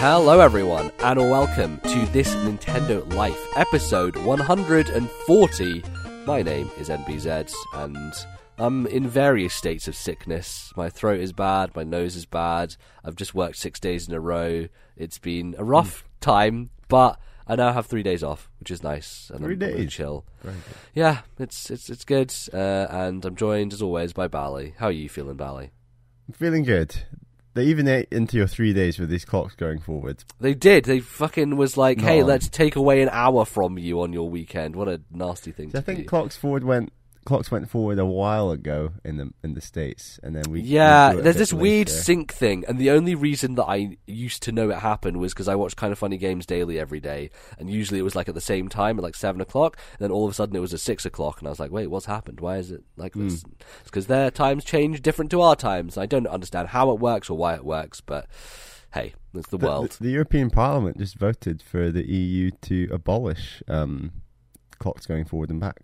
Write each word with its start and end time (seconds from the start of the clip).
Hello, 0.00 0.40
everyone, 0.40 0.90
and 1.00 1.18
welcome 1.30 1.78
to 1.80 2.06
this 2.06 2.34
Nintendo 2.36 3.06
Life 3.14 3.38
episode 3.54 4.16
140. 4.16 5.82
My 6.24 6.40
name 6.40 6.70
is 6.78 6.88
NBZ, 6.88 7.52
and 7.74 8.12
I'm 8.56 8.86
in 8.86 9.06
various 9.06 9.52
states 9.52 9.88
of 9.88 9.94
sickness. 9.94 10.72
My 10.74 10.88
throat 10.88 11.20
is 11.20 11.34
bad, 11.34 11.76
my 11.76 11.84
nose 11.84 12.16
is 12.16 12.24
bad. 12.24 12.76
I've 13.04 13.14
just 13.14 13.34
worked 13.34 13.56
six 13.56 13.78
days 13.78 14.08
in 14.08 14.14
a 14.14 14.20
row. 14.20 14.68
It's 14.96 15.18
been 15.18 15.54
a 15.58 15.64
rough 15.64 16.02
time, 16.22 16.70
but 16.88 17.20
I 17.46 17.56
now 17.56 17.74
have 17.74 17.84
three 17.84 18.02
days 18.02 18.22
off, 18.22 18.48
which 18.58 18.70
is 18.70 18.82
nice. 18.82 19.28
And 19.28 19.40
Three 19.40 19.54
I'm, 19.54 19.62
I'm 19.62 19.68
gonna 19.68 19.82
days? 19.82 19.92
chill. 19.92 20.24
Very. 20.42 20.56
Yeah, 20.94 21.20
it's 21.38 21.70
it's 21.70 21.90
it's 21.90 22.06
good. 22.06 22.32
Uh, 22.54 22.86
and 22.88 23.22
I'm 23.22 23.36
joined 23.36 23.74
as 23.74 23.82
always 23.82 24.14
by 24.14 24.28
Bally. 24.28 24.72
How 24.78 24.86
are 24.86 24.92
you 24.92 25.10
feeling, 25.10 25.36
Bally? 25.36 25.72
I'm 26.26 26.32
feeling 26.32 26.62
good. 26.62 26.96
They 27.54 27.64
even 27.66 27.88
ate 27.88 28.08
into 28.12 28.36
your 28.36 28.46
three 28.46 28.72
days 28.72 28.98
with 28.98 29.10
these 29.10 29.24
clocks 29.24 29.54
going 29.56 29.80
forward. 29.80 30.22
They 30.40 30.54
did. 30.54 30.84
They 30.84 31.00
fucking 31.00 31.56
was 31.56 31.76
like, 31.76 32.00
"Hey, 32.00 32.20
No. 32.20 32.26
let's 32.26 32.48
take 32.48 32.76
away 32.76 33.02
an 33.02 33.08
hour 33.10 33.44
from 33.44 33.76
you 33.78 34.00
on 34.02 34.12
your 34.12 34.30
weekend." 34.30 34.76
What 34.76 34.88
a 34.88 35.00
nasty 35.10 35.50
thing 35.50 35.70
to 35.70 35.72
do. 35.72 35.76
So 35.76 35.78
I 35.78 35.80
to 35.82 35.86
think 35.86 35.98
do. 36.00 36.04
clocks 36.04 36.36
forward 36.36 36.62
went 36.62 36.92
clocks 37.24 37.50
went 37.50 37.68
forward 37.68 37.98
a 37.98 38.04
while 38.06 38.50
ago 38.50 38.92
in 39.04 39.16
the 39.18 39.30
in 39.44 39.54
the 39.54 39.60
states, 39.60 40.18
and 40.22 40.34
then 40.34 40.44
we 40.50 40.60
yeah, 40.62 41.08
we 41.08 41.12
do 41.14 41.18
it 41.18 41.20
a 41.20 41.24
there's 41.24 41.36
this 41.36 41.52
weird 41.52 41.88
sync 41.88 42.32
thing, 42.32 42.64
and 42.66 42.78
the 42.78 42.90
only 42.90 43.14
reason 43.14 43.54
that 43.56 43.64
I 43.64 43.98
used 44.06 44.42
to 44.44 44.52
know 44.52 44.70
it 44.70 44.78
happened 44.78 45.18
was 45.18 45.32
because 45.34 45.48
I 45.48 45.54
watched 45.54 45.76
Kind 45.76 45.92
of 45.92 45.98
Funny 45.98 46.16
Games 46.16 46.46
daily 46.46 46.78
every 46.78 47.00
day, 47.00 47.30
and 47.58 47.68
usually 47.70 47.98
it 47.98 48.02
was 48.02 48.14
like 48.16 48.28
at 48.28 48.34
the 48.34 48.40
same 48.40 48.68
time 48.68 48.98
at 48.98 49.02
like 49.02 49.14
seven 49.14 49.40
o'clock. 49.40 49.76
And 49.92 49.98
then 50.00 50.10
all 50.10 50.24
of 50.24 50.30
a 50.30 50.34
sudden 50.34 50.56
it 50.56 50.60
was 50.60 50.74
at 50.74 50.80
six 50.80 51.04
o'clock, 51.04 51.38
and 51.40 51.46
I 51.46 51.50
was 51.50 51.60
like, 51.60 51.70
"Wait, 51.70 51.88
what's 51.88 52.06
happened? 52.06 52.40
Why 52.40 52.56
is 52.56 52.70
it 52.70 52.82
like 52.96 53.14
this?" 53.14 53.44
It's 53.80 53.84
because 53.84 54.06
their 54.06 54.30
times 54.30 54.64
change 54.64 55.02
different 55.02 55.30
to 55.32 55.40
our 55.42 55.56
times. 55.56 55.98
I 55.98 56.06
don't 56.06 56.26
understand 56.26 56.68
how 56.68 56.90
it 56.90 57.00
works 57.00 57.28
or 57.30 57.36
why 57.36 57.54
it 57.54 57.64
works, 57.64 58.00
but 58.00 58.26
hey, 58.94 59.14
it's 59.34 59.48
the 59.50 59.58
The- 59.58 59.66
world. 59.66 59.90
The, 59.90 60.04
the 60.04 60.10
European 60.10 60.50
Parliament 60.50 60.98
just 60.98 61.16
voted 61.18 61.62
for 61.62 61.90
the 61.90 62.04
EU 62.04 62.50
to 62.62 62.88
abolish 62.90 63.62
um, 63.68 64.10
clocks 64.78 65.06
going 65.06 65.24
forward 65.26 65.50
and 65.50 65.60
back. 65.60 65.80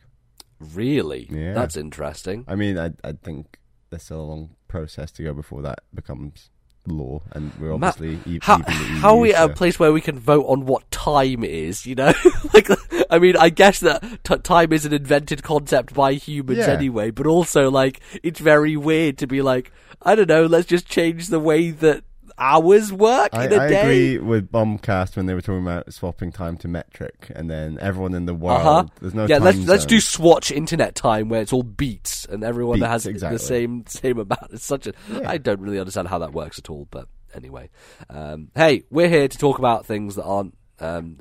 Really, 0.60 1.28
Yeah. 1.30 1.54
that's 1.54 1.76
interesting. 1.76 2.44
I 2.48 2.54
mean, 2.54 2.78
I 2.78 2.90
I 3.04 3.12
think 3.12 3.58
there's 3.90 4.02
still 4.04 4.20
a 4.20 4.22
long 4.22 4.50
process 4.68 5.10
to 5.12 5.22
go 5.22 5.32
before 5.32 5.62
that 5.62 5.80
becomes 5.94 6.50
law, 6.88 7.20
and 7.32 7.52
we're 7.60 7.72
obviously 7.72 8.18
e- 8.26 8.38
How, 8.42 8.58
EU. 8.58 8.64
how 9.00 9.16
are 9.16 9.20
we 9.20 9.34
at 9.34 9.50
a 9.50 9.52
place 9.54 9.78
where 9.78 9.92
we 9.92 10.00
can 10.00 10.18
vote 10.18 10.44
on 10.46 10.66
what 10.66 10.88
time 10.90 11.42
it 11.44 11.50
is? 11.50 11.84
You 11.86 11.96
know, 11.96 12.12
like 12.54 12.68
I 13.10 13.18
mean, 13.18 13.36
I 13.36 13.48
guess 13.50 13.80
that 13.80 14.02
t- 14.24 14.36
time 14.38 14.72
is 14.72 14.84
an 14.86 14.92
invented 14.92 15.42
concept 15.42 15.94
by 15.94 16.12
humans 16.14 16.58
Yeah. 16.60 16.70
anyway, 16.72 17.10
but 17.10 17.26
also 17.26 17.70
like 17.70 18.00
it's 18.22 18.40
very 18.40 18.76
weird 18.76 19.18
to 19.18 19.26
be 19.26 19.42
like, 19.42 19.72
I 20.02 20.14
don't 20.14 20.28
know, 20.28 20.46
let's 20.46 20.66
just 20.66 20.86
change 20.86 21.28
the 21.28 21.40
way 21.40 21.70
that 21.70 22.04
hours 22.38 22.92
work 22.92 23.30
I, 23.32 23.46
in 23.46 23.52
a 23.52 23.56
I 23.56 23.68
day. 23.68 23.76
I 23.76 23.80
agree 23.80 24.18
with 24.18 24.50
Bombcast 24.50 25.16
when 25.16 25.26
they 25.26 25.34
were 25.34 25.40
talking 25.40 25.62
about 25.62 25.92
swapping 25.92 26.32
time 26.32 26.56
to 26.58 26.68
metric, 26.68 27.30
and 27.34 27.50
then 27.50 27.78
everyone 27.80 28.14
in 28.14 28.26
the 28.26 28.34
world, 28.34 28.60
Uh-huh. 28.60 28.84
there's 29.00 29.14
no 29.14 29.26
yeah, 29.26 29.38
let's 29.38 29.58
let's 29.58 29.86
do 29.86 30.00
Swatch 30.00 30.50
internet 30.50 30.94
time 30.94 31.28
where 31.28 31.40
it's 31.40 31.52
all 31.52 31.62
beats 31.62 32.24
and 32.26 32.44
everyone 32.44 32.76
Beats, 32.78 32.86
has 32.88 33.06
exactly. 33.06 33.36
the 33.38 33.42
same 33.42 33.84
same 33.86 34.18
amount. 34.18 34.52
It's 34.52 34.64
such 34.64 34.86
a 34.86 34.92
Yeah. 35.10 35.28
I 35.28 35.38
don't 35.38 35.60
really 35.60 35.78
understand 35.78 36.08
how 36.08 36.18
that 36.18 36.32
works 36.32 36.58
at 36.58 36.70
all, 36.70 36.86
but 36.90 37.08
anyway. 37.34 37.70
Um, 38.10 38.48
hey, 38.54 38.84
we're 38.90 39.08
here 39.08 39.28
to 39.28 39.38
talk 39.38 39.58
about 39.58 39.86
things 39.86 40.14
that 40.16 40.24
aren't 40.24 40.54
um, 40.80 41.18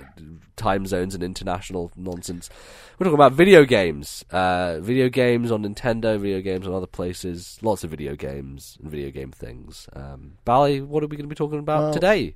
time 0.55 0.85
zones 0.85 1.15
and 1.15 1.23
international 1.23 1.91
nonsense. 1.95 2.49
We're 2.97 3.05
talking 3.05 3.15
about 3.15 3.33
video 3.33 3.65
games, 3.65 4.23
uh, 4.31 4.79
video 4.79 5.09
games 5.09 5.51
on 5.51 5.63
Nintendo, 5.63 6.19
video 6.19 6.41
games 6.41 6.67
on 6.67 6.73
other 6.73 6.87
places, 6.87 7.57
lots 7.61 7.83
of 7.83 7.89
video 7.89 8.15
games 8.15 8.77
and 8.81 8.91
video 8.91 9.11
game 9.11 9.31
things. 9.31 9.87
Um, 9.93 10.33
Bally, 10.45 10.81
what 10.81 11.03
are 11.03 11.07
we 11.07 11.17
going 11.17 11.25
to 11.25 11.29
be 11.29 11.35
talking 11.35 11.59
about 11.59 11.83
Well, 11.83 11.93
today? 11.93 12.35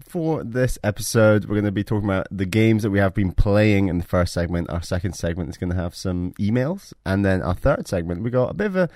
For 0.00 0.44
this 0.44 0.78
episode, 0.84 1.46
we're 1.46 1.56
going 1.56 1.64
to 1.64 1.72
be 1.72 1.82
talking 1.82 2.08
about 2.08 2.28
the 2.30 2.46
games 2.46 2.84
that 2.84 2.90
we 2.90 3.00
have 3.00 3.14
been 3.14 3.32
playing 3.32 3.88
in 3.88 3.98
the 3.98 4.04
first 4.04 4.32
segment. 4.32 4.70
Our 4.70 4.82
second 4.82 5.14
segment 5.14 5.50
is 5.50 5.56
going 5.56 5.70
to 5.70 5.76
have 5.76 5.94
some 5.94 6.34
emails, 6.38 6.92
and 7.04 7.24
then 7.24 7.42
our 7.42 7.54
third 7.54 7.88
segment, 7.88 8.22
we 8.22 8.30
got 8.30 8.50
a 8.50 8.54
bit 8.54 8.66
of 8.68 8.76
a, 8.76 8.88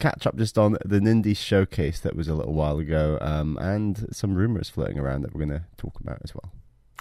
catch 0.00 0.26
up 0.26 0.36
just 0.36 0.58
on 0.58 0.76
the 0.84 0.98
Nindie 1.00 1.36
showcase 1.36 2.00
that 2.00 2.16
was 2.16 2.26
a 2.26 2.34
little 2.34 2.54
while 2.54 2.78
ago, 2.78 3.18
um, 3.20 3.56
and 3.60 4.08
some 4.10 4.34
rumors 4.34 4.68
floating 4.68 4.98
around 4.98 5.22
that 5.22 5.34
we're 5.34 5.46
going 5.46 5.60
to 5.60 5.66
talk 5.76 6.00
about 6.00 6.18
as 6.24 6.34
well. 6.34 6.52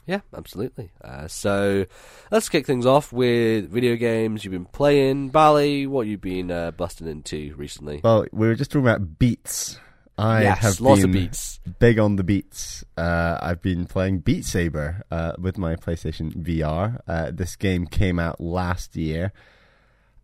Yeah, 0.06 0.20
absolutely. 0.36 0.92
Uh, 1.02 1.28
so 1.28 1.86
let's 2.30 2.50
kick 2.50 2.66
things 2.66 2.86
off 2.86 3.14
with 3.14 3.70
video 3.70 3.96
games 3.96 4.44
you've 4.44 4.52
been 4.52 4.66
playing. 4.66 5.30
Bally, 5.30 5.88
what 5.88 6.08
you've 6.08 6.22
been 6.22 6.52
uh, 6.52 6.72
busting 6.72 7.08
into 7.08 7.54
recently? 7.56 8.02
Well, 8.04 8.26
we 8.32 8.48
were 8.48 8.56
just 8.56 8.72
talking 8.72 8.86
about 8.86 9.18
beats. 9.18 9.80
I 10.18 10.44
yes, 10.44 10.60
have 10.60 10.82
lots 10.82 11.02
been 11.02 11.10
of 11.10 11.14
beats. 11.14 11.60
big 11.80 11.98
on 11.98 12.18
the 12.18 12.24
beats. 12.24 12.84
Uh, 12.96 13.40
I've 13.42 13.62
been 13.62 13.86
playing 13.88 14.20
Beat 14.20 14.46
Saber 14.46 15.04
uh, 15.10 15.34
with 15.40 15.58
my 15.58 15.76
PlayStation 15.76 16.36
VR. 16.36 17.00
Uh, 17.08 17.32
this 17.34 17.56
game 17.56 17.88
came 17.88 18.20
out 18.20 18.40
last 18.40 18.96
year, 18.96 19.32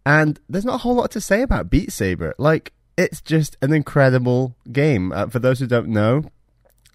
and 0.06 0.39
there's 0.47 0.66
not 0.66 0.75
a 0.75 0.79
whole 0.79 0.94
lot 0.95 1.09
to 1.12 1.22
say 1.22 1.41
about 1.41 1.72
Beat 1.72 1.91
Saber. 1.91 2.35
Like, 2.38 2.73
it's 2.97 3.19
just 3.22 3.57
an 3.63 3.73
incredible 3.73 4.56
game. 4.72 5.12
Uh, 5.12 5.25
for 5.28 5.39
those 5.39 5.59
who 5.59 5.66
don't 5.66 5.88
know, 5.89 6.23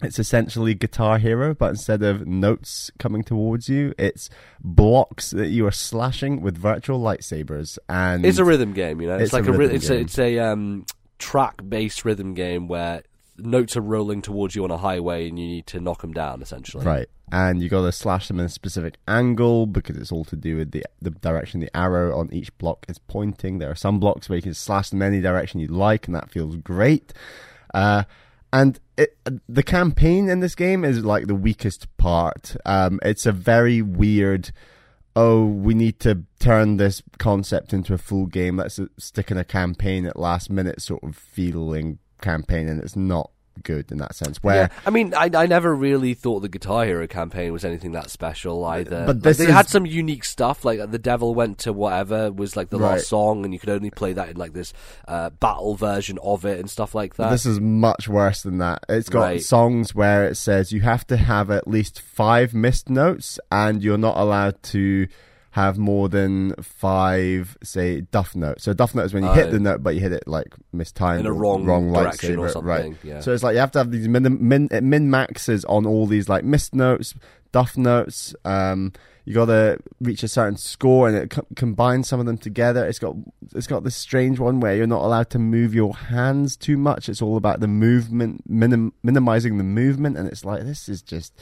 it's 0.01 0.19
essentially 0.19 0.73
Guitar 0.73 1.17
Hero, 1.17 1.53
but 1.53 1.69
instead 1.69 2.03
of 2.03 2.27
notes 2.27 2.91
coming 2.99 3.23
towards 3.23 3.69
you, 3.69 3.93
it's 3.97 4.29
blocks 4.59 5.31
that 5.31 5.47
you 5.47 5.65
are 5.65 5.71
slashing 5.71 6.41
with 6.41 6.57
virtual 6.57 6.99
lightsabers. 6.99 7.77
And 7.87 8.25
It's 8.25 8.37
a 8.37 8.45
rhythm 8.45 8.73
game, 8.73 9.01
you 9.01 9.07
know. 9.07 9.15
It's, 9.15 9.25
It's 9.25 9.33
like 9.33 9.47
a, 9.47 9.61
it's 9.61 9.89
a 9.89 9.95
it's 9.95 10.19
a 10.19 10.39
um, 10.39 10.85
track-based 11.17 12.03
rhythm 12.03 12.33
game 12.33 12.67
where 12.67 13.03
notes 13.37 13.75
are 13.75 13.81
rolling 13.81 14.21
towards 14.21 14.55
you 14.55 14.63
on 14.63 14.71
a 14.71 14.77
highway 14.77 15.27
and 15.27 15.39
you 15.39 15.47
need 15.47 15.67
to 15.67 15.79
knock 15.79 16.01
them 16.01 16.13
down 16.13 16.41
essentially. 16.41 16.85
Right. 16.85 17.07
And 17.31 17.61
you 17.61 17.69
got 17.69 17.81
to 17.81 17.91
slash 17.91 18.27
them 18.27 18.39
in 18.39 18.45
a 18.45 18.49
specific 18.49 18.97
angle 19.07 19.65
because 19.65 19.97
it's 19.97 20.11
all 20.11 20.25
to 20.25 20.35
do 20.35 20.57
with 20.57 20.71
the 20.71 20.85
the 21.01 21.09
direction 21.09 21.59
the 21.59 21.75
arrow 21.75 22.17
on 22.17 22.31
each 22.31 22.55
block 22.57 22.85
is 22.87 22.99
pointing. 22.99 23.57
There 23.57 23.71
are 23.71 23.75
some 23.75 23.99
blocks 23.99 24.29
where 24.29 24.35
you 24.35 24.43
can 24.43 24.53
slash 24.53 24.89
them 24.89 25.01
any 25.01 25.21
direction 25.21 25.59
you 25.59 25.67
like, 25.67 26.05
and 26.07 26.15
that 26.15 26.29
feels 26.29 26.55
great. 26.57 27.13
Uh, 27.73 28.03
and 28.53 28.79
it, 28.97 29.17
the 29.47 29.63
campaign 29.63 30.29
in 30.29 30.39
this 30.39 30.55
game 30.55 30.83
is 30.83 31.03
like 31.03 31.27
the 31.27 31.35
weakest 31.35 31.95
part. 31.97 32.55
Um, 32.65 32.99
it's 33.03 33.25
a 33.25 33.31
very 33.31 33.81
weird. 33.81 34.51
Oh, 35.15 35.45
we 35.45 35.73
need 35.73 35.99
to 36.01 36.23
turn 36.39 36.77
this 36.77 37.01
concept 37.17 37.73
into 37.73 37.93
a 37.93 37.97
full 37.97 38.25
game. 38.25 38.57
Let's 38.57 38.79
uh, 38.79 38.87
stick 38.97 39.31
in 39.31 39.37
a 39.37 39.45
campaign 39.45 40.05
at 40.05 40.19
last 40.19 40.49
minute 40.49 40.81
sort 40.81 41.03
of 41.03 41.15
feeling 41.15 41.99
campaign, 42.21 42.67
and 42.67 42.81
it's 42.81 42.95
not 42.95 43.31
good 43.63 43.91
in 43.91 43.97
that 43.99 44.15
sense. 44.15 44.43
Where 44.43 44.55
Yeah, 44.55 44.67
I 44.85 44.89
mean, 44.89 45.13
I, 45.13 45.29
I 45.33 45.45
never 45.45 45.73
really 45.75 46.13
thought 46.13 46.41
the 46.41 46.49
Guitar 46.49 46.85
Hero 46.85 47.07
campaign 47.07 47.51
was 47.53 47.63
anything 47.65 47.91
that 47.93 48.09
special 48.09 48.63
either. 48.65 49.05
But 49.05 49.23
Like, 49.23 49.37
they 49.37 49.45
is- 49.45 49.49
had 49.51 49.69
some 49.69 49.85
unique 49.85 50.23
stuff, 50.25 50.65
like 50.65 50.91
the 50.91 50.99
Devil 50.99 51.33
Went 51.35 51.57
to 51.59 51.73
Whatever 51.73 52.31
was 52.31 52.55
like 52.55 52.69
the 52.69 52.79
Right. 52.79 52.91
last 52.93 53.07
song, 53.07 53.43
and 53.45 53.53
you 53.53 53.59
could 53.59 53.69
only 53.69 53.89
play 53.89 54.13
that 54.13 54.29
in 54.29 54.37
like 54.37 54.53
this 54.53 54.73
uh, 55.07 55.29
battle 55.31 55.75
version 55.75 56.17
of 56.23 56.45
it 56.45 56.59
and 56.59 56.69
stuff 56.69 56.93
like 56.95 57.15
that. 57.15 57.29
This 57.31 57.45
is 57.45 57.59
much 57.59 58.07
worse 58.07 58.41
than 58.43 58.57
that. 58.59 58.83
It's 58.89 59.09
got 59.09 59.21
Right. 59.21 59.41
songs 59.41 59.95
where 59.95 60.25
it 60.25 60.35
says 60.35 60.71
you 60.71 60.81
have 60.81 61.05
to 61.07 61.17
have 61.17 61.49
at 61.49 61.67
least 61.67 62.01
five 62.01 62.53
missed 62.53 62.89
notes, 62.89 63.39
and 63.51 63.81
you're 63.83 63.97
not 63.97 64.17
allowed 64.17 64.61
to 64.63 65.07
have 65.55 65.77
more 65.77 66.09
than 66.09 66.53
five, 66.61 67.57
say, 67.63 68.01
duff 68.01 68.35
notes. 68.35 68.63
So 68.65 68.73
duff 68.73 68.93
note 68.93 69.05
is 69.05 69.13
when 69.13 69.23
you 69.23 69.29
Oh. 69.29 69.33
hit 69.33 69.51
the 69.51 69.59
note, 69.59 69.81
but 69.81 69.95
you 69.95 70.01
hit 70.01 70.11
it 70.11 70.27
like 70.27 70.53
mistimed 70.73 71.21
In 71.21 71.25
a 71.25 71.31
wrong 71.31 71.63
wrong 71.63 71.93
direction 71.93 72.37
or 72.37 72.49
something, 72.49 72.67
right? 72.67 72.93
yeah. 73.03 73.21
So 73.21 73.31
it's 73.33 73.41
like 73.41 73.53
you 73.53 73.59
have 73.59 73.71
to 73.71 73.79
have 73.79 73.89
these 73.89 74.07
min 74.09 74.37
min, 74.41 74.67
min 74.83 75.09
maxes 75.09 75.63
on 75.65 75.85
all 75.85 76.07
these 76.07 76.27
like 76.27 76.43
missed 76.43 76.75
notes, 76.75 77.13
duff 77.53 77.77
notes. 77.77 78.35
Um, 78.43 78.91
you 79.23 79.33
got 79.33 79.45
to 79.45 79.79
reach 80.01 80.21
a 80.23 80.27
certain 80.27 80.57
score, 80.57 81.07
and 81.07 81.17
it 81.17 81.29
co- 81.31 81.47
combines 81.55 82.07
some 82.09 82.19
of 82.19 82.25
them 82.25 82.37
together. 82.37 82.85
It's 82.85 82.99
got 82.99 83.15
it's 83.55 83.65
got 83.65 83.83
this 83.85 83.95
strange 83.95 84.39
one 84.39 84.59
where 84.59 84.75
you're 84.75 84.85
not 84.87 85.03
allowed 85.03 85.29
to 85.31 85.39
move 85.39 85.73
your 85.73 85.95
hands 85.95 86.57
too 86.57 86.77
much. 86.77 87.07
It's 87.09 87.21
all 87.21 87.37
about 87.37 87.61
the 87.61 87.67
movement, 87.67 88.43
minim, 88.47 88.91
minimizing 89.03 89.57
the 89.57 89.63
movement, 89.63 90.17
and 90.17 90.27
it's 90.27 90.43
like 90.45 90.63
this 90.63 90.87
is 90.89 91.01
just 91.01 91.33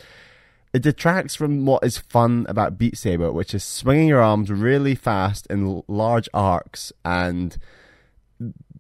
it 0.74 0.82
detracts 0.82 1.36
from 1.36 1.66
what 1.66 1.84
is 1.84 2.00
fun 2.00 2.48
about 2.50 2.80
Beat 2.80 2.98
Saber, 2.98 3.32
which 3.32 3.54
is 3.54 3.64
swinging 3.64 4.08
your 4.08 4.22
arms 4.22 4.50
really 4.50 4.96
fast 4.96 5.46
in 5.48 5.84
large 5.88 6.28
arcs, 6.34 6.92
and 7.06 7.58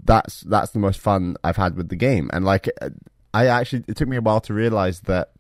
that's 0.04 0.42
that's 0.42 0.72
the 0.72 0.80
most 0.80 1.00
fun 1.00 1.38
I've 1.44 1.58
had 1.58 1.76
with 1.76 1.90
the 1.90 1.96
game. 1.96 2.32
And 2.34 2.44
like, 2.44 2.68
uh, 2.82 2.90
I 3.34 3.46
actually 3.46 3.84
it 3.88 3.96
took 3.96 4.10
me 4.10 4.18
a 4.18 4.22
while 4.22 4.42
to 4.42 4.54
realize 4.54 5.02
that 5.02 5.34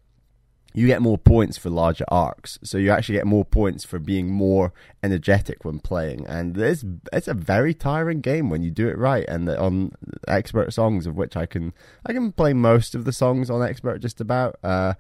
you 0.75 0.85
get 0.85 1.01
more 1.01 1.17
points 1.17 1.57
for 1.57 1.71
larger 1.71 2.05
arcs, 2.09 2.59
so 2.63 2.77
you 2.77 2.91
actually 2.91 3.15
get 3.15 3.25
more 3.25 3.45
points 3.45 3.83
for 3.83 3.97
being 3.97 4.29
more 4.29 4.73
energetic 5.01 5.65
when 5.65 5.79
playing. 5.79 6.27
And 6.27 6.55
it's 6.55 6.85
it's 7.11 7.27
a 7.27 7.33
very 7.33 7.73
tiring 7.73 8.21
game 8.21 8.51
when 8.51 8.61
you 8.61 8.69
do 8.69 8.87
it 8.87 8.97
right. 8.99 9.25
And 9.27 9.49
on 9.49 9.93
expert 10.27 10.71
songs, 10.71 11.07
of 11.07 11.15
which 11.15 11.35
I 11.35 11.47
can 11.47 11.73
I 12.05 12.13
can 12.13 12.31
play 12.31 12.53
most 12.53 12.93
of 12.93 13.05
the 13.05 13.11
songs 13.11 13.49
on 13.49 13.63
expert 13.63 14.01
just 14.01 14.21
about. 14.21 14.57
Uh, 14.63 14.93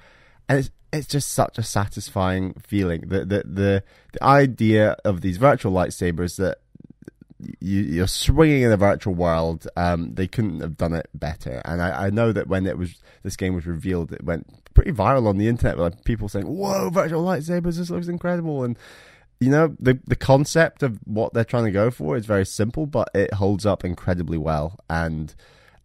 and 0.53 0.59
it's 0.59 0.71
it's 0.91 1.07
just 1.07 1.31
such 1.31 1.57
a 1.57 1.63
satisfying 1.63 2.53
feeling. 2.53 3.01
The 3.01 3.19
the 3.25 3.43
the 3.45 3.83
the 4.13 4.23
idea 4.23 4.95
of 5.03 5.21
these 5.21 5.37
virtual 5.37 5.73
lightsabers 5.73 6.37
that 6.37 6.59
you, 7.59 7.81
you're 7.81 8.07
swinging 8.07 8.61
in 8.61 8.71
a 8.71 8.77
virtual 8.77 9.15
world. 9.15 9.67
Um, 9.75 10.13
they 10.13 10.27
couldn't 10.27 10.61
have 10.61 10.77
done 10.77 10.93
it 10.93 11.09
better. 11.13 11.61
And 11.65 11.81
I, 11.81 12.05
I 12.05 12.09
know 12.09 12.31
that 12.31 12.47
when 12.47 12.67
it 12.67 12.77
was 12.77 13.01
this 13.23 13.35
game 13.35 13.55
was 13.55 13.65
revealed, 13.65 14.13
it 14.13 14.23
went 14.23 14.47
pretty 14.73 14.91
viral 14.91 15.27
on 15.27 15.37
the 15.37 15.47
internet. 15.47 15.77
With 15.77 15.93
like 15.95 16.03
people 16.05 16.29
saying, 16.29 16.45
"Whoa, 16.45 16.89
virtual 16.89 17.25
lightsabers! 17.25 17.77
This 17.77 17.89
looks 17.89 18.07
incredible!" 18.07 18.63
And 18.63 18.77
you 19.39 19.49
know, 19.49 19.75
the 19.79 19.99
the 20.05 20.15
concept 20.15 20.83
of 20.83 20.99
what 21.05 21.33
they're 21.33 21.43
trying 21.43 21.65
to 21.65 21.71
go 21.71 21.89
for 21.89 22.15
is 22.15 22.27
very 22.27 22.45
simple, 22.45 22.85
but 22.85 23.09
it 23.15 23.33
holds 23.33 23.65
up 23.65 23.83
incredibly 23.83 24.37
well. 24.37 24.79
And 24.89 25.33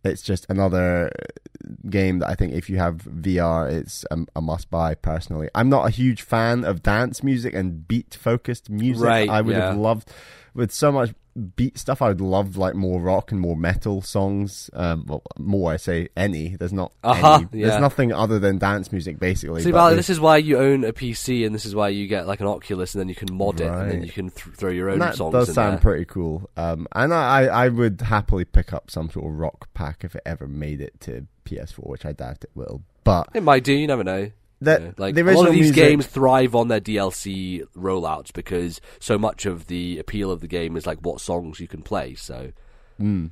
it's 0.09 0.23
just 0.23 0.47
another 0.49 1.11
uh, 1.19 1.69
game 1.89 2.19
that 2.21 2.29
I 2.29 2.35
think 2.35 2.53
if 2.53 2.69
you 2.69 2.79
have 2.79 2.97
VR, 3.05 3.71
it's 3.71 4.05
a, 4.11 4.19
a 4.37 4.41
must 4.41 4.71
buy. 4.71 4.95
Personally, 4.95 5.49
I'm 5.55 5.69
not 5.69 5.87
a 5.87 5.91
huge 5.91 6.23
fan 6.23 6.65
of 6.65 6.83
dance 6.83 7.23
music 7.23 7.55
and 7.55 7.87
beat 7.87 8.15
focused 8.15 8.71
music. 8.71 9.07
Right, 9.07 9.29
I 9.29 9.41
would 9.41 9.55
yeah. 9.55 9.69
have 9.69 9.77
loved 9.77 10.11
with 10.55 10.73
so 10.73 10.91
much 10.91 11.15
beat 11.39 11.79
stuff. 11.79 12.03
I 12.03 12.09
would 12.09 12.21
love 12.21 12.57
like 12.57 12.75
more 12.75 13.01
rock 13.01 13.33
and 13.33 13.41
more 13.41 13.57
metal 13.57 14.03
songs. 14.03 14.69
Um, 14.73 15.05
well, 15.07 15.23
more 15.39 15.73
I 15.73 15.77
say 15.77 16.09
any. 16.17 16.57
There's 16.57 16.73
not. 16.73 16.93
Uh-huh, 17.03 17.47
any. 17.53 17.61
yeah. 17.61 17.69
There's 17.69 17.81
nothing 17.81 18.13
other 18.13 18.39
than 18.39 18.59
dance 18.59 18.93
music 18.93 19.19
basically. 19.19 19.63
See, 19.63 19.73
but 19.73 19.95
this 19.95 20.11
is 20.11 20.21
why 20.21 20.37
you 20.39 20.59
own 20.59 20.85
a 20.85 20.93
PC, 20.93 21.47
and 21.47 21.55
this 21.55 21.65
is 21.65 21.75
why 21.75 21.89
you 21.89 22.07
get 22.07 22.27
like 22.27 22.41
an 22.41 22.47
Oculus, 22.47 22.95
and 22.95 23.01
then 23.01 23.09
you 23.09 23.15
can 23.15 23.33
mod 23.35 23.61
it, 23.61 23.69
and 23.69 23.91
then 23.91 24.03
you 24.03 24.13
can 24.13 24.31
th- 24.31 24.57
throw 24.57 24.71
your 24.71 24.89
own 24.89 24.95
And 24.95 25.03
that 25.03 25.17
songs 25.17 25.33
does 25.33 25.53
sound 25.55 25.75
there. 25.75 25.81
pretty 25.81 26.05
cool. 26.05 26.51
Um, 26.57 26.87
and 26.93 27.15
I 27.15 27.47
I 27.47 27.69
would 27.69 28.01
happily 28.01 28.45
pick 28.45 28.73
up 28.73 28.91
some 28.91 29.11
sort 29.11 29.27
of 29.27 29.39
rock 29.39 29.69
pack 29.75 30.05
if 30.05 30.15
it 30.15 30.23
ever 30.27 30.47
made 30.47 30.81
it 30.81 31.01
to 31.01 31.27
PS4, 31.45 31.87
which 31.89 32.05
I 32.05 32.13
doubt 32.13 32.45
it 32.45 32.51
will. 32.55 32.83
But 33.05 33.29
it 33.35 33.43
might 33.43 33.65
do. 33.65 33.73
You 33.73 33.87
never 33.87 34.05
know. 34.05 34.31
That 34.61 34.99
like 34.99 35.17
a 35.17 35.23
lot 35.23 35.47
of 35.47 35.53
these 35.53 35.67
music, 35.67 35.75
games 35.77 36.07
thrive 36.07 36.55
on 36.55 36.69
their 36.69 36.81
DLC 36.81 37.63
rollouts 37.77 38.33
because 38.33 38.81
so 38.99 39.17
much 39.19 39.47
of 39.47 39.67
the 39.69 39.99
appeal 39.99 40.31
of 40.31 40.41
the 40.41 40.49
game 40.49 40.77
is 40.77 40.87
like 40.87 40.99
what 41.01 41.21
songs 41.21 41.61
you 41.61 41.69
can 41.69 41.83
play. 41.83 42.15
So 42.15 42.53
Mm. 43.01 43.31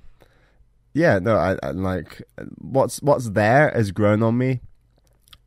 Yeah, 0.95 1.19
no, 1.19 1.37
I, 1.37 1.57
I 1.63 1.73
like 1.73 2.23
what's 2.59 3.03
what's 3.03 3.31
there 3.31 3.71
has 3.71 3.91
grown 3.91 4.23
on 4.23 4.39
me, 4.39 4.61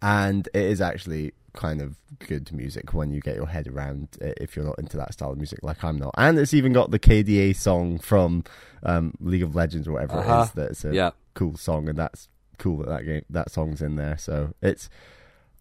and 0.02 0.48
it 0.54 0.64
is 0.64 0.82
actually 0.82 1.34
kind 1.54 1.82
of 1.82 1.96
good 2.20 2.52
music 2.54 2.94
when 2.94 3.12
you 3.12 3.20
get 3.22 3.36
your 3.36 3.48
head 3.48 3.68
around 3.68 4.08
it 4.22 4.38
if 4.40 4.56
you're 4.56 4.66
not 4.66 4.78
into 4.78 4.96
that 4.98 5.12
style 5.14 5.32
of 5.32 5.38
music 5.38 5.60
like 5.64 5.84
I'm 5.84 5.98
not. 5.98 6.14
And 6.18 6.38
it's 6.38 6.54
even 6.54 6.72
got 6.74 6.92
the 6.92 7.00
KDA 7.00 7.56
song 7.56 7.98
from 7.98 8.44
um, 8.84 9.14
League 9.20 9.42
of 9.42 9.56
Legends 9.56 9.88
or 9.88 9.94
whatever 9.94 10.20
Uh-huh. 10.20 10.40
it 10.42 10.44
is 10.44 10.52
that's 10.52 10.86
a 10.86 10.94
yeah, 10.94 11.12
cool 11.34 11.58
song, 11.58 11.90
and 11.90 11.98
that's 11.98 12.28
cool 12.60 12.78
that 12.78 12.90
that 12.90 13.06
game 13.06 13.24
that 13.30 13.50
song's 13.52 13.82
in 13.82 13.96
there. 13.96 14.18
So 14.18 14.54
it's 14.62 14.90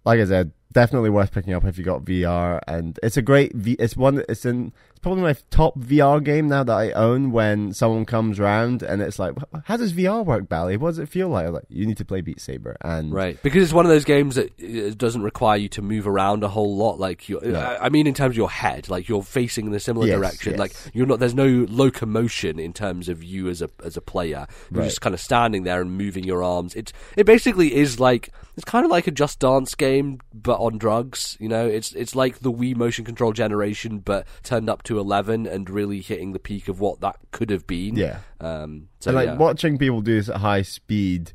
like 0.04 0.20
I 0.20 0.24
said, 0.24 0.52
definitely 0.72 1.10
worth 1.10 1.32
picking 1.32 1.54
up 1.54 1.64
if 1.64 1.78
you 1.78 1.84
got 1.84 2.04
VR, 2.04 2.60
and 2.66 2.98
it's 3.02 3.16
a 3.16 3.22
great. 3.22 3.54
V- 3.54 3.76
it's 3.78 3.96
one. 3.96 4.22
It's 4.28 4.44
in. 4.44 4.72
It's 4.98 5.02
probably 5.04 5.22
my 5.22 5.36
top 5.50 5.78
VR 5.78 6.20
game 6.20 6.48
now 6.48 6.64
that 6.64 6.72
I 6.76 6.90
own. 6.90 7.30
When 7.30 7.72
someone 7.72 8.04
comes 8.04 8.40
round 8.40 8.82
and 8.82 9.00
it's 9.00 9.16
like, 9.16 9.32
how 9.66 9.76
does 9.76 9.92
VR 9.92 10.24
work, 10.26 10.48
Bally? 10.48 10.76
What 10.76 10.90
does 10.90 10.98
it 10.98 11.08
feel 11.08 11.28
like? 11.28 11.46
I'm 11.46 11.52
like 11.52 11.66
you 11.68 11.86
need 11.86 11.98
to 11.98 12.04
play 12.04 12.20
Beat 12.20 12.40
Saber, 12.40 12.76
and 12.80 13.12
right. 13.14 13.40
Because 13.44 13.62
it's 13.62 13.72
one 13.72 13.86
of 13.86 13.90
those 13.90 14.04
games 14.04 14.34
that 14.34 14.50
uh, 14.60 14.92
doesn't 14.96 15.22
require 15.22 15.56
you 15.56 15.68
to 15.68 15.82
move 15.82 16.08
around 16.08 16.42
a 16.42 16.48
whole 16.48 16.74
lot. 16.76 16.98
Like 16.98 17.28
you, 17.28 17.38
No. 17.44 17.60
I 17.60 17.86
I 17.86 17.88
mean, 17.90 18.08
in 18.08 18.14
terms 18.14 18.32
of 18.32 18.36
your 18.36 18.50
head, 18.50 18.88
like 18.88 19.08
you're 19.08 19.22
facing 19.22 19.68
in 19.68 19.74
a 19.74 19.78
similar 19.78 20.08
Yes, 20.08 20.16
direction. 20.18 20.52
yes. 20.54 20.58
Like 20.58 20.72
you're 20.92 21.06
not. 21.06 21.20
There's 21.20 21.32
no 21.34 21.64
locomotion 21.68 22.58
in 22.58 22.72
terms 22.72 23.08
of 23.08 23.22
you 23.22 23.48
as 23.48 23.62
a 23.62 23.70
as 23.84 23.96
a 23.96 24.00
player. 24.00 24.46
You're 24.72 24.80
Right. 24.80 24.88
just 24.88 25.00
kind 25.00 25.14
of 25.14 25.20
standing 25.20 25.62
there 25.62 25.80
and 25.80 25.96
moving 25.96 26.24
your 26.24 26.42
arms. 26.42 26.74
It's 26.74 26.92
it 27.16 27.24
basically 27.24 27.74
is 27.76 28.00
like 28.00 28.30
it's 28.56 28.64
kind 28.64 28.84
of 28.84 28.90
like 28.90 29.06
a 29.06 29.12
Just 29.12 29.38
Dance 29.38 29.76
game, 29.76 30.18
but 30.34 30.58
on 30.58 30.78
drugs. 30.78 31.36
You 31.38 31.48
know, 31.48 31.66
it's 31.66 31.92
it's 31.94 32.16
like 32.16 32.40
the 32.40 32.50
Wii 32.52 32.74
motion 32.76 33.04
control 33.04 33.32
generation, 33.32 33.98
but 34.00 34.26
turned 34.42 34.68
up 34.68 34.82
to 34.88 34.98
eleven 34.98 35.46
and 35.46 35.70
really 35.70 36.00
hitting 36.00 36.32
the 36.32 36.38
peak 36.38 36.68
of 36.68 36.80
what 36.80 37.00
that 37.00 37.16
could 37.30 37.50
have 37.50 37.66
been. 37.66 37.96
yeah. 37.96 38.18
Um. 38.40 38.88
So 39.00 39.10
and 39.10 39.16
like 39.16 39.26
yeah. 39.26 39.36
watching 39.36 39.78
people 39.78 40.00
do 40.00 40.14
this 40.16 40.28
at 40.28 40.36
high 40.36 40.62
speed, 40.62 41.32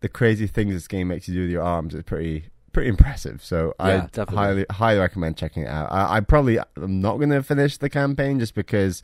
the 0.00 0.08
crazy 0.08 0.46
things 0.46 0.74
this 0.74 0.88
game 0.88 1.08
makes 1.08 1.28
you 1.28 1.34
do 1.34 1.40
with 1.42 1.50
your 1.50 1.62
arms 1.62 1.94
is 1.94 2.02
pretty 2.02 2.46
pretty 2.72 2.88
impressive. 2.90 3.42
So 3.42 3.74
Yeah, 3.80 4.08
I 4.18 4.24
highly 4.30 4.66
highly 4.70 4.98
recommend 4.98 5.36
checking 5.36 5.62
it 5.62 5.68
out. 5.68 5.90
I, 5.90 6.16
I 6.16 6.20
probably 6.20 6.58
am 6.58 7.00
not 7.00 7.16
going 7.16 7.30
to 7.30 7.42
finish 7.42 7.78
the 7.78 7.88
campaign 7.88 8.38
just 8.38 8.54
because 8.54 9.02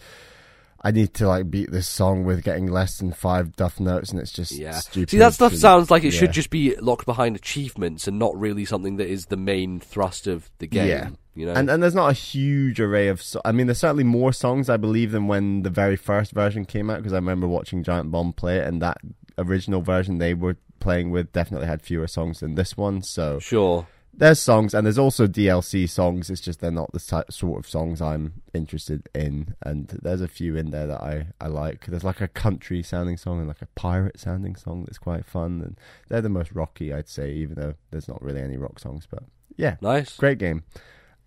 I 0.84 0.90
need 0.90 1.14
to 1.14 1.28
like 1.28 1.50
beat 1.50 1.70
this 1.70 1.88
song 1.88 2.24
with 2.24 2.42
getting 2.42 2.66
less 2.66 2.98
than 2.98 3.12
five 3.12 3.54
duff 3.54 3.78
notes, 3.78 4.10
and 4.10 4.20
it's 4.20 4.32
just 4.32 4.52
Yeah. 4.52 4.72
stupid. 4.72 5.10
See, 5.10 5.18
that 5.18 5.32
stuff 5.32 5.54
sounds 5.54 5.90
like 5.90 6.02
it 6.04 6.12
yeah. 6.12 6.20
should 6.20 6.32
just 6.32 6.50
be 6.50 6.74
locked 6.76 7.06
behind 7.06 7.36
achievements 7.36 8.08
and 8.08 8.18
not 8.18 8.38
really 8.38 8.64
something 8.64 8.96
that 8.96 9.08
is 9.08 9.26
the 9.26 9.36
main 9.36 9.78
thrust 9.80 10.26
of 10.26 10.50
the 10.58 10.66
game. 10.66 10.88
Yeah. 10.88 11.10
You 11.34 11.46
know? 11.46 11.52
And 11.52 11.70
and 11.70 11.82
there's 11.82 11.94
not 11.94 12.10
a 12.10 12.14
huge 12.14 12.80
array 12.80 13.08
of. 13.08 13.22
So- 13.22 13.40
I 13.44 13.52
mean, 13.52 13.66
there's 13.66 13.78
certainly 13.78 14.04
more 14.04 14.32
songs 14.32 14.68
I 14.68 14.76
believe 14.76 15.12
than 15.12 15.28
when 15.28 15.62
the 15.62 15.70
very 15.70 15.96
first 15.96 16.32
version 16.32 16.64
came 16.64 16.90
out 16.90 16.98
because 16.98 17.12
I 17.12 17.16
remember 17.16 17.48
watching 17.48 17.82
Giant 17.82 18.10
Bomb 18.10 18.32
play 18.32 18.58
it, 18.58 18.66
and 18.66 18.82
that 18.82 18.98
original 19.38 19.80
version 19.80 20.18
they 20.18 20.34
were 20.34 20.56
playing 20.80 21.10
with 21.10 21.32
definitely 21.32 21.66
had 21.66 21.80
fewer 21.80 22.06
songs 22.06 22.40
than 22.40 22.54
this 22.54 22.76
one. 22.76 23.02
So 23.02 23.38
sure. 23.38 23.86
there's 24.12 24.40
songs, 24.40 24.74
and 24.74 24.84
there's 24.84 24.98
also 24.98 25.26
DLC 25.26 25.88
songs. 25.88 26.28
It's 26.28 26.40
just 26.40 26.60
they're 26.60 26.70
not 26.70 26.92
the 26.92 27.24
sort 27.30 27.58
of 27.58 27.68
songs 27.68 28.02
I'm 28.02 28.42
interested 28.52 29.08
in, 29.14 29.54
and 29.62 29.88
there's 30.02 30.20
a 30.20 30.28
few 30.28 30.54
in 30.56 30.70
there 30.70 30.86
that 30.86 31.00
I 31.00 31.28
I 31.40 31.46
like. 31.46 31.86
There's 31.86 32.04
like 32.04 32.20
a 32.20 32.28
country 32.28 32.82
sounding 32.82 33.16
song 33.16 33.38
and 33.38 33.48
like 33.48 33.62
a 33.62 33.68
pirate 33.74 34.20
sounding 34.20 34.56
song 34.56 34.84
that's 34.84 34.98
quite 34.98 35.24
fun, 35.24 35.62
and 35.62 35.78
they're 36.08 36.20
the 36.20 36.28
most 36.28 36.52
rocky 36.52 36.92
I'd 36.92 37.08
say, 37.08 37.32
even 37.32 37.54
though 37.54 37.74
there's 37.90 38.08
not 38.08 38.20
really 38.22 38.42
any 38.42 38.58
rock 38.58 38.78
songs. 38.78 39.06
But 39.10 39.22
yeah, 39.56 39.76
Nice. 39.80 40.16
Great 40.16 40.38
game. 40.38 40.64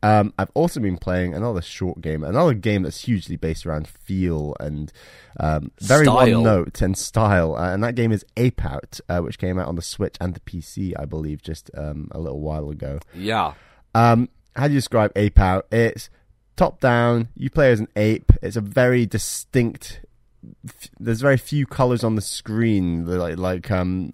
Um, 0.04 0.34
I've 0.38 0.52
also 0.54 0.80
been 0.80 0.98
playing 0.98 1.34
another 1.34 1.62
short 1.62 2.00
game, 2.02 2.24
another 2.24 2.54
game 2.54 2.84
that's 2.84 3.02
hugely 3.06 3.38
based 3.38 3.66
around 3.66 3.88
feel 3.88 4.56
and 4.60 4.92
um, 5.40 5.72
very 5.82 6.06
Style. 6.06 6.16
one 6.18 6.44
note 6.44 6.82
and 6.82 6.96
style. 6.96 7.56
Uh, 7.56 7.74
and 7.74 7.84
that 7.84 7.96
game 7.96 8.12
is 8.12 8.24
Ape 8.38 8.64
Out, 8.64 9.00
uh, 9.10 9.20
which 9.22 9.40
came 9.40 9.58
out 9.58 9.68
on 9.68 9.76
the 9.76 9.82
Switch 9.82 10.16
and 10.22 10.36
the 10.36 10.40
PC, 10.42 10.94
I 11.00 11.06
believe, 11.06 11.42
just 11.42 11.72
um, 11.76 12.10
a 12.12 12.20
little 12.20 12.40
while 12.42 12.70
ago. 12.70 13.00
Yeah. 13.16 13.54
Um, 13.96 14.30
how 14.56 14.68
do 14.68 14.74
you 14.74 14.80
describe 14.80 15.12
Ape 15.16 15.40
Out? 15.40 15.66
It's 15.72 16.10
top 16.56 16.80
down. 16.80 17.30
You 17.36 17.50
play 17.50 17.72
as 17.72 17.80
an 17.80 17.88
ape. 17.96 18.32
It's 18.44 18.56
a 18.58 18.62
very 18.62 19.08
distinct. 19.08 20.02
f- 20.68 20.90
There's 21.00 21.22
very 21.22 21.38
few 21.38 21.66
colors 21.66 22.04
on 22.04 22.14
the 22.16 22.22
screen. 22.22 23.06
Like 23.08 23.38
like 23.40 23.72
um, 23.72 24.12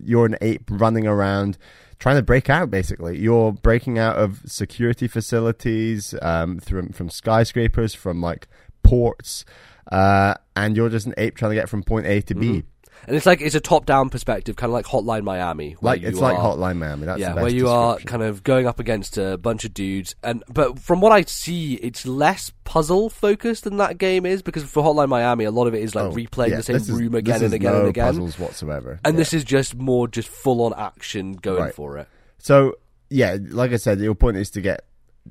you're 0.00 0.26
an 0.26 0.36
ape 0.40 0.70
running 0.70 1.06
around 1.08 1.58
trying 1.98 2.16
to 2.16 2.22
break 2.22 2.48
out. 2.48 2.70
Basically, 2.70 3.18
you're 3.18 3.52
breaking 3.52 3.98
out 3.98 4.16
of 4.16 4.42
security 4.46 5.08
facilities 5.08 6.14
um, 6.22 6.58
from 6.58 6.90
from 6.90 7.10
skyscrapers, 7.10 7.94
from 7.94 8.20
like 8.20 8.48
ports, 8.82 9.44
uh, 9.90 10.34
and 10.56 10.76
you're 10.76 10.88
just 10.88 11.06
an 11.06 11.14
ape 11.18 11.36
trying 11.36 11.50
to 11.50 11.56
get 11.56 11.68
from 11.68 11.82
point 11.82 12.06
A 12.06 12.20
to 12.22 12.34
B. 12.34 12.64
And 13.06 13.16
it's 13.16 13.24
like 13.26 13.40
it's 13.40 13.54
a 13.54 13.60
top-down 13.60 14.10
perspective, 14.10 14.56
kind 14.56 14.68
of 14.70 14.74
like 14.74 14.84
Hotline 14.86 15.22
Miami. 15.22 15.76
Like 15.80 16.02
it's 16.02 16.18
like 16.18 16.36
are- 16.36 16.56
Hotline 16.56 16.76
Miami. 16.76 17.06
That's 17.06 17.20
yeah, 17.20 17.34
where 17.34 17.48
you 17.48 17.68
are 17.68 17.96
kind 17.98 18.22
of 18.22 18.42
going 18.42 18.66
up 18.66 18.78
against 18.80 19.16
a 19.16 19.38
bunch 19.38 19.64
of 19.64 19.72
dudes, 19.72 20.14
and 20.22 20.42
but 20.52 20.78
from 20.78 21.00
what 21.00 21.12
I 21.12 21.22
see, 21.22 21.74
it's 21.74 22.06
less 22.06 22.52
puzzle 22.64 23.08
focused 23.08 23.64
than 23.64 23.78
that 23.78 23.96
game 23.98 24.26
is 24.26 24.42
because 24.42 24.64
for 24.64 24.82
Hotline 24.82 25.08
Miami, 25.08 25.44
a 25.44 25.50
lot 25.50 25.66
of 25.66 25.74
it 25.74 25.82
is 25.82 25.94
like 25.94 26.04
Oh, 26.06 26.12
replaying 26.12 26.50
yeah, 26.50 26.56
the 26.56 26.62
same 26.62 26.76
is- 26.76 26.90
room 26.90 27.14
again 27.14 27.42
and 27.42 27.54
again 27.54 27.72
no 27.72 27.78
and 27.80 27.88
again. 27.88 28.06
puzzles 28.06 28.38
whatsoever. 28.38 29.00
And 29.04 29.14
Yeah. 29.14 29.18
this 29.18 29.32
is 29.32 29.44
just 29.44 29.74
more 29.74 30.06
just 30.08 30.28
full 30.28 30.62
on 30.62 30.74
action 30.76 31.32
going 31.34 31.62
Right. 31.62 31.74
for 31.74 31.96
it. 31.98 32.08
So 32.38 32.74
yeah, 33.10 33.38
like 33.50 33.72
I 33.72 33.76
said, 33.76 34.00
your 34.00 34.14
point 34.14 34.36
is 34.36 34.50
to 34.50 34.60
get 34.60 34.84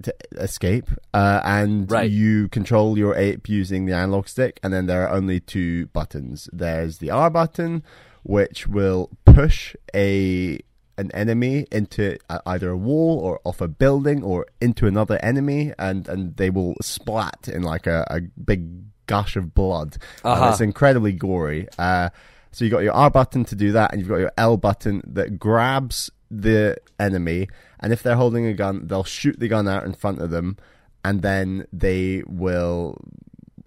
to 0.04 0.13
escape, 0.38 0.89
uh, 1.13 1.42
and 1.44 1.89
Right. 1.92 2.10
you 2.10 2.48
control 2.50 2.98
your 2.98 3.16
ape 3.16 3.50
using 3.50 3.86
the 3.86 3.94
analog 3.94 4.27
stick, 4.27 4.60
and 4.63 4.74
then 4.74 4.86
there 4.86 5.08
are 5.08 5.10
only 5.16 5.39
two 5.39 5.88
buttons. 5.88 6.50
There's 6.54 6.98
the 7.00 7.12
R 7.12 7.30
button, 7.30 7.84
which 8.24 8.68
will 8.68 9.10
push 9.25 9.75
a 9.96 10.60
an 11.00 11.12
enemy 11.13 11.68
into 11.72 12.18
uh, 12.27 12.39
either 12.48 12.72
a 12.72 12.77
wall 12.77 13.20
or 13.20 13.39
off 13.44 13.62
a 13.62 13.68
building 13.68 14.24
or 14.24 14.48
into 14.60 14.88
another 14.88 15.20
enemy, 15.22 15.72
and 15.77 16.08
and 16.08 16.36
they 16.38 16.50
will 16.50 16.74
splat 16.82 17.48
in 17.48 17.62
like 17.62 17.86
a, 17.86 18.06
a 18.10 18.22
big 18.44 18.68
gush 19.06 19.36
of 19.36 19.54
blood. 19.54 19.98
Uh, 20.25 20.30
Uh-huh. 20.32 20.50
it's 20.50 20.60
incredibly 20.62 21.12
gory. 21.13 21.68
Uh, 21.77 22.10
so 22.51 22.66
you 22.66 22.72
got 22.72 22.80
your 22.84 22.94
R 22.94 23.12
button 23.12 23.46
to 23.46 23.56
do 23.56 23.72
that, 23.74 23.92
and 23.92 24.00
you've 24.01 24.10
got 24.10 24.18
your 24.18 24.32
L 24.38 24.58
button 24.58 25.01
that 25.06 25.38
grabs 25.38 26.10
the 26.30 26.78
enemy, 27.00 27.48
and 27.80 27.94
if 27.94 28.04
they're 28.04 28.16
holding 28.16 28.46
a 28.46 28.54
gun, 28.54 28.88
they'll 28.88 29.04
shoot 29.04 29.40
the 29.40 29.48
gun 29.48 29.68
out 29.68 29.86
in 29.86 29.94
front 29.94 30.20
of 30.22 30.30
them, 30.30 30.58
and 31.04 31.22
then 31.22 31.66
they 31.72 32.24
will 32.28 32.98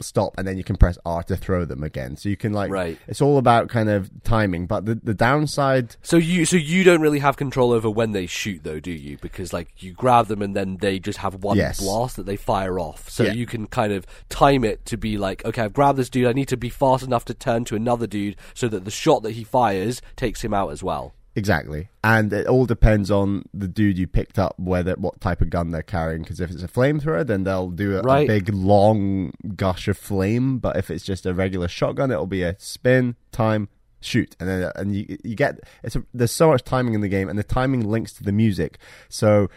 stop, 0.02 0.34
and 0.38 0.48
then 0.48 0.56
you 0.56 0.64
can 0.64 0.76
press 0.76 0.96
R 1.04 1.22
to 1.24 1.36
throw 1.36 1.66
them 1.66 1.82
again. 1.82 2.16
So 2.16 2.30
you 2.30 2.36
can 2.36 2.54
like, 2.54 2.70
Right. 2.70 2.98
it's 3.06 3.20
all 3.20 3.36
about 3.36 3.68
kind 3.68 3.90
of 3.90 4.10
timing. 4.24 4.64
But 4.66 4.86
the 4.86 4.94
the 4.94 5.12
downside, 5.12 5.96
So 6.02 6.16
you 6.16 6.46
so 6.46 6.56
you 6.56 6.84
don't 6.84 7.02
really 7.02 7.18
have 7.18 7.36
control 7.36 7.70
over 7.70 7.90
when 7.90 8.12
they 8.12 8.24
shoot 8.24 8.62
though, 8.62 8.80
do 8.80 8.90
you? 8.92 9.18
Because 9.20 9.52
like 9.52 9.82
you 9.82 9.92
grab 9.92 10.28
them 10.28 10.40
and 10.40 10.56
then 10.56 10.78
they 10.80 10.98
just 10.98 11.18
have 11.18 11.34
one 11.44 11.58
Yes. 11.58 11.80
blast 11.80 12.16
that 12.16 12.24
they 12.24 12.36
fire 12.36 12.80
off. 12.80 13.10
So 13.10 13.24
Yeah. 13.24 13.32
you 13.34 13.44
can 13.44 13.66
kind 13.66 13.92
of 13.92 14.06
time 14.30 14.64
it 14.64 14.86
to 14.86 14.96
be 14.96 15.18
like, 15.18 15.44
okay, 15.44 15.62
I've 15.64 15.74
grabbed 15.74 15.98
this 15.98 16.08
dude, 16.08 16.26
I 16.26 16.32
need 16.32 16.48
to 16.48 16.56
be 16.56 16.70
fast 16.70 17.04
enough 17.04 17.26
to 17.26 17.34
turn 17.34 17.64
to 17.66 17.76
another 17.76 18.06
dude 18.06 18.36
so 18.54 18.68
that 18.68 18.86
the 18.86 18.90
shot 18.90 19.22
that 19.24 19.32
he 19.32 19.44
fires 19.44 20.00
takes 20.16 20.42
him 20.42 20.54
out 20.54 20.70
as 20.72 20.82
well. 20.82 21.12
Exactly, 21.40 21.88
and 22.04 22.30
it 22.34 22.46
all 22.46 22.66
depends 22.66 23.10
on 23.10 23.46
the 23.54 23.66
dude 23.66 23.96
you 23.98 24.06
picked 24.06 24.38
up, 24.38 24.54
whether 24.58 24.92
what 24.94 25.22
type 25.22 25.40
of 25.40 25.48
gun 25.48 25.70
they're 25.70 25.82
carrying. 25.82 26.20
Because 26.20 26.38
if 26.38 26.50
it's 26.50 26.62
a 26.62 26.68
flamethrower, 26.68 27.26
then 27.26 27.44
they'll 27.44 27.70
do 27.70 27.96
a, 27.98 28.02
Right. 28.02 28.24
a 28.24 28.26
big 28.26 28.50
long 28.52 29.32
gush 29.56 29.88
of 29.88 29.96
flame. 29.96 30.58
But 30.58 30.76
if 30.76 30.90
it's 30.90 31.02
just 31.02 31.24
a 31.24 31.32
regular 31.32 31.66
shotgun, 31.66 32.10
it'll 32.10 32.26
be 32.26 32.42
a 32.42 32.56
spin, 32.58 33.16
time, 33.32 33.70
shoot, 34.02 34.36
and 34.38 34.48
then 34.48 34.70
and 34.76 34.94
you 34.94 35.16
you 35.24 35.34
get 35.34 35.60
it's 35.82 35.96
a, 35.96 36.04
there's 36.12 36.30
so 36.30 36.50
much 36.50 36.62
timing 36.62 36.92
in 36.92 37.00
the 37.00 37.08
game, 37.08 37.28
and 37.30 37.38
the 37.38 37.42
timing 37.42 37.88
links 37.88 38.12
to 38.14 38.22
the 38.22 38.32
music. 38.32 38.76
So 39.08 39.48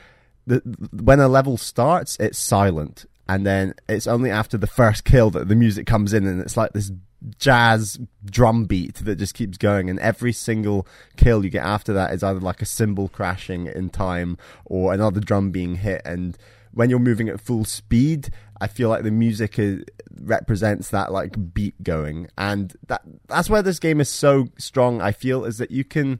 the, 0.47 0.61
when 0.93 1.19
a 1.19 1.27
level 1.27 1.57
starts, 1.57 2.15
it's 2.19 2.39
silent, 2.39 3.05
and 3.33 3.47
then 3.47 3.73
it's 3.89 4.05
only 4.05 4.29
after 4.29 4.57
the 4.57 4.67
first 4.67 5.05
kill 5.05 5.31
that 5.31 5.47
the 5.47 5.55
music 5.55 5.87
comes 5.87 6.13
in, 6.13 6.27
and 6.27 6.39
it's 6.39 6.55
like 6.55 6.73
this 6.73 6.91
jazz 7.39 7.99
drum 8.25 8.65
beat 8.65 8.95
that 8.95 9.15
just 9.15 9.33
keeps 9.33 9.57
going. 9.57 9.89
And 9.89 9.99
every 9.99 10.33
single 10.33 10.87
kill 11.17 11.43
you 11.43 11.49
get 11.49 11.65
after 11.65 11.93
that 11.93 12.13
is 12.13 12.21
either 12.21 12.39
like 12.39 12.61
a 12.61 12.65
cymbal 12.65 13.09
crashing 13.09 13.65
in 13.65 13.89
time 13.89 14.37
or 14.65 14.93
another 14.93 15.19
drum 15.19 15.49
being 15.49 15.75
hit. 15.75 16.03
And 16.05 16.37
when 16.73 16.91
you're 16.91 16.99
moving 16.99 17.29
at 17.29 17.39
full 17.39 17.65
speed 17.65 18.29
i 18.61 18.67
feel 18.67 18.87
like 18.87 19.03
the 19.03 19.11
music 19.11 19.59
is, 19.59 19.83
represents 20.21 20.89
that 20.89 21.11
like 21.11 21.53
beat 21.53 21.81
going. 21.83 22.27
And 22.37 22.73
that 22.87 23.01
that's 23.27 23.49
where 23.49 23.61
this 23.61 23.79
game 23.79 23.99
is 23.99 24.09
so 24.09 24.47
strong 24.57 25.01
i 25.01 25.11
feel 25.11 25.43
is 25.43 25.57
that 25.57 25.71
you 25.71 25.83
can 25.83 26.19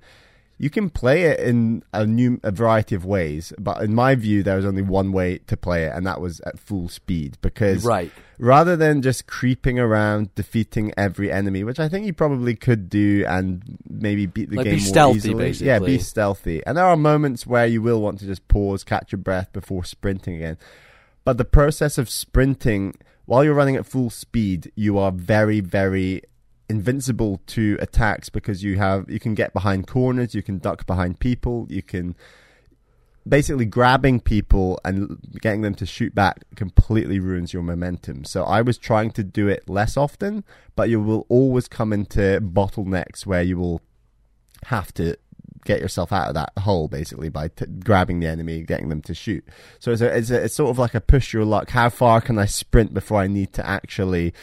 you 0.59 0.69
can 0.69 0.89
play 0.89 1.23
it 1.23 1.39
in 1.39 1.83
a 1.93 2.05
new 2.05 2.39
a 2.43 2.51
variety 2.51 2.95
of 2.95 3.03
ways 3.05 3.51
but 3.59 3.81
in 3.81 3.93
my 3.93 4.15
view 4.15 4.43
there 4.43 4.55
was 4.55 4.65
only 4.65 4.81
one 4.81 5.11
way 5.11 5.39
to 5.47 5.57
play 5.57 5.83
it 5.85 5.91
and 5.95 6.05
that 6.05 6.21
was 6.21 6.39
at 6.41 6.59
full 6.59 6.87
speed 6.87 7.37
because 7.41 7.83
Right. 7.83 8.11
rather 8.37 8.75
than 8.75 9.01
just 9.01 9.25
creeping 9.27 9.79
around 9.79 10.33
defeating 10.35 10.93
every 10.95 11.31
enemy 11.31 11.63
which 11.63 11.79
i 11.79 11.89
think 11.89 12.05
you 12.05 12.13
probably 12.13 12.55
could 12.55 12.87
do 12.89 13.25
and 13.27 13.77
maybe 13.89 14.25
beat 14.27 14.49
the 14.51 14.57
Like, 14.57 14.65
be 14.65 14.71
game 14.71 14.79
more 14.79 14.87
stealthy, 14.87 15.17
easily. 15.31 15.51
Yeah 15.67 15.79
be 15.79 15.97
stealthy. 15.97 16.61
And 16.65 16.77
there 16.77 16.85
are 16.85 16.95
moments 16.97 17.45
where 17.47 17.65
you 17.65 17.81
will 17.81 18.01
want 18.01 18.19
to 18.19 18.25
just 18.25 18.47
pause 18.47 18.83
catch 18.83 19.11
your 19.11 19.19
breath 19.19 19.51
before 19.53 19.83
sprinting 19.83 20.35
again. 20.35 20.57
But 21.25 21.37
the 21.37 21.45
process 21.45 21.97
of 21.97 22.09
sprinting 22.09 22.95
while 23.25 23.43
you're 23.43 23.53
running 23.53 23.75
at 23.75 23.85
full 23.85 24.09
speed 24.09 24.71
you 24.75 24.97
are 24.97 25.11
very 25.11 25.61
very 25.61 26.21
invincible 26.73 27.39
to 27.45 27.77
attacks 27.79 28.29
because 28.29 28.63
you 28.63 28.77
have 28.77 29.07
you 29.07 29.19
can 29.19 29.35
get 29.35 29.53
behind 29.53 29.85
corners 29.85 30.33
you 30.33 30.41
can 30.41 30.57
duck 30.57 30.87
behind 30.87 31.19
people 31.19 31.67
you 31.69 31.83
can 31.83 32.15
basically 33.27 33.63
grabbing 33.63 34.19
people 34.19 34.79
and 34.83 35.19
getting 35.39 35.61
them 35.61 35.75
to 35.75 35.85
shoot 35.85 36.15
back 36.15 36.43
completely 36.55 37.19
ruins 37.19 37.53
your 37.53 37.61
momentum 37.61 38.25
so 38.25 38.43
i 38.45 38.59
was 38.59 38.75
trying 38.79 39.11
to 39.11 39.23
do 39.23 39.47
it 39.47 39.69
less 39.69 39.95
often 39.95 40.43
but 40.75 40.89
you 40.89 40.99
will 40.99 41.27
always 41.29 41.67
come 41.67 41.93
into 41.93 42.41
bottlenecks 42.41 43.23
where 43.23 43.43
you 43.43 43.55
will 43.55 43.79
have 44.63 44.91
to 44.91 45.15
get 45.65 45.79
yourself 45.79 46.11
out 46.11 46.29
of 46.29 46.33
that 46.33 46.51
hole 46.57 46.87
basically 46.87 47.29
by 47.29 47.47
t- 47.47 47.65
grabbing 47.83 48.19
the 48.19 48.27
enemy, 48.27 48.61
getting 48.63 48.89
them 48.89 49.01
to 49.01 49.13
shoot. 49.13 49.45
So 49.79 49.91
it's, 49.91 50.01
a, 50.01 50.17
it's, 50.17 50.29
a, 50.29 50.43
it's 50.43 50.55
sort 50.55 50.69
of 50.69 50.77
like 50.77 50.93
a 50.93 50.99
push 50.99 51.31
your 51.31 51.45
luck. 51.45 51.69
How 51.69 51.89
far 51.89 52.19
can 52.19 52.37
I 52.37 52.45
sprint 52.45 52.93
before 52.93 53.21
I 53.21 53.27
need 53.27 53.53
to 53.53 53.65
actually 53.65 54.33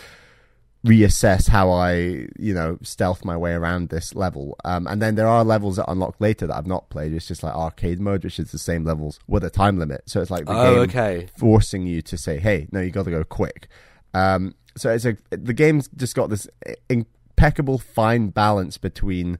reassess 0.84 1.48
how 1.48 1.70
I, 1.70 2.26
you 2.38 2.54
know, 2.54 2.78
stealth 2.82 3.24
my 3.24 3.36
way 3.36 3.52
around 3.52 3.88
this 3.90 4.14
level? 4.14 4.56
Um, 4.64 4.86
and 4.86 5.00
then 5.02 5.14
there 5.14 5.26
are 5.28 5.44
levels 5.44 5.76
that 5.76 5.90
unlock 5.90 6.16
later 6.20 6.46
that 6.46 6.56
I've 6.56 6.66
not 6.66 6.88
played. 6.90 7.12
It's 7.12 7.28
just 7.28 7.42
like 7.42 7.54
arcade 7.54 8.00
mode, 8.00 8.24
which 8.24 8.38
is 8.38 8.50
the 8.50 8.58
same 8.58 8.84
levels 8.84 9.20
with 9.28 9.44
a 9.44 9.50
time 9.50 9.78
limit. 9.78 10.02
So 10.06 10.20
it's 10.22 10.30
like 10.30 10.46
the 10.46 10.52
Oh, 10.58 10.72
game 10.74 10.78
okay. 10.90 11.28
forcing 11.36 11.86
you 11.86 12.00
to 12.02 12.16
say, 12.16 12.38
"Hey, 12.38 12.66
no, 12.72 12.80
you 12.80 12.90
got 12.90 13.04
to 13.04 13.10
go 13.10 13.24
quick." 13.24 13.68
Um, 14.14 14.54
so 14.76 14.90
it's 14.90 15.04
a 15.04 15.16
the 15.30 15.52
game's 15.52 15.88
just 15.96 16.14
got 16.14 16.30
this 16.30 16.48
impeccable 16.88 17.78
fine 17.78 18.28
balance 18.28 18.78
between 18.78 19.38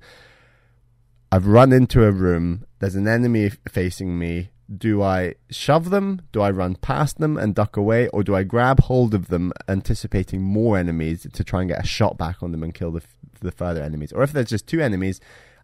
I've 1.32 1.47
run 1.47 1.73
into 1.73 2.04
a 2.04 2.11
room, 2.11 2.64
there's 2.80 2.97
an 2.97 3.06
enemy 3.06 3.50
facing 3.68 4.18
me. 4.18 4.50
Do 4.74 5.02
I 5.02 5.34
shove 5.50 5.90
them? 5.90 6.22
Do 6.32 6.42
I 6.42 6.50
run 6.50 6.76
past 6.76 7.18
them 7.18 7.36
and 7.36 7.54
duck 7.54 7.76
away? 7.76 8.08
Or 8.08 8.22
do 8.22 8.36
I 8.36 8.44
grab 8.44 8.80
hold 8.80 9.14
of 9.14 9.28
them, 9.28 9.52
anticipating 9.68 10.42
more 10.42 10.78
enemies 10.78 11.26
to 11.32 11.44
try 11.44 11.60
and 11.60 11.70
get 11.70 11.82
a 11.82 11.86
shot 11.86 12.16
back 12.16 12.42
on 12.42 12.52
them 12.52 12.62
and 12.62 12.72
kill 12.72 12.92
the, 12.92 13.02
the 13.40 13.50
further 13.50 13.82
enemies? 13.82 14.12
Or 14.12 14.22
if 14.22 14.32
there's 14.32 14.50
just 14.50 14.68
two 14.68 14.80
enemies, 14.80 15.20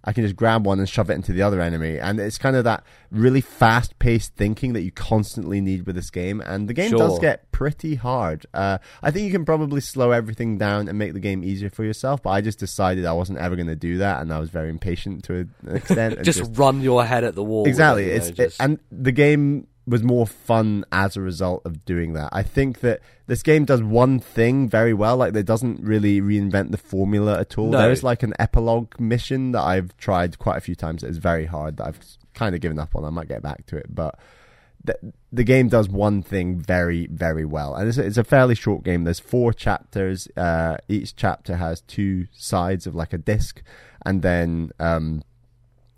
I 0.06 0.12
can 0.12 0.22
just 0.22 0.36
grab 0.36 0.64
one 0.64 0.78
and 0.78 0.88
shove 0.88 1.10
it 1.10 1.14
into 1.14 1.32
the 1.32 1.42
other 1.42 1.60
enemy. 1.60 1.98
And 1.98 2.20
it's 2.20 2.38
kind 2.38 2.54
of 2.54 2.62
that 2.64 2.84
really 3.10 3.40
fast 3.40 3.98
paced 3.98 4.36
thinking 4.36 4.72
that 4.74 4.82
you 4.82 4.92
constantly 4.92 5.60
need 5.60 5.84
with 5.84 5.96
this 5.96 6.10
game. 6.10 6.40
And 6.40 6.68
the 6.68 6.74
game 6.74 6.92
does 6.92 7.18
get 7.18 7.50
pretty 7.50 7.96
hard. 7.96 8.46
Uh, 8.54 8.78
I 9.02 9.10
think 9.10 9.26
you 9.26 9.32
can 9.32 9.44
probably 9.44 9.80
slow 9.80 10.12
everything 10.12 10.58
down 10.58 10.88
and 10.88 10.96
make 10.96 11.12
the 11.12 11.20
game 11.20 11.42
easier 11.42 11.70
for 11.70 11.82
yourself, 11.82 12.22
but 12.22 12.30
I 12.30 12.40
just 12.40 12.60
decided 12.60 13.04
I 13.04 13.12
wasn't 13.14 13.38
ever 13.40 13.56
going 13.56 13.66
to 13.66 13.76
do 13.76 13.98
that. 13.98 14.22
And 14.22 14.32
I 14.32 14.38
was 14.38 14.48
very 14.50 14.70
impatient 14.70 15.24
to 15.24 15.34
an 15.34 15.50
extent. 15.76 16.14
and 16.16 16.24
Just, 16.24 16.56
run 16.56 16.80
your 16.80 17.04
head 17.04 17.24
at 17.24 17.34
the 17.34 17.42
wall. 17.42 17.66
exactly 17.66 18.04
it, 18.04 18.08
you 18.08 18.12
it's 18.14 18.38
know, 18.38 18.44
it, 18.44 18.56
and 18.60 18.78
the 18.92 19.12
game 19.12 19.66
was 19.86 20.02
more 20.02 20.26
fun 20.26 20.84
as 20.90 21.16
a 21.16 21.20
result 21.20 21.62
of 21.64 21.84
doing 21.84 22.14
that. 22.14 22.28
I 22.32 22.42
think 22.42 22.80
that 22.80 23.00
this 23.28 23.42
game 23.42 23.64
does 23.64 23.82
one 23.82 24.18
thing 24.18 24.68
very 24.68 24.92
well 24.92 25.16
like 25.16 25.34
it 25.36 25.46
doesn't 25.46 25.80
really 25.80 26.20
reinvent 26.20 26.72
the 26.72 26.76
formula 26.78 27.38
at 27.38 27.56
all. 27.56 27.70
No. 27.70 27.78
there's 27.78 28.02
like 28.02 28.22
an 28.24 28.34
epilogue 28.38 28.98
mission 28.98 29.52
that 29.52 29.62
i've 29.62 29.96
tried 29.96 30.38
quite 30.38 30.56
a 30.56 30.60
few 30.60 30.74
times. 30.74 31.04
It's 31.04 31.18
very 31.18 31.46
hard 31.46 31.76
that 31.76 31.86
i've 31.86 32.00
kind 32.34 32.54
of 32.54 32.60
given 32.60 32.78
up 32.80 32.96
on. 32.96 33.04
I 33.04 33.10
might 33.10 33.28
get 33.28 33.42
back 33.42 33.66
to 33.66 33.76
it 33.76 33.86
but 33.94 34.18
the, 34.84 34.96
the 35.32 35.42
game 35.44 35.68
does 35.68 35.88
one 35.88 36.22
thing 36.22 36.58
very 36.60 37.06
very 37.06 37.44
well. 37.44 37.74
And 37.74 37.88
it's, 37.88 37.98
a- 37.98 38.04
it's 38.06 38.16
a 38.18 38.24
fairly 38.24 38.54
short 38.54 38.82
game. 38.84 39.04
There's 39.04 39.18
four 39.20 39.52
chapters. 39.52 40.28
Uh, 40.36 40.76
each 40.88 41.14
chapter 41.16 41.56
has 41.56 41.80
two 41.82 42.26
sides 42.32 42.86
of 42.86 42.94
like 42.94 43.12
a 43.12 43.18
disc. 43.18 43.62
And 44.04 44.22
then 44.22 44.70
um, 44.78 45.22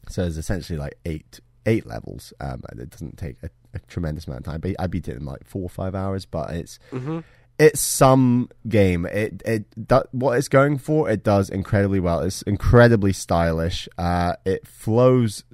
so 0.09 0.23
there's 0.23 0.38
essentially 0.38 0.78
like 0.78 0.97
eight 1.04 1.40
eight 1.66 1.85
levels. 1.87 2.33
Um, 2.40 2.62
and 2.71 2.80
it 2.80 2.88
doesn't 2.90 3.18
take 3.18 3.37
a, 3.42 3.50
a 3.75 3.78
tremendous 3.80 4.26
amount 4.26 4.46
of 4.46 4.52
time. 4.52 4.60
But 4.60 4.76
I 4.78 4.87
beat 4.87 5.08
it 5.08 5.16
in 5.16 5.25
like 5.25 5.44
four 5.46 5.62
or 5.62 5.68
five 5.68 5.94
hours. 5.94 6.25
But 6.25 6.50
it's 6.50 6.78
Mm-hmm. 6.92 7.20
it's 7.58 7.80
some 7.80 8.48
game. 8.68 9.06
It 9.06 9.42
it 9.44 9.88
do, 9.88 10.02
what 10.12 10.38
it's 10.38 10.48
going 10.48 10.78
for. 10.78 11.10
It 11.10 11.22
does 11.25 11.50
incredibly 11.50 12.00
well. 12.00 12.20
It's 12.20 12.42
incredibly 12.42 13.12
stylish. 13.12 13.88
Uh, 13.98 14.34
it 14.44 14.66
flows. 14.66 15.44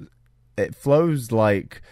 It 0.57 0.75
flows 0.75 1.33
like 1.33 1.83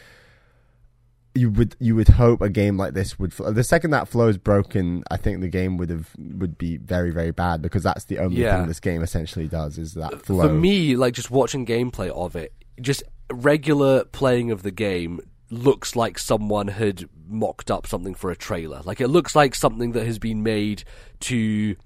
you 1.34 1.48
would 1.50 1.74
you 1.80 1.94
would 1.96 2.08
hope 2.08 2.42
a 2.42 2.50
game 2.50 2.76
like 2.76 2.92
this 2.92 3.18
would. 3.18 3.32
Flow. 3.32 3.50
The 3.52 3.64
second 3.64 3.90
that 3.92 4.06
flow 4.06 4.28
is 4.28 4.36
broken, 4.36 5.02
I 5.10 5.16
think 5.16 5.40
the 5.40 5.48
game 5.48 5.78
would 5.78 5.88
have 5.88 6.10
would 6.18 6.58
be 6.58 6.76
very 6.76 7.10
very 7.10 7.30
bad 7.30 7.62
because 7.62 7.82
that's 7.82 8.04
the 8.04 8.18
only 8.18 8.42
Yeah. 8.42 8.58
thing 8.58 8.68
this 8.68 8.80
game 8.80 9.02
essentially 9.02 9.48
does 9.48 9.78
is 9.78 9.94
that 9.94 10.24
flow. 10.26 10.46
For 10.48 10.52
me, 10.54 10.94
like 10.94 11.14
just 11.14 11.30
watching 11.30 11.64
gameplay 11.64 12.10
of 12.10 12.36
it, 12.36 12.52
just 12.82 13.02
regular 13.32 14.04
playing 14.04 14.50
of 14.50 14.62
the 14.62 14.70
game 14.70 15.20
looks 15.52 15.94
like 15.94 16.18
someone 16.18 16.68
had 16.68 17.08
mocked 17.28 17.70
up 17.70 17.86
something 17.86 18.14
for 18.14 18.30
a 18.30 18.36
trailer. 18.36 18.80
Like 18.84 19.00
it 19.00 19.08
looks 19.08 19.36
like 19.36 19.54
something 19.54 19.92
that 19.92 20.06
has 20.06 20.18
been 20.18 20.42
made 20.42 20.84
to. 21.20 21.76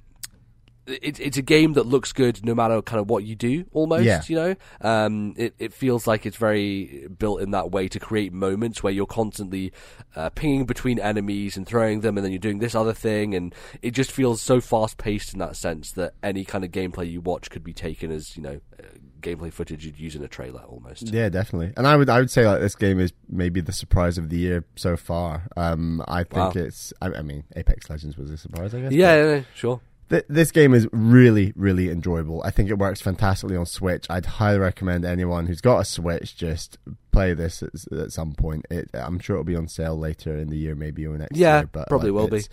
It, 0.87 1.18
it's 1.18 1.37
a 1.37 1.42
game 1.42 1.73
that 1.73 1.85
looks 1.85 2.12
good 2.12 2.44
no 2.44 2.54
matter 2.54 2.80
kind 2.80 3.00
of 3.00 3.11
what 3.11 3.25
you 3.25 3.35
do, 3.35 3.64
almost. 3.73 4.04
Yeah. 4.04 4.23
You 4.28 4.37
know, 4.37 4.54
um, 4.82 5.35
it 5.37 5.54
it 5.58 5.73
feels 5.73 6.06
like 6.06 6.26
it's 6.26 6.37
very 6.37 7.08
built 7.18 7.40
in 7.40 7.50
that 7.50 7.73
way 7.73 7.88
to 7.88 7.99
create 7.99 8.32
moments 8.32 8.85
where 8.85 8.92
you're 8.92 9.04
constantly 9.04 9.73
uh, 10.14 10.30
pinging 10.30 10.64
between 10.64 11.00
enemies 11.00 11.56
and 11.56 11.66
throwing 11.66 12.02
them, 12.02 12.16
and 12.16 12.25
then 12.25 12.30
you're 12.30 12.38
doing 12.38 12.61
this 12.61 12.76
other 12.76 12.92
thing, 12.92 13.35
and 13.35 13.52
it 13.82 13.90
just 13.90 14.12
feels 14.12 14.40
so 14.40 14.61
fast 14.61 14.96
paced 14.96 15.32
in 15.32 15.40
that 15.40 15.56
sense 15.56 15.90
that 15.92 16.14
any 16.23 16.44
kind 16.44 16.64
of 16.64 16.70
gameplay 16.70 17.11
you 17.11 17.20
watch 17.20 17.50
could 17.50 17.64
be 17.64 17.73
taken 17.73 18.12
as 18.12 18.37
you 18.37 18.42
know 18.44 18.61
uh, 18.78 18.87
gameplay 19.26 19.52
footage 19.52 19.85
you'd 19.85 19.99
use 19.99 20.14
in 20.14 20.23
a 20.23 20.28
trailer 20.28 20.61
almost. 20.61 21.12
Yeah, 21.12 21.28
definitely. 21.28 21.73
And 21.76 21.87
I 21.87 21.97
would 21.97 22.09
I 22.09 22.18
would 22.21 22.30
say 22.30 22.47
like 22.47 22.61
this 22.61 22.75
game 22.76 23.00
is 23.00 23.12
maybe 23.28 23.61
the 23.61 23.73
surprise 23.73 24.18
of 24.18 24.28
the 24.30 24.37
year 24.38 24.64
so 24.76 24.97
far. 24.97 25.49
Um, 25.56 26.02
I 26.09 26.23
think 26.25 26.54
Wow. 26.54 26.62
it's. 26.62 26.92
I, 27.02 27.09
I 27.09 27.23
mean, 27.23 27.45
Apex 27.56 27.90
Legends 27.90 28.16
was 28.16 28.30
a 28.30 28.37
surprise. 28.37 28.75
I 28.75 28.80
guess. 28.80 28.92
Yeah, 28.92 29.16
yeah, 29.16 29.35
yeah, 29.37 29.42
sure. 29.54 29.80
Th- 30.09 30.25
this 30.28 30.52
game 30.52 30.73
is 30.73 30.87
really, 30.92 31.52
really 31.56 31.90
enjoyable. 31.90 32.40
I 32.45 32.50
think 32.52 32.71
it 32.71 32.78
works 32.78 33.00
fantastically 33.00 33.56
on 33.56 33.66
Switch. 33.66 34.06
I'd 34.09 34.25
highly 34.26 34.59
recommend 34.59 35.04
anyone 35.04 35.47
who's 35.49 35.61
got 35.61 35.80
a 35.80 35.85
Switch 35.85 36.37
just 36.37 36.78
play 37.11 37.35
this 37.35 37.61
at, 37.61 37.71
at 37.92 38.12
some 38.12 38.33
point. 38.35 38.66
It, 38.71 38.88
I'm 38.95 39.18
sure 39.18 39.35
it'll 39.35 39.45
be 39.45 39.56
on 39.56 39.66
sale 39.66 39.99
later 39.99 40.37
in 40.38 40.49
the 40.49 40.56
year, 40.56 40.76
maybe 40.76 41.04
or 41.09 41.18
next 41.18 41.37
Yeah, 41.37 41.56
year. 41.59 41.71
But 41.73 41.88
probably 41.88 42.12
like, 42.12 42.30
will 42.30 42.38
be. 42.38 42.45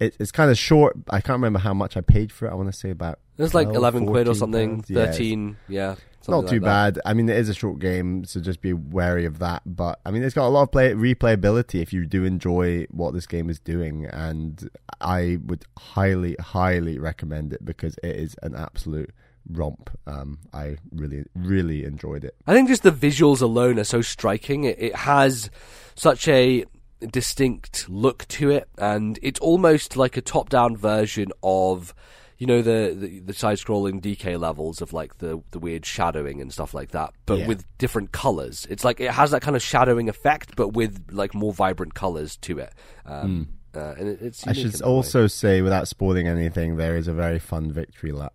It's, 0.00 0.16
It, 0.16 0.22
it's 0.22 0.32
kind 0.32 0.50
of 0.50 0.58
short. 0.58 0.96
I 1.10 1.20
can't 1.20 1.36
remember 1.36 1.58
how 1.58 1.74
much 1.74 1.96
I 1.96 2.00
paid 2.00 2.32
for 2.32 2.46
it. 2.46 2.50
I 2.50 2.54
want 2.54 2.72
to 2.72 2.78
say 2.78 2.90
about 2.90 3.18
It 3.38 3.42
was 3.42 3.54
like 3.54 3.66
12, 3.68 3.76
11 3.76 4.06
quid 4.06 4.28
or 4.28 4.34
something, 4.34 4.76
pounds. 4.76 4.90
Yeah, 4.90 5.02
it's 5.04 5.16
13, 5.18 5.56
yeah. 5.68 5.86
not 5.88 5.98
something 6.20 6.48
too 6.48 6.54
like 6.56 6.94
that. 6.94 6.94
bad. 6.94 7.02
I 7.04 7.14
mean, 7.14 7.28
it 7.28 7.36
is 7.36 7.48
a 7.48 7.54
short 7.54 7.78
game, 7.78 8.24
so 8.24 8.40
just 8.40 8.60
be 8.60 8.72
wary 8.72 9.24
of 9.24 9.38
that. 9.38 9.62
But 9.64 10.00
I 10.04 10.10
mean, 10.10 10.22
it's 10.22 10.34
got 10.34 10.46
a 10.46 10.48
lot 10.48 10.62
of 10.62 10.72
play 10.72 10.92
replayability 10.92 11.80
if 11.80 11.92
you 11.92 12.06
do 12.06 12.24
enjoy 12.24 12.86
what 12.90 13.14
this 13.14 13.26
game 13.26 13.50
is 13.50 13.58
doing, 13.58 14.06
and 14.06 14.68
I 15.00 15.38
would 15.44 15.64
highly, 15.78 16.36
highly 16.40 16.98
recommend 16.98 17.52
it 17.52 17.64
because 17.64 17.96
it 18.02 18.16
is 18.16 18.36
an 18.42 18.54
absolute 18.54 19.10
romp. 19.48 19.90
Um, 20.06 20.38
I 20.52 20.76
really, 20.92 21.24
really 21.34 21.84
enjoyed 21.84 22.24
it. 22.24 22.34
I 22.46 22.52
think 22.54 22.68
just 22.68 22.82
the 22.82 22.90
visuals 22.90 23.42
alone 23.42 23.78
are 23.78 23.84
so 23.84 24.02
striking. 24.02 24.64
It, 24.64 24.76
it 24.80 24.96
has 24.96 25.50
such 25.94 26.26
a 26.28 26.64
distinct 27.00 27.88
look 27.88 28.26
to 28.28 28.50
it, 28.50 28.68
and 28.78 29.18
it's 29.22 29.40
almost 29.40 29.96
like 29.96 30.16
a 30.16 30.20
top-down 30.20 30.76
version 30.76 31.28
of, 31.42 31.94
you 32.38 32.46
know 32.46 32.62
the, 32.62 32.94
the, 32.98 33.20
the 33.20 33.32
side-scrolling 33.34 34.00
DK 34.00 34.38
levels 34.38 34.82
of 34.82 34.92
like 34.92 35.18
the 35.18 35.42
the 35.52 35.58
weird 35.58 35.86
shadowing 35.86 36.40
and 36.40 36.52
stuff 36.52 36.74
like 36.74 36.90
that, 36.90 37.12
but 37.26 37.38
Yeah. 37.40 37.46
with 37.48 37.64
different 37.78 38.12
colors. 38.12 38.66
It's 38.70 38.84
like 38.84 39.00
it 39.00 39.10
has 39.12 39.30
that 39.30 39.42
kind 39.42 39.56
of 39.56 39.62
shadowing 39.62 40.08
effect, 40.08 40.54
but 40.56 40.68
with 40.74 41.06
like 41.10 41.34
more 41.34 41.52
vibrant 41.52 41.94
colors 41.94 42.36
to 42.38 42.58
it. 42.58 42.72
Um, 43.06 43.48
uh, 43.74 43.94
and 43.98 44.08
it, 44.08 44.22
it's. 44.22 44.46
I 44.46 44.52
should 44.52 44.72
that 44.72 44.80
way. 44.86 44.90
also 44.90 45.26
say, 45.26 45.60
without 45.62 45.86
spoiling 45.88 46.26
anything, 46.28 46.76
there 46.76 46.96
is 46.96 47.08
a 47.08 47.12
very 47.12 47.38
fun 47.38 47.70
victory 47.72 48.12
lap 48.12 48.32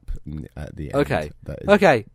at 0.56 0.76
the 0.76 0.86
end. 0.94 0.96
Okay. 1.02 1.32
that 1.44 1.60
is- 1.64 1.70
okay, 1.70 2.06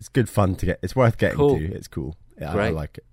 It's 0.00 0.08
good 0.10 0.28
fun 0.28 0.54
to 0.56 0.66
get. 0.66 0.80
It's 0.82 0.94
worth 0.94 1.16
getting 1.16 1.38
Cool. 1.38 1.58
to. 1.58 1.74
It's 1.74 1.88
cool. 1.88 2.14
Yeah, 2.38 2.52
I 2.54 2.68
like 2.70 2.98
it. 2.98 3.04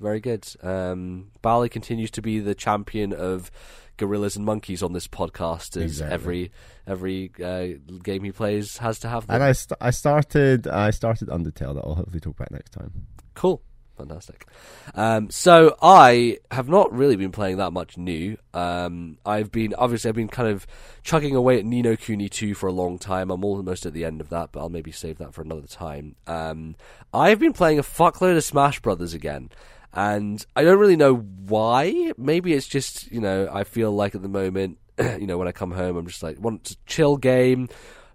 Very 0.00 0.20
good. 0.20 0.46
Um, 0.62 1.30
Bally 1.42 1.68
continues 1.68 2.10
to 2.12 2.22
be 2.22 2.38
the 2.40 2.54
champion 2.54 3.12
of 3.12 3.50
gorillas 3.98 4.34
and 4.34 4.44
monkeys 4.46 4.82
on 4.82 4.94
this 4.94 5.06
podcast, 5.06 5.76
as 5.76 5.82
Exactly. 5.82 6.14
every 6.14 6.52
every 6.86 7.30
uh, 7.44 7.78
game 8.02 8.24
he 8.24 8.32
plays 8.32 8.78
has 8.78 8.98
to 9.00 9.08
have 9.08 9.26
them. 9.26 9.34
And 9.36 9.44
I, 9.44 9.52
st- 9.52 9.76
I 9.80 9.90
started. 9.90 10.66
I 10.66 10.90
started 10.90 11.28
Undertale. 11.28 11.74
That 11.74 11.82
I'll 11.84 11.94
hopefully 11.96 12.20
talk 12.20 12.36
about 12.36 12.50
next 12.50 12.70
time. 12.70 13.06
Cool. 13.34 13.62
Fantastic. 13.98 14.46
Um, 14.94 15.28
so 15.28 15.76
I 15.82 16.38
have 16.50 16.70
not 16.70 16.90
really 16.90 17.16
been 17.16 17.32
playing 17.32 17.58
that 17.58 17.70
much 17.72 17.98
new. 17.98 18.38
Um, 18.54 19.18
I've 19.26 19.52
been 19.52 19.74
obviously 19.74 20.08
I've 20.08 20.14
been 20.14 20.28
kind 20.28 20.48
of 20.48 20.66
chugging 21.02 21.36
away 21.36 21.58
at 21.58 21.66
Ni 21.66 21.82
no 21.82 21.96
Kuni 21.96 22.30
2 22.30 22.54
for 22.54 22.66
a 22.66 22.72
long 22.72 22.98
time. 22.98 23.30
I'm 23.30 23.44
almost 23.44 23.84
at 23.84 23.92
the 23.92 24.06
end 24.06 24.22
of 24.22 24.30
that, 24.30 24.52
but 24.52 24.60
I'll 24.60 24.70
maybe 24.70 24.90
save 24.90 25.18
that 25.18 25.34
for 25.34 25.42
another 25.42 25.66
time. 25.66 26.16
Um, 26.26 26.76
I've 27.12 27.38
been 27.38 27.52
playing 27.52 27.78
a 27.78 27.82
fuckload 27.82 28.38
of 28.38 28.42
Smash 28.44 28.80
Brothers 28.80 29.12
again. 29.12 29.50
And 29.92 30.44
I 30.54 30.62
don't 30.62 30.78
really 30.78 30.96
know 30.96 31.16
why. 31.16 32.12
Maybe 32.16 32.52
it's 32.52 32.68
just, 32.68 33.10
you 33.10 33.20
know, 33.20 33.48
I 33.52 33.64
feel 33.64 33.92
like 33.92 34.14
at 34.14 34.22
the 34.22 34.28
moment, 34.28 34.78
you 34.98 35.26
know, 35.26 35.38
when 35.38 35.48
I 35.48 35.52
come 35.52 35.72
home, 35.72 35.96
I'm 35.96 36.06
just 36.06 36.22
like, 36.22 36.38
want 36.38 36.64
to 36.64 36.76
chill 36.86 37.16
game, 37.16 37.68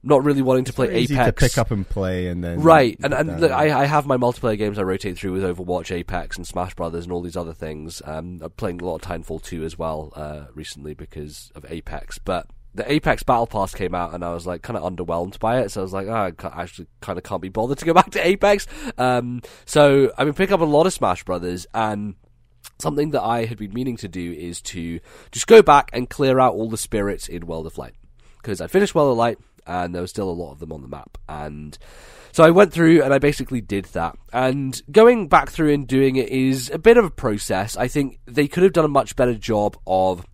not 0.03 0.24
really 0.24 0.41
wanting 0.41 0.65
to 0.65 0.74
play 0.74 0.89
Apex. 0.89 1.25
to 1.25 1.34
pick 1.34 1.58
up 1.58 1.72
and 1.72 1.88
play, 1.88 2.27
and 2.27 2.44
then 2.44 2.62
Right, 2.62 2.98
and 3.03 3.13
and 3.13 3.41
look, 3.41 3.51
I, 3.51 3.82
I 3.82 3.86
have 3.86 4.05
my 4.05 4.17
multiplayer 4.17 4.58
games 4.58 4.77
I 4.77 4.84
rotate 4.84 5.17
through 5.17 5.34
with 5.34 5.44
Overwatch, 5.44 5.91
Apex, 5.91 6.38
and 6.38 6.46
Smash 6.48 6.75
Brothers, 6.75 7.05
and 7.05 7.12
all 7.12 7.22
these 7.22 7.36
other 7.36 7.53
things. 7.53 8.01
Um, 8.05 8.39
I'm 8.41 8.51
playing 8.51 8.82
a 8.82 8.86
lot 8.86 8.96
of 8.96 9.01
Titanfall 9.01 9.41
2 9.44 9.63
as 9.63 9.77
well 9.77 10.13
uh, 10.15 10.46
recently 10.53 10.94
because 10.94 11.51
of 11.55 11.65
Apex, 11.67 12.20
but 12.20 12.48
the 12.75 12.91
Apex 12.91 13.24
Battle 13.24 13.48
Pass 13.48 13.74
came 13.74 13.96
out, 13.96 14.13
and 14.13 14.24
I 14.24 14.34
was 14.34 14.46
like 14.46 14.62
kind 14.62 14.77
of 14.77 14.84
underwhelmed 14.84 15.39
by 15.39 15.62
it. 15.62 15.72
So 15.72 15.82
I 15.82 15.84
was 15.84 15.94
like, 15.94 16.08
oh, 16.08 16.32
I 16.44 16.62
actually 16.62 16.88
kind 17.01 17.17
of 17.17 17.24
can't 17.24 17.41
be 17.41 17.50
bothered 17.50 17.77
to 17.79 17.86
go 17.86 17.94
back 17.96 18.12
to 18.12 18.25
Apex. 18.25 18.67
Um, 18.98 19.41
so 19.65 20.12
I've 20.17 20.25
been 20.25 20.34
picking 20.34 20.53
up 20.53 20.62
a 20.62 20.65
lot 20.65 20.86
of 20.86 20.94
Smash 20.94 21.24
Brothers, 21.24 21.65
and 21.74 22.15
something 22.79 23.12
that 23.12 23.24
I 23.24 23.46
had 23.46 23.58
been 23.58 23.74
meaning 23.74 23.98
to 23.98 24.08
do 24.08 24.34
is 24.34 24.62
to 24.62 25.00
just 25.32 25.48
go 25.48 25.62
back 25.62 25.89
and 25.94 26.10
clear 26.10 26.39
out 26.39 26.53
all 26.53 26.70
the 26.70 26.77
spirits 26.77 27.27
in 27.27 27.48
World 27.48 27.65
of 27.65 27.77
Light 27.77 27.94
because 28.38 28.62
I 28.62 28.67
finished 28.67 28.94
World 28.94 29.12
of 29.12 29.17
Light 29.17 29.38
and 29.65 29.96
there 29.96 30.01
was 30.01 30.12
still 30.12 30.29
a 30.29 30.32
lot 30.32 30.51
of 30.51 30.60
them 30.60 30.72
on 30.72 30.82
the 30.82 30.88
map 30.88 31.17
and 31.29 31.77
so 32.32 32.44
I 32.44 32.51
went 32.51 32.74
through 32.74 33.01
and 33.01 33.13
I 33.13 33.20
basically 33.20 33.62
did 33.62 33.86
that 33.86 34.17
and 34.34 34.82
going 34.91 35.27
back 35.27 35.50
through 35.50 35.74
and 35.74 35.88
doing 35.88 36.17
it 36.17 36.29
is 36.29 36.70
a 36.70 36.77
bit 36.77 36.98
of 36.98 37.05
a 37.05 37.10
process 37.10 37.77
I 37.77 37.88
think 37.88 38.20
they 38.25 38.48
could 38.48 38.63
have 38.63 38.74
done 38.74 38.86
a 38.86 38.89
much 38.89 39.15
better 39.15 39.36
job 39.36 39.77
of 39.88 40.25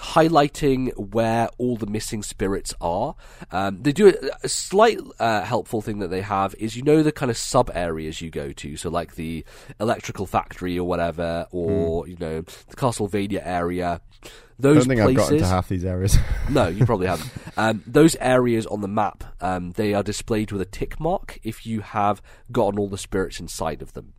highlighting 0.00 0.96
where 1.12 1.48
all 1.58 1.76
the 1.76 1.86
missing 1.86 2.22
spirits 2.22 2.74
are. 2.80 3.14
Um, 3.50 3.82
they 3.82 3.92
do 3.92 4.08
a, 4.08 4.14
a 4.42 4.48
slight 4.48 4.98
uh, 5.18 5.42
helpful 5.42 5.82
thing 5.82 5.98
that 6.00 6.08
they 6.08 6.22
have 6.22 6.54
is 6.58 6.76
you 6.76 6.82
know 6.82 7.02
the 7.02 7.12
kind 7.12 7.30
of 7.30 7.36
sub 7.36 7.70
areas 7.74 8.20
you 8.20 8.30
go 8.30 8.52
to, 8.52 8.76
so 8.76 8.90
like 8.90 9.14
the 9.14 9.44
electrical 9.80 10.26
factory 10.26 10.78
or 10.78 10.86
whatever, 10.86 11.46
or 11.50 12.06
you 12.08 12.16
know 12.18 12.42
the 12.42 12.76
Castlevania 12.76 13.44
area. 13.44 14.00
I 14.24 14.28
Those 14.58 14.86
don't 14.86 14.88
think 14.88 15.00
I've 15.00 15.14
gotten 15.14 15.28
places, 15.28 15.48
to 15.48 15.54
half 15.54 15.68
these 15.68 15.84
areas. 15.84 16.18
no, 16.50 16.66
you 16.66 16.84
probably 16.84 17.06
haven't. 17.06 17.30
Um, 17.58 17.82
those 17.88 18.14
areas 18.20 18.66
on 18.66 18.82
the 18.82 18.88
map, 18.88 19.24
um, 19.40 19.72
they 19.72 19.92
are 19.92 20.04
displayed 20.04 20.52
with 20.52 20.60
a 20.60 20.64
tick 20.64 21.00
mark 21.00 21.40
if 21.42 21.66
you 21.66 21.80
have 21.80 22.22
gotten 22.52 22.78
all 22.78 22.88
the 22.88 22.96
spirits 22.96 23.40
inside 23.40 23.82
of 23.82 23.94
them. 23.94 24.14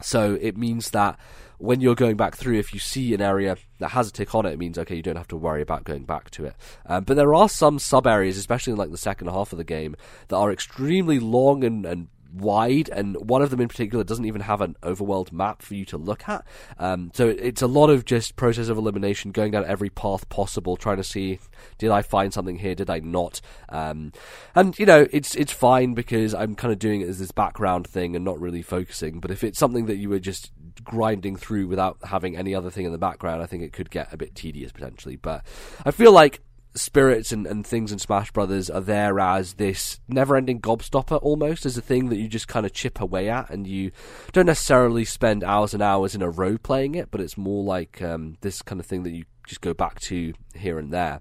So 0.00 0.38
it 0.40 0.56
means 0.56 0.90
that 0.90 1.18
when 1.58 1.80
you're 1.80 1.96
going 1.96 2.16
back 2.16 2.36
through, 2.36 2.58
if 2.58 2.72
you 2.72 2.78
see 2.78 3.12
an 3.14 3.20
area 3.20 3.56
that 3.80 3.88
has 3.88 4.08
a 4.08 4.12
tick 4.12 4.34
on 4.34 4.46
it, 4.46 4.52
it 4.52 4.58
means 4.58 4.78
okay, 4.78 4.94
you 4.94 5.02
don't 5.02 5.16
have 5.16 5.28
to 5.28 5.36
worry 5.36 5.60
about 5.60 5.84
going 5.84 6.04
back 6.04 6.30
to 6.30 6.44
it. 6.46 6.54
Um, 6.86 7.04
but 7.04 7.16
there 7.16 7.34
are 7.34 7.48
some 7.48 7.78
sub 7.78 8.06
areas, 8.06 8.38
especially 8.38 8.72
in 8.72 8.78
like 8.78 8.90
the 8.90 8.98
second 8.98 9.28
half 9.28 9.52
of 9.52 9.58
the 9.58 9.64
game, 9.64 9.96
that 10.28 10.36
are 10.36 10.52
extremely 10.52 11.18
long 11.18 11.64
and, 11.64 11.84
and 11.84 12.08
wide, 12.32 12.88
and 12.88 13.16
one 13.16 13.42
of 13.42 13.50
them 13.50 13.60
in 13.60 13.68
particular 13.68 14.04
doesn't 14.04 14.24
even 14.24 14.42
have 14.42 14.60
an 14.60 14.76
overworld 14.82 15.32
map 15.32 15.62
for 15.62 15.74
you 15.74 15.84
to 15.86 15.96
look 15.96 16.28
at. 16.28 16.44
Um, 16.78 17.10
so 17.14 17.28
it, 17.28 17.38
it's 17.40 17.62
a 17.62 17.66
lot 17.66 17.90
of 17.90 18.04
just 18.04 18.36
process 18.36 18.68
of 18.68 18.78
elimination, 18.78 19.32
going 19.32 19.52
down 19.52 19.64
every 19.64 19.90
path 19.90 20.28
possible, 20.28 20.76
trying 20.76 20.98
to 20.98 21.04
see 21.04 21.38
did 21.78 21.90
I 21.90 22.02
find 22.02 22.32
something 22.32 22.58
here, 22.58 22.74
did 22.74 22.90
I 22.90 23.00
not? 23.00 23.40
Um, 23.68 24.12
and 24.54 24.78
you 24.78 24.86
know, 24.86 25.06
it's 25.10 25.34
it's 25.34 25.52
fine 25.52 25.94
because 25.94 26.34
I'm 26.34 26.54
kind 26.54 26.72
of 26.72 26.78
doing 26.78 27.00
it 27.00 27.08
as 27.08 27.18
this 27.18 27.32
background 27.32 27.86
thing 27.86 28.16
and 28.16 28.24
not 28.24 28.40
really 28.40 28.62
focusing. 28.62 29.20
But 29.20 29.30
if 29.30 29.44
it's 29.44 29.58
something 29.58 29.86
that 29.86 29.96
you 29.96 30.08
were 30.08 30.18
just 30.18 30.52
grinding 30.84 31.36
through 31.36 31.66
without 31.66 31.98
having 32.04 32.36
any 32.36 32.54
other 32.54 32.70
thing 32.70 32.86
in 32.86 32.92
the 32.92 32.98
background, 32.98 33.42
I 33.42 33.46
think 33.46 33.62
it 33.62 33.72
could 33.72 33.90
get 33.90 34.12
a 34.12 34.16
bit 34.16 34.34
tedious 34.34 34.72
potentially. 34.72 35.16
But 35.16 35.44
I 35.84 35.90
feel 35.90 36.12
like 36.12 36.40
spirits 36.78 37.32
and, 37.32 37.46
and 37.46 37.66
things 37.66 37.92
in 37.92 37.98
Smash 37.98 38.30
Brothers 38.30 38.70
are 38.70 38.80
there 38.80 39.20
as 39.20 39.54
this 39.54 40.00
never-ending 40.08 40.60
gobstopper 40.60 41.18
almost 41.22 41.66
as 41.66 41.76
a 41.76 41.82
thing 41.82 42.08
that 42.08 42.16
you 42.16 42.28
just 42.28 42.48
kind 42.48 42.64
of 42.64 42.72
chip 42.72 43.00
away 43.00 43.28
at, 43.28 43.50
and 43.50 43.66
you 43.66 43.90
don't 44.32 44.46
necessarily 44.46 45.04
spend 45.04 45.44
hours 45.44 45.74
and 45.74 45.82
hours 45.82 46.14
in 46.14 46.22
a 46.22 46.30
row 46.30 46.58
playing 46.58 46.94
it, 46.94 47.10
but 47.10 47.20
it's 47.20 47.36
more 47.36 47.64
like 47.64 48.00
um, 48.02 48.36
this 48.40 48.62
kind 48.62 48.80
of 48.80 48.86
thing 48.86 49.02
that 49.02 49.10
you 49.10 49.24
just 49.46 49.60
go 49.60 49.74
back 49.74 50.00
to 50.00 50.32
here 50.54 50.78
and 50.78 50.92
there. 50.92 51.20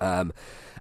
Um, 0.00 0.32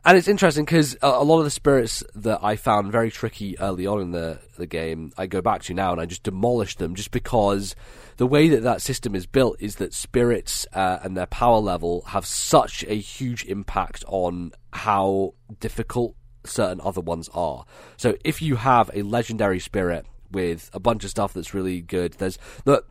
and 0.06 0.18
it's 0.18 0.28
interesting 0.28 0.66
because 0.66 0.98
a, 1.02 1.24
lot 1.24 1.40
of 1.40 1.46
the 1.46 1.52
spirits 1.52 2.04
that 2.16 2.40
I 2.44 2.56
found 2.56 2.92
very 2.92 3.12
tricky 3.12 3.58
early 3.60 3.86
on 3.88 4.02
in 4.02 4.12
the 4.12 4.40
the 4.58 4.68
game, 4.68 5.12
I 5.18 5.28
go 5.28 5.42
back 5.42 5.64
to 5.64 5.74
now 5.74 5.92
and 5.92 6.02
I 6.02 6.06
just 6.06 6.24
demolish 6.24 6.76
them 6.76 6.96
just 6.96 7.12
because 7.12 7.76
the 8.18 8.28
way 8.28 8.50
that 8.50 8.64
that 8.64 8.82
system 8.82 9.16
is 9.16 9.26
built 9.26 9.58
is 9.60 9.76
that 9.78 9.94
spirits 9.94 10.68
uh, 10.74 11.00
and 11.04 11.16
their 11.16 11.26
power 11.26 11.60
level 11.60 12.04
have 12.08 12.26
such 12.26 12.84
a 12.88 12.96
huge 12.96 13.46
impact 13.46 14.04
on 14.08 14.52
how 14.74 15.34
difficult 15.60 16.16
certain 16.46 16.82
other 16.82 17.02
ones 17.02 17.30
are. 17.34 17.66
So 17.98 18.16
if 18.24 18.42
you 18.42 18.58
have 18.58 18.92
a 18.94 19.04
legendary 19.04 19.60
spirit 19.60 20.06
with 20.32 20.70
a 20.74 20.80
bunch 20.80 21.04
of 21.04 21.10
stuff 21.10 21.34
that's 21.34 21.54
really 21.54 21.82
good. 21.82 22.14
There's 22.14 22.38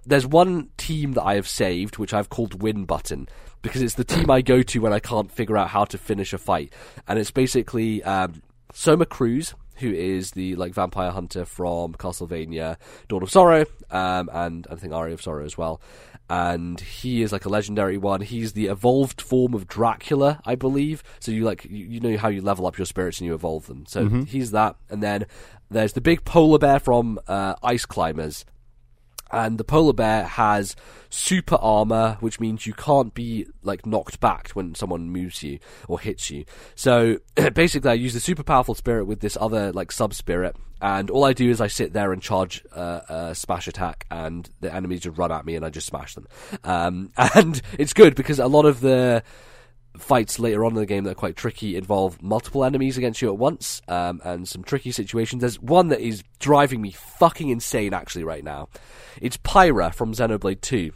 there's 0.04 0.26
one 0.26 0.70
team 0.76 1.12
that 1.12 1.22
I 1.22 1.34
have 1.34 1.48
saved, 1.48 1.98
which 1.98 2.12
I've 2.12 2.28
called 2.28 2.62
Win 2.62 2.84
Button, 2.84 3.28
because 3.68 3.82
it's 3.82 3.94
the 3.94 4.04
team 4.04 4.30
I 4.30 4.42
go 4.42 4.62
to 4.62 4.78
when 4.80 4.92
I 4.92 4.98
can't 4.98 5.30
figure 5.30 5.56
out 5.56 5.68
how 5.68 5.84
to 5.86 5.98
finish 5.98 6.32
a 6.32 6.38
fight, 6.38 6.72
and 7.06 7.18
it's 7.18 7.30
basically 7.30 8.02
um, 8.02 8.42
Soma 8.72 9.06
Cruz, 9.06 9.54
who 9.76 9.92
is 9.92 10.32
the 10.32 10.56
like 10.56 10.74
vampire 10.74 11.10
hunter 11.10 11.44
from 11.44 11.94
Castlevania 11.94 12.76
Dawn 13.08 13.22
of 13.22 13.30
Sorrow, 13.30 13.64
um, 13.90 14.28
and 14.32 14.66
I 14.70 14.74
think 14.74 14.92
Aria 14.92 15.14
of 15.14 15.22
Sorrow 15.22 15.44
as 15.44 15.56
well. 15.56 15.80
And 16.30 16.78
he 16.78 17.22
is 17.22 17.32
like 17.32 17.46
a 17.46 17.48
legendary 17.48 17.96
one. 17.96 18.20
He's 18.20 18.52
the 18.52 18.66
evolved 18.66 19.22
form 19.22 19.54
of 19.54 19.66
Dracula, 19.66 20.42
I 20.44 20.56
believe. 20.56 21.02
So 21.20 21.32
you 21.32 21.44
like 21.44 21.64
you, 21.64 21.86
you 21.86 22.00
know 22.00 22.18
how 22.18 22.28
you 22.28 22.42
level 22.42 22.66
up 22.66 22.76
your 22.76 22.84
spirits 22.84 23.18
and 23.18 23.26
you 23.26 23.34
evolve 23.34 23.66
them. 23.66 23.86
So 23.86 24.06
he's 24.26 24.50
that. 24.50 24.76
And 24.90 25.02
then 25.02 25.24
there's 25.70 25.94
the 25.94 26.02
big 26.02 26.26
polar 26.26 26.58
bear 26.58 26.80
from 26.80 27.18
uh, 27.28 27.54
Ice 27.62 27.86
Climbers, 27.86 28.44
and 29.30 29.58
the 29.58 29.64
polar 29.64 29.92
bear 29.92 30.24
has 30.24 30.76
super 31.10 31.56
armor, 31.56 32.16
which 32.20 32.40
means 32.40 32.66
you 32.66 32.72
can't 32.72 33.14
be 33.14 33.46
like 33.62 33.86
knocked 33.86 34.20
back 34.20 34.50
when 34.50 34.74
someone 34.74 35.10
moves 35.10 35.42
you 35.42 35.58
or 35.86 36.00
hits 36.00 36.30
you. 36.30 36.44
So 36.74 37.18
basically, 37.54 37.90
I 37.90 37.94
use 37.94 38.14
the 38.14 38.20
super 38.20 38.42
powerful 38.42 38.74
spirit 38.74 39.06
with 39.06 39.20
this 39.20 39.36
other 39.40 39.72
like 39.72 39.92
sub 39.92 40.14
spirit, 40.14 40.56
and 40.80 41.10
all 41.10 41.24
I 41.24 41.32
do 41.32 41.50
is 41.50 41.60
I 41.60 41.66
sit 41.66 41.92
there 41.92 42.12
and 42.12 42.22
charge 42.22 42.64
uh, 42.72 43.00
a 43.08 43.34
smash 43.34 43.68
attack, 43.68 44.06
and 44.10 44.48
the 44.60 44.72
enemies 44.74 45.00
just 45.00 45.18
run 45.18 45.32
at 45.32 45.44
me, 45.44 45.56
and 45.56 45.64
I 45.64 45.70
just 45.70 45.86
smash 45.86 46.14
them. 46.14 46.28
Um, 46.64 47.12
and 47.34 47.60
it's 47.78 47.92
good 47.92 48.14
because 48.14 48.38
a 48.38 48.46
lot 48.46 48.64
of 48.64 48.80
the 48.80 49.22
fights 49.98 50.38
later 50.38 50.64
on 50.64 50.72
in 50.72 50.78
the 50.78 50.86
game 50.86 51.04
that 51.04 51.10
are 51.10 51.14
quite 51.14 51.36
tricky 51.36 51.76
involve 51.76 52.22
multiple 52.22 52.64
enemies 52.64 52.96
against 52.96 53.20
you 53.20 53.28
at 53.28 53.38
once 53.38 53.82
um, 53.88 54.20
and 54.24 54.48
some 54.48 54.62
tricky 54.62 54.92
situations. 54.92 55.40
There's 55.40 55.60
one 55.60 55.88
that 55.88 56.00
is 56.00 56.22
driving 56.38 56.80
me 56.80 56.92
fucking 56.92 57.48
insane 57.48 57.94
actually 57.94 58.24
right 58.24 58.44
now. 58.44 58.68
It's 59.20 59.36
Pyra 59.36 59.94
from 59.94 60.12
Xenoblade 60.12 60.60
2, 60.60 60.92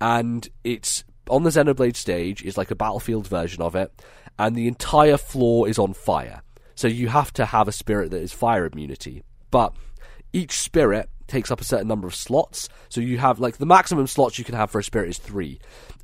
and 0.00 0.48
it's 0.64 1.04
on 1.28 1.44
the 1.44 1.50
Xenoblade 1.50 1.96
stage 1.96 2.42
it's 2.44 2.56
like 2.56 2.70
a 2.70 2.76
battlefield 2.76 3.26
version 3.26 3.62
of 3.62 3.74
it, 3.74 3.92
and 4.38 4.56
the 4.56 4.68
entire 4.68 5.16
floor 5.16 5.68
is 5.68 5.78
on 5.78 5.94
fire. 5.94 6.42
So 6.74 6.88
you 6.88 7.08
have 7.08 7.32
to 7.34 7.44
have 7.44 7.68
a 7.68 7.72
spirit 7.72 8.10
that 8.10 8.22
is 8.22 8.32
fire 8.32 8.66
immunity, 8.66 9.22
but 9.50 9.74
each 10.32 10.52
spirit 10.52 11.08
takes 11.26 11.50
up 11.50 11.60
a 11.60 11.64
certain 11.64 11.88
number 11.88 12.06
of 12.06 12.14
slots. 12.14 12.68
So 12.88 13.00
you 13.00 13.18
have 13.18 13.38
like 13.40 13.56
the 13.56 13.66
maximum 13.66 14.06
slots 14.06 14.38
you 14.38 14.44
can 14.44 14.54
have 14.54 14.70
for 14.70 14.78
a 14.78 14.84
spirit 14.84 15.08
is 15.08 15.18
three, 15.18 15.60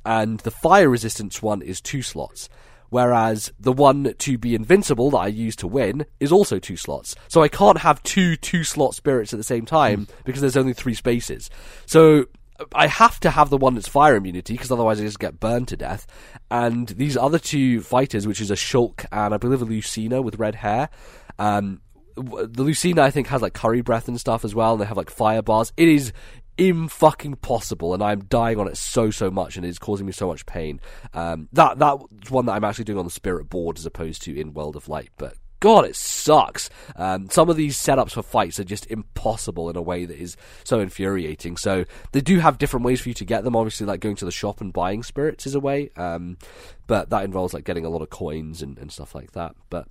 and 0.07 0.39
the 0.39 0.51
fire 0.51 0.89
resistance 0.89 1.41
one 1.41 1.61
is 1.61 1.81
two 1.81 2.01
slots. 2.01 2.47
Whereas 2.89 3.51
the 3.59 3.73
one 3.73 4.15
to 4.19 4.37
be 4.37 4.55
invincible 4.55 5.11
that 5.11 5.17
I 5.17 5.27
use 5.27 5.57
to 5.57 5.67
win 5.67 6.05
is 6.21 6.31
also 6.31 6.57
two 6.57 6.77
slots. 6.77 7.15
So 7.27 7.43
I 7.43 7.49
can't 7.49 7.79
have 7.79 8.01
two 8.03 8.37
two 8.37 8.63
slot 8.63 8.95
spirits 8.95 9.33
at 9.33 9.37
the 9.37 9.43
same 9.43 9.65
time 9.65 10.07
because 10.23 10.39
there's 10.39 10.55
only 10.55 10.71
three 10.71 10.93
spaces. 10.93 11.49
So 11.85 12.27
I 12.73 12.87
have 12.87 13.19
to 13.19 13.29
have 13.31 13.49
the 13.49 13.57
one 13.57 13.75
that's 13.75 13.89
fire 13.89 14.15
immunity 14.15 14.53
because 14.53 14.71
otherwise 14.71 15.01
I 15.01 15.03
just 15.03 15.19
get 15.19 15.41
burned 15.41 15.67
to 15.67 15.75
death. 15.75 16.07
And 16.49 16.87
these 16.87 17.17
other 17.17 17.39
two 17.39 17.81
fighters, 17.81 18.25
which 18.25 18.39
is 18.39 18.49
a 18.49 18.55
Shulk 18.55 19.05
and 19.11 19.33
I 19.33 19.37
believe 19.37 19.61
a 19.61 19.65
Lucina 19.65 20.21
with 20.21 20.39
red 20.39 20.55
hair, 20.55 20.89
um, 21.37 21.81
the 22.15 22.63
Lucina 22.63 23.03
I 23.03 23.11
think 23.11 23.27
has 23.27 23.41
like 23.41 23.53
curry 23.53 23.81
breath 23.81 24.07
and 24.07 24.17
stuff 24.17 24.45
as 24.45 24.55
well, 24.55 24.71
and 24.71 24.81
they 24.81 24.85
have 24.85 24.97
like 24.97 25.09
fire 25.09 25.41
bars. 25.41 25.73
It 25.75 25.89
is 25.89 26.13
im 26.57 26.87
fucking 26.87 27.35
possible, 27.35 27.93
and 27.93 28.03
I'm 28.03 28.25
dying 28.25 28.59
on 28.59 28.67
it 28.67 28.77
so 28.77 29.11
so 29.11 29.31
much, 29.31 29.57
and 29.57 29.65
it's 29.65 29.79
causing 29.79 30.05
me 30.05 30.11
so 30.11 30.27
much 30.27 30.45
pain. 30.45 30.79
Um, 31.13 31.49
that 31.53 31.79
that's 31.79 32.31
one 32.31 32.45
that 32.47 32.53
I'm 32.53 32.63
actually 32.63 32.85
doing 32.85 32.99
on 32.99 33.05
the 33.05 33.11
Spirit 33.11 33.49
board 33.49 33.77
as 33.77 33.85
opposed 33.85 34.21
to 34.23 34.39
in 34.39 34.53
World 34.53 34.75
of 34.75 34.89
Light, 34.89 35.09
but. 35.17 35.35
God, 35.59 35.85
it 35.85 35.95
sucks. 35.95 36.69
Um, 36.95 37.31
some 37.31 37.49
of 37.49 37.55
these 37.55 37.75
setups 37.75 38.11
for 38.11 38.21
fights 38.21 38.59
are 38.59 38.63
just 38.63 38.85
impossible 38.91 39.71
in 39.71 39.75
a 39.75 39.81
way 39.81 40.05
that 40.05 40.15
is 40.15 40.37
so 40.63 40.79
infuriating. 40.79 41.57
So 41.57 41.85
they 42.11 42.21
do 42.21 42.37
have 42.37 42.59
different 42.59 42.85
ways 42.85 43.01
for 43.01 43.09
you 43.09 43.15
to 43.15 43.25
get 43.25 43.43
them. 43.43 43.55
Obviously, 43.55 43.87
like 43.87 43.99
going 43.99 44.17
to 44.17 44.25
the 44.25 44.31
shop 44.31 44.61
and 44.61 44.71
buying 44.71 45.01
spirits 45.01 45.47
is 45.47 45.55
a 45.55 45.59
way, 45.59 45.89
um, 45.95 46.37
but 46.85 47.09
that 47.09 47.25
involves 47.25 47.55
like 47.55 47.63
getting 47.63 47.85
a 47.85 47.89
lot 47.89 48.03
of 48.03 48.11
coins 48.11 48.61
and, 48.61 48.77
and 48.77 48.91
stuff 48.91 49.15
like 49.15 49.31
that. 49.31 49.55
But 49.71 49.87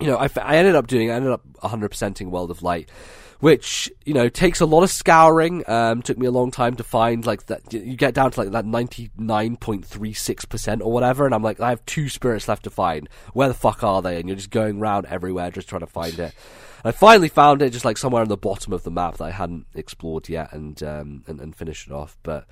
you 0.00 0.06
know, 0.06 0.16
I, 0.16 0.28
I 0.40 0.56
ended 0.56 0.76
up 0.76 0.86
doing, 0.86 1.10
I 1.10 1.14
ended 1.14 1.32
up 1.32 1.42
100%ing 1.62 2.30
World 2.30 2.50
of 2.50 2.62
Light, 2.62 2.88
which, 3.40 3.90
you 4.04 4.14
know, 4.14 4.28
takes 4.28 4.60
a 4.60 4.66
lot 4.66 4.82
of 4.82 4.90
scouring. 4.90 5.64
Um, 5.68 6.02
took 6.02 6.18
me 6.18 6.26
a 6.26 6.30
long 6.30 6.50
time 6.50 6.76
to 6.76 6.84
find, 6.84 7.26
like, 7.26 7.46
that, 7.46 7.72
you 7.72 7.96
get 7.96 8.14
down 8.14 8.30
to, 8.30 8.40
like, 8.40 8.52
that 8.52 8.66
99.36% 8.66 10.80
or 10.82 10.92
whatever, 10.92 11.26
and 11.26 11.34
I'm 11.34 11.42
like, 11.42 11.60
I 11.60 11.70
have 11.70 11.84
two 11.86 12.08
spirits 12.08 12.48
left 12.48 12.64
to 12.64 12.70
find. 12.70 13.08
Where 13.32 13.48
the 13.48 13.54
fuck 13.54 13.82
are 13.82 14.02
they? 14.02 14.18
And 14.18 14.28
you're 14.28 14.36
just 14.36 14.50
going 14.50 14.80
around 14.80 15.06
everywhere 15.06 15.50
just 15.50 15.68
trying 15.68 15.80
to 15.80 15.86
find 15.86 16.18
it. 16.18 16.34
I 16.82 16.92
finally 16.92 17.28
found 17.28 17.60
it 17.62 17.70
just, 17.70 17.84
like, 17.84 17.98
somewhere 17.98 18.22
on 18.22 18.28
the 18.28 18.36
bottom 18.36 18.72
of 18.72 18.84
the 18.84 18.90
map 18.90 19.18
that 19.18 19.24
I 19.24 19.30
hadn't 19.30 19.66
explored 19.74 20.28
yet 20.28 20.52
and, 20.52 20.80
um, 20.82 21.24
and, 21.26 21.40
and 21.40 21.56
finished 21.56 21.88
it 21.88 21.92
off. 21.92 22.16
But, 22.22 22.46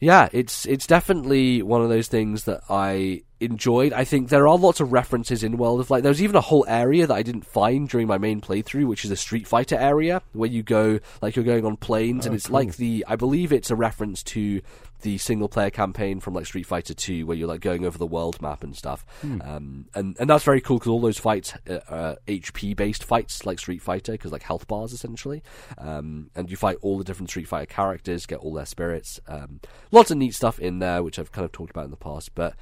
yeah, 0.00 0.28
it's 0.32 0.66
it's 0.66 0.86
definitely 0.86 1.62
one 1.62 1.82
of 1.82 1.88
those 1.88 2.08
things 2.08 2.44
that 2.44 2.62
I 2.68 3.22
enjoyed. 3.40 3.92
I 3.92 4.04
think 4.04 4.28
there 4.30 4.48
are 4.48 4.56
lots 4.58 4.80
of 4.80 4.92
references 4.92 5.42
in 5.42 5.58
World 5.58 5.80
of 5.80 5.90
Light. 5.90 6.02
There's 6.02 6.22
even 6.22 6.36
a 6.36 6.40
whole 6.40 6.64
area 6.68 7.06
that 7.06 7.14
I 7.14 7.22
didn't 7.22 7.44
find 7.46 7.88
during 7.88 8.06
my 8.06 8.16
main 8.18 8.40
playthrough, 8.40 8.86
which 8.86 9.04
is 9.04 9.10
a 9.10 9.16
Street 9.16 9.46
Fighter 9.46 9.76
area 9.76 10.22
where 10.32 10.48
you 10.50 10.62
go 10.62 11.00
like 11.20 11.36
you're 11.36 11.44
going 11.44 11.64
on 11.66 11.76
planes, 11.76 12.26
Oh, 12.26 12.28
and 12.28 12.36
it's 12.36 12.46
cool. 12.46 12.54
like 12.54 12.76
the 12.76 13.04
I 13.08 13.16
believe 13.16 13.52
it's 13.52 13.70
a 13.70 13.76
reference 13.76 14.22
to 14.24 14.60
the 15.02 15.18
single 15.18 15.48
player 15.48 15.70
campaign 15.70 16.20
from 16.20 16.34
like 16.34 16.46
Street 16.46 16.66
Fighter 16.66 16.94
2 16.94 17.26
where 17.26 17.36
you're 17.36 17.48
like 17.48 17.60
going 17.60 17.84
over 17.84 17.98
the 17.98 18.06
world 18.06 18.40
map 18.40 18.62
and 18.62 18.76
stuff. 18.76 19.04
Hmm. 19.20 19.40
Um, 19.42 19.86
and 19.94 20.16
and 20.18 20.28
that's 20.28 20.44
very 20.44 20.60
cool 20.60 20.78
because 20.78 20.90
all 20.90 21.00
those 21.00 21.18
fights 21.18 21.54
uh, 21.68 21.80
are 21.88 22.16
HP 22.26 22.76
based 22.76 23.04
fights 23.04 23.44
like 23.46 23.58
Street 23.58 23.82
Fighter 23.82 24.12
because 24.12 24.32
like 24.32 24.42
health 24.42 24.66
bars 24.66 24.92
essentially. 24.92 25.42
Um, 25.78 26.30
and 26.34 26.50
you 26.50 26.56
fight 26.56 26.78
all 26.82 26.98
the 26.98 27.04
different 27.04 27.30
Street 27.30 27.48
Fighter 27.48 27.66
characters, 27.66 28.26
get 28.26 28.38
all 28.38 28.54
their 28.54 28.66
spirits. 28.66 29.20
Um, 29.28 29.60
lots 29.90 30.10
of 30.10 30.18
neat 30.18 30.34
stuff 30.34 30.58
in 30.58 30.78
there 30.78 31.02
which 31.02 31.18
I've 31.18 31.32
kind 31.32 31.44
of 31.44 31.52
talked 31.52 31.70
about 31.70 31.84
in 31.84 31.90
the 31.90 31.96
past, 31.96 32.34
but. 32.34 32.54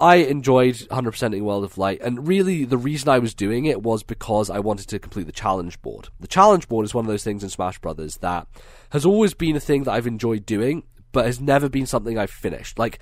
I 0.00 0.16
enjoyed 0.16 0.76
100%ing 0.76 1.44
World 1.44 1.64
of 1.64 1.76
Light, 1.76 2.00
and 2.02 2.28
really 2.28 2.64
the 2.64 2.78
reason 2.78 3.08
I 3.08 3.18
was 3.18 3.34
doing 3.34 3.64
it 3.64 3.82
was 3.82 4.04
because 4.04 4.48
I 4.48 4.60
wanted 4.60 4.86
to 4.90 5.00
complete 5.00 5.26
the 5.26 5.32
challenge 5.32 5.82
board. 5.82 6.08
The 6.20 6.28
challenge 6.28 6.68
board 6.68 6.84
is 6.84 6.94
one 6.94 7.04
of 7.04 7.08
those 7.08 7.24
things 7.24 7.42
in 7.42 7.50
Smash 7.50 7.80
Brothers 7.80 8.18
that 8.18 8.46
has 8.90 9.04
always 9.04 9.34
been 9.34 9.56
a 9.56 9.60
thing 9.60 9.82
that 9.84 9.92
I've 9.92 10.06
enjoyed 10.06 10.46
doing, 10.46 10.84
but 11.18 11.26
has 11.26 11.40
never 11.40 11.68
been 11.68 11.84
something 11.84 12.16
I've 12.16 12.30
finished. 12.30 12.78
Like, 12.78 13.00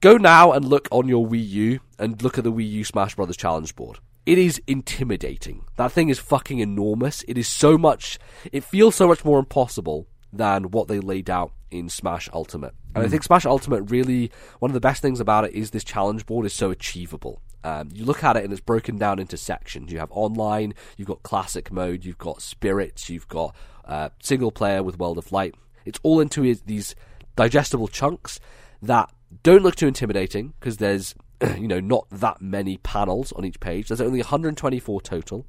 go 0.00 0.16
now 0.16 0.52
and 0.52 0.64
look 0.64 0.88
on 0.90 1.06
your 1.06 1.26
Wii 1.26 1.46
U 1.50 1.80
and 1.98 2.22
look 2.22 2.38
at 2.38 2.44
the 2.44 2.52
Wii 2.52 2.66
U 2.70 2.82
Smash 2.82 3.14
Brothers 3.14 3.36
challenge 3.36 3.76
board. 3.76 3.98
It 4.24 4.38
is 4.38 4.62
intimidating. 4.66 5.66
That 5.76 5.92
thing 5.92 6.08
is 6.08 6.18
fucking 6.18 6.60
enormous. 6.60 7.22
It 7.28 7.36
is 7.36 7.46
so 7.46 7.76
much. 7.76 8.18
It 8.52 8.64
feels 8.64 8.94
so 8.94 9.06
much 9.06 9.22
more 9.22 9.38
impossible 9.38 10.06
than 10.32 10.70
what 10.70 10.88
they 10.88 10.98
laid 10.98 11.28
out 11.28 11.52
in 11.70 11.90
Smash 11.90 12.26
Ultimate. 12.32 12.72
And 12.94 13.04
I 13.04 13.08
think 13.08 13.22
Smash 13.22 13.44
Ultimate 13.44 13.82
really 13.90 14.30
one 14.60 14.70
of 14.70 14.74
the 14.74 14.80
best 14.80 15.02
things 15.02 15.20
about 15.20 15.44
it 15.44 15.52
is 15.52 15.72
this 15.72 15.84
challenge 15.84 16.24
board 16.24 16.46
is 16.46 16.54
so 16.54 16.70
achievable. 16.70 17.42
Um, 17.64 17.90
you 17.92 18.06
look 18.06 18.24
at 18.24 18.38
it 18.38 18.44
and 18.44 18.52
it's 18.54 18.62
broken 18.62 18.96
down 18.96 19.18
into 19.18 19.36
sections. 19.36 19.92
You 19.92 19.98
have 19.98 20.10
online, 20.12 20.72
you've 20.96 21.08
got 21.08 21.22
classic 21.22 21.70
mode, 21.70 22.06
you've 22.06 22.16
got 22.16 22.40
spirits, 22.40 23.10
you've 23.10 23.28
got 23.28 23.54
uh, 23.84 24.08
single 24.22 24.52
player 24.52 24.82
with 24.82 24.98
World 24.98 25.18
of 25.18 25.32
Light. 25.32 25.54
It's 25.84 26.00
all 26.02 26.20
into 26.20 26.54
these 26.64 26.94
digestible 27.36 27.88
chunks 27.88 28.40
that 28.82 29.10
don't 29.42 29.62
look 29.62 29.76
too 29.76 29.86
intimidating 29.86 30.54
because 30.60 30.76
there's 30.76 31.14
you 31.58 31.68
know 31.68 31.80
not 31.80 32.06
that 32.10 32.40
many 32.40 32.78
panels 32.78 33.32
on 33.32 33.44
each 33.44 33.60
page. 33.60 33.88
There's 33.88 34.00
only 34.00 34.20
124 34.20 35.00
total. 35.00 35.46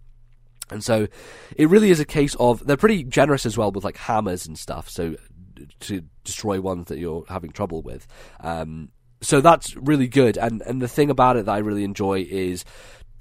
And 0.70 0.84
so 0.84 1.08
it 1.58 1.70
really 1.70 1.92
is 1.92 2.00
a 2.00 2.06
case 2.06 2.36
of 2.36 2.66
they're 2.66 2.78
pretty 2.78 3.04
generous 3.04 3.46
as 3.46 3.58
well 3.58 3.72
with 3.72 3.84
like 3.84 3.98
hammers 3.98 4.48
and 4.48 4.58
stuff. 4.58 4.90
So 4.90 5.16
to 5.82 6.04
destroy 6.24 6.62
ones 6.62 6.88
that 6.88 6.98
you're 6.98 7.26
having 7.28 7.52
trouble 7.52 7.82
with. 7.82 8.08
Um, 8.40 8.90
so 9.22 9.42
that's 9.42 9.76
really 9.76 10.08
good. 10.08 10.38
And 10.38 10.62
and 10.62 10.82
the 10.82 10.88
thing 10.88 11.10
about 11.10 11.38
it 11.38 11.46
that 11.46 11.52
I 11.52 11.60
really 11.60 11.84
enjoy 11.84 12.26
is 12.30 12.66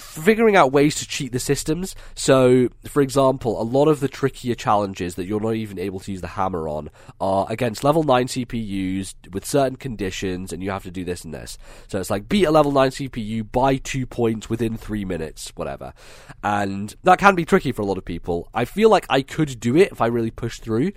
figuring 0.03 0.57
out 0.57 0.73
ways 0.73 0.97
to 0.97 1.07
cheat 1.07 1.33
the 1.33 1.39
systems. 1.39 1.95
So, 2.15 2.69
for 2.87 3.01
example, 3.01 3.61
a 3.61 3.65
lot 3.65 3.89
of 3.89 4.01
the 4.01 4.09
trickier 4.09 4.55
challenges 4.55 5.15
that 5.15 5.27
you're 5.27 5.41
not 5.41 5.55
even 5.55 5.79
able 5.79 6.01
to 6.01 6.13
use 6.13 6.21
the 6.21 6.29
hammer 6.29 6.69
on 6.69 6.91
are 7.21 7.47
against 7.49 7.85
level 7.85 8.03
9 8.03 8.27
CPUs 8.27 9.15
with 9.33 9.45
certain 9.45 9.77
conditions, 9.77 10.53
and 10.53 10.63
you 10.63 10.71
have 10.71 10.83
to 10.83 10.91
do 10.91 11.05
this 11.05 11.25
and 11.25 11.33
this. 11.33 11.57
So 11.89 11.99
it's 11.99 12.11
like 12.11 12.29
beat 12.29 12.45
a 12.45 12.51
level 12.51 12.73
9 12.73 12.91
CPU 12.91 13.51
by 13.51 13.77
two 13.77 14.07
points 14.07 14.51
within 14.51 14.77
three 14.77 15.05
minutes, 15.05 15.53
whatever. 15.55 15.95
And 16.43 16.95
that 17.05 17.19
can 17.19 17.35
be 17.35 17.45
tricky 17.45 17.73
for 17.73 17.83
a 17.83 17.87
lot 17.87 17.99
of 17.99 18.05
people. 18.05 18.49
I 18.53 18.65
feel 18.65 18.91
like 18.91 19.07
I 19.09 19.23
could 19.23 19.61
do 19.61 19.77
it 19.77 19.93
if 19.93 20.01
I 20.01 20.07
really 20.07 20.31
pushed 20.31 20.63
through. 20.63 20.93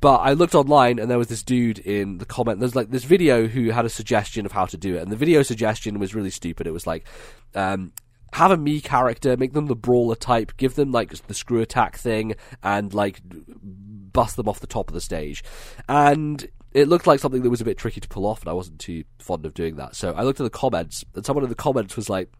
But 0.00 0.16
I 0.16 0.32
looked 0.32 0.54
online 0.54 0.98
and 0.98 1.10
there 1.10 1.18
was 1.18 1.28
this 1.28 1.42
dude 1.42 1.78
in 1.78 2.18
the 2.18 2.24
comment. 2.24 2.58
There's 2.58 2.74
like 2.74 2.90
this 2.90 3.04
video 3.04 3.46
who 3.46 3.70
had 3.70 3.84
a 3.84 3.90
suggestion 3.90 4.46
of 4.46 4.52
how 4.52 4.64
to 4.66 4.76
do 4.76 4.96
it, 4.96 5.02
and 5.02 5.12
the 5.12 5.16
video 5.16 5.42
suggestion 5.42 5.98
was 5.98 6.14
really 6.14 6.30
stupid. 6.30 6.66
It 6.66 6.72
was 6.72 6.86
like, 6.86 7.06
um, 7.54 7.92
have 8.32 8.50
a 8.50 8.56
me 8.56 8.80
character, 8.80 9.36
make 9.36 9.52
them 9.52 9.66
the 9.66 9.76
brawler 9.76 10.16
type, 10.16 10.56
give 10.56 10.74
them 10.74 10.92
like 10.92 11.10
the 11.26 11.34
screw 11.34 11.60
attack 11.60 11.96
thing, 11.96 12.34
and 12.62 12.92
like 12.94 13.20
bust 13.24 14.36
them 14.36 14.48
off 14.48 14.60
the 14.60 14.66
top 14.66 14.88
of 14.88 14.94
the 14.94 15.00
stage. 15.00 15.44
And 15.88 16.48
it 16.72 16.88
looked 16.88 17.06
like 17.06 17.20
something 17.20 17.42
that 17.42 17.50
was 17.50 17.60
a 17.60 17.64
bit 17.64 17.78
tricky 17.78 18.00
to 18.00 18.08
pull 18.08 18.26
off, 18.26 18.40
and 18.40 18.48
I 18.48 18.52
wasn't 18.52 18.78
too 18.78 19.04
fond 19.18 19.44
of 19.46 19.54
doing 19.54 19.76
that. 19.76 19.96
So 19.96 20.12
I 20.12 20.22
looked 20.22 20.40
at 20.40 20.44
the 20.44 20.50
comments, 20.50 21.04
and 21.14 21.24
someone 21.26 21.44
in 21.44 21.50
the 21.50 21.56
comments 21.56 21.96
was 21.96 22.08
like, 22.08 22.30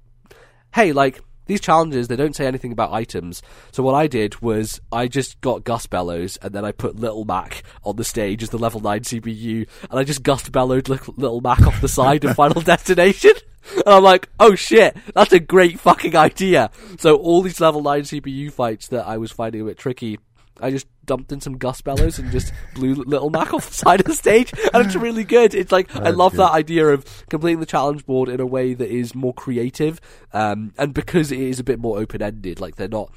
"Hey, 0.74 0.92
like." 0.92 1.20
These 1.50 1.62
challenges, 1.62 2.06
they 2.06 2.14
don't 2.14 2.36
say 2.36 2.46
anything 2.46 2.70
about 2.70 2.92
items. 2.92 3.42
So 3.72 3.82
what 3.82 3.96
I 3.96 4.06
did 4.06 4.40
was 4.40 4.80
I 4.92 5.08
just 5.08 5.40
got 5.40 5.64
Gust 5.64 5.90
Bellows 5.90 6.38
and 6.40 6.52
then 6.52 6.64
I 6.64 6.70
put 6.70 6.94
Little 6.94 7.24
Mac 7.24 7.64
on 7.82 7.96
the 7.96 8.04
stage 8.04 8.44
as 8.44 8.50
the 8.50 8.56
level 8.56 8.78
9 8.78 9.00
CPU 9.00 9.66
and 9.90 9.98
I 9.98 10.04
just 10.04 10.22
Gust 10.22 10.52
Bellowed 10.52 10.88
Little 10.88 11.40
Mac 11.40 11.62
off 11.62 11.80
the 11.80 11.88
side 11.88 12.24
of 12.24 12.36
Final 12.36 12.60
Destination. 12.62 13.32
And 13.74 13.88
I'm 13.88 14.04
like, 14.04 14.28
oh 14.38 14.54
shit, 14.54 14.96
that's 15.12 15.32
a 15.32 15.40
great 15.40 15.80
fucking 15.80 16.14
idea. 16.14 16.70
So 17.00 17.16
all 17.16 17.42
these 17.42 17.60
level 17.60 17.82
9 17.82 18.02
CPU 18.02 18.52
fights 18.52 18.86
that 18.86 19.08
I 19.08 19.16
was 19.16 19.32
finding 19.32 19.60
a 19.60 19.64
bit 19.64 19.76
tricky, 19.76 20.20
I 20.60 20.70
just 20.70 20.86
dumped 21.04 21.32
in 21.32 21.40
some 21.40 21.58
Gust 21.58 21.84
Bellows 21.84 22.18
and 22.18 22.30
just 22.30 22.52
blew 22.74 22.94
Little 23.06 23.30
Mac 23.30 23.52
off 23.52 23.68
the 23.68 23.74
side 23.74 24.00
of 24.00 24.06
the 24.06 24.14
stage, 24.14 24.52
and 24.72 24.86
it's 24.86 24.96
really 24.96 25.24
good. 25.24 25.54
It's 25.54 25.72
like 25.72 25.94
I 25.96 26.10
love 26.10 26.32
good. 26.32 26.40
that 26.40 26.52
idea 26.52 26.88
of 26.88 27.26
completing 27.28 27.60
the 27.60 27.66
challenge 27.66 28.06
board 28.06 28.28
in 28.28 28.40
a 28.40 28.46
way 28.46 28.74
that 28.74 28.88
is 28.88 29.14
more 29.14 29.34
creative, 29.34 30.00
um, 30.32 30.72
and 30.78 30.94
because 30.94 31.32
it 31.32 31.40
is 31.40 31.58
a 31.58 31.64
bit 31.64 31.78
more 31.78 31.98
open 31.98 32.22
ended, 32.22 32.60
like 32.60 32.76
they're 32.76 32.88
not 32.88 33.12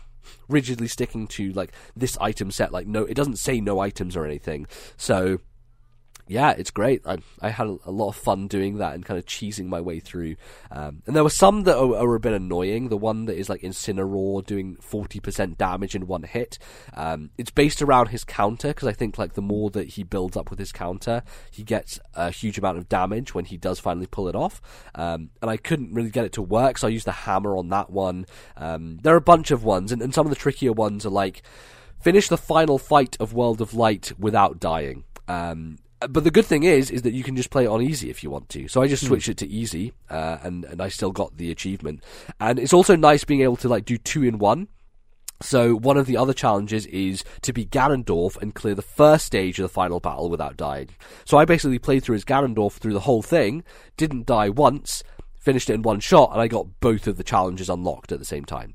rigidly 0.47 0.87
sticking 0.87 1.27
to 1.27 1.51
like 1.53 1.73
this 1.95 2.17
item 2.19 2.51
set. 2.51 2.71
Like 2.71 2.87
no, 2.87 3.03
it 3.03 3.15
doesn't 3.15 3.37
say 3.37 3.61
no 3.61 3.79
items 3.79 4.15
or 4.15 4.25
anything. 4.25 4.67
So 4.97 5.39
yeah, 6.27 6.51
it's 6.51 6.71
great. 6.71 7.01
I 7.05 7.17
I 7.41 7.49
had 7.49 7.67
a, 7.67 7.91
lot 7.91 8.09
of 8.09 8.15
fun 8.15 8.47
doing 8.47 8.77
that 8.77 8.93
and 8.93 9.05
kind 9.05 9.17
of 9.17 9.25
cheesing 9.25 9.65
my 9.67 9.81
way 9.81 9.99
through. 9.99 10.35
Um, 10.71 11.03
and 11.05 11.15
there 11.15 11.23
were 11.23 11.29
some 11.29 11.63
that 11.63 11.77
are, 11.77 11.95
are 11.95 12.15
a 12.15 12.19
bit 12.19 12.33
annoying. 12.33 12.89
The 12.89 12.97
one 12.97 13.25
that 13.25 13.37
is 13.37 13.49
like 13.49 13.61
Incineroar 13.61 14.45
doing 14.45 14.77
forty 14.77 15.19
percent 15.19 15.57
damage 15.57 15.95
in 15.95 16.07
one 16.07 16.23
hit. 16.23 16.57
Um, 16.93 17.31
it's 17.37 17.51
based 17.51 17.81
around 17.81 18.07
his 18.07 18.23
counter 18.23 18.69
because 18.69 18.87
I 18.87 18.93
think 18.93 19.17
like 19.17 19.33
the 19.33 19.41
more 19.41 19.69
that 19.71 19.89
he 19.89 20.03
builds 20.03 20.37
up 20.37 20.49
with 20.49 20.59
his 20.59 20.71
counter, 20.71 21.23
he 21.51 21.63
gets 21.63 21.99
a 22.13 22.31
huge 22.31 22.57
amount 22.57 22.77
of 22.77 22.87
damage 22.87 23.35
when 23.35 23.45
he 23.45 23.57
does 23.57 23.79
finally 23.79 24.07
pull 24.07 24.27
it 24.29 24.35
off. 24.35 24.61
Um, 24.95 25.29
and 25.41 25.51
I 25.51 25.57
couldn't 25.57 25.93
really 25.93 26.09
get 26.09 26.25
it 26.25 26.33
to 26.33 26.41
work, 26.41 26.77
so 26.77 26.87
I 26.87 26.91
used 26.91 27.07
the 27.07 27.11
hammer 27.11 27.57
on 27.57 27.69
that 27.69 27.89
one. 27.89 28.25
Um, 28.55 28.99
there 29.03 29.13
are 29.13 29.17
a 29.17 29.21
bunch 29.21 29.51
of 29.51 29.63
ones, 29.63 29.91
and, 29.91 30.01
and 30.01 30.13
some 30.13 30.25
of 30.25 30.29
the 30.29 30.39
trickier 30.39 30.73
ones 30.73 31.05
are 31.05 31.09
like 31.09 31.43
finish 31.99 32.27
the 32.27 32.37
final 32.37 32.77
fight 32.77 33.17
of 33.19 33.33
World 33.33 33.61
of 33.61 33.73
Light 33.73 34.13
without 34.17 34.59
dying. 34.59 35.03
Um, 35.27 35.77
but 36.07 36.23
the 36.23 36.31
good 36.31 36.45
thing 36.45 36.63
is, 36.63 36.91
is 36.91 37.03
that 37.03 37.13
you 37.13 37.23
can 37.23 37.35
just 37.35 37.49
play 37.49 37.65
it 37.65 37.69
on 37.69 37.81
easy 37.81 38.09
if 38.09 38.23
you 38.23 38.29
want 38.29 38.49
to. 38.49 38.67
So 38.67 38.81
I 38.81 38.87
just 38.87 39.05
switched 39.05 39.29
it 39.29 39.37
to 39.37 39.47
easy, 39.47 39.93
uh, 40.09 40.37
and 40.43 40.65
and 40.65 40.81
I 40.81 40.89
still 40.89 41.11
got 41.11 41.37
the 41.37 41.51
achievement. 41.51 42.03
And 42.39 42.59
it's 42.59 42.73
also 42.73 42.95
nice 42.95 43.23
being 43.23 43.41
able 43.41 43.57
to 43.57 43.69
like 43.69 43.85
do 43.85 43.97
two 43.97 44.23
in 44.23 44.37
one. 44.37 44.67
So 45.41 45.75
one 45.75 45.97
of 45.97 46.05
the 46.05 46.15
other 46.15 46.33
challenges 46.33 46.85
is 46.85 47.23
to 47.41 47.51
be 47.51 47.65
Ganondorf 47.65 48.41
and 48.41 48.55
clear 48.55 48.75
the 48.75 48.81
first 48.81 49.25
stage 49.25 49.59
of 49.59 49.63
the 49.63 49.69
final 49.69 49.99
battle 49.99 50.29
without 50.29 50.55
dying. 50.55 50.89
So 51.25 51.37
I 51.37 51.43
basically 51.43 51.79
played 51.79 52.03
through 52.03 52.15
as 52.15 52.23
Ganondorf 52.23 52.73
through 52.73 52.93
the 52.93 53.01
whole 53.01 53.21
thing, 53.21 53.63
didn't 53.97 54.25
die 54.25 54.49
once, 54.49 55.03
finished 55.37 55.69
it 55.69 55.73
in 55.73 55.81
one 55.81 55.99
shot, 55.99 56.31
and 56.31 56.39
I 56.39 56.47
got 56.47 56.79
both 56.79 57.07
of 57.07 57.17
the 57.17 57.23
challenges 57.23 57.69
unlocked 57.69 58.13
at 58.13 58.19
the 58.19 58.25
same 58.25 58.45
time. 58.45 58.73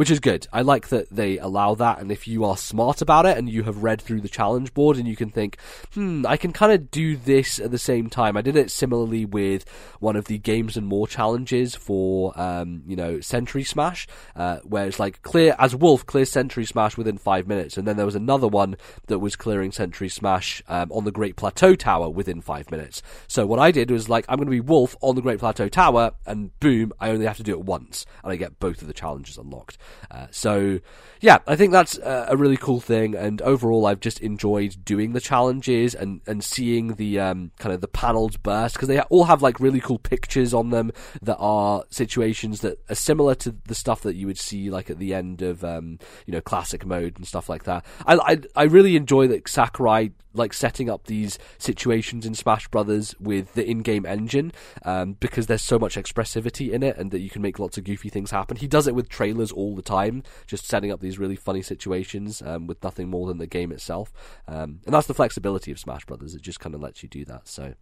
Which 0.00 0.10
is 0.10 0.18
good. 0.18 0.48
I 0.50 0.62
like 0.62 0.88
that 0.88 1.10
they 1.10 1.36
allow 1.36 1.74
that, 1.74 1.98
and 1.98 2.10
if 2.10 2.26
you 2.26 2.42
are 2.46 2.56
smart 2.56 3.02
about 3.02 3.26
it 3.26 3.36
and 3.36 3.50
you 3.50 3.64
have 3.64 3.82
read 3.82 4.00
through 4.00 4.22
the 4.22 4.30
challenge 4.30 4.72
board 4.72 4.96
and 4.96 5.06
you 5.06 5.14
can 5.14 5.28
think, 5.28 5.58
hmm, 5.92 6.24
I 6.26 6.38
can 6.38 6.54
kind 6.54 6.72
of 6.72 6.90
do 6.90 7.18
this 7.18 7.60
at 7.60 7.70
the 7.70 7.76
same 7.76 8.08
time. 8.08 8.34
I 8.34 8.40
did 8.40 8.56
it 8.56 8.70
similarly 8.70 9.26
with 9.26 9.66
one 9.98 10.16
of 10.16 10.24
the 10.24 10.38
games 10.38 10.78
and 10.78 10.86
more 10.86 11.06
challenges 11.06 11.74
for, 11.74 12.32
um, 12.40 12.82
you 12.86 12.96
know, 12.96 13.20
Century 13.20 13.62
Smash, 13.62 14.06
uh, 14.34 14.60
where 14.60 14.86
it's 14.86 14.98
like 14.98 15.20
clear 15.20 15.54
as 15.58 15.76
Wolf 15.76 16.06
clear 16.06 16.24
Century 16.24 16.64
Smash 16.64 16.96
within 16.96 17.18
five 17.18 17.46
minutes, 17.46 17.76
and 17.76 17.86
then 17.86 17.98
there 17.98 18.06
was 18.06 18.14
another 18.14 18.48
one 18.48 18.78
that 19.08 19.18
was 19.18 19.36
clearing 19.36 19.70
Century 19.70 20.08
Smash 20.08 20.62
um, 20.66 20.90
on 20.92 21.04
the 21.04 21.12
Great 21.12 21.36
Plateau 21.36 21.74
Tower 21.74 22.08
within 22.08 22.40
five 22.40 22.70
minutes. 22.70 23.02
So 23.28 23.44
what 23.44 23.58
I 23.58 23.70
did 23.70 23.90
was 23.90 24.08
like, 24.08 24.24
I'm 24.30 24.38
going 24.38 24.46
to 24.46 24.50
be 24.50 24.60
Wolf 24.60 24.96
on 25.02 25.14
the 25.14 25.20
Great 25.20 25.40
Plateau 25.40 25.68
Tower, 25.68 26.12
and 26.24 26.58
boom, 26.58 26.94
I 26.98 27.10
only 27.10 27.26
have 27.26 27.36
to 27.36 27.42
do 27.42 27.52
it 27.52 27.66
once, 27.66 28.06
and 28.24 28.32
I 28.32 28.36
get 28.36 28.58
both 28.58 28.80
of 28.80 28.88
the 28.88 28.94
challenges 28.94 29.36
unlocked. 29.36 29.76
Uh, 30.10 30.26
so, 30.30 30.80
yeah, 31.20 31.38
I 31.46 31.54
think 31.56 31.72
that's 31.72 31.98
a, 31.98 32.36
really 32.36 32.56
cool 32.56 32.80
thing. 32.80 33.14
And 33.14 33.42
overall, 33.42 33.86
I've 33.86 34.00
just 34.00 34.20
enjoyed 34.20 34.84
doing 34.84 35.12
the 35.12 35.20
challenges 35.20 35.94
and, 35.94 36.22
and 36.26 36.42
seeing 36.42 36.94
the 36.94 37.20
um, 37.20 37.52
kind 37.58 37.74
of 37.74 37.82
the 37.82 37.88
panels 37.88 38.36
burst 38.38 38.74
because 38.74 38.88
they 38.88 39.00
all 39.02 39.24
have 39.24 39.42
like 39.42 39.60
really 39.60 39.80
cool 39.80 39.98
pictures 39.98 40.54
on 40.54 40.70
them 40.70 40.90
that 41.20 41.36
are 41.36 41.84
situations 41.90 42.62
that 42.62 42.78
are 42.88 42.94
similar 42.94 43.34
to 43.36 43.54
the 43.66 43.74
stuff 43.74 44.00
that 44.02 44.16
you 44.16 44.26
would 44.26 44.38
see 44.38 44.70
like 44.70 44.88
at 44.88 44.98
the 44.98 45.12
end 45.12 45.42
of 45.42 45.62
um, 45.62 45.98
you 46.26 46.32
know 46.32 46.40
classic 46.40 46.86
mode 46.86 47.16
and 47.16 47.26
stuff 47.26 47.48
like 47.48 47.64
that. 47.64 47.84
I 48.06 48.14
I, 48.16 48.38
I 48.56 48.62
really 48.64 48.96
enjoy 48.96 49.26
that 49.28 49.48
Sakurai 49.48 50.12
like 50.32 50.52
setting 50.52 50.88
up 50.88 51.06
these 51.06 51.38
situations 51.58 52.24
in 52.24 52.34
Smash 52.34 52.68
Brothers 52.68 53.14
with 53.18 53.54
the 53.54 53.68
in-game 53.68 54.06
engine 54.06 54.52
um, 54.84 55.14
because 55.14 55.46
there's 55.46 55.62
so 55.62 55.78
much 55.78 55.96
expressivity 55.96 56.70
in 56.70 56.82
it 56.82 56.96
and 56.96 57.10
that 57.10 57.20
you 57.20 57.30
can 57.30 57.42
make 57.42 57.58
lots 57.58 57.78
of 57.78 57.84
goofy 57.84 58.08
things 58.08 58.30
happen. 58.30 58.56
He 58.56 58.68
does 58.68 58.86
it 58.86 58.94
with 58.94 59.08
trailers 59.08 59.50
all 59.50 59.74
the 59.80 59.88
time, 59.88 60.22
just 60.46 60.66
setting 60.66 60.90
up 60.90 61.00
these 61.00 61.18
really 61.18 61.36
funny 61.36 61.62
situations 61.62 62.42
um, 62.42 62.66
with 62.66 62.82
nothing 62.82 63.08
more 63.08 63.26
than 63.26 63.38
the 63.38 63.46
game 63.46 63.72
itself. 63.72 64.12
Um, 64.46 64.80
and 64.84 64.94
that's 64.94 65.06
the 65.06 65.14
flexibility 65.14 65.70
of 65.72 65.78
Smash 65.78 66.04
Brothers; 66.04 66.34
it 66.34 66.42
just 66.42 66.60
kind 66.60 66.74
of 66.74 66.80
lets 66.80 67.02
you 67.02 67.08
do 67.08 67.24
that. 67.26 67.48
So. 67.48 67.74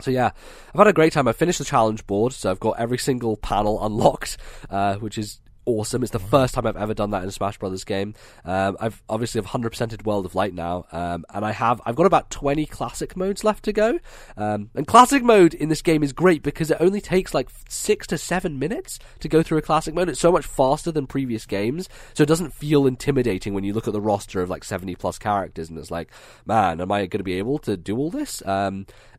So 0.00 0.12
yeah, 0.12 0.30
I've 0.72 0.78
had 0.78 0.86
a 0.86 0.92
great 0.92 1.12
time. 1.12 1.26
I 1.26 1.32
finished 1.32 1.58
the 1.58 1.64
challenge 1.64 2.06
board, 2.06 2.32
so 2.32 2.52
I've 2.52 2.60
got 2.60 2.78
every 2.78 2.98
single 2.98 3.36
panel 3.36 3.84
unlocked, 3.84 4.36
uh, 4.70 4.94
which 4.96 5.18
is 5.18 5.40
awesome. 5.68 6.02
It's 6.02 6.12
the 6.12 6.18
first 6.18 6.54
time 6.54 6.66
I've 6.66 6.76
ever 6.76 6.94
done 6.94 7.10
that 7.10 7.22
in 7.22 7.28
a 7.28 7.32
Smash 7.32 7.58
Brothers 7.58 7.84
game. 7.84 8.14
Um, 8.44 8.76
I've 8.80 9.02
obviously 9.08 9.40
have 9.40 9.50
100%ed 9.50 10.06
World 10.06 10.24
of 10.24 10.34
Light 10.34 10.54
now, 10.54 10.86
um, 10.92 11.26
and 11.32 11.44
I 11.44 11.52
have 11.52 11.80
I've 11.84 11.94
got 11.94 12.06
about 12.06 12.30
20 12.30 12.64
classic 12.66 13.16
modes 13.16 13.44
left 13.44 13.64
to 13.64 13.72
go. 13.72 14.00
Um, 14.36 14.70
and 14.74 14.86
classic 14.86 15.22
mode 15.22 15.52
in 15.52 15.68
this 15.68 15.82
game 15.82 16.02
is 16.02 16.12
great 16.14 16.42
because 16.42 16.70
it 16.70 16.78
only 16.80 17.02
takes 17.02 17.34
like 17.34 17.50
six 17.68 18.06
to 18.08 18.18
seven 18.18 18.58
minutes 18.58 18.98
to 19.20 19.28
go 19.28 19.42
through 19.42 19.58
a 19.58 19.62
classic 19.62 19.94
mode. 19.94 20.08
It's 20.08 20.20
so 20.20 20.32
much 20.32 20.46
faster 20.46 20.90
than 20.90 21.06
previous 21.06 21.44
games, 21.44 21.88
so 22.14 22.22
it 22.22 22.28
doesn't 22.28 22.54
feel 22.54 22.86
intimidating 22.86 23.52
when 23.52 23.64
you 23.64 23.74
look 23.74 23.86
at 23.86 23.92
the 23.92 24.00
roster 24.00 24.40
of 24.40 24.48
like 24.48 24.64
70 24.64 24.94
plus 24.96 25.18
characters, 25.18 25.68
and 25.68 25.78
it's 25.78 25.90
like, 25.90 26.10
man, 26.46 26.80
am 26.80 26.90
I 26.90 27.00
going 27.00 27.18
to 27.18 27.24
be 27.24 27.34
able 27.34 27.58
to 27.58 27.76
do 27.76 27.96
all 27.98 28.10
this? 28.10 28.42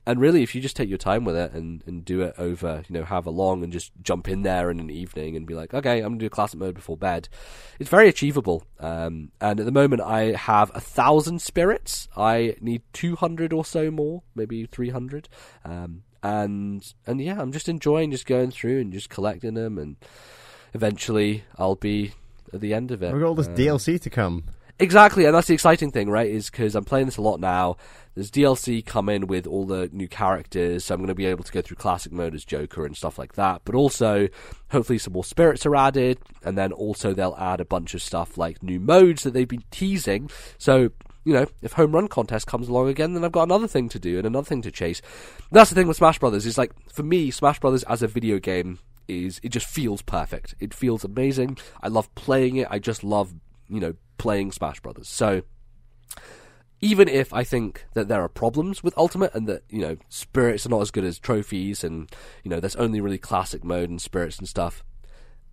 And 0.06 0.20
really, 0.20 0.42
if 0.42 0.56
you 0.56 0.62
just 0.62 0.76
take 0.76 0.90
your 0.90 0.98
time 0.98 1.24
with 1.24 1.36
it 1.36 1.52
and, 1.54 1.84
and 1.86 2.04
do 2.04 2.22
it 2.22 2.34
over, 2.38 2.84
you 2.88 2.94
know, 2.94 3.04
have 3.04 3.28
a 3.28 3.30
long 3.32 3.64
and 3.64 3.72
just 3.72 3.92
jump 4.02 4.28
in 4.28 4.42
there 4.42 4.72
in 4.72 4.80
an 4.80 4.90
evening 4.90 5.36
and 5.36 5.46
be 5.46 5.54
like, 5.54 5.74
okay, 5.74 5.98
I'm 6.00 6.10
going 6.14 6.20
to 6.20 6.26
do 6.26 6.30
classic 6.30 6.60
mode 6.60 6.74
before 6.74 6.98
bed, 6.98 7.30
it's 7.80 7.90
very 7.90 8.10
achievable. 8.10 8.64
Um, 8.80 9.32
and 9.40 9.60
at 9.60 9.66
the 9.68 9.72
moment, 9.72 10.02
I 10.02 10.32
have 10.32 10.72
a 10.74 10.80
thousand 10.82 11.42
spirits. 11.42 12.08
I 12.18 12.56
need 12.60 12.82
200 12.94 13.54
or 13.54 13.64
so 13.64 13.92
more, 13.92 14.24
maybe 14.34 14.66
300. 14.66 15.30
Um, 15.64 16.04
and, 16.24 16.94
and 17.06 17.22
yeah, 17.22 17.40
I'm 17.40 17.52
just 17.52 17.70
enjoying 17.70 18.10
just 18.12 18.26
going 18.26 18.50
through 18.52 18.80
and 18.80 18.92
just 18.92 19.10
collecting 19.10 19.54
them. 19.54 19.78
And 19.78 19.98
eventually, 20.74 21.44
I'll 21.58 21.76
be 21.76 22.14
at 22.54 22.62
the 22.62 22.74
end 22.74 22.92
of 22.92 23.04
it. 23.04 23.14
We've 23.14 23.22
got 23.22 23.28
all 23.28 23.36
this 23.36 23.48
Um, 23.48 23.56
DLC 23.56 24.02
to 24.02 24.10
come. 24.10 24.46
Exactly, 24.82 25.26
and 25.26 25.36
that's 25.36 25.48
the 25.48 25.54
exciting 25.54 25.92
thing, 25.92 26.10
right? 26.10 26.30
Is 26.30 26.50
because 26.50 26.74
I'm 26.74 26.86
playing 26.86 27.08
this 27.08 27.18
a 27.18 27.22
lot 27.22 27.42
now. 27.42 27.76
There's 28.16 28.32
DLC 28.32 28.86
coming 28.86 29.28
with 29.28 29.46
all 29.46 29.66
the 29.66 29.90
new 29.92 30.08
characters, 30.08 30.86
so 30.86 30.94
I'm 30.96 31.02
going 31.02 31.10
to 31.10 31.16
be 31.16 31.26
able 31.26 31.44
to 31.44 31.52
go 31.52 31.62
through 31.62 31.76
classic 31.76 32.14
mode 32.14 32.34
as 32.34 32.46
Joker 32.46 32.86
and 32.86 32.96
stuff 32.96 33.20
like 33.20 33.34
that. 33.34 33.64
But 33.66 33.76
also, 33.76 34.30
hopefully, 34.72 34.98
some 34.98 35.12
more 35.12 35.26
spirits 35.26 35.66
are 35.66 35.76
added, 35.76 36.20
and 36.44 36.58
then 36.58 36.72
also 36.72 37.14
they'll 37.14 37.36
add 37.38 37.60
a 37.60 37.66
bunch 37.66 37.94
of 37.94 38.02
stuff 38.02 38.38
like 38.38 38.64
new 38.64 38.80
modes 38.80 39.24
that 39.24 39.34
they've 39.34 39.48
been 39.48 39.66
teasing. 39.70 40.30
So 40.58 40.92
you 41.26 41.34
know, 41.34 41.46
if 41.62 41.74
home 41.74 41.92
run 41.92 42.08
contest 42.08 42.48
comes 42.48 42.70
along 42.70 42.88
again, 42.88 43.14
then 43.14 43.26
I've 43.26 43.34
got 43.34 43.44
another 43.44 43.68
thing 43.68 43.90
to 43.90 44.00
do 44.00 44.18
and 44.18 44.26
another 44.26 44.46
thing 44.46 44.62
to 44.62 44.72
chase. 44.72 45.02
That's 45.52 45.70
the 45.70 45.76
thing 45.76 45.88
with 45.88 45.98
Smash 45.98 46.20
Brothers. 46.20 46.46
Is 46.46 46.58
like 46.58 46.72
for 46.90 47.04
me, 47.04 47.32
Smash 47.32 47.60
Brothers 47.60 47.84
as 47.84 48.02
a 48.02 48.08
video 48.08 48.40
game 48.40 48.80
is 49.10 49.42
it 49.44 49.50
just 49.50 49.68
feels 49.68 50.02
perfect. 50.02 50.56
It 50.60 50.74
feels 50.74 51.04
amazing. 51.04 51.58
I 51.82 51.90
love 51.90 52.14
playing 52.16 52.56
it. 52.56 52.68
I 52.72 52.80
just 52.80 53.04
love 53.04 53.34
you 53.70 53.80
know 53.80 53.94
playing 54.18 54.52
Smash 54.52 54.80
Brothers. 54.80 55.08
So 55.08 55.44
even 56.82 57.08
if 57.08 57.34
I 57.34 57.44
think 57.44 57.86
that 57.94 58.08
there 58.08 58.22
are 58.22 58.30
problems 58.30 58.84
with 58.84 58.98
Ultimate 58.98 59.34
and 59.34 59.48
that 59.48 59.64
you 59.70 59.80
know 59.82 59.98
spirits 60.10 60.66
are 60.66 60.70
not 60.70 60.82
as 60.82 60.92
good 60.92 61.04
as 61.04 61.20
trophies 61.20 61.84
and 61.84 62.10
you 62.44 62.50
know 62.50 62.60
there's 62.60 62.76
only 62.76 63.02
really 63.02 63.18
classic 63.18 63.64
mode 63.64 63.90
and 63.90 64.02
spirits 64.02 64.38
and 64.38 64.48
stuff. 64.48 64.84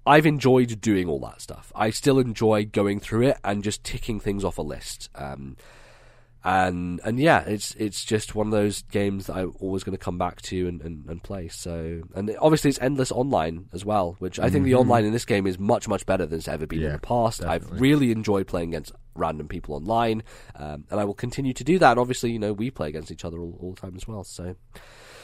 I've 0.09 0.26
enjoyed 0.26 0.81
doing 0.81 1.09
all 1.09 1.18
that 1.20 1.40
stuff. 1.40 1.72
I 1.74 1.90
still 1.90 2.20
enjoy 2.20 2.66
going 2.66 3.00
through 3.00 3.22
it 3.22 3.38
and 3.42 3.64
just 3.64 3.83
ticking 3.83 4.20
things 4.20 4.44
off 4.44 4.57
a 4.57 4.62
list. 4.62 5.11
Um, 5.16 5.57
and 6.46 7.00
and 7.02 7.18
yeah, 7.18 7.40
it's 7.40 7.74
it's 7.74 8.04
just 8.04 8.37
one 8.37 8.46
of 8.46 8.52
those 8.52 8.82
games 8.82 9.26
that 9.26 9.35
I'm 9.35 9.52
always 9.59 9.82
going 9.82 9.98
to 9.98 10.02
come 10.02 10.16
back 10.16 10.40
to 10.42 10.68
and, 10.68 10.80
and, 10.80 11.04
and 11.09 11.20
play. 11.20 11.48
So 11.48 12.02
and 12.14 12.37
obviously 12.40 12.68
it's 12.68 12.78
endless 12.80 13.11
online 13.11 13.66
as 13.72 13.85
well, 13.85 14.14
which 14.20 14.38
I 14.38 14.48
think 14.48 14.64
the 14.64 14.76
online 14.76 15.04
in 15.04 15.12
this 15.12 15.24
game 15.24 15.48
is 15.48 15.59
much 15.59 15.88
much 15.88 16.06
better 16.06 16.24
than 16.24 16.38
it's 16.38 16.46
ever 16.46 16.64
been 16.64 16.85
in 16.85 16.92
the 16.92 16.98
past. 17.00 17.44
I've 17.44 17.68
really 17.80 18.12
enjoyed 18.12 18.46
playing 18.46 18.68
against 18.68 18.92
random 19.16 19.48
people 19.48 19.74
online, 19.74 20.22
um, 20.54 20.85
and 20.88 21.00
I 21.00 21.04
will 21.04 21.14
continue 21.14 21.52
to 21.52 21.64
do 21.64 21.80
that. 21.80 21.90
And 21.92 22.00
obviously, 22.00 22.30
you 22.30 22.38
know, 22.38 22.52
we 22.52 22.70
play 22.70 22.88
against 22.88 23.11
each 23.11 23.24
other 23.24 23.38
all, 23.40 23.59
all 23.61 23.72
the 23.72 23.80
time 23.80 23.96
as 23.96 24.06
well. 24.06 24.22
So 24.22 24.54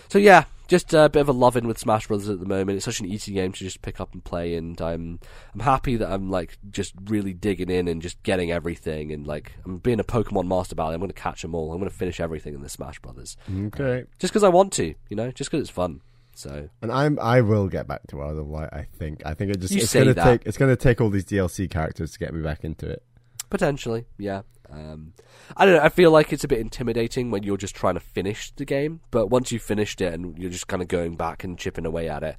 so 0.08 0.18
yeah, 0.18 0.46
just 0.72 0.92
a 0.94 1.08
bit 1.08 1.20
of 1.20 1.28
a 1.28 1.32
love-in 1.32 1.66
with 1.66 1.78
Smash 1.78 2.08
Brothers 2.08 2.28
at 2.28 2.40
the 2.40 2.46
moment. 2.46 2.76
It's 2.76 2.84
such 2.84 2.98
an 3.00 3.06
easy 3.06 3.32
game 3.32 3.52
to 3.52 3.58
just 3.58 3.82
pick 3.82 4.00
up 4.00 4.12
and 4.14 4.24
play, 4.24 4.54
and 4.56 4.80
I'm 4.80 5.20
I'm 5.54 5.60
happy 5.60 5.96
that 5.96 6.10
I'm 6.10 6.30
like 6.30 6.58
just 6.70 6.94
really 7.04 7.32
digging 7.34 7.70
in 7.70 7.86
and 7.88 8.00
just 8.02 8.20
getting 8.22 8.50
everything, 8.50 9.12
and 9.12 9.26
like 9.26 9.52
I'm 9.64 9.76
being 9.76 10.00
a 10.00 10.04
Pokemon 10.04 10.48
master 10.48 10.72
about 10.74 10.90
it. 10.90 10.94
I'm 10.94 11.00
going 11.00 11.10
to 11.12 11.14
catch 11.20 11.42
them 11.42 11.54
all. 11.54 11.70
I'm 11.72 11.78
going 11.78 11.90
to 11.90 11.96
finish 11.96 12.18
everything 12.18 12.54
in 12.54 12.62
the 12.62 12.68
Smash 12.68 12.98
Brothers, 13.00 13.36
Okay. 13.48 14.04
just 14.18 14.32
because 14.32 14.42
I 14.44 14.48
want 14.48 14.72
to, 14.74 14.94
you 15.08 15.16
know, 15.16 15.30
just 15.30 15.50
because 15.50 15.60
it's 15.62 15.70
fun. 15.70 16.00
So 16.34 16.68
And 16.80 16.90
I'm 16.90 17.18
I 17.20 17.42
will 17.42 17.68
get 17.68 17.86
back 17.86 18.06
to 18.08 18.16
World 18.16 18.38
of 18.38 18.48
Light. 18.48 18.70
I 18.72 18.86
think. 18.98 19.22
I 19.26 19.34
think 19.34 19.50
it 19.50 19.60
just 19.60 19.74
You 19.74 19.82
it's 19.82 19.92
gonna 19.92 20.14
take 20.14 20.46
it's 20.46 20.56
gonna 20.56 20.76
take 20.76 21.00
all 21.02 21.10
these 21.10 21.26
DLC 21.26 21.68
characters 21.70 22.12
to 22.12 22.18
get 22.18 22.32
me 22.32 22.42
back 22.42 22.64
into 22.64 22.88
it. 22.88 23.02
potentially, 23.50 24.06
yeah. 24.18 24.40
Um, 24.72 25.12
I 25.56 25.66
don't 25.66 25.74
know. 25.76 25.82
I 25.82 25.90
feel 25.90 26.10
like 26.10 26.32
it's 26.32 26.44
a 26.44 26.48
bit 26.48 26.58
intimidating 26.58 27.30
when 27.30 27.42
you're 27.42 27.56
just 27.56 27.74
trying 27.76 27.94
to 27.94 28.00
finish 28.00 28.50
the 28.52 28.64
game, 28.64 29.00
but 29.10 29.26
once 29.28 29.52
you've 29.52 29.62
finished 29.62 30.00
it 30.00 30.14
and 30.14 30.38
you're 30.38 30.50
just 30.50 30.66
kind 30.66 30.82
of 30.82 30.88
going 30.88 31.16
back 31.16 31.44
and 31.44 31.58
chipping 31.58 31.86
away 31.86 32.08
at 32.08 32.22
it, 32.22 32.36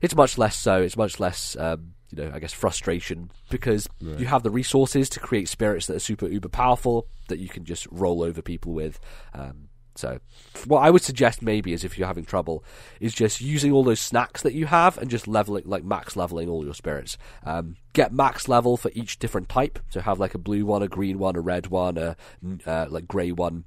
it's 0.00 0.14
much 0.14 0.38
less 0.38 0.56
so. 0.56 0.80
It's 0.82 0.96
much 0.96 1.20
less, 1.20 1.56
um, 1.58 1.92
you 2.10 2.22
know, 2.24 2.30
I 2.34 2.38
guess 2.38 2.52
frustration 2.52 3.30
because 3.50 3.88
you 4.20 4.26
have 4.26 4.42
the 4.42 4.50
resources 4.50 5.08
to 5.10 5.20
create 5.20 5.48
spirits 5.48 5.86
that 5.86 5.96
are 5.96 6.00
super 6.00 6.26
uber 6.28 6.48
powerful 6.48 7.08
that 7.28 7.38
you 7.38 7.48
can 7.48 7.64
just 7.64 7.86
roll 7.90 8.22
over 8.22 8.40
people 8.40 8.72
with. 8.72 8.98
Um, 9.34 9.65
so, 9.98 10.20
what 10.66 10.80
I 10.80 10.90
would 10.90 11.02
suggest 11.02 11.42
maybe 11.42 11.72
is 11.72 11.84
if 11.84 11.98
you're 11.98 12.06
having 12.06 12.24
trouble, 12.24 12.64
is 13.00 13.14
just 13.14 13.40
using 13.40 13.72
all 13.72 13.84
those 13.84 14.00
snacks 14.00 14.42
that 14.42 14.54
you 14.54 14.66
have 14.66 14.98
and 14.98 15.10
just 15.10 15.26
leveling, 15.26 15.64
like 15.66 15.84
max 15.84 16.16
leveling 16.16 16.48
all 16.48 16.64
your 16.64 16.74
spirits. 16.74 17.16
Um, 17.44 17.76
get 17.92 18.12
max 18.12 18.48
level 18.48 18.76
for 18.76 18.90
each 18.94 19.18
different 19.18 19.48
type. 19.48 19.78
So 19.90 20.00
have 20.00 20.20
like 20.20 20.34
a 20.34 20.38
blue 20.38 20.66
one, 20.66 20.82
a 20.82 20.88
green 20.88 21.18
one, 21.18 21.36
a 21.36 21.40
red 21.40 21.68
one, 21.68 21.98
a 21.98 22.16
uh, 22.66 22.86
like 22.88 23.08
grey 23.08 23.32
one. 23.32 23.64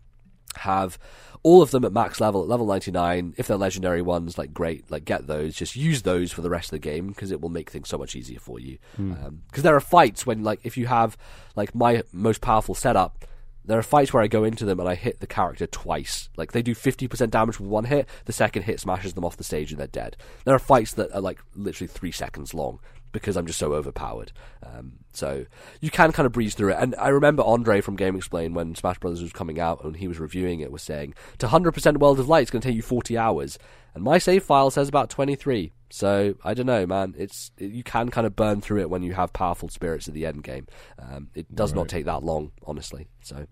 Have 0.55 0.97
all 1.43 1.61
of 1.61 1.71
them 1.71 1.85
at 1.85 1.93
max 1.93 2.19
level 2.19 2.41
at 2.41 2.49
level 2.49 2.65
99. 2.65 3.35
If 3.37 3.47
they're 3.47 3.57
legendary 3.57 4.01
ones, 4.01 4.37
like 4.37 4.53
great, 4.53 4.89
like 4.89 5.05
get 5.05 5.27
those. 5.27 5.55
Just 5.55 5.75
use 5.75 6.01
those 6.01 6.31
for 6.31 6.41
the 6.41 6.49
rest 6.49 6.67
of 6.67 6.71
the 6.71 6.79
game 6.79 7.07
because 7.09 7.31
it 7.31 7.39
will 7.39 7.49
make 7.49 7.69
things 7.69 7.87
so 7.87 7.97
much 7.97 8.15
easier 8.15 8.39
for 8.39 8.59
you. 8.59 8.77
Because 8.97 9.63
there 9.63 9.75
are 9.75 9.79
fights 9.79 10.25
when, 10.25 10.43
like, 10.43 10.59
if 10.63 10.75
you 10.75 10.87
have 10.87 11.17
like 11.55 11.73
my 11.75 12.03
most 12.11 12.41
powerful 12.41 12.75
setup, 12.75 13.25
there 13.69 13.79
are 13.79 13.83
fights 13.83 14.13
where 14.13 14.23
I 14.23 14.27
go 14.27 14.43
into 14.43 14.65
them 14.65 14.79
and 14.79 14.89
I 14.89 14.95
hit 14.95 15.19
the 15.19 15.27
character 15.27 15.67
twice. 15.67 16.29
Like 16.35 16.51
they 16.51 16.61
do 16.61 16.73
50% 16.73 17.29
damage 17.29 17.59
with 17.59 17.69
one 17.69 17.85
hit, 17.85 18.07
the 18.25 18.33
second 18.33 18.63
hit 18.63 18.79
smashes 18.79 19.13
them 19.13 19.25
off 19.25 19.37
the 19.37 19.43
stage 19.43 19.71
and 19.71 19.79
they're 19.79 19.87
dead. 19.87 20.17
There 20.45 20.55
are 20.55 20.59
fights 20.59 20.93
that 20.93 21.11
are 21.13 21.21
like 21.21 21.39
literally 21.55 21.87
three 21.87 22.11
seconds 22.11 22.53
long 22.53 22.79
because 23.11 23.35
I'm 23.35 23.45
just 23.45 23.59
so 23.59 23.73
overpowered. 23.73 24.31
Um, 24.63 24.93
so 25.11 25.45
you 25.81 25.89
can 25.89 26.11
kind 26.11 26.25
of 26.25 26.31
breeze 26.31 26.55
through 26.55 26.71
it. 26.71 26.77
And 26.79 26.95
I 26.97 27.09
remember 27.09 27.43
Andre 27.43 27.81
from 27.81 27.97
GameXplain 27.97 28.53
when 28.53 28.75
Smash 28.75 28.99
Brothers 28.99 29.21
was 29.21 29.33
coming 29.33 29.59
out 29.59 29.83
and 29.83 29.95
he 29.95 30.07
was 30.07 30.19
reviewing 30.19 30.59
it 30.59 30.71
was 30.71 30.83
saying 30.83 31.15
to 31.39 31.47
100% 31.47 31.97
World 31.97 32.19
of 32.19 32.29
Light 32.29 32.43
it's 32.43 32.51
going 32.51 32.61
to 32.61 32.67
take 32.67 32.75
you 32.75 32.81
40 32.81 33.17
hours. 33.17 33.57
And 33.93 34.03
my 34.03 34.17
save 34.17 34.43
file 34.43 34.69
says 34.69 34.87
about 34.87 35.09
23. 35.09 35.71
So 35.89 36.35
I 36.43 36.53
don't 36.53 36.67
know, 36.67 36.85
man. 36.85 37.15
It's 37.17 37.51
you 37.57 37.83
can 37.83 38.09
kind 38.09 38.27
of 38.27 38.35
burn 38.35 38.61
through 38.61 38.81
it 38.81 38.89
when 38.89 39.01
you 39.01 39.13
have 39.13 39.33
powerful 39.33 39.69
spirits 39.69 40.07
at 40.07 40.13
the 40.13 40.25
end 40.25 40.43
game. 40.43 40.67
Um, 40.99 41.29
it 41.33 41.53
does 41.53 41.73
not 41.73 41.87
take 41.89 42.05
that 42.05 42.23
long, 42.23 42.51
honestly. 42.65 43.07
So, 43.21 43.47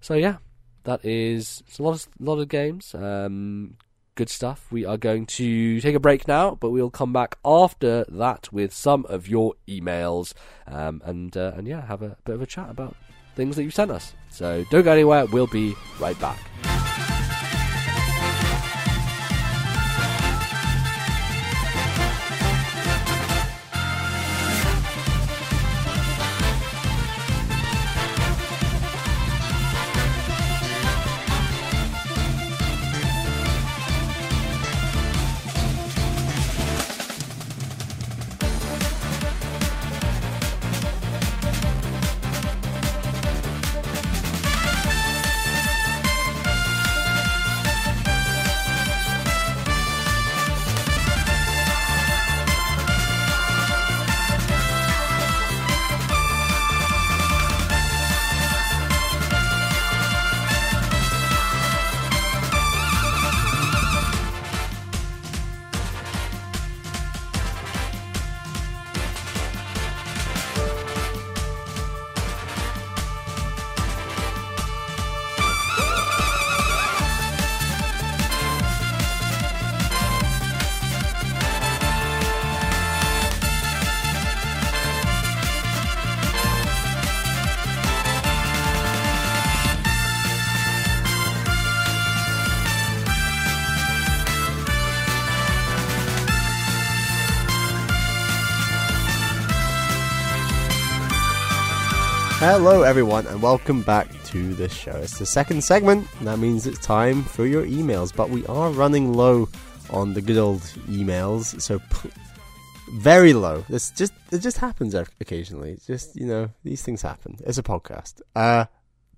so 0.00 0.14
yeah, 0.14 0.38
that 0.82 1.04
is 1.04 1.62
it's 1.68 1.78
a 1.78 1.82
lot 1.84 1.94
of 1.94 2.08
lot 2.18 2.38
of 2.40 2.48
games. 2.48 2.94
Um, 2.94 3.76
good 4.16 4.28
stuff. 4.28 4.66
We 4.72 4.84
are 4.84 4.96
going 4.96 5.26
to 5.26 5.80
take 5.80 5.94
a 5.94 6.00
break 6.00 6.26
now, 6.26 6.56
but 6.56 6.70
we'll 6.70 6.90
come 6.90 7.12
back 7.12 7.38
after 7.44 8.04
that 8.08 8.52
with 8.52 8.72
some 8.72 9.06
of 9.08 9.28
your 9.28 9.54
emails 9.68 10.32
um, 10.66 11.00
and 11.04 11.36
uh, 11.36 11.52
and 11.56 11.68
yeah, 11.68 11.86
have 11.86 12.02
a 12.02 12.16
bit 12.24 12.34
of 12.34 12.42
a 12.42 12.46
chat 12.46 12.68
about 12.68 12.96
things 13.36 13.54
that 13.54 13.62
you've 13.62 13.74
sent 13.74 13.92
us. 13.92 14.14
So 14.30 14.64
don't 14.70 14.82
go 14.82 14.92
anywhere. 14.92 15.26
We'll 15.26 15.46
be 15.46 15.76
right 16.00 16.18
back. 16.18 16.40
Hello, 102.48 102.82
everyone, 102.82 103.26
and 103.26 103.42
welcome 103.42 103.82
back 103.82 104.06
to 104.26 104.54
the 104.54 104.68
show. 104.68 104.92
It's 104.92 105.18
the 105.18 105.26
second 105.26 105.64
segment, 105.64 106.06
that 106.20 106.38
means 106.38 106.64
it's 106.64 106.78
time 106.78 107.24
for 107.24 107.44
your 107.44 107.66
emails. 107.66 108.14
But 108.14 108.30
we 108.30 108.46
are 108.46 108.70
running 108.70 109.12
low 109.12 109.48
on 109.90 110.14
the 110.14 110.20
good 110.20 110.36
old 110.36 110.60
emails, 110.86 111.60
so 111.60 111.80
very 112.92 113.32
low. 113.32 113.64
This 113.68 113.90
just 113.90 114.12
it 114.30 114.38
just 114.38 114.58
happens 114.58 114.94
occasionally. 114.94 115.72
It's 115.72 115.88
just 115.88 116.14
you 116.14 116.24
know 116.24 116.50
these 116.62 116.82
things 116.82 117.02
happen. 117.02 117.36
It's 117.44 117.58
a 117.58 117.64
podcast. 117.64 118.22
Uh, 118.36 118.66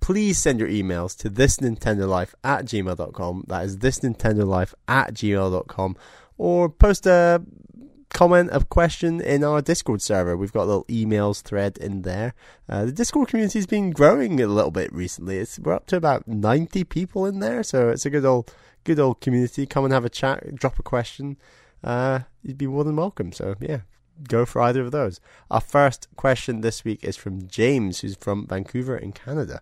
please 0.01 0.39
send 0.39 0.59
your 0.59 0.71
emails 0.71 1.15
to 1.19 1.29
this 1.29 1.59
Nintendo 1.59 2.27
at 2.43 2.65
gmail.com. 2.65 3.45
That 3.47 3.67
is 3.67 3.77
this 3.77 4.01
Nintendo 4.01 4.75
at 4.89 5.13
gmail.com. 5.13 5.97
Or 6.39 6.71
post 6.71 7.07
a 7.07 7.43
comment, 8.11 8.51
a 8.53 8.65
question 8.65 9.21
in 9.21 9.45
our 9.45 9.61
Discord 9.61 10.03
server. 10.03 10.37
We've 10.37 10.53
got 10.53 10.65
a 10.65 10.71
little 10.71 10.85
emails 10.85 11.43
thread 11.43 11.79
in 11.79 12.03
there. 12.03 12.35
Uh, 12.69 12.87
the 12.87 12.93
Discord 12.93 13.29
community's 13.29 13.67
been 13.67 13.91
growing 13.91 14.41
a 14.41 14.47
little 14.47 14.71
bit 14.71 14.93
recently. 14.93 15.39
It's 15.39 15.59
we're 15.59 15.75
up 15.75 15.87
to 15.87 15.97
about 15.97 16.27
ninety 16.27 16.85
people 16.85 17.27
in 17.27 17.41
there, 17.41 17.63
so 17.63 17.89
it's 17.89 18.07
a 18.07 18.11
good 18.11 18.25
old 18.25 18.53
good 18.85 18.99
old 18.99 19.21
community. 19.21 19.67
Come 19.67 19.85
and 19.85 19.93
have 19.93 20.05
a 20.05 20.11
chat, 20.11 20.55
drop 20.55 20.79
a 20.79 20.83
question. 20.83 21.37
Uh, 21.85 22.21
you'd 22.43 22.59
be 22.59 22.67
more 22.67 22.85
than 22.85 22.97
welcome. 22.97 23.33
So 23.33 23.55
yeah, 23.61 23.81
go 24.29 24.45
for 24.45 24.63
either 24.63 24.83
of 24.83 24.91
those. 24.91 25.21
Our 25.51 25.61
first 25.61 26.09
question 26.17 26.61
this 26.61 26.85
week 26.85 27.05
is 27.05 27.17
from 27.17 27.47
James, 27.47 28.01
who's 28.01 28.17
from 28.17 28.47
Vancouver 28.47 28.97
in 28.97 29.13
Canada. 29.13 29.61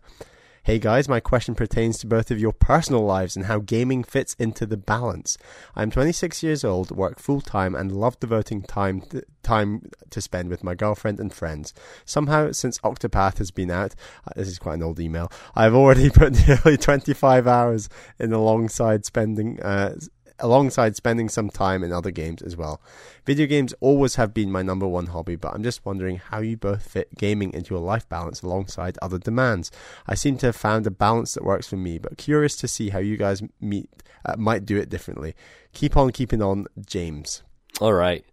Hey 0.66 0.81
guys, 0.81 1.09
my 1.09 1.20
question 1.20 1.55
pertains 1.55 1.96
to 1.98 2.09
both 2.09 2.33
of 2.33 2.40
your 2.40 2.50
personal 2.50 3.05
lives 3.05 3.37
and 3.37 3.46
how 3.46 3.61
gaming 3.61 4.02
fits 4.02 4.35
into 4.37 4.66
the 4.66 4.76
balance. 4.76 5.38
I'm 5.76 5.92
26 5.92 6.42
years 6.42 6.64
old, 6.64 6.90
work 6.90 7.20
full 7.20 7.40
time, 7.40 7.76
and 7.76 7.92
love 7.92 8.18
devoting 8.18 8.62
time 8.62 9.02
to, 9.02 9.22
time 9.44 9.88
to 10.11 10.20
spend 10.20 10.48
with 10.48 10.64
my 10.64 10.74
girlfriend 10.74 11.20
and 11.20 11.33
friends. 11.33 11.72
Somehow, 12.05 12.50
since 12.50 12.79
Octopath 12.79 13.38
has 13.38 13.52
been 13.52 13.70
out, 13.70 13.94
uh, 14.26 14.33
this 14.35 14.48
is 14.48 14.59
quite 14.59 14.74
an 14.74 14.83
old 14.83 14.98
email. 14.98 15.31
I've 15.55 15.76
already 15.76 16.11
put 16.11 16.33
nearly 16.48 16.76
25 16.76 17.46
hours 17.46 17.88
in 18.18 18.33
alongside 18.33 19.05
spending 19.05 19.62
uh, 19.62 19.94
alongside 20.38 20.96
spending 20.96 21.29
some 21.29 21.51
time 21.51 21.83
in 21.83 21.92
other 21.92 22.11
games 22.11 22.42
as 22.42 22.57
well. 22.57 22.81
Video 23.25 23.46
games 23.46 23.75
always 23.81 24.16
have 24.16 24.35
been 24.35 24.51
my 24.51 24.62
number 24.62 24.87
one 24.87 25.07
hobby, 25.07 25.37
but 25.37 25.55
I'm 25.55 25.62
just 25.62 25.85
wondering 25.85 26.16
how 26.18 26.40
you 26.40 26.57
both 26.57 26.83
fit 26.83 27.14
gaming 27.16 27.53
into 27.53 27.75
your 27.75 27.83
life 27.83 28.09
balance 28.09 28.42
alongside 28.42 28.99
other 29.01 29.18
demands. 29.18 29.70
I 30.07 30.14
seem 30.14 30.37
to 30.38 30.46
have 30.46 30.57
found 30.57 30.87
a 30.87 30.90
balance 30.90 31.35
that 31.35 31.44
works 31.44 31.66
for 31.66 31.77
me, 31.77 31.99
but 31.99 32.18
curious 32.18 32.57
to 32.57 32.68
see 32.68 32.90
how 32.90 32.99
you 32.99 33.16
guys 33.16 33.42
meet 33.61 33.90
uh, 34.25 34.37
might 34.37 34.64
do 34.64 34.77
it 34.77 34.88
differently. 34.88 35.35
Keep 35.72 35.96
on 35.96 36.11
keeping 36.12 36.42
on, 36.42 36.66
James. 36.87 37.42
All 37.81 37.92
right 37.92 38.25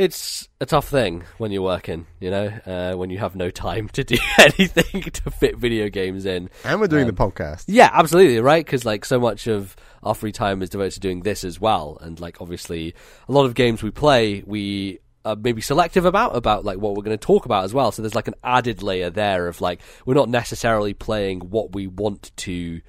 it's 0.00 0.48
a 0.62 0.64
tough 0.66 0.88
thing 0.88 1.24
when 1.36 1.52
you're 1.52 1.60
working, 1.60 2.06
you 2.20 2.30
know, 2.30 2.46
uh, 2.64 2.94
when 2.94 3.10
you 3.10 3.18
have 3.18 3.36
no 3.36 3.50
time 3.50 3.86
to 3.90 4.02
do 4.02 4.16
anything 4.38 5.02
to 5.02 5.30
fit 5.30 5.58
video 5.58 5.90
games 5.90 6.24
in. 6.24 6.48
And 6.64 6.80
we're 6.80 6.86
doing 6.86 7.06
um, 7.06 7.14
the 7.14 7.22
podcast. 7.22 7.64
Yeah, 7.68 7.90
absolutely, 7.92 8.40
right? 8.40 8.64
Because 8.64 8.86
like 8.86 9.04
so 9.04 9.20
much 9.20 9.46
of 9.46 9.76
our 10.02 10.14
free 10.14 10.32
time 10.32 10.62
is 10.62 10.70
devoted 10.70 10.94
to 10.94 11.00
doing 11.00 11.20
this 11.20 11.44
as 11.44 11.60
well, 11.60 11.98
and 12.00 12.18
like 12.18 12.40
obviously 12.40 12.94
a 13.28 13.32
lot 13.32 13.44
of 13.44 13.54
games 13.54 13.82
we 13.82 13.90
play, 13.90 14.42
we 14.46 15.00
are 15.26 15.36
maybe 15.36 15.60
selective 15.60 16.06
about 16.06 16.34
about 16.34 16.64
like 16.64 16.78
what 16.78 16.94
we're 16.96 17.02
going 17.02 17.18
to 17.18 17.26
talk 17.26 17.44
about 17.44 17.64
as 17.64 17.74
well. 17.74 17.92
So 17.92 18.00
there's 18.00 18.14
like 18.14 18.28
an 18.28 18.36
added 18.42 18.82
layer 18.82 19.10
there 19.10 19.48
of 19.48 19.60
like 19.60 19.82
we're 20.06 20.14
not 20.14 20.30
necessarily 20.30 20.94
playing 20.94 21.40
what 21.40 21.74
we 21.74 21.86
want 21.86 22.34
to 22.38 22.80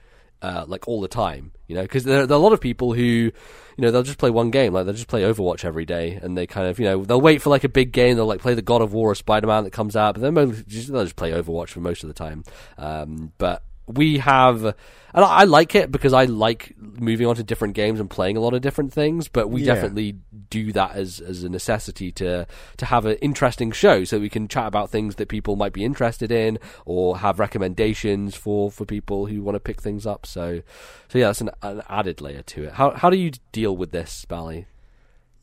uh, 0.42 0.66
like 0.68 0.88
all 0.88 1.02
the 1.02 1.08
time, 1.08 1.52
you 1.68 1.76
know, 1.76 1.82
because 1.82 2.04
there, 2.04 2.26
there, 2.26 2.36
are 2.36 2.40
a 2.40 2.44
lot 2.44 2.54
of 2.54 2.62
people 2.62 2.94
who, 2.94 3.02
you 3.02 3.34
know, 3.78 3.92
they'll 3.92 4.04
just 4.04 4.18
play 4.18 4.30
one 4.30 4.52
game, 4.52 4.74
like 4.74 4.86
they'll 4.86 4.94
just 4.94 5.08
play 5.08 5.22
Overwatch 5.22 5.64
every 5.64 5.86
day, 5.86 6.20
and 6.22 6.38
they 6.38 6.48
kind 6.48 6.68
of, 6.68 6.80
you 6.80 6.86
know, 6.86 7.04
they'll 7.04 7.22
wait 7.22 7.42
for 7.42 7.50
like 7.50 7.64
a 7.64 7.70
big 7.70 7.92
game, 7.92 8.16
they'll 8.16 8.26
like 8.26 8.42
play 8.42 8.54
the 8.54 8.62
God 8.62 8.82
of 8.82 8.94
War 8.94 9.12
or 9.12 9.16
Spider 9.16 9.48
Man 9.48 9.64
that 9.64 9.72
comes 9.72 9.96
out, 9.96 10.16
but 10.16 10.22
then 10.22 10.34
they'll 10.34 11.06
just 11.06 11.16
play 11.16 11.32
Overwatch 11.32 11.70
for 11.70 11.80
most 11.80 12.04
of 12.04 12.08
the 12.08 12.14
time. 12.14 12.44
Um, 12.78 13.32
but 13.38 13.64
we 13.96 14.20
have, 14.20 14.64
and 14.64 14.76
I, 15.14 15.44
like 15.44 15.76
it 15.76 15.92
because 15.92 16.14
I 16.14 16.26
like 16.26 16.76
moving 16.78 17.28
on 17.28 17.36
to 17.36 17.44
different 17.44 17.74
games 17.74 18.00
and 18.00 18.10
playing 18.10 18.38
a 18.38 18.40
lot 18.40 18.54
of 18.54 18.62
different 18.62 18.94
things. 18.94 19.28
But 19.28 19.50
we 19.50 19.62
yeah. 19.62 19.74
definitely 19.74 20.18
do 20.50 20.72
that 20.74 20.96
as 20.96 21.20
as 21.20 21.44
a 21.44 21.50
necessity 21.50 22.12
to 22.14 22.48
to 22.78 22.86
have 22.86 23.06
an 23.06 23.18
interesting 23.18 23.72
show, 23.72 24.04
so 24.04 24.20
we 24.20 24.30
can 24.30 24.48
chat 24.48 24.68
about 24.68 24.90
things 24.90 25.16
that 25.16 25.28
people 25.28 25.56
might 25.56 25.74
be 25.74 25.84
interested 25.84 26.32
in, 26.32 26.60
or 26.86 27.20
have 27.20 27.40
recommendations 27.40 28.36
for 28.36 28.72
for 28.72 28.86
people 28.86 29.26
who 29.26 29.42
want 29.42 29.56
to 29.56 29.60
pick 29.60 29.82
things 29.82 30.06
up. 30.06 30.26
So, 30.26 30.62
so 31.10 31.20
yeah, 31.20 31.28
that's 31.28 31.42
an, 31.42 31.52
an 31.62 31.82
added 31.90 32.22
layer 32.22 32.44
to 32.44 32.66
it. 32.66 32.74
How 32.74 32.92
how 32.92 33.10
do 33.10 33.18
you 33.18 33.32
deal 33.52 33.76
with 33.76 33.92
this, 33.92 34.26
Bally? 34.26 34.68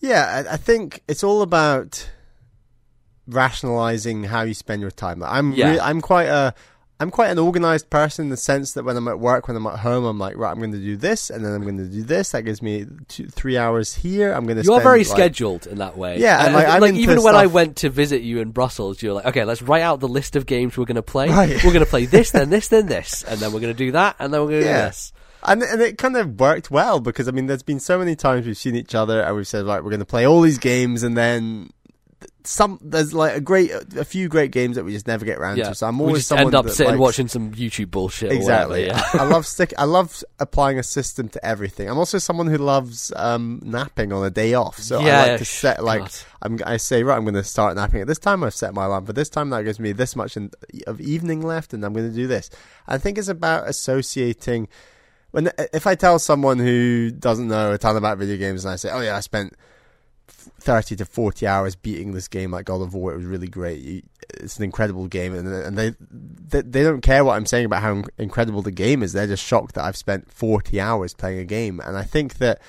Yeah, 0.01 0.45
I, 0.49 0.55
I 0.55 0.57
think 0.57 1.03
it's 1.09 1.25
all 1.25 1.43
about 1.43 2.09
rationalizing 3.29 4.25
how 4.25 4.43
you 4.43 4.55
spend 4.55 4.81
your 4.81 4.91
time. 4.91 5.23
I'm 5.23 5.53
yeah. 5.53 5.73
Re- 5.73 5.81
I'm 5.81 6.01
quite 6.01 6.29
a 6.29 6.55
I'm 7.01 7.13
quite 7.13 7.31
an 7.31 7.39
organized 7.39 7.91
person 7.91 8.25
in 8.25 8.31
the 8.31 8.37
sense 8.37 8.73
that 8.73 8.85
when 8.85 8.97
I'm 8.97 9.07
at 9.07 9.21
work, 9.21 9.47
when 9.47 9.57
I'm 9.57 9.67
at 9.69 9.79
home, 9.79 10.05
I'm 10.05 10.19
like, 10.19 10.37
right, 10.37 10.51
I'm 10.51 10.59
going 10.59 10.73
to 10.73 10.79
do 10.79 10.97
this, 10.97 11.31
and 11.31 11.45
then 11.45 11.53
I'm 11.53 11.63
going 11.63 11.79
to 11.79 11.85
do 11.85 12.03
this. 12.03 12.33
That 12.33 12.43
gives 12.43 12.61
me 12.61 12.87
two, 13.07 13.29
three 13.29 13.57
hours 13.57 13.95
here. 13.95 14.33
I'm 14.33 14.47
going 14.47 14.57
to. 14.57 14.65
You're 14.65 14.81
very 14.81 15.05
like, 15.05 15.07
scheduled 15.07 15.69
in 15.69 15.79
that 15.79 15.97
way. 15.97 16.19
Yeah, 16.19 16.45
and, 16.45 16.55
like, 16.55 16.81
like 16.81 16.95
even 16.95 17.23
when 17.23 17.37
I 17.37 17.47
went 17.47 17.77
to 17.79 17.89
visit 17.89 18.23
you 18.23 18.41
in 18.41 18.51
Brussels, 18.51 19.01
you're 19.01 19.13
like, 19.13 19.27
okay, 19.27 19.45
let's 19.45 19.63
write 19.63 19.83
out 19.83 20.01
the 20.01 20.09
list 20.09 20.35
of 20.35 20.45
games 20.45 20.77
we're 20.77 20.87
going 20.87 20.97
to 20.97 21.03
play. 21.03 21.29
Right. 21.29 21.63
We're 21.65 21.73
going 21.73 21.85
to 21.85 21.91
play 21.91 22.07
this, 22.07 22.33
then 22.33 22.51
this, 22.51 22.67
then 22.67 22.87
this, 22.87 23.23
and 23.23 23.39
then 23.39 23.53
we're 23.53 23.61
going 23.61 23.73
to 23.73 23.79
do 23.79 23.93
that, 23.93 24.17
and 24.19 24.35
then 24.35 24.41
we're 24.41 24.49
going 24.49 24.63
to 24.63 24.69
yeah. 24.69 24.81
do 24.83 24.89
this. 24.89 25.13
And 25.45 25.63
and 25.63 25.81
it 25.81 25.99
kind 25.99 26.17
of 26.17 26.41
worked 26.41 26.69
well 26.69 26.99
because 26.99 27.29
I 27.29 27.31
mean, 27.31 27.47
there's 27.47 27.63
been 27.63 27.79
so 27.79 27.97
many 27.97 28.17
times 28.17 28.45
we've 28.45 28.57
seen 28.57 28.75
each 28.75 28.97
other 28.97 29.23
and 29.23 29.37
we've 29.37 29.47
said, 29.47 29.65
right, 29.67 29.83
we're 29.85 29.91
going 29.91 30.01
to 30.01 30.05
play 30.05 30.27
all 30.27 30.41
these 30.41 30.59
games, 30.59 31.05
and 31.05 31.17
then 31.17 31.71
some 32.45 32.79
there's 32.83 33.13
like 33.13 33.37
a 33.37 33.41
great 33.41 33.71
a 33.97 34.05
few 34.05 34.29
great 34.29 34.51
games 34.51 34.77
that 34.77 34.85
we 34.85 34.93
just 34.93 35.07
never 35.07 35.25
get 35.25 35.39
around 35.39 35.59
yeah. 35.59 35.69
to. 35.69 35.75
So 35.75 35.87
I'm 35.87 36.01
always 36.01 36.15
we 36.15 36.19
just 36.21 36.33
end 36.33 36.55
up 36.55 36.69
sitting 36.71 36.93
likes, 36.93 37.01
watching 37.01 37.29
some 37.29 37.53
YouTube 37.53 37.91
bullshit. 37.91 38.33
Exactly. 38.33 38.89
Whatever, 38.89 39.01
yeah. 39.17 39.21
I, 39.21 39.25
I 39.25 39.29
love 39.29 39.47
stick. 39.55 39.75
I 39.77 39.85
love 39.85 40.25
applying 40.39 40.79
a 40.79 40.83
system 40.83 41.29
to 41.31 41.45
everything. 41.45 41.89
I'm 41.89 41.99
also 41.99 42.19
someone 42.19 42.47
who 42.47 42.59
loves 42.59 43.13
um, 43.15 43.61
napping 43.63 44.13
on 44.13 44.25
a 44.25 44.31
day 44.31 44.55
off. 44.55 44.79
So 44.79 45.01
yeah, 45.01 45.23
I 45.23 45.29
like 45.29 45.39
to 45.39 45.45
set 45.45 45.85
like 45.85 46.01
God. 46.01 46.13
I'm. 46.43 46.59
I 46.65 46.77
say 46.79 47.03
right. 47.03 47.17
I'm 47.17 47.25
going 47.25 47.35
to 47.35 47.45
start 47.45 47.77
napping 47.77 48.01
at 48.01 48.07
this 48.07 48.19
time. 48.19 48.43
I've 48.43 48.55
set 48.55 48.75
my 48.75 48.87
alarm 48.87 49.05
for 49.07 49.13
this 49.13 49.29
time. 49.29 49.51
That 49.51 49.65
gives 49.65 49.79
me 49.79 49.93
this 49.93 50.17
much 50.17 50.37
in, 50.37 50.51
of 50.87 51.01
evening 51.01 51.43
left, 51.43 51.75
and 51.75 51.85
I'm 51.85 51.93
going 51.93 52.09
to 52.09 52.17
do 52.17 52.27
this. 52.27 52.51
I 52.87 52.99
think 52.99 53.19
it's 53.19 53.29
about 53.29 53.69
associating 53.69 54.69
when 55.33 55.51
if 55.73 55.87
I 55.87 55.95
tell 55.95 56.19
someone 56.19 56.59
who 56.59 57.11
doesn't 57.11 57.49
know 57.49 57.73
a 57.73 57.79
ton 57.79 57.97
about 57.97 58.19
video 58.19 58.37
games 58.37 58.65
and 58.65 58.73
I 58.73 58.77
say, 58.77 58.91
"Oh 58.91 59.01
yeah, 59.01 59.17
I 59.17 59.21
spent 59.21 59.55
thirty 60.61 60.97
to 60.97 61.05
forty 61.05 61.47
hours 61.47 61.77
beating 61.77 62.13
this 62.13 62.29
game 62.29 62.51
like 62.51 62.67
God 62.67 62.83
of 62.83 62.95
War. 62.95 63.13
It 63.13 63.17
was 63.17 63.27
really 63.27 63.49
great. 63.49 64.05
It's 64.35 64.57
an 64.59 64.65
incredible 64.65 65.07
game," 65.07 65.35
and, 65.35 65.47
and 65.49 65.77
they, 65.79 65.95
they 66.01 66.63
they 66.63 66.83
don't 66.83 67.01
care 67.01 67.25
what 67.25 67.37
I'm 67.37 67.47
saying 67.47 67.67
about 67.67 67.83
how 67.83 68.05
incredible 68.19 68.63
the 68.63 68.71
game 68.71 69.03
is. 69.03 69.13
They're 69.13 69.27
just 69.27 69.45
shocked 69.45 69.75
that 69.75 69.85
I've 69.85 69.97
spent 69.97 70.33
forty 70.33 70.81
hours 70.81 71.15
playing 71.15 71.39
a 71.39 71.45
game, 71.45 71.81
and 71.81 71.97
I 71.97 72.03
think 72.03 72.39
that 72.39 72.61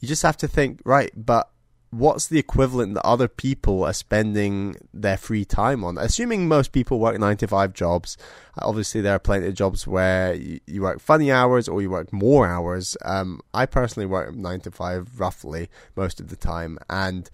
you 0.00 0.08
just 0.08 0.22
have 0.22 0.36
to 0.38 0.48
think, 0.48 0.80
right, 0.84 1.10
but 1.14 1.48
what's 1.92 2.26
the 2.26 2.38
equivalent 2.38 2.94
that 2.94 3.06
other 3.06 3.28
people 3.28 3.84
are 3.84 3.92
spending 3.92 4.76
their 4.94 5.18
free 5.18 5.44
time 5.44 5.84
on? 5.84 5.98
Assuming 5.98 6.48
most 6.48 6.72
people 6.72 6.98
work 6.98 7.18
nine 7.18 7.36
to 7.36 7.46
five 7.46 7.74
jobs, 7.74 8.16
obviously 8.58 9.02
there 9.02 9.14
are 9.14 9.18
plenty 9.18 9.46
of 9.46 9.54
jobs 9.54 9.86
where 9.86 10.32
you, 10.34 10.58
you 10.66 10.80
work 10.80 11.00
funny 11.00 11.30
hours 11.30 11.68
or 11.68 11.82
you 11.82 11.90
work 11.90 12.10
more 12.10 12.48
hours. 12.48 12.96
Um, 13.04 13.40
I 13.52 13.66
personally 13.66 14.06
work 14.06 14.34
nine 14.34 14.60
to 14.60 14.70
five 14.70 15.20
roughly 15.20 15.68
most 15.94 16.18
of 16.18 16.28
the 16.28 16.36
time, 16.36 16.78
and 16.88 17.30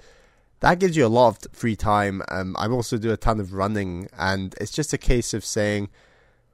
that 0.58 0.80
gives 0.80 0.96
you 0.96 1.06
a 1.06 1.08
lot 1.08 1.46
of 1.46 1.52
free 1.52 1.76
time. 1.76 2.20
Um, 2.28 2.56
I 2.58 2.66
also 2.66 2.98
do 2.98 3.12
a 3.12 3.16
ton 3.16 3.38
of 3.38 3.54
running, 3.54 4.08
and 4.18 4.56
it's 4.60 4.72
just 4.72 4.92
a 4.92 4.98
case 4.98 5.32
of 5.34 5.44
saying, 5.44 5.88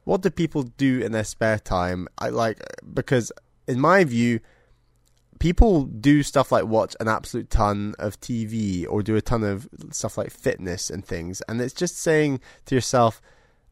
what 0.05 0.21
do 0.21 0.29
people 0.29 0.65
do 0.65 1.01
in 1.01 1.13
their 1.13 1.25
spare 1.25 1.59
time? 1.59 2.07
I 2.19 2.29
like 2.29 2.59
because 2.93 3.33
in 3.67 3.81
my 3.81 4.05
view 4.05 4.41
people 5.45 5.85
do 5.85 6.23
stuff 6.23 6.51
like 6.51 6.65
watch 6.65 6.97
an 7.01 7.07
absolute 7.07 7.51
ton 7.51 7.95
of 7.99 8.19
TV 8.19 8.87
or 8.89 9.03
do 9.03 9.15
a 9.15 9.21
ton 9.21 9.45
of 9.45 9.69
stuff 9.91 10.17
like 10.17 10.31
fitness 10.31 10.89
and 10.89 11.05
things, 11.05 11.43
and 11.43 11.61
it's 11.61 11.75
just 11.75 11.99
saying 11.99 12.41
to 12.65 12.75
yourself, 12.75 13.21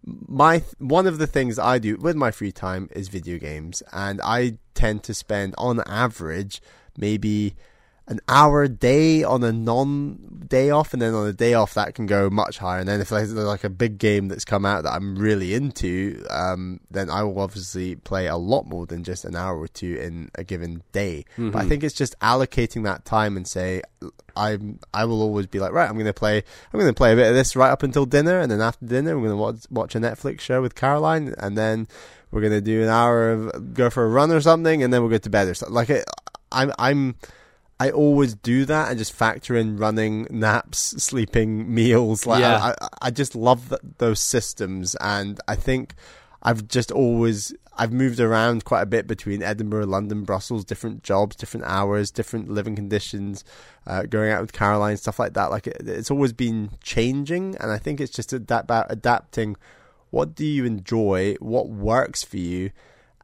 my 0.04 0.62
one 0.76 1.06
of 1.06 1.16
the 1.16 1.26
things 1.26 1.58
I 1.58 1.78
do 1.78 1.96
with 1.96 2.14
my 2.14 2.30
free 2.30 2.52
time 2.52 2.90
is 2.92 3.08
video 3.08 3.38
games, 3.38 3.82
and 3.90 4.20
I 4.20 4.58
tend 4.74 5.02
to 5.04 5.14
spend 5.14 5.54
on 5.56 5.80
average 5.86 6.60
maybe 6.98 7.54
an 8.08 8.20
hour 8.28 8.62
a 8.62 8.68
day 8.68 9.22
on 9.22 9.44
a 9.44 9.52
non 9.52 10.46
day 10.48 10.70
off, 10.70 10.92
and 10.92 11.00
then 11.00 11.14
on 11.14 11.26
a 11.26 11.32
day 11.32 11.54
off 11.54 11.74
that 11.74 11.94
can 11.94 12.06
go 12.06 12.28
much 12.28 12.58
higher. 12.58 12.80
And 12.80 12.88
then 12.88 13.00
if 13.00 13.08
there's 13.08 13.32
like 13.32 13.64
a 13.64 13.70
big 13.70 13.98
game 13.98 14.28
that's 14.28 14.44
come 14.44 14.66
out 14.66 14.82
that 14.82 14.92
I'm 14.92 15.16
really 15.16 15.54
into, 15.54 16.24
um, 16.28 16.80
then 16.90 17.10
I 17.10 17.22
will 17.22 17.38
obviously 17.38 17.94
play 17.96 18.26
a 18.26 18.36
lot 18.36 18.66
more 18.66 18.86
than 18.86 19.04
just 19.04 19.24
an 19.24 19.36
hour 19.36 19.58
or 19.58 19.68
two 19.68 19.96
in 19.96 20.30
a 20.34 20.44
given 20.44 20.82
day. 20.92 21.24
Mm-hmm. 21.32 21.50
But 21.50 21.58
I 21.58 21.60
mm-hmm. 21.62 21.68
think 21.68 21.84
it's 21.84 21.94
just 21.94 22.18
allocating 22.18 22.84
that 22.84 23.04
time 23.04 23.36
and 23.36 23.46
say 23.46 23.82
I 24.36 24.58
I 24.92 25.04
will 25.04 25.22
always 25.22 25.46
be 25.46 25.60
like 25.60 25.72
right, 25.72 25.88
I'm 25.88 25.94
going 25.94 26.06
to 26.06 26.12
play 26.12 26.38
I'm 26.38 26.80
going 26.80 26.92
to 26.92 26.96
play 26.96 27.12
a 27.12 27.16
bit 27.16 27.28
of 27.28 27.34
this 27.34 27.54
right 27.54 27.70
up 27.70 27.82
until 27.82 28.04
dinner, 28.04 28.40
and 28.40 28.50
then 28.50 28.60
after 28.60 28.84
dinner 28.84 29.16
we're 29.16 29.28
going 29.28 29.38
to 29.38 29.42
watch 29.42 29.66
watch 29.70 29.94
a 29.94 30.00
Netflix 30.00 30.40
show 30.40 30.60
with 30.60 30.74
Caroline, 30.74 31.34
and 31.38 31.56
then 31.56 31.86
we're 32.32 32.40
going 32.40 32.52
to 32.52 32.60
do 32.60 32.82
an 32.82 32.88
hour 32.88 33.30
of 33.30 33.74
go 33.74 33.90
for 33.90 34.04
a 34.04 34.08
run 34.08 34.32
or 34.32 34.40
something, 34.40 34.82
and 34.82 34.92
then 34.92 35.02
we'll 35.02 35.10
go 35.10 35.18
to 35.18 35.30
bed 35.30 35.48
or 35.48 35.54
something. 35.54 35.74
Like 35.74 35.90
it, 35.90 36.04
I'm 36.50 36.72
I'm 36.78 37.14
I 37.82 37.90
always 37.90 38.36
do 38.36 38.64
that 38.66 38.90
and 38.90 38.96
just 38.98 39.12
factor 39.12 39.56
in 39.56 39.76
running, 39.76 40.28
naps, 40.30 40.78
sleeping, 41.02 41.74
meals. 41.74 42.26
Like 42.26 42.42
yeah. 42.42 42.74
I, 42.80 42.88
I 43.02 43.10
just 43.10 43.34
love 43.34 43.70
th- 43.70 43.80
those 43.98 44.20
systems, 44.20 44.94
and 45.00 45.40
I 45.48 45.56
think 45.56 45.96
I've 46.44 46.68
just 46.68 46.92
always 46.92 47.52
I've 47.76 47.92
moved 47.92 48.20
around 48.20 48.64
quite 48.64 48.82
a 48.82 48.86
bit 48.86 49.08
between 49.08 49.42
Edinburgh, 49.42 49.86
London, 49.86 50.22
Brussels, 50.22 50.64
different 50.64 51.02
jobs, 51.02 51.34
different 51.34 51.66
hours, 51.66 52.12
different 52.12 52.48
living 52.48 52.76
conditions, 52.76 53.44
uh, 53.84 54.02
going 54.04 54.30
out 54.30 54.42
with 54.42 54.52
Caroline, 54.52 54.96
stuff 54.96 55.18
like 55.18 55.32
that. 55.32 55.50
Like 55.50 55.66
it, 55.66 55.78
it's 55.84 56.10
always 56.12 56.32
been 56.32 56.70
changing, 56.84 57.56
and 57.56 57.72
I 57.72 57.78
think 57.78 58.00
it's 58.00 58.12
just 58.12 58.32
about 58.32 58.86
adapting. 58.90 59.56
What 60.10 60.36
do 60.36 60.46
you 60.46 60.64
enjoy? 60.66 61.34
What 61.40 61.68
works 61.68 62.22
for 62.22 62.36
you? 62.36 62.70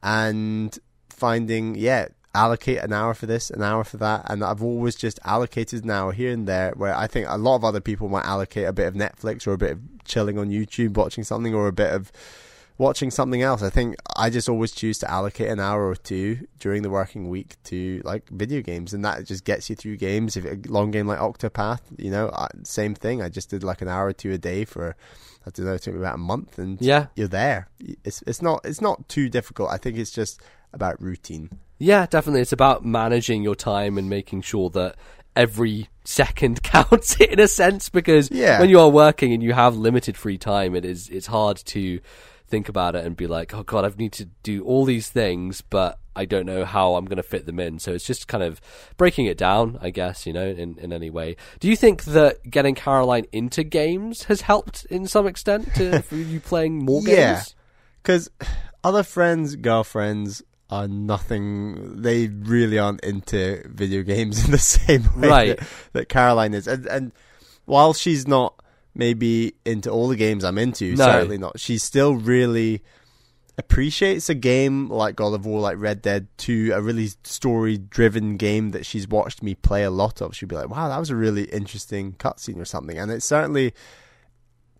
And 0.03 0.77
finding 1.11 1.77
yeah 1.77 2.09
allocate 2.35 2.79
an 2.79 2.93
hour 2.93 3.15
for 3.15 3.27
this, 3.27 3.51
an 3.51 3.63
hour 3.63 3.85
for 3.85 3.97
that, 3.99 4.23
and 4.31 4.45
I've 4.45 4.63
always 4.63 4.95
just 4.95 5.19
allocated 5.25 5.85
an 5.85 5.91
hour 5.91 6.13
here 6.13 6.33
and 6.33 6.47
there. 6.47 6.73
Where 6.77 6.95
I 6.95 7.07
think 7.07 7.27
a 7.29 7.39
lot 7.39 7.57
of 7.57 7.65
other 7.65 7.81
people 7.81 8.09
might 8.09 8.25
allocate 8.25 8.67
a 8.67 8.73
bit 8.73 8.87
of 8.87 8.95
Netflix 8.95 9.47
or 9.47 9.53
a 9.53 9.59
bit 9.59 9.73
of 9.73 10.05
chilling 10.05 10.39
on 10.39 10.51
YouTube, 10.51 10.95
watching 10.95 11.25
something, 11.25 11.55
or 11.55 11.69
a 11.69 11.73
bit 11.73 11.93
of 11.93 12.13
watching 12.79 13.11
something 13.11 13.43
else. 13.43 13.63
I 13.63 13.71
think 13.71 13.97
I 14.17 14.31
just 14.31 14.49
always 14.49 14.73
choose 14.73 14.99
to 15.01 15.11
allocate 15.11 15.49
an 15.49 15.59
hour 15.59 15.87
or 15.87 15.97
two 15.97 16.47
during 16.61 16.83
the 16.83 16.91
working 16.91 17.29
week 17.29 17.57
to 17.65 18.01
like 18.05 18.29
video 18.29 18.63
games, 18.63 18.95
and 18.95 19.05
that 19.05 19.25
just 19.25 19.45
gets 19.45 19.69
you 19.69 19.77
through 19.77 19.97
games. 19.97 20.37
If 20.37 20.45
a 20.45 20.59
long 20.69 20.91
game 20.91 21.07
like 21.07 21.19
Octopath, 21.19 21.81
you 21.99 22.11
know, 22.11 22.33
same 22.63 22.95
thing. 22.95 23.21
I 23.23 23.29
just 23.29 23.51
did 23.51 23.65
like 23.65 23.83
an 23.83 23.89
hour 23.89 24.07
or 24.07 24.13
two 24.13 24.33
a 24.33 24.39
day 24.39 24.65
for. 24.65 24.97
I 25.47 25.51
don't 25.51 25.65
know, 25.65 25.75
it 25.75 25.83
took 25.83 25.95
me 25.95 26.01
about 26.01 26.17
a 26.17 26.19
month, 26.19 26.59
and 26.59 26.81
yeah, 26.81 27.07
you're 27.17 27.29
there. 27.29 27.69
It's 28.05 28.23
it's 28.27 28.43
not 28.43 28.61
it's 28.65 28.83
not 28.83 29.09
too 29.09 29.31
difficult. 29.31 29.71
I 29.71 29.79
think 29.79 29.97
it's 29.97 30.11
just 30.11 30.43
about 30.75 31.01
routine. 31.01 31.51
Yeah, 31.79 32.07
definitely. 32.07 32.41
It's 32.41 32.53
about 32.53 32.85
managing 32.85 33.43
your 33.43 33.55
time 33.55 33.99
and 33.99 34.11
making 34.11 34.43
sure 34.43 34.69
that 34.71 34.97
every 35.39 35.89
second 36.05 36.63
counts 36.65 37.17
in 37.17 37.39
a 37.39 37.49
sense 37.49 37.89
because 37.89 38.31
yeah. 38.31 38.59
when 38.61 38.69
you 38.69 38.81
are 38.81 38.89
working 38.89 39.33
and 39.33 39.43
you 39.43 39.53
have 39.53 39.77
limited 39.77 40.17
free 40.17 40.39
time 40.39 40.75
it 40.75 40.85
is 40.85 41.09
it's 41.11 41.27
hard 41.27 41.57
to 41.59 42.01
think 42.47 42.69
about 42.69 42.97
it 42.97 43.05
and 43.05 43.15
be 43.15 43.27
like 43.27 43.55
oh 43.55 43.63
god 43.63 43.85
I 43.85 43.95
need 43.99 44.13
to 44.13 44.25
do 44.43 44.65
all 44.65 44.87
these 44.87 45.11
things 45.11 45.61
but 45.61 45.99
I 46.17 46.25
don't 46.25 46.47
know 46.47 46.65
how 46.65 46.95
I'm 46.95 47.05
going 47.05 47.19
to 47.19 47.23
fit 47.23 47.45
them 47.45 47.61
in 47.61 47.79
so 47.79 47.93
it's 47.93 48.07
just 48.07 48.27
kind 48.27 48.43
of 48.43 48.59
breaking 48.97 49.27
it 49.27 49.37
down 49.37 49.79
I 49.83 49.91
guess 49.91 50.27
you 50.27 50.33
know 50.33 50.47
in 50.47 50.79
in 50.79 50.95
any 50.95 51.11
way 51.11 51.37
do 51.61 51.69
you 51.69 51.77
think 51.77 52.05
that 52.05 52.51
getting 52.51 52.75
Caroline 52.75 53.27
into 53.31 53.63
games 53.63 54.25
has 54.25 54.41
helped 54.41 54.87
in 54.87 55.07
some 55.07 55.27
extent 55.27 55.75
to 55.75 56.03
you 56.17 56.41
playing 56.41 56.87
more 56.87 57.03
games 57.03 57.19
yeah 57.19 57.43
cuz 58.03 58.31
other 58.83 59.03
friends 59.03 59.57
girlfriends 59.57 60.43
are 60.71 60.89
nothing. 60.89 62.03
They 62.03 62.29
really 62.29 62.79
aren't 62.79 63.01
into 63.01 63.63
video 63.69 64.03
games 64.03 64.45
in 64.45 64.51
the 64.51 64.59
same 64.59 65.03
way 65.17 65.29
right. 65.29 65.59
that, 65.59 65.69
that, 65.93 66.09
Caroline 66.09 66.55
is. 66.55 66.67
And, 66.67 66.87
and 66.87 67.13
while 67.65 67.93
she's 67.93 68.27
not 68.27 68.55
maybe 68.95 69.55
into 69.65 69.91
all 69.91 70.09
the 70.09 70.17
games 70.17 70.45
I'm 70.45 70.59
into, 70.59 70.95
no. 70.95 71.05
certainly 71.05 71.39
not. 71.39 71.59
She 71.61 71.79
still 71.79 72.15
really 72.15 72.83
appreciates 73.59 74.29
a 74.29 74.35
game 74.35 74.89
like 74.89 75.17
God 75.17 75.35
of 75.35 75.45
War, 75.45 75.61
like 75.61 75.77
Red 75.79 76.01
Dead 76.01 76.29
2, 76.39 76.73
a 76.75 76.81
really 76.81 77.09
story 77.25 77.77
driven 77.77 78.37
game 78.37 78.71
that 78.71 78.87
she's 78.87 79.09
watched 79.09 79.43
me 79.43 79.55
play 79.55 79.83
a 79.83 79.91
lot 79.91 80.23
of. 80.23 80.35
She'd 80.35 80.49
be 80.49 80.57
like, 80.57 80.71
wow, 80.71 80.89
that 80.89 80.99
was 80.99 81.11
a 81.11 81.17
really 81.17 81.45
interesting 81.45 82.13
cutscene 82.13 82.61
or 82.61 82.65
something. 82.65 82.97
And 82.97 83.11
it's 83.11 83.27
certainly 83.27 83.75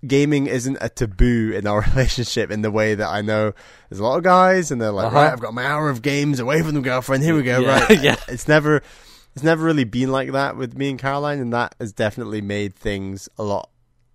gaming 0.07 0.47
isn't 0.47 0.79
a 0.81 0.89
taboo 0.89 1.53
in 1.55 1.67
our 1.67 1.81
relationship 1.91 2.51
in 2.51 2.63
the 2.63 2.71
way 2.71 2.95
that 2.95 3.09
I 3.09 3.23
know 3.23 3.53
there's 3.89 4.01
a 4.01 4.05
lot 4.05 4.17
of 4.17 4.25
guys 4.25 4.71
and 4.71 4.81
they're 4.81 4.93
like, 4.93 5.07
uh-huh. 5.07 5.17
right, 5.17 5.33
I've 5.33 5.41
got 5.41 5.55
my 5.55 5.65
hour 5.65 5.89
of 5.91 6.03
games 6.03 6.41
away 6.41 6.63
from 6.63 6.75
the 6.75 6.81
girlfriend. 6.81 7.23
Here 7.23 7.35
we 7.35 7.43
go. 7.43 7.61
Yeah. 7.61 7.85
Right. 7.85 8.03
yeah. 8.03 8.17
It's 8.29 8.49
never, 8.49 8.83
it's 9.35 9.45
never 9.45 9.65
really 9.65 9.85
been 9.85 10.11
like 10.11 10.33
that 10.33 10.57
with 10.57 10.77
me 10.77 10.91
and 10.91 10.99
Caroline. 10.99 11.41
And 11.41 11.53
that 11.53 11.75
has 11.81 11.93
definitely 11.93 12.41
made 12.41 12.75
things 12.75 13.29
a 13.39 13.43
lot 13.43 13.71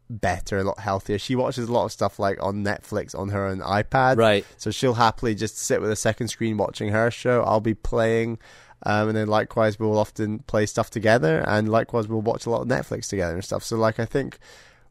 better, 0.10 0.60
a 0.60 0.64
lot 0.64 0.80
healthier. 0.80 1.18
She 1.18 1.36
watches 1.36 1.68
a 1.68 1.72
lot 1.72 1.86
of 1.86 1.92
stuff 1.92 2.20
like 2.20 2.42
on 2.42 2.64
Netflix 2.64 3.18
on 3.18 3.30
her 3.30 3.46
own 3.46 3.60
iPad. 3.60 4.18
Right. 4.18 4.46
So 4.58 4.72
she'll 4.72 4.94
happily 4.94 5.36
just 5.36 5.58
sit 5.58 5.82
with 5.82 5.92
a 5.92 5.96
second 5.96 6.30
screen 6.30 6.58
watching 6.58 6.90
her 6.90 7.12
show. 7.12 7.44
I'll 7.44 7.62
be 7.62 7.74
playing. 7.74 8.40
Um, 8.86 9.10
and 9.10 9.18
then 9.18 9.28
likewise, 9.28 9.80
we'll 9.80 9.98
often 9.98 10.40
play 10.40 10.66
stuff 10.66 10.90
together, 10.90 11.42
and 11.48 11.70
likewise, 11.70 12.10
we'll 12.10 12.22
watch 12.22 12.46
a 12.46 12.50
lot 12.50 12.64
of 12.64 12.68
Netflix 12.68 13.08
together 13.08 13.36
and 13.36 13.44
stuff. 13.44 13.64
So, 13.64 13.78
like, 13.78 13.98
I 13.98 14.04
think 14.04 14.40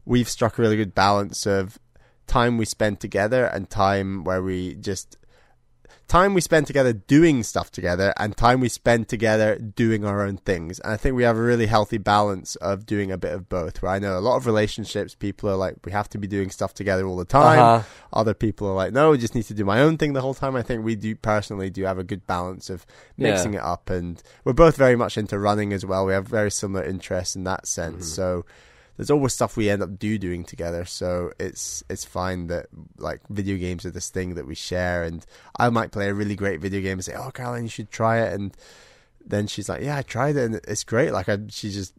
we've 0.05 0.29
struck 0.29 0.57
a 0.57 0.61
really 0.61 0.77
good 0.77 0.95
balance 0.95 1.45
of 1.45 1.79
time 2.27 2.57
we 2.57 2.65
spend 2.65 2.99
together 2.99 3.45
and 3.45 3.69
time 3.69 4.23
where 4.23 4.41
we 4.41 4.75
just 4.75 5.17
time 6.07 6.33
we 6.33 6.41
spend 6.41 6.67
together 6.67 6.93
doing 6.93 7.41
stuff 7.43 7.71
together 7.71 8.13
and 8.17 8.35
time 8.37 8.59
we 8.59 8.69
spend 8.69 9.07
together 9.07 9.57
doing 9.57 10.05
our 10.05 10.21
own 10.21 10.37
things. 10.37 10.79
And 10.79 10.93
I 10.93 10.97
think 10.97 11.15
we 11.15 11.23
have 11.23 11.37
a 11.37 11.41
really 11.41 11.65
healthy 11.65 11.97
balance 11.97 12.55
of 12.57 12.85
doing 12.85 13.11
a 13.11 13.17
bit 13.17 13.33
of 13.33 13.49
both. 13.49 13.81
Where 13.81 13.91
I 13.91 13.99
know 13.99 14.17
a 14.17 14.19
lot 14.19 14.37
of 14.37 14.45
relationships, 14.45 15.15
people 15.15 15.49
are 15.49 15.55
like, 15.55 15.77
we 15.85 15.91
have 15.91 16.09
to 16.09 16.17
be 16.17 16.27
doing 16.27 16.49
stuff 16.49 16.73
together 16.73 17.05
all 17.05 17.17
the 17.17 17.25
time. 17.25 17.59
Uh-huh. 17.59 17.83
Other 18.11 18.33
people 18.33 18.67
are 18.67 18.75
like, 18.75 18.93
no, 18.93 19.13
I 19.13 19.17
just 19.17 19.33
need 19.33 19.45
to 19.45 19.53
do 19.53 19.65
my 19.65 19.79
own 19.79 19.97
thing 19.97 20.13
the 20.13 20.21
whole 20.21 20.33
time. 20.35 20.55
I 20.55 20.61
think 20.61 20.83
we 20.83 20.95
do 20.95 21.15
personally 21.15 21.69
do 21.69 21.83
have 21.85 21.97
a 21.97 22.03
good 22.03 22.27
balance 22.27 22.69
of 22.69 22.85
mixing 23.17 23.53
yeah. 23.53 23.59
it 23.59 23.65
up. 23.65 23.89
And 23.89 24.21
we're 24.43 24.53
both 24.53 24.77
very 24.77 24.95
much 24.95 25.17
into 25.17 25.39
running 25.39 25.73
as 25.73 25.85
well. 25.85 26.05
We 26.05 26.13
have 26.13 26.27
very 26.27 26.51
similar 26.51 26.83
interests 26.83 27.35
in 27.35 27.43
that 27.45 27.65
sense. 27.67 28.05
Mm-hmm. 28.05 28.15
So, 28.15 28.45
there's 28.97 29.09
always 29.09 29.33
stuff 29.33 29.57
we 29.57 29.69
end 29.69 29.81
up 29.81 29.97
do 29.97 30.17
doing 30.17 30.43
together. 30.43 30.85
So 30.85 31.31
it's 31.39 31.83
it's 31.89 32.05
fine 32.05 32.47
that 32.47 32.67
like 32.97 33.21
video 33.29 33.57
games 33.57 33.85
are 33.85 33.91
this 33.91 34.09
thing 34.09 34.35
that 34.35 34.47
we 34.47 34.55
share, 34.55 35.03
and 35.03 35.25
I 35.57 35.69
might 35.69 35.91
play 35.91 36.09
a 36.09 36.13
really 36.13 36.35
great 36.35 36.61
video 36.61 36.81
game 36.81 36.93
and 36.93 37.05
say, 37.05 37.15
"Oh, 37.15 37.31
Caroline, 37.31 37.63
you 37.63 37.69
should 37.69 37.91
try 37.91 38.21
it," 38.21 38.33
and 38.33 38.55
then 39.25 39.47
she's 39.47 39.69
like, 39.69 39.81
"Yeah, 39.81 39.97
I 39.97 40.01
tried 40.01 40.35
it, 40.35 40.45
and 40.45 40.55
it's 40.67 40.83
great." 40.83 41.11
Like 41.11 41.29
I, 41.29 41.39
she 41.49 41.71
just 41.71 41.93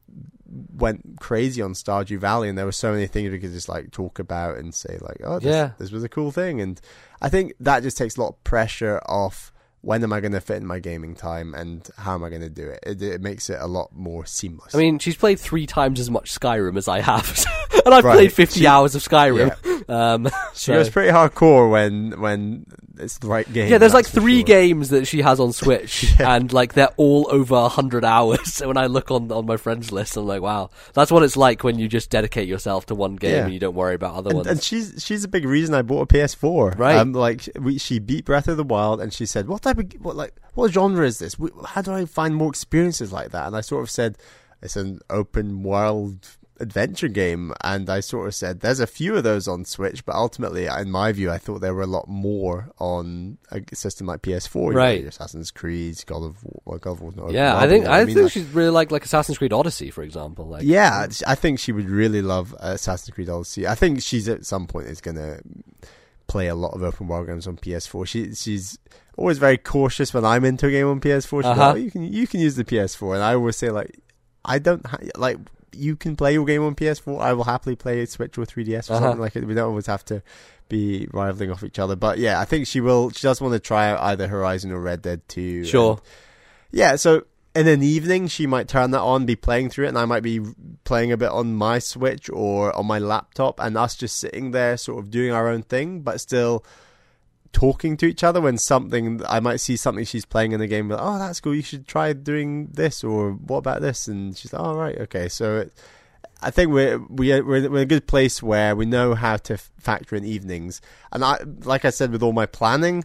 went 0.77 1.19
crazy 1.21 1.63
on 1.63 1.73
Stardew 1.73 2.19
Valley, 2.19 2.49
and 2.49 2.57
there 2.57 2.67
were 2.67 2.73
so 2.73 2.93
many 2.93 3.07
things 3.07 3.31
we 3.31 3.39
could 3.39 3.53
just 3.53 3.69
like 3.69 3.91
talk 3.91 4.19
about 4.19 4.59
and 4.59 4.75
say 4.75 4.99
like, 5.01 5.21
"Oh, 5.25 5.39
this, 5.39 5.51
yeah, 5.51 5.71
this 5.79 5.91
was 5.91 6.05
a 6.05 6.09
cool 6.09 6.31
thing," 6.31 6.61
and 6.61 6.81
I 7.21 7.29
think 7.29 7.55
that 7.61 7.83
just 7.83 7.97
takes 7.97 8.17
a 8.17 8.21
lot 8.21 8.29
of 8.31 8.45
pressure 8.45 9.01
off 9.07 9.53
when 9.85 10.03
am 10.03 10.13
I 10.13 10.21
going 10.21 10.33
to 10.33 10.41
fit 10.41 10.57
in 10.57 10.67
my 10.67 10.79
gaming 10.79 11.15
time 11.15 11.55
and 11.55 11.87
how 11.99 12.15
am 12.15 12.25
I 12.25 12.31
going 12.31 12.41
to 12.41 12.49
do 12.49 12.69
it? 12.69 12.81
it? 12.87 13.03
it? 13.03 13.21
makes 13.21 13.51
it 13.51 13.59
a 13.61 13.67
lot 13.67 13.95
more 13.95 14.25
seamless. 14.25 14.75
I 14.75 14.79
mean, 14.79 14.99
she's 14.99 15.17
played 15.17 15.39
three 15.39 15.67
times 15.67 16.01
as 16.01 16.11
much 16.11 16.33
Skyrim 16.33 16.77
as 16.79 16.89
I 16.89 17.01
have. 17.01 17.45
and 17.85 17.95
I've 17.95 18.05
Right. 18.05 18.15
played 18.15 18.33
50 18.33 18.61
She- 18.61 18.67
hours 18.67 18.95
of 18.95 19.03
Skyrim. 19.03 19.89
Um, 19.89 20.27
She 20.55 20.67
so- 20.67 20.75
goes 20.75 20.91
pretty 20.91 21.11
hardcore 21.13 21.71
when 21.71 22.21
when 22.21 22.67
it's 22.97 23.19
the 23.19 23.27
right 23.27 23.51
game. 23.53 23.69
yeah, 23.71 23.79
there's 23.79 23.93
like 23.93 24.07
three 24.07 24.39
sure. 24.39 24.45
games 24.45 24.91
that 24.91 25.07
she 25.07 25.21
has 25.23 25.41
on 25.41 25.53
Switch, 25.63 26.15
Yeah. 26.19 26.37
and 26.37 26.53
like 26.53 26.75
they're 26.75 26.93
all 26.97 27.27
over 27.31 27.55
100 27.55 28.05
hours. 28.05 28.39
So 28.55 28.69
when 28.69 28.77
I 28.77 28.87
look 28.87 29.11
on 29.11 29.31
on 29.33 29.47
my 29.47 29.57
friends 29.57 29.91
list, 29.91 30.17
I'm 30.17 30.27
like, 30.27 30.41
wow, 30.43 30.71
that's 30.93 31.11
what 31.11 31.23
it's 31.25 31.37
like 31.37 31.65
when 31.65 31.79
you 31.79 31.89
just 31.89 32.09
dedicate 32.11 32.47
yourself 32.49 32.87
to 32.87 32.95
one 32.95 33.17
game 33.17 33.33
Yeah. 33.35 33.45
and 33.45 33.53
you 33.53 33.59
don't 33.59 33.75
worry 33.75 33.95
about 33.97 34.15
other 34.15 34.31
And, 34.31 34.37
ones. 34.37 34.47
and 34.47 34.63
she's 34.63 34.95
she's 35.05 35.25
a 35.25 35.29
big 35.29 35.45
reason 35.45 35.75
I 35.75 35.83
bought 35.83 36.03
a 36.03 36.07
PS4. 36.15 36.79
Right. 36.79 36.97
Um, 36.97 37.13
like 37.13 37.49
we, 37.61 37.79
she 37.79 37.99
beat 37.99 38.25
Breath 38.25 38.47
of 38.49 38.57
the 38.57 38.63
Wild, 38.65 39.01
and 39.01 39.13
she 39.13 39.27
said, 39.27 39.49
"What 39.49 39.63
type 39.63 39.79
of 39.79 39.93
what 40.01 40.15
like 40.15 40.35
what 40.55 40.71
genre 40.73 41.05
is 41.05 41.19
this? 41.19 41.37
How 41.67 41.83
do 41.83 41.93
I 41.93 42.05
find 42.05 42.37
more 42.37 42.49
experiences 42.49 43.13
like 43.13 43.31
that?" 43.33 43.49
And 43.49 43.57
I 43.57 43.61
sort 43.61 43.83
of 43.83 43.91
said, 43.91 44.17
"It's 44.63 44.77
an 44.77 45.01
open 45.11 45.65
world." 45.65 46.29
Adventure 46.61 47.09
game 47.09 47.53
and 47.65 47.91
I 47.91 47.99
sort 47.99 48.29
of 48.29 48.35
said 48.35 48.61
there's 48.61 48.79
a 48.79 48.87
few 48.87 49.17
of 49.17 49.25
those 49.25 49.49
on 49.49 49.65
Switch 49.65 50.05
but 50.05 50.15
ultimately 50.15 50.67
in 50.67 50.89
my 50.91 51.11
view 51.11 51.31
I 51.31 51.37
thought 51.39 51.61
there 51.61 51.75
were 51.75 51.83
a 51.83 51.87
lot 51.87 52.07
more 52.07 52.71
on 52.79 53.39
a 53.51 53.61
system 53.75 54.07
like 54.07 54.23
PS4 54.23 54.55
you 54.55 54.71
know, 54.71 54.77
Right. 54.77 55.01
your 55.01 55.09
Assassin's 55.09 55.51
Creed 55.51 56.01
God 56.07 56.23
of 56.23 56.37
War 56.45 56.79
God 56.79 56.93
of 56.93 57.01
War's 57.01 57.17
not 57.17 57.33
yeah, 57.33 57.57
I 57.57 57.67
think 57.69 57.85
anymore. 57.87 57.93
I, 57.93 58.05
mean, 58.05 58.15
think 58.15 58.23
like- 58.25 58.33
she's 58.33 58.47
really 58.51 58.71
like 58.71 58.93
like 58.93 59.05
Assassin's 59.05 59.39
Creed 59.39 59.53
Odyssey, 59.53 59.91
for 59.91 60.03
example. 60.05 60.47
Like, 60.47 60.63
yeah, 60.63 61.09
I 61.27 61.35
think 61.35 61.59
she 61.59 61.73
would 61.73 61.91
really 61.91 62.23
love 62.23 62.55
Assassin's 62.61 63.13
Creed 63.15 63.29
Odyssey. 63.29 63.67
I 63.67 63.75
think 63.75 64.01
she's 64.03 64.29
at 64.29 64.47
some 64.47 64.67
point 64.69 64.87
is 64.87 65.01
going 65.01 65.17
to 65.17 65.41
play 66.27 66.47
a 66.49 66.55
lot 66.55 66.75
of 66.75 66.83
open 66.83 67.07
world 67.09 67.27
games 67.27 67.47
on 67.47 67.57
PS4. 67.57 68.07
She 68.07 68.35
she's 68.35 68.79
always 69.17 69.39
very 69.39 69.59
cautious 69.59 70.15
when 70.15 70.25
I'm 70.25 70.45
into 70.45 70.67
a 70.69 70.71
game 70.71 70.87
on 70.87 71.01
PS4. 71.01 71.43
She's 71.43 71.45
Uh-huh. 71.47 71.61
like, 71.61 71.75
oh, 71.75 71.79
you 71.79 71.91
can 71.91 72.13
you 72.13 72.27
can 72.29 72.39
use 72.41 72.55
the 72.55 72.65
PS4, 72.65 73.15
and 73.15 73.23
I 73.25 73.35
always 73.35 73.57
say 73.57 73.71
like, 73.71 73.99
I 74.45 74.59
don't 74.61 74.87
ha- 74.87 74.99
like 75.17 75.39
you 75.77 75.97
can 75.97 76.17
play 76.17 76.33
your 76.33 76.45
game 76.45 76.63
on 76.63 76.75
PS4. 76.75 77.21
I 77.21 77.33
will 77.33 77.45
happily 77.45 77.77
play 77.77 78.05
Switch 78.07 78.37
or 78.39 78.45
3DS 78.47 78.91
or 78.91 78.95
Uh-huh. 78.95 79.03
something 79.05 79.21
like 79.21 79.37
it. 79.37 79.45
We 79.47 79.55
don't 79.55 79.69
always 79.69 79.87
have 79.87 80.05
to 80.07 80.23
be 80.69 81.07
rivaling 81.13 81.51
off 81.51 81.63
each 81.65 81.79
other. 81.79 81.97
But 81.97 82.19
yeah, 82.19 82.41
I 82.41 82.45
think 82.45 82.67
she 82.67 82.81
will. 82.81 83.11
She 83.11 83.23
does 83.23 83.41
want 83.41 83.53
to 83.55 83.61
try 83.61 83.91
out 83.91 84.01
either 84.01 84.27
Horizon 84.29 84.73
or 84.73 84.81
Red 84.81 85.03
Dead 85.03 85.21
2. 85.29 85.65
Sure. 85.65 85.93
and- 85.93 86.01
yeah, 86.73 86.97
so 86.97 87.23
in 87.55 87.69
an 87.69 87.83
evening, 87.85 88.27
she 88.27 88.47
might 88.49 88.67
turn 88.67 88.91
that 88.91 89.01
on, 89.01 89.27
be 89.27 89.37
playing 89.37 89.71
through 89.71 89.85
it, 89.85 89.89
and 89.91 89.99
I 89.99 90.07
might 90.07 90.25
be 90.25 90.41
playing 90.83 91.13
a 91.13 91.17
bit 91.17 91.29
on 91.31 91.55
my 91.55 91.79
Switch 91.79 92.29
or 92.29 92.75
on 92.75 92.87
my 92.87 92.99
laptop, 92.99 93.61
and 93.61 93.77
us 93.77 93.95
just 93.95 94.17
sitting 94.17 94.51
there, 94.51 94.77
sort 94.77 94.99
of 95.05 95.11
doing 95.11 95.31
our 95.31 95.49
own 95.49 95.63
thing, 95.63 96.01
but 96.01 96.21
still 96.21 96.65
talking 97.55 97.97
to 97.97 98.07
each 98.07 98.23
other. 98.23 98.41
When 98.43 98.59
something, 98.59 99.23
I 99.27 99.41
might 99.41 99.61
see 99.61 99.77
something 99.77 100.05
she's 100.05 100.27
playing 100.27 100.53
in 100.53 100.61
the 100.61 100.67
game, 100.67 100.91
like, 100.91 101.01
oh, 101.01 101.19
that's 101.19 101.41
cool, 101.41 101.55
you 101.55 101.63
should 101.63 101.87
try 101.89 102.13
doing 102.13 102.69
this, 102.73 103.03
or 103.03 103.33
what 103.33 103.59
about 103.59 103.81
this? 103.81 104.07
And 104.09 104.37
she's 104.37 104.53
like, 104.53 104.63
oh, 104.63 104.75
right, 104.77 104.99
okay. 104.99 105.29
So 105.29 105.61
it, 105.61 105.73
I 106.43 106.51
think 106.51 106.71
we're 106.71 106.99
we- 106.99 107.41
we're 107.41 107.71
we're 107.71 107.77
in 107.79 107.83
a 107.83 107.87
good 107.87 108.07
place 108.07 108.43
where 108.43 108.77
we 108.77 108.85
know 108.85 109.15
how 109.15 109.39
to 109.39 109.55
f- 109.55 109.71
factor 109.79 110.15
in 110.17 110.25
evenings, 110.25 110.83
and 111.11 111.25
I, 111.25 111.39
like 111.65 111.87
I 111.87 111.91
said, 111.91 112.13
with 112.13 112.23
all 112.23 112.35
my 112.35 112.47
planning. 112.47 113.05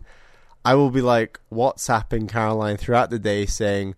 I 0.66 0.76
will 0.76 0.89
be 0.91 1.02
like 1.02 1.39
WhatsApping 1.54 2.28
Caroline 2.28 2.76
throughout 2.76 3.10
the 3.12 3.18
day 3.18 3.45
saying, 3.45 3.95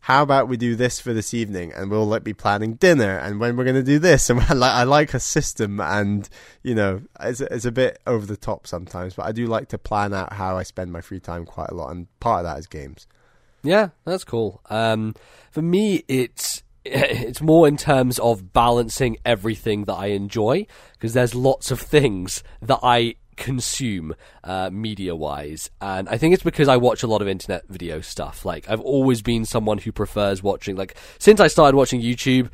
"How 0.00 0.22
about 0.22 0.48
we 0.48 0.56
do 0.56 0.76
this 0.76 1.00
for 1.00 1.12
this 1.12 1.34
evening?" 1.34 1.72
And 1.72 1.90
we'll 1.90 2.06
like 2.06 2.24
be 2.24 2.34
planning 2.34 2.74
dinner 2.74 3.18
and 3.18 3.40
when 3.40 3.56
we're 3.56 3.64
going 3.64 3.76
to 3.76 3.82
do 3.82 3.98
this. 3.98 4.30
And 4.30 4.40
I 4.48 4.54
like 4.54 4.72
I 4.72 4.82
like 4.84 5.14
a 5.14 5.20
system, 5.20 5.80
and 5.80 6.28
you 6.62 6.74
know, 6.74 7.02
it's 7.20 7.40
it's 7.40 7.64
a 7.64 7.72
bit 7.72 7.98
over 8.06 8.26
the 8.26 8.36
top 8.36 8.66
sometimes, 8.66 9.14
but 9.14 9.26
I 9.26 9.32
do 9.32 9.46
like 9.46 9.68
to 9.68 9.78
plan 9.78 10.12
out 10.12 10.32
how 10.32 10.56
I 10.56 10.62
spend 10.62 10.92
my 10.92 11.00
free 11.00 11.20
time 11.20 11.44
quite 11.44 11.70
a 11.70 11.74
lot, 11.74 11.90
and 11.90 12.06
part 12.20 12.40
of 12.40 12.44
that 12.44 12.58
is 12.58 12.66
games. 12.66 13.06
Yeah, 13.62 13.90
that's 14.04 14.24
cool. 14.24 14.60
Um, 14.70 15.14
for 15.50 15.62
me, 15.62 16.04
it's 16.08 16.62
it's 16.84 17.40
more 17.40 17.68
in 17.68 17.76
terms 17.76 18.18
of 18.18 18.52
balancing 18.52 19.18
everything 19.24 19.84
that 19.84 19.94
I 19.94 20.06
enjoy 20.06 20.66
because 20.92 21.12
there's 21.12 21.34
lots 21.34 21.70
of 21.70 21.80
things 21.80 22.42
that 22.62 22.80
I 22.82 23.16
consume 23.40 24.14
uh, 24.44 24.68
media 24.70 25.16
wise 25.16 25.70
and 25.80 26.08
i 26.10 26.18
think 26.18 26.34
it's 26.34 26.42
because 26.42 26.68
i 26.68 26.76
watch 26.76 27.02
a 27.02 27.06
lot 27.06 27.22
of 27.22 27.26
internet 27.26 27.66
video 27.68 28.00
stuff. 28.00 28.44
Like 28.44 28.68
i've 28.68 28.80
always 28.80 29.22
been 29.22 29.44
someone 29.44 29.78
who 29.78 29.92
prefers 29.92 30.42
watching 30.42 30.76
like 30.76 30.94
since 31.18 31.40
i 31.40 31.48
started 31.48 31.76
watching 31.76 32.02
youtube 32.02 32.50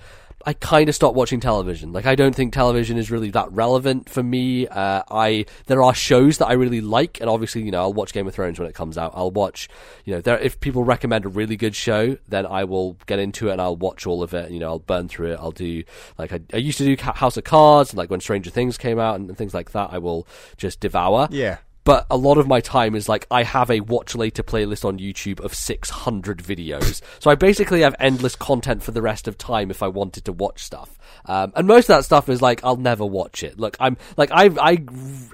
I 0.46 0.52
kind 0.52 0.88
of 0.88 0.94
stopped 0.94 1.16
watching 1.16 1.40
television. 1.40 1.92
Like, 1.92 2.06
I 2.06 2.14
don't 2.14 2.34
think 2.34 2.52
television 2.52 2.96
is 2.96 3.10
really 3.10 3.30
that 3.32 3.50
relevant 3.50 4.08
for 4.08 4.22
me. 4.22 4.68
Uh, 4.68 5.02
I 5.10 5.44
there 5.66 5.82
are 5.82 5.92
shows 5.92 6.38
that 6.38 6.46
I 6.46 6.52
really 6.52 6.80
like, 6.80 7.20
and 7.20 7.28
obviously, 7.28 7.62
you 7.62 7.72
know, 7.72 7.80
I'll 7.80 7.92
watch 7.92 8.12
Game 8.12 8.28
of 8.28 8.34
Thrones 8.34 8.60
when 8.60 8.68
it 8.68 8.74
comes 8.74 8.96
out. 8.96 9.10
I'll 9.16 9.32
watch, 9.32 9.68
you 10.04 10.14
know, 10.14 10.20
there 10.20 10.38
if 10.38 10.60
people 10.60 10.84
recommend 10.84 11.24
a 11.24 11.28
really 11.28 11.56
good 11.56 11.74
show, 11.74 12.16
then 12.28 12.46
I 12.46 12.62
will 12.62 12.96
get 13.06 13.18
into 13.18 13.48
it 13.48 13.52
and 13.52 13.60
I'll 13.60 13.74
watch 13.74 14.06
all 14.06 14.22
of 14.22 14.34
it. 14.34 14.52
You 14.52 14.60
know, 14.60 14.68
I'll 14.68 14.78
burn 14.78 15.08
through 15.08 15.32
it. 15.32 15.38
I'll 15.40 15.50
do 15.50 15.82
like 16.16 16.32
I, 16.32 16.40
I 16.52 16.58
used 16.58 16.78
to 16.78 16.84
do 16.84 17.02
House 17.02 17.36
of 17.36 17.42
Cards, 17.42 17.90
and 17.90 17.98
like 17.98 18.08
when 18.08 18.20
Stranger 18.20 18.50
Things 18.50 18.78
came 18.78 19.00
out 19.00 19.16
and, 19.16 19.28
and 19.28 19.36
things 19.36 19.52
like 19.52 19.72
that. 19.72 19.92
I 19.92 19.98
will 19.98 20.28
just 20.56 20.78
devour 20.78 21.28
Yeah, 21.32 21.58
but 21.86 22.04
a 22.10 22.16
lot 22.16 22.36
of 22.36 22.48
my 22.48 22.60
time 22.60 22.96
is 22.96 23.08
like 23.08 23.28
I 23.30 23.44
have 23.44 23.70
a 23.70 23.78
watch 23.78 24.16
later 24.16 24.42
playlist 24.42 24.84
on 24.84 24.98
YouTube 24.98 25.38
of 25.38 25.54
600 25.54 26.38
videos. 26.38 27.00
so 27.20 27.30
I 27.30 27.36
basically 27.36 27.82
have 27.82 27.94
endless 28.00 28.34
content 28.34 28.82
for 28.82 28.90
the 28.90 29.00
rest 29.00 29.28
of 29.28 29.38
time 29.38 29.70
if 29.70 29.84
I 29.84 29.86
wanted 29.86 30.24
to 30.24 30.32
watch 30.32 30.64
stuff. 30.64 30.98
Um, 31.26 31.52
and 31.54 31.68
most 31.68 31.84
of 31.84 31.96
that 31.96 32.04
stuff 32.04 32.28
is 32.28 32.42
like 32.42 32.64
I'll 32.64 32.76
never 32.76 33.06
watch 33.06 33.44
it. 33.44 33.60
Look, 33.60 33.76
I'm 33.78 33.96
like 34.16 34.30
I 34.32 34.50
I 34.60 34.84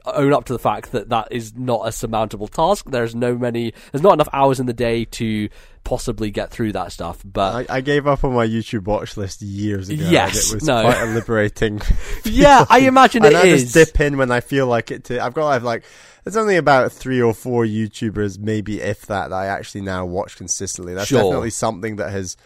own 0.05 0.35
up 0.35 0.45
to 0.45 0.53
the 0.53 0.59
fact 0.59 0.93
that 0.93 1.09
that 1.09 1.29
is 1.31 1.57
not 1.57 1.89
a 1.89 1.93
surmountable 1.93 2.49
task. 2.49 2.85
There's 2.87 3.15
no 3.15 3.35
many 3.35 3.73
there's 3.91 4.03
not 4.03 4.13
enough 4.13 4.29
hours 4.35 4.61
in 4.61 4.67
the 4.67 4.75
day 4.75 5.07
to 5.07 5.49
possibly 5.85 6.31
get 6.31 6.51
through 6.51 6.73
that 6.73 6.93
stuff. 6.93 7.21
But 7.25 7.71
I, 7.71 7.77
I 7.77 7.81
gave 7.81 8.07
up 8.07 8.25
on 8.25 8.35
my 8.35 8.47
YouTube 8.47 8.85
watch 8.85 9.17
list 9.17 9.43
years 9.43 9.89
ago. 9.89 10.05
Yes, 10.09 10.51
it 10.51 10.55
was 10.57 10.65
no. 10.65 10.83
quite 10.83 11.01
a 11.03 11.07
liberating. 11.07 11.81
yeah, 12.25 12.65
I 12.69 12.81
imagine 12.81 13.25
and 13.25 13.35
it 13.35 13.39
I 13.39 13.47
is. 13.47 13.63
just 13.63 13.75
dip 13.75 14.01
in 14.01 14.17
when 14.17 14.31
I 14.31 14.41
feel 14.41 14.67
like 14.67 14.91
it. 14.91 15.05
To 15.05 15.23
I've 15.23 15.35
got 15.35 15.49
I've 15.49 15.65
like 15.65 15.85
there's 16.25 16.37
only 16.37 16.57
about 16.57 16.93
three 16.93 17.21
or 17.21 17.35
four 17.35 17.65
YouTubers, 17.65 18.39
maybe 18.39 18.81
if 18.81 19.07
that, 19.07 19.31
that 19.31 19.37
I 19.37 19.47
actually 19.47 19.81
now 19.83 20.05
watch 20.05 20.37
consistently. 20.37 20.95
That's 20.95 21.09
Sure. 21.09 21.23
definitely 21.23 21.51
something 21.51 21.97
that 21.97 22.11
has 22.11 22.37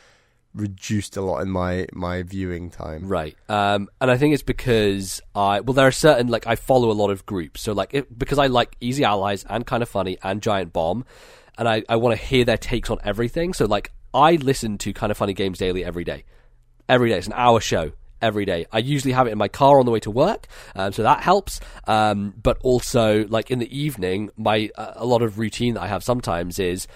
reduced 0.54 1.18
a 1.18 1.20
lot 1.20 1.40
in 1.40 1.50
my 1.50 1.86
my 1.92 2.22
viewing 2.22 2.70
time. 2.70 3.06
Right. 3.06 3.36
Um, 3.48 3.88
and 4.00 4.10
I 4.10 4.16
think 4.16 4.32
it's 4.34 4.42
because 4.42 5.20
I 5.34 5.60
well, 5.60 5.74
there 5.74 5.86
are 5.86 5.92
certain 5.92 6.28
like 6.28 6.46
I 6.46 6.56
follow 6.56 6.90
a 6.90 6.92
lot 6.94 7.10
of 7.10 7.26
groups. 7.26 7.60
So 7.60 7.72
like 7.72 7.92
it, 7.92 8.18
because 8.18 8.38
I 8.38 8.46
like 8.46 8.76
Easy 8.80 9.04
Allies 9.04 9.44
and 9.48 9.66
Kind 9.66 9.82
of 9.82 9.88
Funny 9.88 10.16
and 10.22 10.42
Giant 10.42 10.72
Bomb, 10.72 11.04
and 11.58 11.68
I 11.68 11.82
I 11.88 11.96
want 11.96 12.18
to 12.18 12.24
hear 12.24 12.44
their 12.44 12.58
takes 12.58 12.90
on 12.90 12.98
everything. 13.04 13.52
So 13.52 13.66
like 13.66 13.92
I 14.14 14.36
listen 14.36 14.78
to 14.78 14.92
Kind 14.92 15.10
of 15.10 15.18
Funny 15.18 15.34
Games 15.34 15.58
Daily 15.58 15.84
every 15.84 16.04
day. 16.04 16.24
Every 16.88 17.10
day, 17.10 17.18
it's 17.18 17.26
an 17.26 17.34
hour 17.34 17.60
show. 17.60 17.92
Every 18.22 18.46
day, 18.46 18.64
I 18.72 18.78
usually 18.78 19.12
have 19.12 19.26
it 19.26 19.30
in 19.30 19.36
my 19.36 19.48
car 19.48 19.78
on 19.78 19.84
the 19.84 19.92
way 19.92 20.00
to 20.00 20.10
work, 20.10 20.46
um, 20.74 20.90
so 20.90 21.02
that 21.02 21.20
helps. 21.20 21.60
Um, 21.86 22.32
but 22.42 22.56
also, 22.62 23.26
like 23.28 23.50
in 23.50 23.58
the 23.58 23.78
evening, 23.78 24.30
my 24.38 24.70
uh, 24.74 24.94
a 24.96 25.04
lot 25.04 25.20
of 25.20 25.38
routine 25.38 25.74
that 25.74 25.82
I 25.82 25.88
have 25.88 26.02
sometimes 26.02 26.58
is 26.58 26.86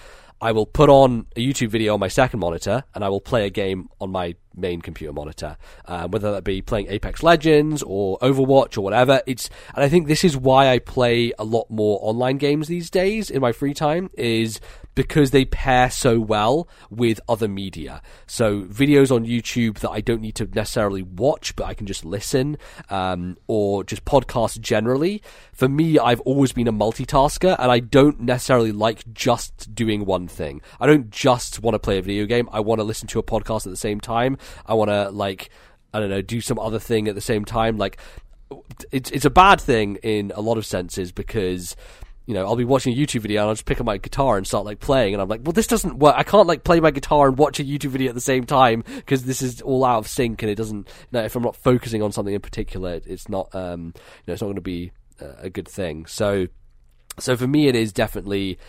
I 0.40 0.52
will 0.52 0.66
put 0.66 0.88
on 0.88 1.26
a 1.36 1.46
YouTube 1.46 1.68
video 1.68 1.94
on 1.94 2.00
my 2.00 2.08
second 2.08 2.40
monitor 2.40 2.84
and 2.94 3.04
I 3.04 3.08
will 3.08 3.20
play 3.20 3.46
a 3.46 3.50
game 3.50 3.88
on 4.00 4.10
my 4.10 4.36
main 4.54 4.80
computer 4.80 5.12
monitor, 5.12 5.56
um, 5.86 6.10
whether 6.10 6.32
that 6.32 6.44
be 6.44 6.62
playing 6.62 6.86
Apex 6.88 7.22
Legends 7.22 7.82
or 7.82 8.18
Overwatch 8.20 8.78
or 8.78 8.80
whatever. 8.80 9.22
It's 9.26 9.50
and 9.74 9.84
I 9.84 9.88
think 9.88 10.06
this 10.06 10.24
is 10.24 10.36
why 10.36 10.68
I 10.68 10.78
play 10.78 11.32
a 11.38 11.44
lot 11.44 11.70
more 11.70 11.98
online 12.02 12.38
games 12.38 12.68
these 12.68 12.90
days 12.90 13.30
in 13.30 13.40
my 13.40 13.52
free 13.52 13.74
time 13.74 14.10
is 14.14 14.60
because 14.94 15.30
they 15.30 15.44
pair 15.44 15.90
so 15.90 16.20
well 16.20 16.68
with 16.90 17.20
other 17.28 17.48
media. 17.48 18.02
So 18.26 18.62
videos 18.62 19.14
on 19.14 19.24
YouTube 19.24 19.78
that 19.78 19.90
I 19.90 20.00
don't 20.00 20.20
need 20.20 20.34
to 20.36 20.46
necessarily 20.46 21.02
watch, 21.02 21.54
but 21.56 21.64
I 21.64 21.74
can 21.74 21.86
just 21.86 22.04
listen, 22.04 22.58
um, 22.88 23.36
or 23.46 23.84
just 23.84 24.04
podcasts 24.04 24.60
generally. 24.60 25.22
For 25.52 25.68
me, 25.68 25.98
I've 25.98 26.20
always 26.20 26.52
been 26.52 26.68
a 26.68 26.72
multitasker, 26.72 27.56
and 27.58 27.70
I 27.70 27.80
don't 27.80 28.20
necessarily 28.20 28.72
like 28.72 29.10
just 29.12 29.74
doing 29.74 30.04
one 30.04 30.28
thing. 30.28 30.60
I 30.80 30.86
don't 30.86 31.10
just 31.10 31.62
want 31.62 31.74
to 31.74 31.78
play 31.78 31.98
a 31.98 32.02
video 32.02 32.26
game. 32.26 32.48
I 32.52 32.60
want 32.60 32.80
to 32.80 32.84
listen 32.84 33.08
to 33.08 33.18
a 33.18 33.22
podcast 33.22 33.66
at 33.66 33.70
the 33.70 33.76
same 33.76 34.00
time. 34.00 34.38
I 34.66 34.74
want 34.74 34.90
to 34.90 35.10
like 35.10 35.50
I 35.92 36.00
don't 36.00 36.10
know 36.10 36.22
do 36.22 36.40
some 36.40 36.58
other 36.58 36.78
thing 36.78 37.08
at 37.08 37.14
the 37.14 37.20
same 37.20 37.44
time. 37.44 37.76
Like 37.78 37.98
it's 38.90 39.10
it's 39.10 39.24
a 39.24 39.30
bad 39.30 39.60
thing 39.60 39.96
in 40.02 40.32
a 40.34 40.40
lot 40.40 40.58
of 40.58 40.66
senses 40.66 41.12
because 41.12 41.76
you 42.30 42.34
know, 42.34 42.46
I'll 42.46 42.54
be 42.54 42.64
watching 42.64 42.92
a 42.92 42.96
YouTube 42.96 43.22
video 43.22 43.40
and 43.40 43.48
I'll 43.48 43.54
just 43.54 43.64
pick 43.64 43.80
up 43.80 43.86
my 43.86 43.96
guitar 43.96 44.36
and 44.36 44.46
start 44.46 44.64
like 44.64 44.78
playing, 44.78 45.14
and 45.14 45.20
I'm 45.20 45.28
like, 45.28 45.40
well, 45.42 45.52
this 45.52 45.66
doesn't 45.66 45.98
work. 45.98 46.14
I 46.16 46.22
can't 46.22 46.46
like 46.46 46.62
play 46.62 46.78
my 46.78 46.92
guitar 46.92 47.26
and 47.26 47.36
watch 47.36 47.58
a 47.58 47.64
YouTube 47.64 47.90
video 47.90 48.10
at 48.10 48.14
the 48.14 48.20
same 48.20 48.46
time 48.46 48.84
because 48.86 49.24
this 49.24 49.42
is 49.42 49.60
all 49.62 49.84
out 49.84 49.98
of 49.98 50.06
sync 50.06 50.40
and 50.44 50.48
it 50.48 50.54
doesn't. 50.54 50.86
You 50.86 51.08
know, 51.10 51.24
if 51.24 51.34
I'm 51.34 51.42
not 51.42 51.56
focusing 51.56 52.02
on 52.02 52.12
something 52.12 52.32
in 52.32 52.40
particular, 52.40 53.00
it's 53.04 53.28
not. 53.28 53.52
Um, 53.52 53.94
you 53.96 54.02
know, 54.28 54.34
it's 54.34 54.42
not 54.42 54.46
going 54.46 54.54
to 54.54 54.60
be 54.60 54.92
uh, 55.20 55.32
a 55.38 55.50
good 55.50 55.66
thing. 55.66 56.06
So, 56.06 56.46
so 57.18 57.36
for 57.36 57.48
me, 57.48 57.66
it 57.66 57.74
is 57.74 57.92
definitely 57.92 58.60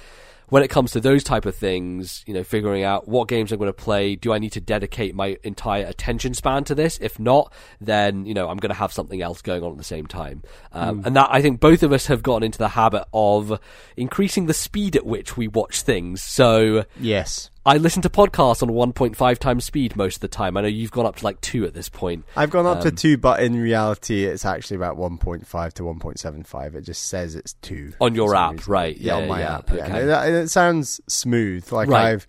when 0.52 0.64
it 0.64 0.68
comes 0.68 0.91
to 0.91 0.99
those 0.99 1.24
type 1.24 1.45
of 1.45 1.56
things, 1.56 2.26
you 2.28 2.34
know, 2.34 2.43
figuring 2.43 2.84
out 2.84 3.08
what 3.08 3.30
games 3.30 3.54
I'm 3.54 3.58
going 3.58 3.70
to 3.70 3.74
play, 3.74 4.18
do 4.18 4.34
I 4.34 4.38
need 4.38 4.52
to 4.52 4.60
dedicate 4.60 5.16
my 5.16 5.38
entire 5.43 5.86
attention 5.86 6.34
span 6.34 6.66
to 6.66 6.76
this? 6.76 6.97
If 6.99 7.18
not, 7.20 7.54
then, 7.80 8.26
you 8.26 8.34
know, 8.34 8.49
I'm 8.49 8.58
going 8.58 8.70
to 8.70 8.76
have 8.76 8.91
something 8.91 9.22
else 9.22 9.41
going 9.41 9.64
on 9.64 9.72
at 9.72 9.78
the 9.78 9.84
same 9.86 10.08
time. 10.08 10.43
Um, 10.74 11.04
And 11.06 11.16
that, 11.16 11.30
I 11.32 11.41
think 11.41 11.62
both 11.62 11.84
of 11.84 11.93
us 11.93 12.08
have 12.08 12.22
gotten 12.22 12.43
into 12.43 12.58
the 12.58 12.68
habit 12.68 13.06
of 13.14 13.62
increasing 13.95 14.47
the 14.47 14.54
speed 14.54 14.97
at 14.97 15.06
which 15.06 15.38
we 15.38 15.47
watch 15.47 15.84
things. 15.84 16.22
So, 16.22 16.84
Yes. 16.99 17.49
I 17.64 17.78
listen 17.78 18.01
to 18.01 18.09
podcasts 18.09 18.64
on 18.64 18.70
1.5 18.70 19.38
times 19.38 19.66
speed 19.66 19.95
most 19.95 20.16
of 20.16 20.22
the 20.22 20.28
time. 20.28 20.57
I 20.57 20.62
know 20.62 20.68
you've 20.68 20.89
gone 20.91 21.05
up 21.05 21.18
to 21.18 21.24
like 21.24 21.39
two 21.41 21.64
at 21.66 21.76
this 21.76 21.89
point. 21.89 22.26
I've 22.36 22.49
gone 22.49 22.66
up 22.66 22.82
to 22.82 22.88
Um, 22.89 22.95
two, 22.95 23.18
but 23.18 23.43
in 23.43 23.59
reality, 23.62 24.26
it's 24.26 24.45
actually 24.45 24.78
about 24.78 24.97
1.5 24.97 25.74
to 25.74 25.84
1.75. 25.84 26.74
It 26.76 26.82
just 26.82 27.03
says 27.07 27.36
it's 27.36 27.53
two 27.62 27.93
On 28.01 28.16
your 28.16 28.34
app, 28.36 28.53
reason. 28.53 28.72
right. 28.72 28.97
Yeah, 28.97 29.16
Yeah, 29.18 29.22
on 29.22 29.28
my 29.30 29.39
yeah, 29.41 29.55
app. 29.57 29.70
Yeah, 29.70 29.76
okay. 29.86 30.01
and 30.01 30.09
it, 30.09 30.41
it 30.43 30.49
sounds 30.49 31.01
smooth. 31.07 31.72
Like 31.72 31.88
Right. 31.88 32.14
I've, 32.14 32.26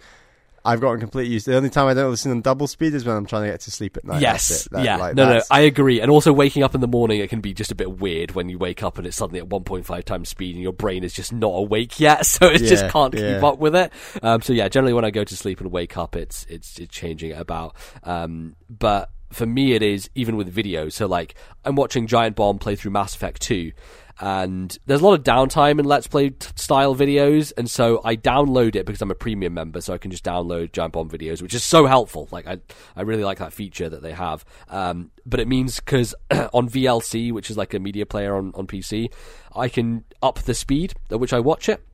I've 0.65 0.81
gotten 0.81 1.01
completely 1.01 1.33
used. 1.33 1.47
The 1.47 1.57
only 1.57 1.71
time 1.71 1.87
I 1.89 1.95
don't 1.95 2.11
listen 2.11 2.31
on 2.31 2.41
double 2.41 2.67
speed 2.67 2.95
is 2.95 3.05
when 3.05 3.17
I'm 3.17 3.27
trying 3.27 3.43
to 3.45 3.51
get 3.51 3.61
to 3.63 3.71
sleep 3.71 3.97
at 3.97 4.05
night. 4.05 4.21
yes, 4.21 4.49
That's. 4.49 4.65
That- 4.69 4.85
yeah, 4.85 4.97
like, 4.97 5.17
no, 5.17 5.29
no, 5.29 5.43
I 5.51 5.61
agree. 5.61 6.01
And 6.01 6.11
also, 6.11 6.33
waking 6.33 6.63
up 6.63 6.75
in 6.75 6.81
the 6.81 6.87
morning, 6.89 7.21
it 7.21 7.31
can 7.31 7.41
be 7.41 7.53
just 7.53 7.73
a 7.73 7.75
bit 7.75 7.99
weird 7.99 8.33
when 8.33 8.49
you 8.49 8.59
wake 8.59 8.83
up 8.83 8.99
and 8.99 9.07
it's 9.07 9.17
suddenly 9.17 9.41
at 9.41 9.49
1.5 9.49 10.05
times 10.05 10.29
speed, 10.29 10.55
and 10.55 10.63
your 10.63 10.73
brain 10.73 11.03
is 11.05 11.13
just 11.13 11.33
not 11.33 11.49
awake 11.49 11.99
yet, 11.99 12.25
so 12.27 12.47
it 12.47 12.59
just 12.59 12.89
can't 12.91 13.13
keep 13.13 13.43
up 13.43 13.59
with 13.59 13.75
it. 13.75 13.93
Um, 14.23 14.41
so 14.43 14.53
yeah, 14.53 14.69
generally 14.69 14.93
when 14.95 15.05
I 15.05 15.11
go 15.11 15.25
to 15.25 15.37
sleep 15.37 15.61
and 15.61 15.71
wake 15.73 15.97
up, 15.97 16.15
it's 16.17 16.45
it's 16.49 16.79
it's 16.79 16.95
changing 16.95 17.31
it 17.33 17.39
about. 17.41 17.75
Um, 18.05 18.55
but 18.71 19.11
for 19.33 19.47
me, 19.47 19.73
it 19.73 19.83
is 19.83 20.11
even 20.15 20.37
with 20.37 20.49
video. 20.49 20.89
So 20.91 21.07
like, 21.07 21.35
I'm 21.65 21.75
watching 21.75 22.07
Giant 22.07 22.37
Bomb 22.37 22.59
play 22.59 22.77
through 22.77 22.91
Mass 22.91 23.15
Effect 23.15 23.41
2. 23.43 23.73
And 24.23 24.79
there's 24.87 25.01
a 25.01 25.05
lot 25.05 25.19
of 25.19 25.25
downtime 25.25 25.81
in 25.81 25.85
Let's 25.85 26.07
Play 26.07 26.31
t- 26.31 26.47
style 26.55 26.95
videos, 26.95 27.53
and 27.57 27.69
so 27.69 28.01
I 28.05 28.15
download 28.15 28.77
it 28.77 28.87
because 28.87 29.03
I'm 29.03 29.11
a 29.11 29.17
premium 29.17 29.53
member, 29.53 29.81
so 29.81 29.93
I 29.93 29.99
can 29.99 30.13
just 30.13 30.23
download 30.23 30.71
Giant 30.71 30.93
Bomb 30.93 31.11
videos, 31.11 31.43
which 31.43 31.55
is 31.55 31.65
so 31.65 31.87
helpful. 31.87 32.29
Like 32.31 32.47
I, 32.47 32.59
I 32.95 33.03
really 33.03 33.25
like 33.25 33.39
that 33.39 33.53
feature 33.53 33.89
that 33.89 34.01
they 34.01 34.13
have. 34.13 34.45
Um, 34.69 35.11
but 35.27 35.41
it 35.41 35.49
means 35.49 35.81
because 35.81 36.15
on 36.31 36.69
VLC, 36.69 37.33
which 37.33 37.51
is 37.51 37.57
like 37.57 37.75
a 37.75 37.81
media 37.81 38.07
player 38.07 38.37
on 38.37 38.53
on 38.55 38.69
PC, 38.69 39.13
I 39.57 39.69
can 39.69 40.05
up 40.23 40.39
the 40.39 40.55
speed 40.55 40.95
at 41.11 41.19
which 41.19 41.33
I 41.33 41.41
watch 41.41 41.69
it 41.69 41.85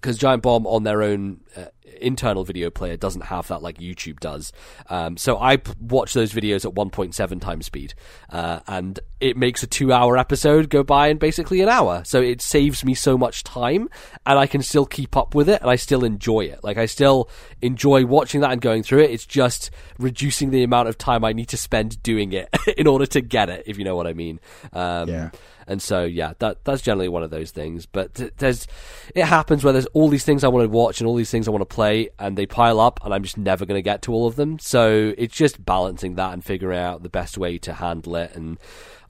because 0.00 0.18
Giant 0.18 0.42
Bomb 0.42 0.66
on 0.66 0.84
their 0.84 1.02
own 1.02 1.40
uh, 1.56 1.66
internal 2.00 2.44
video 2.44 2.70
player 2.70 2.96
doesn't 2.96 3.22
have 3.22 3.48
that 3.48 3.60
like 3.62 3.78
YouTube 3.78 4.20
does. 4.20 4.52
Um, 4.88 5.16
so 5.16 5.38
I 5.40 5.56
p- 5.56 5.72
watch 5.80 6.14
those 6.14 6.32
videos 6.32 6.64
at 6.64 6.74
1.7 6.74 7.40
times 7.40 7.66
speed, 7.66 7.94
uh, 8.30 8.60
and 8.68 9.00
it 9.20 9.36
makes 9.36 9.62
a 9.64 9.66
two-hour 9.66 10.16
episode 10.16 10.70
go 10.70 10.84
by 10.84 11.08
in 11.08 11.18
basically 11.18 11.60
an 11.60 11.68
hour. 11.68 12.02
So 12.04 12.20
it 12.22 12.40
saves 12.40 12.84
me 12.84 12.94
so 12.94 13.18
much 13.18 13.42
time, 13.42 13.88
and 14.24 14.38
I 14.38 14.46
can 14.46 14.62
still 14.62 14.86
keep 14.86 15.16
up 15.16 15.34
with 15.34 15.48
it, 15.48 15.60
and 15.60 15.70
I 15.70 15.76
still 15.76 16.04
enjoy 16.04 16.42
it. 16.42 16.62
Like 16.62 16.78
I 16.78 16.86
still 16.86 17.28
enjoy 17.60 18.06
watching 18.06 18.40
that 18.42 18.52
and 18.52 18.60
going 18.60 18.84
through 18.84 19.00
it. 19.02 19.10
It's 19.10 19.26
just 19.26 19.70
reducing 19.98 20.50
the 20.50 20.62
amount 20.62 20.88
of 20.88 20.96
time 20.98 21.24
I 21.24 21.32
need 21.32 21.48
to 21.48 21.56
spend 21.56 22.00
doing 22.02 22.32
it 22.32 22.48
in 22.76 22.86
order 22.86 23.06
to 23.06 23.20
get 23.20 23.48
it, 23.48 23.64
if 23.66 23.78
you 23.78 23.84
know 23.84 23.96
what 23.96 24.06
I 24.06 24.12
mean. 24.12 24.38
Um, 24.72 25.08
Yeah. 25.08 25.30
And 25.68 25.80
so, 25.80 26.04
yeah, 26.04 26.32
that 26.38 26.64
that's 26.64 26.82
generally 26.82 27.08
one 27.08 27.22
of 27.22 27.30
those 27.30 27.50
things. 27.50 27.86
But 27.86 28.14
there's, 28.38 28.66
it 29.14 29.24
happens 29.24 29.62
where 29.62 29.72
there's 29.72 29.86
all 29.86 30.08
these 30.08 30.24
things 30.24 30.42
I 30.42 30.48
want 30.48 30.64
to 30.64 30.68
watch 30.68 31.00
and 31.00 31.06
all 31.06 31.14
these 31.14 31.30
things 31.30 31.46
I 31.46 31.50
want 31.50 31.62
to 31.62 31.74
play, 31.74 32.08
and 32.18 32.36
they 32.36 32.46
pile 32.46 32.80
up, 32.80 33.00
and 33.04 33.14
I'm 33.14 33.22
just 33.22 33.38
never 33.38 33.66
going 33.66 33.78
to 33.78 33.82
get 33.82 34.02
to 34.02 34.12
all 34.12 34.26
of 34.26 34.36
them. 34.36 34.58
So 34.58 35.14
it's 35.16 35.36
just 35.36 35.64
balancing 35.64 36.14
that 36.16 36.32
and 36.32 36.44
figuring 36.44 36.78
out 36.78 37.02
the 37.02 37.08
best 37.08 37.38
way 37.38 37.58
to 37.58 37.74
handle 37.74 38.16
it. 38.16 38.34
And 38.34 38.58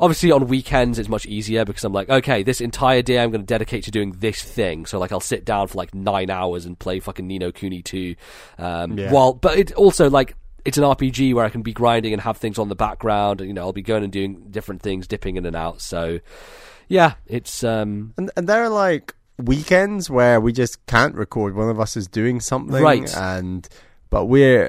obviously, 0.01 0.31
on 0.33 0.49
weekends 0.49 0.99
it's 0.99 1.09
much 1.09 1.27
easier 1.27 1.65
because 1.65 1.85
I'm 1.85 1.93
like, 1.93 2.09
okay, 2.09 2.43
this 2.43 2.61
entire 2.61 3.03
day 3.03 3.21
I'm 3.21 3.31
going 3.31 3.43
to 3.43 3.47
dedicate 3.47 3.85
to 3.85 3.91
doing 3.91 4.13
this 4.19 4.43
thing. 4.43 4.87
So 4.87 4.99
like, 4.99 5.13
I'll 5.13 5.21
sit 5.21 5.45
down 5.45 5.69
for 5.69 5.79
like 5.79 5.95
nine 5.95 6.31
hours 6.31 6.67
and 6.67 6.79
play 6.79 7.01
fucking 7.01 7.27
Ni 7.27 7.39
no 7.39 7.53
Kuni 7.53 7.83
2. 7.83 8.17
Um, 8.59 8.99
Yeah. 8.99 9.13
While, 9.13 9.35
but 9.35 9.59
it 9.59 9.73
also 9.75 10.11
like 10.11 10.35
it's 10.69 10.77
an 10.77 10.85
RPG 10.85 11.33
where 11.33 11.47
I 11.47 11.49
can 11.49 11.63
be 11.63 11.73
grinding 11.73 12.13
and 12.13 12.21
have 12.21 12.37
things 12.37 12.59
on 12.59 12.69
the 12.69 12.77
background. 12.77 13.41
And, 13.41 13.49
you 13.49 13.55
know, 13.55 13.63
I'll 13.63 13.73
be 13.73 13.81
going 13.81 14.05
and 14.05 14.13
doing 14.13 14.49
different 14.51 14.83
things, 14.83 15.07
dipping 15.07 15.37
in 15.37 15.47
and 15.47 15.57
out. 15.57 15.81
So, 15.81 16.21
yeah, 16.89 17.15
it's 17.27 17.65
um, 17.65 18.13
And, 18.19 18.31
and 18.37 18.47
there 18.47 18.63
are 18.63 18.69
like 18.69 19.15
weekends 19.39 20.11
where 20.11 20.43
we 20.43 20.53
just 20.53 20.85
can't 20.85 21.15
record. 21.15 21.55
One 21.55 21.71
of 21.71 21.81
us 21.81 21.97
is 21.97 22.07
doing 22.07 22.39
something, 22.41 22.83
Right. 22.83 23.17
And 23.17 23.67
but 24.11 24.27
we're 24.27 24.69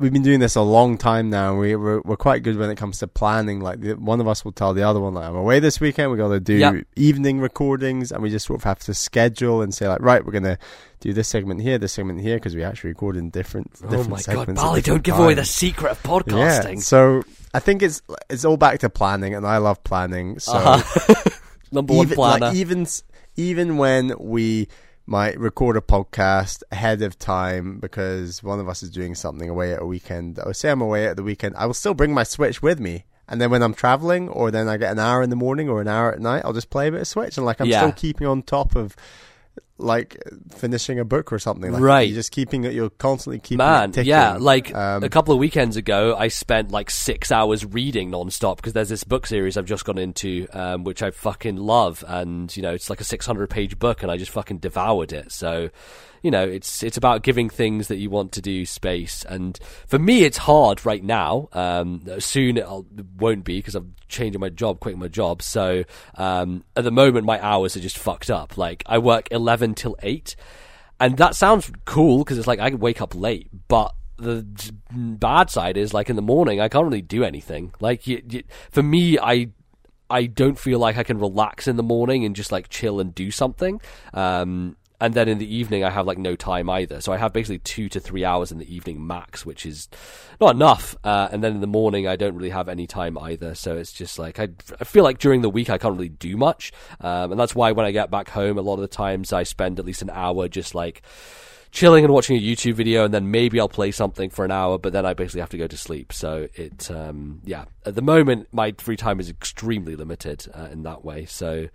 we've 0.00 0.12
been 0.12 0.22
doing 0.22 0.40
this 0.40 0.56
a 0.56 0.62
long 0.62 0.98
time 0.98 1.30
now. 1.30 1.54
We 1.56 1.76
we're, 1.76 2.00
we're 2.00 2.16
quite 2.16 2.42
good 2.42 2.56
when 2.56 2.70
it 2.70 2.76
comes 2.76 2.98
to 2.98 3.06
planning. 3.06 3.60
Like 3.60 3.80
the, 3.80 3.94
one 3.94 4.20
of 4.20 4.26
us 4.26 4.44
will 4.44 4.52
tell 4.52 4.74
the 4.74 4.82
other 4.82 4.98
one, 5.00 5.14
like, 5.14 5.28
"I'm 5.28 5.36
away 5.36 5.60
this 5.60 5.80
weekend. 5.80 6.10
We 6.10 6.16
got 6.16 6.28
to 6.28 6.40
do 6.40 6.54
Yep. 6.54 6.84
evening 6.96 7.40
recordings," 7.40 8.10
and 8.10 8.22
we 8.22 8.30
just 8.30 8.46
sort 8.46 8.58
of 8.60 8.64
have 8.64 8.78
to 8.80 8.94
schedule 8.94 9.62
and 9.62 9.72
say, 9.74 9.86
like, 9.86 10.00
"Right, 10.00 10.24
we're 10.24 10.32
gonna 10.32 10.58
do 11.00 11.12
this 11.12 11.28
segment 11.28 11.60
here, 11.62 11.78
this 11.78 11.92
segment 11.92 12.20
here," 12.20 12.36
because 12.36 12.56
we 12.56 12.64
actually 12.64 12.90
record 12.90 13.16
in 13.16 13.30
different. 13.30 13.70
oh 13.84 13.90
different 13.90 14.10
my 14.26 14.34
god, 14.34 14.54
Bally, 14.54 14.80
don't 14.82 15.02
give 15.02 15.18
away 15.18 15.34
the 15.34 15.44
secret 15.44 15.92
of 15.92 16.00
Yeah, 16.04 16.10
podcasting. 16.12 16.82
so 16.82 17.22
I 17.54 17.60
think 17.60 17.82
it's 17.82 18.02
it's 18.28 18.44
all 18.44 18.56
back 18.56 18.80
to 18.80 18.90
planning, 18.90 19.34
and 19.34 19.46
I 19.46 19.58
love 19.58 19.82
planning. 19.84 20.38
So 20.38 20.52
Uh-huh. 20.54 21.14
Number 21.72 21.94
one 21.94 22.06
even, 22.06 22.14
planner. 22.16 22.46
Like 22.46 22.54
even 22.56 22.86
even 23.36 23.76
when 23.76 24.12
we 24.18 24.66
might 25.10 25.36
record 25.40 25.76
a 25.76 25.80
podcast 25.80 26.62
ahead 26.70 27.02
of 27.02 27.18
time 27.18 27.80
because 27.80 28.44
one 28.44 28.60
of 28.60 28.68
us 28.68 28.80
is 28.82 28.90
doing 28.90 29.16
something 29.16 29.48
away 29.50 29.72
at 29.72 29.82
a 29.82 29.84
weekend, 29.84 30.38
or 30.46 30.54
say 30.54 30.70
I'm 30.70 30.80
away 30.80 31.06
at 31.06 31.16
the 31.16 31.24
weekend, 31.24 31.56
I 31.56 31.66
will 31.66 31.74
still 31.74 31.94
bring 31.94 32.14
my 32.14 32.22
Switch 32.22 32.62
with 32.62 32.78
me. 32.78 33.04
And 33.26 33.40
then 33.40 33.50
when 33.50 33.62
I'm 33.62 33.74
traveling, 33.74 34.28
or 34.28 34.50
then 34.52 34.68
I 34.68 34.76
get 34.76 34.92
an 34.92 35.00
hour 35.00 35.20
in 35.22 35.30
the 35.30 35.36
morning 35.36 35.68
or 35.68 35.80
an 35.80 35.88
hour 35.88 36.12
at 36.12 36.20
night, 36.20 36.42
I'll 36.44 36.52
just 36.52 36.70
play 36.70 36.86
a 36.88 36.92
bit 36.92 37.00
of 37.00 37.08
Switch, 37.08 37.36
and 37.36 37.44
like 37.44 37.60
I'm 37.60 37.66
Yeah. 37.66 37.80
still 37.80 37.92
keeping 37.92 38.26
on 38.28 38.42
top 38.42 38.76
of 38.76 38.94
like 39.80 40.16
finishing 40.54 40.98
a 40.98 41.04
book 41.04 41.32
or 41.32 41.38
something. 41.38 41.72
Like, 41.72 41.82
Right. 41.82 42.08
You're 42.08 42.14
just 42.16 42.32
keeping 42.32 42.64
it. 42.64 42.72
You're 42.72 42.90
constantly 42.90 43.38
keeping 43.38 43.58
Man, 43.58 43.92
ticking. 43.92 44.08
yeah, 44.08 44.36
like 44.38 44.74
Um, 44.74 45.02
a 45.02 45.08
couple 45.08 45.32
of 45.34 45.40
weekends 45.40 45.76
ago, 45.76 46.14
I 46.18 46.28
spent 46.28 46.70
like 46.70 46.90
six 46.90 47.32
hours 47.32 47.64
reading 47.64 48.10
non-stop 48.10 48.56
because 48.58 48.72
there's 48.72 48.88
this 48.90 49.04
book 49.04 49.26
series 49.26 49.56
I've 49.56 49.64
just 49.66 49.84
gone 49.84 49.98
into, 49.98 50.46
um, 50.52 50.84
which 50.84 51.02
I 51.02 51.10
fucking 51.10 51.56
love, 51.56 52.04
and 52.06 52.54
you 52.56 52.62
know, 52.62 52.72
it's 52.74 52.90
like 52.90 53.00
a 53.00 53.04
600 53.04 53.48
page 53.50 53.78
book, 53.78 54.02
and 54.02 54.10
I 54.12 54.16
just 54.16 54.30
fucking 54.32 54.58
devoured 54.58 55.12
it. 55.12 55.32
So, 55.32 55.70
you 56.22 56.30
know, 56.30 56.46
it's 56.46 56.82
it's 56.82 56.96
about 56.96 57.22
giving 57.22 57.48
things 57.48 57.88
that 57.88 57.96
you 57.96 58.10
want 58.10 58.32
to 58.32 58.42
do 58.42 58.66
space, 58.66 59.24
and 59.28 59.58
for 59.86 59.98
me, 59.98 60.24
it's 60.24 60.38
hard 60.38 60.84
right 60.84 61.02
now. 61.02 61.48
Um, 61.52 62.02
soon 62.18 62.56
it 62.56 62.66
won't 63.18 63.44
be 63.44 63.58
because 63.58 63.74
I'm 63.74 63.94
changing 64.08 64.40
my 64.40 64.50
job, 64.50 64.80
quitting 64.80 65.00
my 65.00 65.08
job. 65.08 65.42
So, 65.42 65.84
um, 66.16 66.64
at 66.76 66.84
the 66.84 66.90
moment, 66.90 67.26
my 67.26 67.42
hours 67.44 67.76
are 67.76 67.80
just 67.80 67.98
fucked 67.98 68.30
up. 68.30 68.58
Like 68.58 68.82
I 68.86 68.98
work 68.98 69.28
11 69.30 69.74
till 69.74 69.96
eight. 70.02 70.36
And 71.00 71.16
that 71.16 71.34
sounds 71.34 71.72
cool 71.86 72.18
because 72.18 72.36
it's 72.36 72.46
like 72.46 72.60
I 72.60 72.68
can 72.68 72.78
wake 72.78 73.00
up 73.00 73.14
late, 73.14 73.48
but 73.68 73.94
the 74.18 74.46
bad 74.90 75.48
side 75.48 75.78
is 75.78 75.94
like 75.94 76.10
in 76.10 76.16
the 76.16 76.22
morning 76.22 76.60
I 76.60 76.68
can't 76.68 76.84
really 76.84 77.00
do 77.00 77.24
anything. 77.24 77.72
Like 77.80 78.06
you, 78.06 78.22
you, 78.28 78.42
for 78.70 78.82
me, 78.82 79.18
I 79.18 79.48
I 80.10 80.26
don't 80.26 80.58
feel 80.58 80.78
like 80.78 80.98
I 80.98 81.04
can 81.04 81.18
relax 81.18 81.68
in 81.68 81.76
the 81.76 81.82
morning 81.82 82.24
and 82.24 82.36
just 82.36 82.52
like 82.52 82.68
chill 82.68 83.00
and 83.00 83.14
do 83.14 83.30
something. 83.30 83.80
Um, 84.12 84.76
and 85.00 85.14
then 85.14 85.28
in 85.28 85.38
the 85.38 85.54
evening, 85.54 85.84
I 85.84 85.90
have 85.90 86.06
like 86.06 86.18
no 86.18 86.36
time 86.36 86.68
either. 86.68 87.00
So 87.00 87.12
I 87.12 87.16
have 87.16 87.32
basically 87.32 87.58
two 87.58 87.88
to 87.90 88.00
three 88.00 88.24
hours 88.24 88.52
in 88.52 88.58
the 88.58 88.74
evening 88.74 89.06
max, 89.06 89.46
which 89.46 89.64
is 89.64 89.88
not 90.40 90.54
enough. 90.54 90.96
Uh, 91.02 91.28
and 91.32 91.42
then 91.42 91.52
in 91.54 91.60
the 91.60 91.66
morning, 91.66 92.06
I 92.06 92.16
don't 92.16 92.34
really 92.34 92.50
have 92.50 92.68
any 92.68 92.86
time 92.86 93.18
either. 93.18 93.54
So 93.54 93.76
it's 93.76 93.92
just 93.92 94.18
like 94.18 94.38
I, 94.38 94.48
I 94.80 94.84
feel 94.84 95.04
like 95.04 95.18
during 95.18 95.42
the 95.42 95.50
week 95.50 95.70
I 95.70 95.78
can't 95.78 95.94
really 95.94 96.08
do 96.08 96.36
much, 96.36 96.72
um, 97.00 97.32
and 97.32 97.40
that's 97.40 97.54
why 97.54 97.72
when 97.72 97.86
I 97.86 97.92
get 97.92 98.10
back 98.10 98.30
home, 98.30 98.58
a 98.58 98.62
lot 98.62 98.74
of 98.74 98.80
the 98.80 98.88
times 98.88 99.32
I 99.32 99.42
spend 99.42 99.78
at 99.78 99.86
least 99.86 100.02
an 100.02 100.10
hour 100.10 100.48
just 100.48 100.74
like 100.74 101.02
chilling 101.72 102.04
and 102.04 102.12
watching 102.12 102.36
a 102.36 102.40
YouTube 102.40 102.74
video, 102.74 103.04
and 103.04 103.14
then 103.14 103.30
maybe 103.30 103.60
I'll 103.60 103.68
play 103.68 103.90
something 103.90 104.30
for 104.30 104.44
an 104.44 104.50
hour, 104.50 104.78
but 104.78 104.92
then 104.92 105.06
I 105.06 105.14
basically 105.14 105.40
have 105.40 105.50
to 105.50 105.58
go 105.58 105.66
to 105.66 105.76
sleep. 105.76 106.12
So 106.12 106.48
it, 106.54 106.90
um, 106.90 107.40
yeah, 107.44 107.64
at 107.86 107.94
the 107.94 108.02
moment 108.02 108.48
my 108.52 108.74
free 108.78 108.96
time 108.96 109.20
is 109.20 109.30
extremely 109.30 109.96
limited 109.96 110.46
uh, 110.54 110.68
in 110.70 110.82
that 110.82 111.04
way. 111.04 111.24
So, 111.26 111.68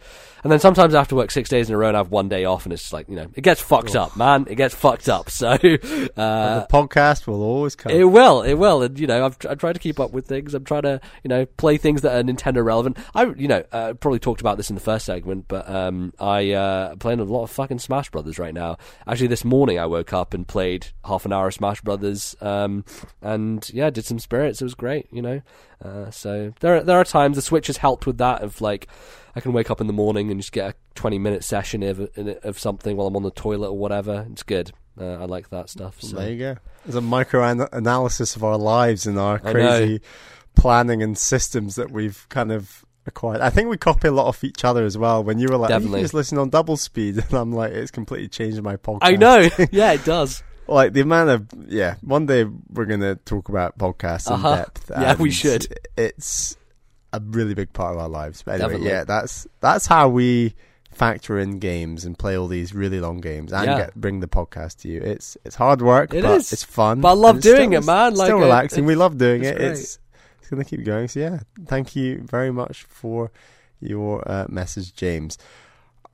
and 0.43 0.51
then 0.51 0.59
sometimes 0.59 0.93
I 0.93 0.99
have 0.99 1.07
to 1.09 1.15
work 1.15 1.31
six 1.31 1.49
days 1.49 1.69
in 1.69 1.75
a 1.75 1.77
row 1.77 1.87
and 1.87 1.97
I 1.97 1.99
have 1.99 2.11
one 2.11 2.29
day 2.29 2.45
off, 2.45 2.65
and 2.65 2.73
it's 2.73 2.93
like 2.93 3.09
you 3.09 3.15
know 3.15 3.27
it 3.33 3.41
gets 3.41 3.61
fucked 3.61 3.95
up, 3.95 4.15
man. 4.15 4.45
It 4.49 4.55
gets 4.55 4.75
fucked 4.75 5.09
up. 5.09 5.29
So, 5.29 5.47
uh, 5.53 5.57
the 5.57 6.67
podcast 6.71 7.27
will 7.27 7.41
always 7.41 7.75
come. 7.75 7.91
it 7.91 8.03
will, 8.03 8.41
it 8.41 8.53
will, 8.53 8.81
and 8.83 8.99
you 8.99 9.07
know, 9.07 9.25
I've 9.25 9.37
I 9.49 9.55
try 9.55 9.73
to 9.73 9.79
keep 9.79 9.99
up 9.99 10.11
with 10.11 10.27
things. 10.27 10.53
I'm 10.53 10.63
trying 10.63 10.83
to, 10.83 11.01
you 11.23 11.29
know, 11.29 11.45
play 11.45 11.77
things 11.77 12.01
that 12.01 12.15
are 12.15 12.23
Nintendo 12.23 12.63
relevant. 12.63 12.97
I, 13.13 13.25
you 13.25 13.47
know, 13.47 13.63
uh, 13.71 13.93
probably 13.93 14.19
talked 14.19 14.41
about 14.41 14.57
this 14.57 14.69
in 14.69 14.75
the 14.75 14.81
first 14.81 15.05
segment, 15.05 15.47
but 15.47 15.67
um, 15.69 16.13
I 16.19 16.51
uh, 16.51 16.95
playing 16.95 17.19
a 17.19 17.23
lot 17.23 17.43
of 17.43 17.51
fucking 17.51 17.79
Smash 17.79 18.09
Brothers 18.11 18.39
right 18.39 18.53
now. 18.53 18.77
Actually, 19.07 19.27
this 19.27 19.45
morning 19.45 19.79
I 19.79 19.85
woke 19.85 20.13
up 20.13 20.33
and 20.33 20.47
played 20.47 20.87
half 21.03 21.25
an 21.25 21.33
hour 21.33 21.47
of 21.47 21.53
Smash 21.53 21.81
Brothers, 21.81 22.35
um, 22.41 22.85
and 23.21 23.69
yeah, 23.73 23.89
did 23.89 24.05
some 24.05 24.19
spirits. 24.19 24.61
It 24.61 24.65
was 24.65 24.75
great, 24.75 25.07
you 25.11 25.21
know. 25.21 25.41
Uh, 25.83 26.09
so 26.09 26.53
there, 26.59 26.77
are, 26.77 26.83
there 26.83 26.97
are 26.97 27.03
times 27.03 27.35
the 27.35 27.41
Switch 27.41 27.67
has 27.67 27.77
helped 27.77 28.05
with 28.05 28.17
that. 28.17 28.41
Of 28.41 28.61
like, 28.61 28.87
I 29.35 29.39
can 29.39 29.53
wake 29.53 29.69
up 29.69 29.81
in 29.81 29.87
the 29.87 29.93
morning 29.93 30.31
and 30.31 30.39
just 30.39 30.51
get 30.51 30.69
a 30.71 30.75
20 30.95 31.19
minute 31.19 31.43
session 31.43 31.83
of 31.83 31.99
of 32.17 32.57
something 32.59 32.97
while 32.97 33.07
I'm 33.07 33.15
on 33.15 33.23
the 33.23 33.31
toilet 33.31 33.69
or 33.69 33.77
whatever. 33.77 34.25
It's 34.31 34.43
good. 34.43 34.71
Uh, 34.99 35.13
I 35.15 35.25
like 35.25 35.49
that 35.49 35.69
stuff. 35.69 36.01
So. 36.01 36.15
There 36.17 36.31
you 36.31 36.39
go. 36.39 36.55
There's 36.85 36.95
a 36.95 37.01
micro 37.01 37.43
an- 37.43 37.67
analysis 37.73 38.35
of 38.35 38.43
our 38.43 38.57
lives 38.57 39.05
and 39.05 39.19
our 39.19 39.39
crazy 39.39 40.01
planning 40.55 41.03
and 41.03 41.17
systems 41.17 41.75
that 41.75 41.91
we've 41.91 42.25
kind 42.29 42.51
of 42.51 42.85
acquired. 43.05 43.41
I 43.41 43.49
think 43.49 43.69
we 43.69 43.77
copy 43.77 44.07
a 44.07 44.11
lot 44.11 44.27
of 44.27 44.43
each 44.43 44.63
other 44.63 44.85
as 44.85 44.97
well. 44.97 45.23
When 45.23 45.37
you 45.39 45.47
were 45.49 45.57
like, 45.57 45.71
"Oh, 45.71 45.73
you 45.73 45.79
Definitely. 45.79 45.99
can 45.99 46.03
just 46.05 46.13
listen 46.13 46.37
on 46.37 46.49
double 46.49 46.77
speed, 46.77 47.17
and 47.29 47.33
I'm 47.33 47.51
like, 47.51 47.71
it's 47.73 47.91
completely 47.91 48.29
changed 48.29 48.61
my 48.61 48.77
podcast. 48.77 48.99
I 49.01 49.15
know. 49.15 49.49
yeah, 49.71 49.91
it 49.93 50.05
does. 50.05 50.43
Like 50.67 50.93
the 50.93 51.01
amount 51.01 51.29
of 51.29 51.47
yeah. 51.67 51.95
One 52.01 52.25
day 52.25 52.45
we're 52.71 52.85
gonna 52.85 53.15
talk 53.15 53.49
about 53.49 53.77
podcasts 53.77 54.27
in 54.27 54.33
Uh-huh. 54.33 54.55
depth. 54.57 54.91
Yeah, 54.99 55.15
we 55.15 55.31
should. 55.31 55.67
It's 55.97 56.57
a 57.13 57.19
really 57.23 57.53
big 57.53 57.71
part 57.73 57.95
of 57.95 58.01
our 58.01 58.09
lives. 58.09 58.41
But 58.41 58.55
anyway, 58.55 58.69
Definitely. 58.69 58.89
yeah, 58.89 59.03
that's 59.03 59.47
that's 59.61 59.85
how 59.87 60.09
we 60.09 60.55
factor 60.91 61.37
in 61.37 61.59
games 61.59 62.05
and 62.05 62.17
play 62.17 62.37
all 62.37 62.47
these 62.47 62.73
really 62.73 62.99
long 63.01 63.19
games 63.19 63.51
and 63.51 63.65
Yeah. 63.65 63.77
get, 63.77 63.95
bring 63.95 64.21
the 64.21 64.27
podcast 64.27 64.77
to 64.81 64.87
you. 64.87 65.01
It's 65.01 65.37
it's 65.45 65.55
hard 65.55 65.81
work, 65.81 66.13
It 66.13 66.23
but 66.23 66.37
is. 66.37 66.53
it's 66.53 66.63
fun. 66.63 67.01
But 67.01 67.09
I 67.09 67.13
love 67.13 67.41
doing 67.41 67.71
still- 67.71 67.83
it, 67.83 67.85
man. 67.85 68.15
Like, 68.15 68.27
still 68.27 68.37
it- 68.39 68.41
relaxing. 68.45 68.85
we 68.85 68.95
love 68.95 69.17
doing 69.17 69.41
it's 69.43 69.49
it. 69.51 69.57
great. 69.57 69.71
It's 69.71 69.99
it's 70.39 70.49
gonna 70.49 70.63
keep 70.65 70.83
going. 70.85 71.07
So 71.09 71.19
yeah, 71.19 71.39
thank 71.65 71.95
you 71.95 72.19
very 72.23 72.51
much 72.51 72.83
for 72.83 73.31
your 73.81 74.23
uh, 74.29 74.45
message, 74.49 74.93
James. 74.95 75.37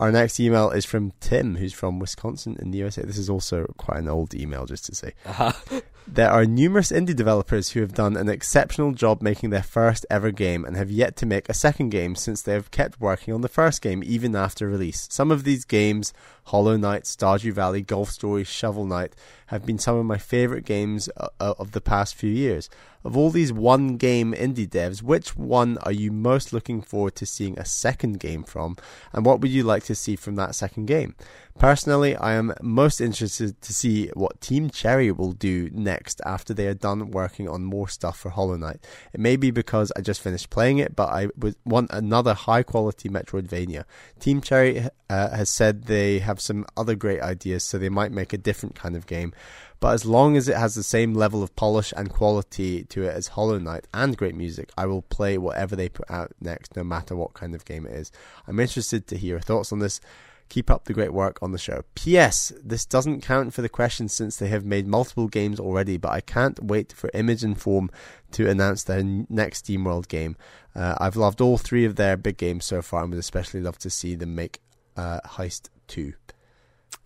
Our 0.02 0.12
next 0.12 0.40
email 0.40 0.72
is 0.72 0.84
from 0.84 1.14
Tim, 1.20 1.58
who's 1.58 1.74
from 1.74 2.00
Wisconsin 2.00 2.58
in 2.60 2.72
the 2.72 2.80
USA. 2.80 3.04
This 3.04 3.20
is 3.20 3.30
also 3.30 3.72
quite 3.78 4.00
an 4.00 4.10
old 4.10 4.34
email, 4.34 4.66
just 4.66 4.84
to 4.86 4.96
say. 4.96 5.14
Uh-huh. 5.28 5.54
There 6.08 6.32
are 6.32 6.46
numerous 6.46 6.92
indie 6.92 7.16
developers 7.16 7.70
who 7.70 7.82
have 7.82 7.94
done 7.94 8.18
an 8.18 8.28
exceptional 8.28 8.92
job 8.92 9.22
making 9.22 9.52
their 9.52 9.64
first 9.64 10.06
ever 10.10 10.32
game 10.32 10.66
and 10.66 10.76
have 10.76 10.90
yet 10.90 11.16
to 11.18 11.28
make 11.28 11.48
a 11.48 11.54
second 11.54 11.90
game 11.90 12.16
since 12.16 12.42
they 12.42 12.54
have 12.54 12.72
kept 12.72 13.00
working 13.00 13.34
on 13.34 13.42
the 13.42 13.48
first 13.48 13.82
game 13.82 14.04
even 14.04 14.36
after 14.36 14.68
release. 14.68 15.08
Some 15.12 15.32
of 15.32 15.44
these 15.44 15.64
games, 15.64 16.12
Hollow 16.46 16.78
Knight, 16.78 17.04
Stardew 17.04 17.54
Valley, 17.54 17.82
Golf 17.82 18.10
Story, 18.10 18.44
Shovel 18.44 18.86
Knight, 18.86 19.16
have 19.48 19.66
been 19.66 19.78
some 19.78 19.98
of 19.98 20.06
my 20.06 20.18
favorite 20.18 20.66
games 20.66 21.10
uh, 21.18 21.28
uh, 21.40 21.54
of 21.60 21.74
the 21.74 21.82
past 21.82 22.16
few 22.16 22.30
years. 22.30 22.70
Of 23.04 23.18
all 23.18 23.32
these 23.32 23.52
one 23.52 23.98
game 23.98 24.32
indie 24.34 24.70
devs, 24.70 25.02
which 25.02 25.36
one 25.36 25.80
are 25.80 25.92
you 25.92 26.12
most 26.12 26.54
looking 26.54 26.84
forward 26.84 27.16
to 27.16 27.26
seeing 27.26 27.58
a 27.58 27.66
second 27.66 28.20
game 28.20 28.44
from, 28.44 28.78
and 29.12 29.26
what 29.26 29.42
would 29.42 29.50
you 29.50 29.64
like 29.64 29.84
to 29.86 29.96
see 29.96 30.16
from 30.16 30.36
that 30.36 30.54
second 30.54 30.86
game? 30.86 31.16
Personally, 31.58 32.16
I 32.16 32.34
am 32.34 32.54
most 32.62 33.02
interested 33.02 33.60
to 33.62 33.74
see 33.74 34.08
what 34.14 34.40
Team 34.40 34.70
Cherry 34.70 35.12
will 35.12 35.34
do 35.34 35.70
next 35.74 36.22
after 36.26 36.54
they 36.54 36.68
are 36.68 36.76
done 36.76 37.12
working 37.12 37.50
on 37.50 37.64
more 37.64 37.90
stuff 37.90 38.20
for 38.20 38.30
Hollow 38.30 38.56
Knight. 38.56 38.86
It 39.14 39.20
may 39.20 39.36
be 39.36 39.52
because 39.52 39.92
I 39.96 40.02
just 40.02 40.22
finished 40.22 40.50
playing 40.50 40.78
it, 40.78 40.96
but 40.96 41.10
I 41.10 41.28
would 41.38 41.56
want 41.66 41.92
another 41.92 42.34
high 42.34 42.64
quality 42.64 43.10
Metroidvania. 43.10 43.86
Team 44.20 44.42
Cherry 44.42 44.88
uh, 45.10 45.36
has 45.36 45.50
said 45.50 45.84
they 45.86 46.20
have 46.20 46.31
some 46.40 46.66
other 46.78 46.96
great 46.96 47.22
ideas, 47.22 47.64
so 47.64 47.78
they 47.78 47.90
might 47.90 48.12
make 48.12 48.32
a 48.32 48.38
different 48.38 48.76
kind 48.76 48.96
of 48.96 49.08
game. 49.08 49.34
But 49.82 49.96
as 49.96 50.06
long 50.06 50.38
as 50.38 50.48
it 50.48 50.58
has 50.58 50.76
the 50.76 50.84
same 50.84 51.16
level 51.16 51.42
of 51.42 51.56
polish 51.56 51.92
and 51.98 52.12
quality 52.12 52.84
to 52.86 53.04
it 53.04 53.16
as 53.16 53.30
Hollow 53.30 53.58
Knight 53.58 53.88
and 53.92 54.16
great 54.16 54.36
music, 54.36 54.70
I 54.78 54.86
will 54.86 55.02
play 55.02 55.40
whatever 55.40 55.76
they 55.76 55.90
put 55.90 56.10
out 56.10 56.32
next, 56.40 56.76
no 56.76 56.84
matter 56.84 57.16
what 57.16 57.34
kind 57.34 57.56
of 57.56 57.66
game 57.66 57.88
it 57.88 57.94
is. 57.94 58.12
I'm 58.48 58.60
interested 58.60 59.08
to 59.08 59.18
hear 59.18 59.32
your 59.32 59.40
thoughts 59.40 59.72
on 59.72 59.80
this. 59.80 60.00
Keep 60.50 60.70
up 60.70 60.86
the 60.86 60.94
great 60.94 61.14
work 61.14 61.40
on 61.42 61.52
the 61.52 61.58
show. 61.58 61.84
P.S. 61.96 62.54
This 62.64 62.86
doesn't 62.86 63.22
count 63.22 63.56
for 63.56 63.64
the 63.64 63.70
question 63.70 64.08
since 64.08 64.38
they 64.38 64.50
have 64.50 64.66
made 64.66 64.86
multiple 64.86 65.28
games 65.28 65.60
already, 65.60 65.98
but 65.98 66.12
I 66.12 66.22
can't 66.22 66.62
wait 66.62 66.94
for 66.94 67.10
Image 67.16 67.44
and 67.44 67.60
Form 67.60 67.90
to 68.34 68.50
announce 68.50 68.84
their 68.84 69.02
next 69.02 69.66
SteamWorld 69.66 70.10
game. 70.10 70.36
Uh, 70.76 70.96
I've 71.00 71.16
loved 71.16 71.42
all 71.42 71.58
three 71.58 71.86
of 71.86 71.96
their 71.96 72.18
big 72.18 72.38
games 72.38 72.66
so 72.66 72.84
far, 72.84 73.02
and 73.02 73.12
would 73.12 73.20
especially 73.20 73.62
love 73.62 73.80
to 73.80 73.90
see 73.90 74.14
them 74.14 74.36
make 74.36 74.60
uh, 74.96 75.22
Heist 75.22 75.70
2. 75.92 76.14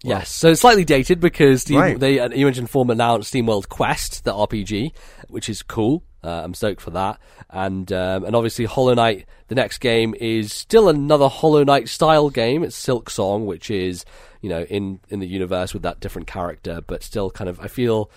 Yes, 0.04 0.32
so 0.32 0.50
it's 0.52 0.62
slightly 0.62 0.86
dated 0.86 1.20
because 1.20 1.62
Steam, 1.64 1.80
Right. 1.80 2.00
they 2.00 2.20
uh, 2.20 2.30
Image 2.30 2.60
and 2.60 2.70
Form 2.70 2.90
announced 2.92 3.34
SteamWorld 3.34 3.70
Quest, 3.70 4.24
the 4.24 4.32
RPG, 4.34 4.92
which 5.30 5.50
is 5.50 5.64
cool. 5.64 6.04
Uh, 6.24 6.42
I'm 6.44 6.54
stoked 6.54 6.82
for 6.82 6.92
that, 6.92 7.20
and 7.50 7.92
um, 7.92 8.24
and 8.26 8.36
obviously 8.36 8.66
Hollow 8.66 8.94
Knight. 8.94 9.26
The 9.48 9.56
next 9.56 9.78
game 9.80 10.14
is 10.20 10.52
still 10.54 10.90
another 10.90 11.28
Hollow 11.28 11.64
Knight 11.64 11.88
style 11.90 12.30
game. 12.30 12.64
It's 12.64 12.80
Silksong, 12.84 13.46
which 13.46 13.72
is 13.72 14.06
you 14.42 14.50
know 14.50 14.64
in 14.64 15.00
in 15.10 15.20
the 15.20 15.28
universe 15.28 15.74
with 15.74 15.84
that 15.84 16.00
different 16.00 16.28
character, 16.28 16.82
but 16.86 17.02
still 17.04 17.30
kind 17.32 17.50
of 17.50 17.60
I 17.60 17.68
feel 17.68 18.10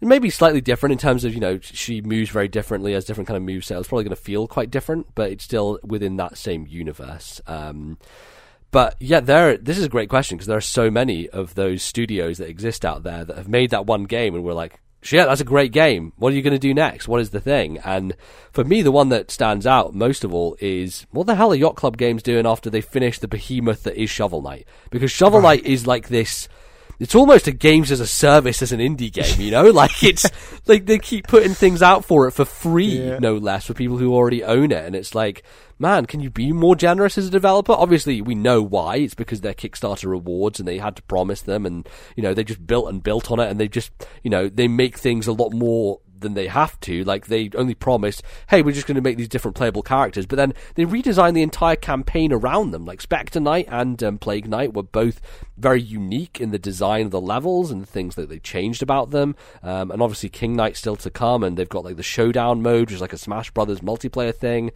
maybe 0.00 0.30
slightly 0.30 0.60
different 0.60 0.92
in 0.92 0.98
terms 0.98 1.24
of 1.24 1.34
you 1.34 1.40
know 1.40 1.58
she 1.60 2.00
moves 2.02 2.30
very 2.30 2.48
differently, 2.48 2.92
has 2.92 3.04
different 3.06 3.28
kind 3.28 3.36
of 3.36 3.42
move 3.42 3.64
sets. 3.64 3.80
It's 3.80 3.88
probably 3.88 4.04
going 4.04 4.16
to 4.16 4.22
feel 4.22 4.46
quite 4.46 4.70
different, 4.70 5.08
but 5.14 5.30
it's 5.32 5.44
still 5.44 5.78
within 5.82 6.16
that 6.16 6.38
same 6.38 6.66
universe. 6.66 7.40
Um, 7.46 7.98
but 8.70 8.96
yeah, 9.00 9.20
there. 9.20 9.56
This 9.56 9.78
is 9.78 9.84
a 9.84 9.88
great 9.88 10.08
question 10.08 10.36
because 10.36 10.46
there 10.46 10.56
are 10.56 10.60
so 10.60 10.90
many 10.90 11.28
of 11.28 11.54
those 11.54 11.82
studios 11.82 12.38
that 12.38 12.48
exist 12.48 12.84
out 12.84 13.02
there 13.02 13.24
that 13.24 13.36
have 13.36 13.48
made 13.48 13.70
that 13.70 13.86
one 13.86 14.04
game, 14.04 14.34
and 14.34 14.44
we're 14.44 14.52
like, 14.52 14.78
shit, 15.00 15.26
that's 15.26 15.40
a 15.40 15.44
great 15.44 15.72
game. 15.72 16.12
What 16.16 16.32
are 16.32 16.36
you 16.36 16.42
going 16.42 16.52
to 16.52 16.58
do 16.58 16.74
next? 16.74 17.08
What 17.08 17.20
is 17.20 17.30
the 17.30 17.40
thing? 17.40 17.78
And 17.78 18.14
for 18.52 18.64
me, 18.64 18.82
the 18.82 18.92
one 18.92 19.08
that 19.10 19.30
stands 19.30 19.66
out 19.66 19.94
most 19.94 20.24
of 20.24 20.34
all 20.34 20.56
is 20.60 21.06
what 21.10 21.26
the 21.26 21.34
hell 21.36 21.52
are 21.52 21.56
Yacht 21.56 21.76
Club 21.76 21.96
Games 21.96 22.22
doing 22.22 22.46
after 22.46 22.68
they 22.68 22.80
finish 22.80 23.18
the 23.18 23.28
behemoth 23.28 23.84
that 23.84 23.96
is 24.00 24.10
Shovel 24.10 24.42
Knight? 24.42 24.66
Because 24.90 25.10
Shovel 25.10 25.40
Knight 25.40 25.64
is 25.64 25.86
like 25.86 26.08
this. 26.08 26.48
It's 27.00 27.14
almost 27.14 27.46
a 27.46 27.52
games 27.52 27.92
as 27.92 28.00
a 28.00 28.08
service 28.08 28.60
as 28.60 28.72
an 28.72 28.80
indie 28.80 29.12
game, 29.12 29.40
you 29.40 29.52
know? 29.52 29.70
like 29.70 30.02
it's 30.02 30.26
like 30.66 30.84
they 30.86 30.98
keep 30.98 31.28
putting 31.28 31.54
things 31.54 31.80
out 31.80 32.04
for 32.04 32.26
it 32.26 32.32
for 32.32 32.44
free, 32.44 32.98
Yeah. 33.06 33.20
no 33.20 33.36
less, 33.36 33.66
for 33.66 33.74
people 33.74 33.98
who 33.98 34.12
already 34.12 34.42
own 34.42 34.72
it. 34.72 34.84
And 34.84 34.96
it's 34.96 35.14
like, 35.14 35.44
man, 35.78 36.06
can 36.06 36.20
you 36.20 36.30
be 36.30 36.52
more 36.52 36.76
generous 36.76 37.18
as 37.18 37.28
a 37.28 37.30
developer? 37.30 37.72
Obviously, 37.72 38.20
we 38.20 38.34
know 38.34 38.62
why. 38.62 38.96
It's 38.96 39.14
because 39.14 39.40
they're 39.40 39.54
Kickstarter 39.54 40.10
rewards 40.10 40.58
and 40.58 40.68
they 40.68 40.78
had 40.78 40.96
to 40.96 41.02
promise 41.02 41.42
them 41.42 41.66
and, 41.66 41.88
you 42.16 42.22
know, 42.22 42.34
they 42.34 42.44
just 42.44 42.66
built 42.66 42.88
and 42.88 43.02
built 43.02 43.30
on 43.30 43.40
it 43.40 43.50
and 43.50 43.60
they 43.60 43.68
just, 43.68 43.92
you 44.22 44.30
know, 44.30 44.48
they 44.48 44.68
make 44.68 44.98
things 44.98 45.26
a 45.26 45.32
lot 45.32 45.52
more 45.52 46.00
than 46.20 46.34
they 46.34 46.48
have 46.48 46.78
to. 46.80 47.04
Like 47.04 47.26
they 47.26 47.50
only 47.54 47.74
promised, 47.74 48.22
hey, 48.48 48.62
we're 48.62 48.72
just 48.72 48.86
going 48.86 48.96
to 48.96 49.00
make 49.00 49.16
these 49.16 49.28
different 49.28 49.56
playable 49.56 49.82
characters, 49.82 50.26
but 50.26 50.36
then 50.36 50.54
they 50.74 50.84
redesigned 50.84 51.34
the 51.34 51.42
entire 51.42 51.76
campaign 51.76 52.32
around 52.32 52.70
them. 52.70 52.84
Like 52.84 53.00
Spectre 53.00 53.40
Knight 53.40 53.68
and 53.70 54.02
um, 54.02 54.18
Plague 54.18 54.48
Knight 54.48 54.74
were 54.74 54.82
both 54.82 55.20
very 55.56 55.80
unique 55.80 56.40
in 56.40 56.50
the 56.50 56.58
design 56.58 57.06
of 57.06 57.10
the 57.10 57.20
levels 57.20 57.70
and 57.70 57.82
the 57.82 57.86
things 57.86 58.14
that 58.16 58.28
they 58.28 58.38
changed 58.38 58.82
about 58.82 59.10
them. 59.10 59.36
Um, 59.62 59.90
and 59.90 60.02
obviously 60.02 60.28
King 60.28 60.56
Knight 60.56 60.76
still 60.76 60.96
to 60.96 61.10
come, 61.10 61.42
and 61.42 61.56
they've 61.56 61.68
got 61.68 61.84
like 61.84 61.96
the 61.96 62.02
showdown 62.02 62.62
mode, 62.62 62.88
which 62.88 62.94
is 62.94 63.00
like 63.00 63.12
a 63.12 63.18
Smash 63.18 63.50
Brothers 63.50 63.80
multiplayer 63.80 64.34
thing. 64.34 64.72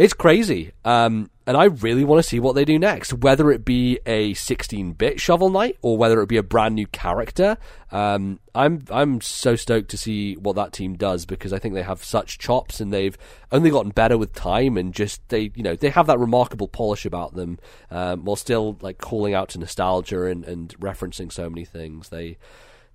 It's 0.00 0.14
crazy. 0.14 0.72
Um, 0.82 1.28
and 1.46 1.58
I 1.58 1.64
really 1.64 2.04
want 2.04 2.20
to 2.20 2.26
see 2.26 2.40
what 2.40 2.54
they 2.54 2.64
do 2.64 2.78
next. 2.78 3.12
Whether 3.12 3.50
it 3.50 3.66
be 3.66 3.98
a 4.06 4.32
16-bit 4.32 5.20
Shovel 5.20 5.50
Knight 5.50 5.76
or 5.82 5.98
whether 5.98 6.22
it 6.22 6.26
be 6.26 6.38
a 6.38 6.42
brand 6.42 6.74
new 6.74 6.86
character. 6.86 7.58
Um, 7.92 8.40
I'm 8.54 8.82
I'm 8.90 9.20
so 9.20 9.56
stoked 9.56 9.90
to 9.90 9.98
see 9.98 10.36
what 10.36 10.56
that 10.56 10.72
team 10.72 10.96
does 10.96 11.26
because 11.26 11.52
I 11.52 11.58
think 11.58 11.74
they 11.74 11.82
have 11.82 12.02
such 12.02 12.38
chops 12.38 12.80
and 12.80 12.90
they've 12.90 13.18
only 13.52 13.68
gotten 13.68 13.90
better 13.90 14.16
with 14.16 14.32
time 14.32 14.78
and 14.78 14.94
just 14.94 15.28
they 15.28 15.50
you 15.54 15.62
know 15.62 15.76
they 15.76 15.90
have 15.90 16.06
that 16.06 16.18
remarkable 16.18 16.68
polish 16.68 17.04
about 17.04 17.34
them 17.34 17.58
um, 17.90 18.24
while 18.24 18.36
still 18.36 18.78
like 18.80 18.96
calling 18.96 19.34
out 19.34 19.50
to 19.50 19.58
nostalgia 19.58 20.24
and, 20.24 20.46
and 20.46 20.74
referencing 20.80 21.30
so 21.30 21.50
many 21.50 21.66
things. 21.66 22.08
They 22.08 22.38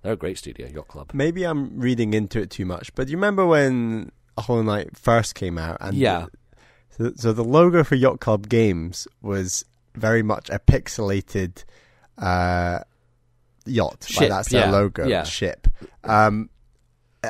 they're 0.02 0.14
a 0.14 0.16
great 0.16 0.38
studio, 0.38 0.66
Yacht 0.66 0.88
Club. 0.88 1.10
Maybe 1.14 1.44
I'm 1.44 1.78
reading 1.78 2.14
into 2.14 2.40
it 2.40 2.50
too 2.50 2.66
much, 2.66 2.92
but 2.96 3.06
do 3.06 3.12
you 3.12 3.16
remember 3.16 3.46
when 3.46 4.10
Hollow 4.36 4.62
Knight 4.62 4.96
first 4.96 5.36
came 5.36 5.56
out? 5.56 5.76
And 5.80 5.96
Yeah. 5.96 6.26
So, 6.96 7.12
so 7.16 7.32
the 7.32 7.44
logo 7.44 7.84
for 7.84 7.94
Yacht 7.94 8.20
Club 8.20 8.48
Games 8.48 9.06
was 9.22 9.64
very 9.94 10.22
much 10.22 10.48
a 10.50 10.58
pixelated 10.58 11.64
uh, 12.18 12.80
yacht. 13.66 14.04
Ship, 14.08 14.20
like 14.22 14.28
that's 14.30 14.48
their 14.50 14.66
yeah, 14.66 14.70
logo. 14.70 15.06
yeah. 15.06 15.22
Ship. 15.24 15.66
Um, 16.04 16.50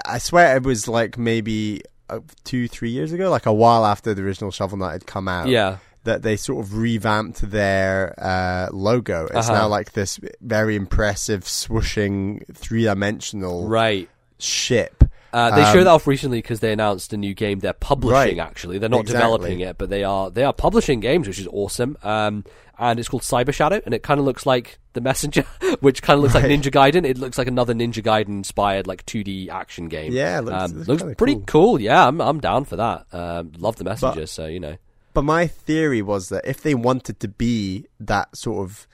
I 0.04 0.18
swear 0.18 0.56
it 0.56 0.62
was 0.64 0.86
like 0.88 1.16
maybe 1.18 1.82
uh, 2.10 2.20
two, 2.44 2.68
three 2.68 2.90
years 2.90 3.12
ago, 3.12 3.30
like 3.30 3.46
a 3.46 3.52
while 3.52 3.84
after 3.86 4.14
the 4.14 4.22
original 4.22 4.50
Shovel 4.50 4.78
Knight 4.78 4.92
had 4.92 5.06
come 5.06 5.28
out. 5.28 5.48
Yeah. 5.48 5.78
That 6.04 6.22
they 6.22 6.36
sort 6.36 6.64
of 6.64 6.76
revamped 6.76 7.50
their 7.50 8.14
uh, 8.18 8.68
logo. 8.72 9.24
It's 9.26 9.48
Uh-huh. 9.48 9.54
now 9.62 9.68
like 9.68 9.92
this 9.92 10.20
very 10.40 10.76
impressive, 10.76 11.42
swooshing, 11.44 12.44
three 12.54 12.84
dimensional 12.84 13.66
Right. 13.66 14.08
ship. 14.38 15.02
Uh, 15.32 15.54
they 15.54 15.62
Um, 15.62 15.72
showed 15.72 15.84
that 15.84 15.90
off 15.90 16.06
recently 16.06 16.38
because 16.38 16.60
they 16.60 16.72
announced 16.72 17.12
a 17.12 17.16
new 17.16 17.34
game 17.34 17.58
they're 17.58 17.72
publishing. 17.72 18.38
Right. 18.38 18.38
Actually, 18.38 18.78
they're 18.78 18.88
not 18.88 19.00
Exactly. 19.02 19.20
developing 19.20 19.60
it, 19.60 19.76
but 19.78 19.90
they 19.90 20.02
are 20.04 20.30
they 20.30 20.44
are 20.44 20.52
publishing 20.52 21.00
games, 21.00 21.26
which 21.28 21.38
is 21.38 21.46
awesome. 21.48 21.96
Um, 22.02 22.44
and 22.78 22.98
it's 22.98 23.08
called 23.08 23.22
Cyber 23.22 23.52
Shadow, 23.54 23.80
and 23.84 23.94
it 23.94 24.02
kind 24.02 24.20
of 24.20 24.26
looks 24.26 24.44
like 24.46 24.78
the 24.92 25.00
Messenger, 25.00 25.42
which 25.80 26.02
kind 26.02 26.18
of 26.18 26.22
looks 26.22 26.34
like 26.34 26.44
Ninja 26.44 26.70
Gaiden. 26.70 27.04
It 27.06 27.16
looks 27.18 27.38
like 27.38 27.48
another 27.48 27.74
Ninja 27.74 28.02
Gaiden 28.02 28.28
inspired 28.28 28.86
like 28.86 29.04
2D 29.06 29.48
action 29.48 29.88
game. 29.88 30.12
Yeah, 30.12 30.38
it 30.38 30.42
looks- 30.42 30.62
um, 30.72 30.76
looks 30.84 30.88
looks 31.02 31.14
pretty 31.16 31.34
cool. 31.36 31.44
cool. 31.46 31.80
Yeah, 31.80 32.06
I'm 32.06 32.20
I'm 32.20 32.38
down 32.40 32.64
for 32.64 32.76
that. 32.76 33.06
Um, 33.12 33.52
love 33.58 33.76
the 33.76 33.84
Messenger, 33.84 34.26
so 34.26 34.46
you 34.46 34.60
know. 34.60 34.76
But 35.14 35.22
my 35.22 35.46
theory 35.46 36.02
was 36.02 36.28
that 36.28 36.44
if 36.46 36.62
they 36.62 36.74
wanted 36.74 37.20
to 37.20 37.28
be 37.28 37.86
that 38.00 38.36
sort 38.36 38.58
of, 38.64 38.86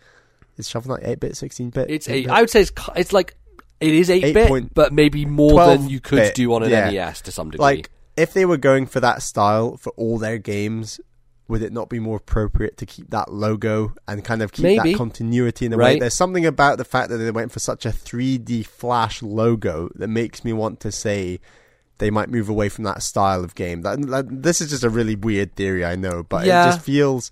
is 0.56 0.68
Shovel 0.68 0.94
Knight 0.96 1.04
eight 1.04 1.20
bit, 1.20 1.36
sixteen 1.36 1.70
bit? 1.70 1.90
It's 1.90 2.08
eight. 2.08 2.28
I 2.28 2.40
would 2.40 2.50
say 2.50 2.60
it's 2.60 2.72
it's 2.94 3.12
like 3.12 3.34
it 3.82 3.94
is 3.94 4.10
eight 4.10 4.32
bit, 4.34 4.72
but 4.74 4.92
maybe 4.92 5.24
more 5.26 5.64
than 5.66 5.88
you 5.88 6.00
could 6.00 6.16
bit, 6.16 6.34
do 6.34 6.52
on 6.54 6.62
an 6.62 6.70
yeah. 6.70 6.90
NES 6.90 7.20
to 7.22 7.32
some 7.32 7.50
degree. 7.50 7.62
like 7.62 7.90
if 8.16 8.32
they 8.34 8.44
were 8.44 8.56
going 8.58 8.86
for 8.86 9.00
that 9.00 9.22
style 9.22 9.76
for 9.76 9.90
all 9.96 10.18
their 10.18 10.38
games. 10.38 11.00
Would 11.48 11.60
it 11.62 11.72
not 11.72 11.90
be 11.90 11.98
more 11.98 12.16
appropriate 12.16 12.78
to 12.78 12.86
keep 12.86 13.10
that 13.10 13.30
logo 13.30 13.92
and 14.08 14.24
kind 14.24 14.40
of 14.40 14.52
keep 14.52 14.62
Maybe. 14.62 14.92
that 14.92 14.96
continuity 14.96 15.66
in 15.66 15.70
the 15.70 15.76
Right. 15.76 15.94
way? 15.94 15.98
There's 15.98 16.14
something 16.14 16.46
about 16.46 16.78
the 16.78 16.84
fact 16.84 17.10
that 17.10 17.18
they 17.18 17.30
went 17.30 17.52
for 17.52 17.58
such 17.58 17.84
a 17.84 17.90
3D 17.90 18.62
flash 18.62 19.20
logo 19.22 19.90
that 19.96 20.08
makes 20.08 20.44
me 20.46 20.54
want 20.54 20.80
to 20.80 20.92
say 20.92 21.40
they 21.98 22.10
might 22.10 22.30
move 22.30 22.48
away 22.48 22.70
from 22.70 22.84
that 22.84 23.02
style 23.02 23.44
of 23.44 23.54
game. 23.54 23.82
That, 23.82 24.00
that- 24.06 24.42
this 24.42 24.62
is 24.62 24.70
just 24.70 24.84
a 24.84 24.88
really 24.88 25.14
weird 25.16 25.54
theory, 25.54 25.84
I 25.84 25.94
know, 25.94 26.22
but 26.26 26.46
Yeah. 26.46 26.62
it 26.68 26.72
just 26.72 26.80
feels. 26.86 27.30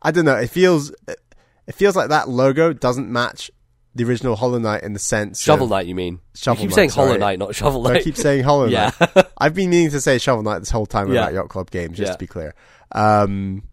I 0.00 0.12
don't 0.12 0.24
know. 0.24 0.36
It 0.36 0.48
feels. 0.48 0.90
It 1.66 1.74
feels 1.74 1.94
like 1.94 2.08
that 2.08 2.30
logo 2.30 2.72
doesn't 2.72 3.10
match 3.10 3.50
the 3.94 4.04
original 4.04 4.36
Hollow 4.36 4.58
Knight 4.58 4.82
in 4.82 4.92
the 4.92 4.98
sense. 4.98 5.40
Shovel 5.40 5.64
of, 5.64 5.70
Knight, 5.70 5.86
you 5.86 5.94
mean? 5.94 6.20
Shovel 6.34 6.62
you 6.62 6.68
keep 6.68 6.70
Knight, 6.70 6.74
saying 6.76 6.90
Hollow. 6.90 7.16
Knight, 7.18 7.38
not 7.38 7.54
Shovel 7.54 7.82
Knight. 7.82 7.96
I 7.98 8.02
keep 8.02 8.16
saying 8.16 8.42
Hollow 8.44 8.66
Knight. 8.70 8.94
yeah. 9.00 9.22
I've 9.38 9.54
been 9.54 9.70
meaning 9.70 9.90
to 9.90 10.00
say 10.00 10.18
Shovel 10.18 10.42
Knight 10.42 10.60
this 10.60 10.70
whole 10.70 10.86
time 10.86 11.12
Yeah. 11.12 11.22
about 11.22 11.34
Yacht 11.34 11.48
Club 11.48 11.70
games, 11.70 11.96
just 11.98 12.08
Yeah. 12.08 12.12
to 12.12 12.18
be 12.18 12.26
clear. 12.26 12.54
Um, 12.92 13.64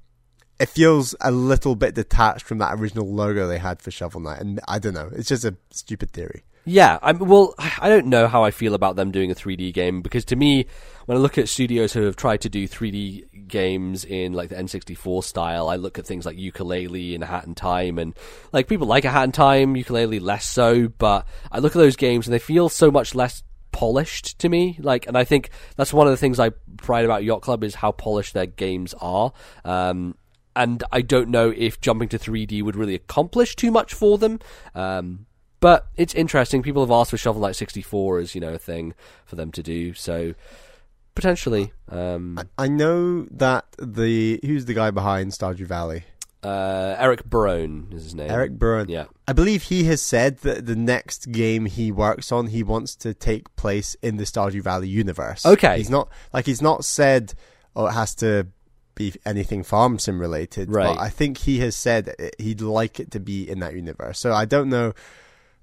it 0.59 0.67
feels 0.69 1.15
a 1.21 1.31
little 1.31 1.75
bit 1.75 1.95
detached 1.95 2.45
from 2.45 2.57
that 2.57 2.73
original 2.77 3.07
logo 3.09 3.47
they 3.47 3.59
had 3.59 3.81
for 3.81 3.91
Shovel 3.91 4.19
Knight, 4.21 4.41
and 4.41 4.59
I 4.67 4.77
don't 4.79 4.93
know. 4.93 5.09
It's 5.13 5.29
just 5.29 5.45
a 5.45 5.55
stupid 5.71 6.11
theory. 6.11 6.43
Yeah, 6.65 6.99
I'm, 7.01 7.19
well, 7.19 7.55
I 7.57 7.87
don't 7.87 8.07
know 8.07 8.27
how 8.27 8.43
I 8.43 8.51
feel 8.51 8.73
about 8.75 8.95
them 8.97 9.11
doing 9.11 9.31
a 9.31 9.35
3D 9.35 9.73
game 9.73 10.01
because 10.01 10.25
to 10.25 10.35
me, 10.35 10.67
when 11.09 11.17
I 11.17 11.21
look 11.21 11.39
at 11.39 11.49
studios 11.49 11.91
who 11.91 12.03
have 12.03 12.15
tried 12.15 12.41
to 12.41 12.49
do 12.49 12.67
3D 12.67 13.47
games 13.47 14.05
in 14.05 14.33
like 14.33 14.49
the 14.49 14.55
N64 14.57 15.23
style, 15.23 15.67
I 15.67 15.75
look 15.75 15.97
at 15.97 16.05
things 16.05 16.23
like 16.23 16.37
Yooka-Laylee 16.37 17.15
and 17.15 17.23
Hat 17.23 17.47
in 17.47 17.55
Time, 17.55 17.97
and 17.97 18.15
like 18.51 18.67
people 18.67 18.85
like 18.85 19.05
a 19.05 19.09
Hat 19.09 19.23
in 19.23 19.31
Time, 19.31 19.73
Yooka-Laylee 19.73 20.21
less 20.21 20.45
so, 20.45 20.87
but 20.87 21.25
I 21.51 21.57
look 21.57 21.75
at 21.75 21.79
those 21.79 21.95
games 21.95 22.27
and 22.27 22.33
they 22.35 22.37
feel 22.37 22.69
so 22.69 22.91
much 22.91 23.15
less 23.15 23.41
polished 23.71 24.37
to 24.37 24.49
me. 24.49 24.77
Like, 24.79 25.07
and 25.07 25.17
I 25.17 25.23
think 25.23 25.49
that's 25.77 25.91
one 25.91 26.05
of 26.05 26.11
the 26.11 26.17
things 26.17 26.39
I 26.39 26.51
pride 26.77 27.05
about 27.05 27.23
Yacht 27.23 27.41
Club 27.41 27.63
is 27.63 27.73
how 27.73 27.91
polished 27.91 28.35
their 28.35 28.45
games 28.45 28.93
are. 29.01 29.33
Um, 29.65 30.15
and 30.55 30.83
I 30.91 31.01
don't 31.01 31.29
know 31.29 31.51
if 31.57 31.81
jumping 31.81 32.09
to 32.09 32.19
3D 32.19 32.61
would 32.61 32.75
really 32.75 32.93
accomplish 32.93 33.55
too 33.55 33.71
much 33.71 33.95
for 33.95 34.19
them. 34.19 34.41
Um, 34.75 35.25
but 35.59 35.87
it's 35.97 36.13
interesting. 36.13 36.61
People 36.61 36.83
have 36.83 36.91
asked 36.91 37.09
for 37.09 37.17
Shovel 37.17 37.41
Knight 37.41 37.55
64 37.55 38.19
as 38.19 38.35
you 38.35 38.41
know 38.41 38.53
a 38.53 38.59
thing 38.59 38.93
for 39.25 39.35
them 39.35 39.51
to 39.53 39.63
do. 39.63 39.95
So 39.95 40.35
potentially, 41.19 41.73
um, 41.89 42.39
I 42.57 42.67
know 42.67 43.23
that 43.31 43.65
the 43.77 44.39
who's 44.43 44.65
the 44.65 44.73
guy 44.73 44.91
behind 44.91 45.31
Stardew 45.31 45.65
Valley, 45.65 46.03
uh, 46.43 46.95
Eric 46.97 47.25
Barone 47.25 47.87
is 47.91 48.03
his 48.05 48.15
name. 48.15 48.31
Eric 48.31 48.51
Byrne. 48.53 48.87
Yeah. 48.87 49.05
I 49.27 49.33
believe 49.33 49.63
he 49.63 49.83
has 49.85 50.01
said 50.01 50.37
that 50.39 50.65
the 50.65 50.75
next 50.75 51.31
game 51.31 51.65
he 51.65 51.91
works 51.91 52.31
on, 52.31 52.47
he 52.47 52.63
wants 52.63 52.95
to 52.97 53.13
take 53.13 53.53
place 53.57 53.95
in 54.01 54.15
the 54.17 54.23
Stardew 54.23 54.61
Valley 54.61 54.87
universe. 54.87 55.45
Okay. 55.45 55.77
he's 55.77 55.89
not 55.89 56.07
like 56.33 56.45
he's 56.45 56.61
not 56.61 56.85
said, 56.85 57.33
oh, 57.75 57.87
it 57.87 57.91
has 57.91 58.15
to 58.15 58.47
be 58.95 59.13
anything 59.25 59.63
farm 59.63 59.99
sim 59.99 60.19
related. 60.19 60.71
Right. 60.71 60.95
But 60.95 61.01
I 61.01 61.09
think 61.09 61.39
he 61.39 61.59
has 61.59 61.75
said 61.75 62.15
he'd 62.37 62.61
like 62.61 62.99
it 62.99 63.11
to 63.11 63.19
be 63.19 63.49
in 63.49 63.59
that 63.59 63.73
universe. 63.75 64.19
So 64.19 64.31
I 64.33 64.45
don't 64.45 64.69
know 64.69 64.93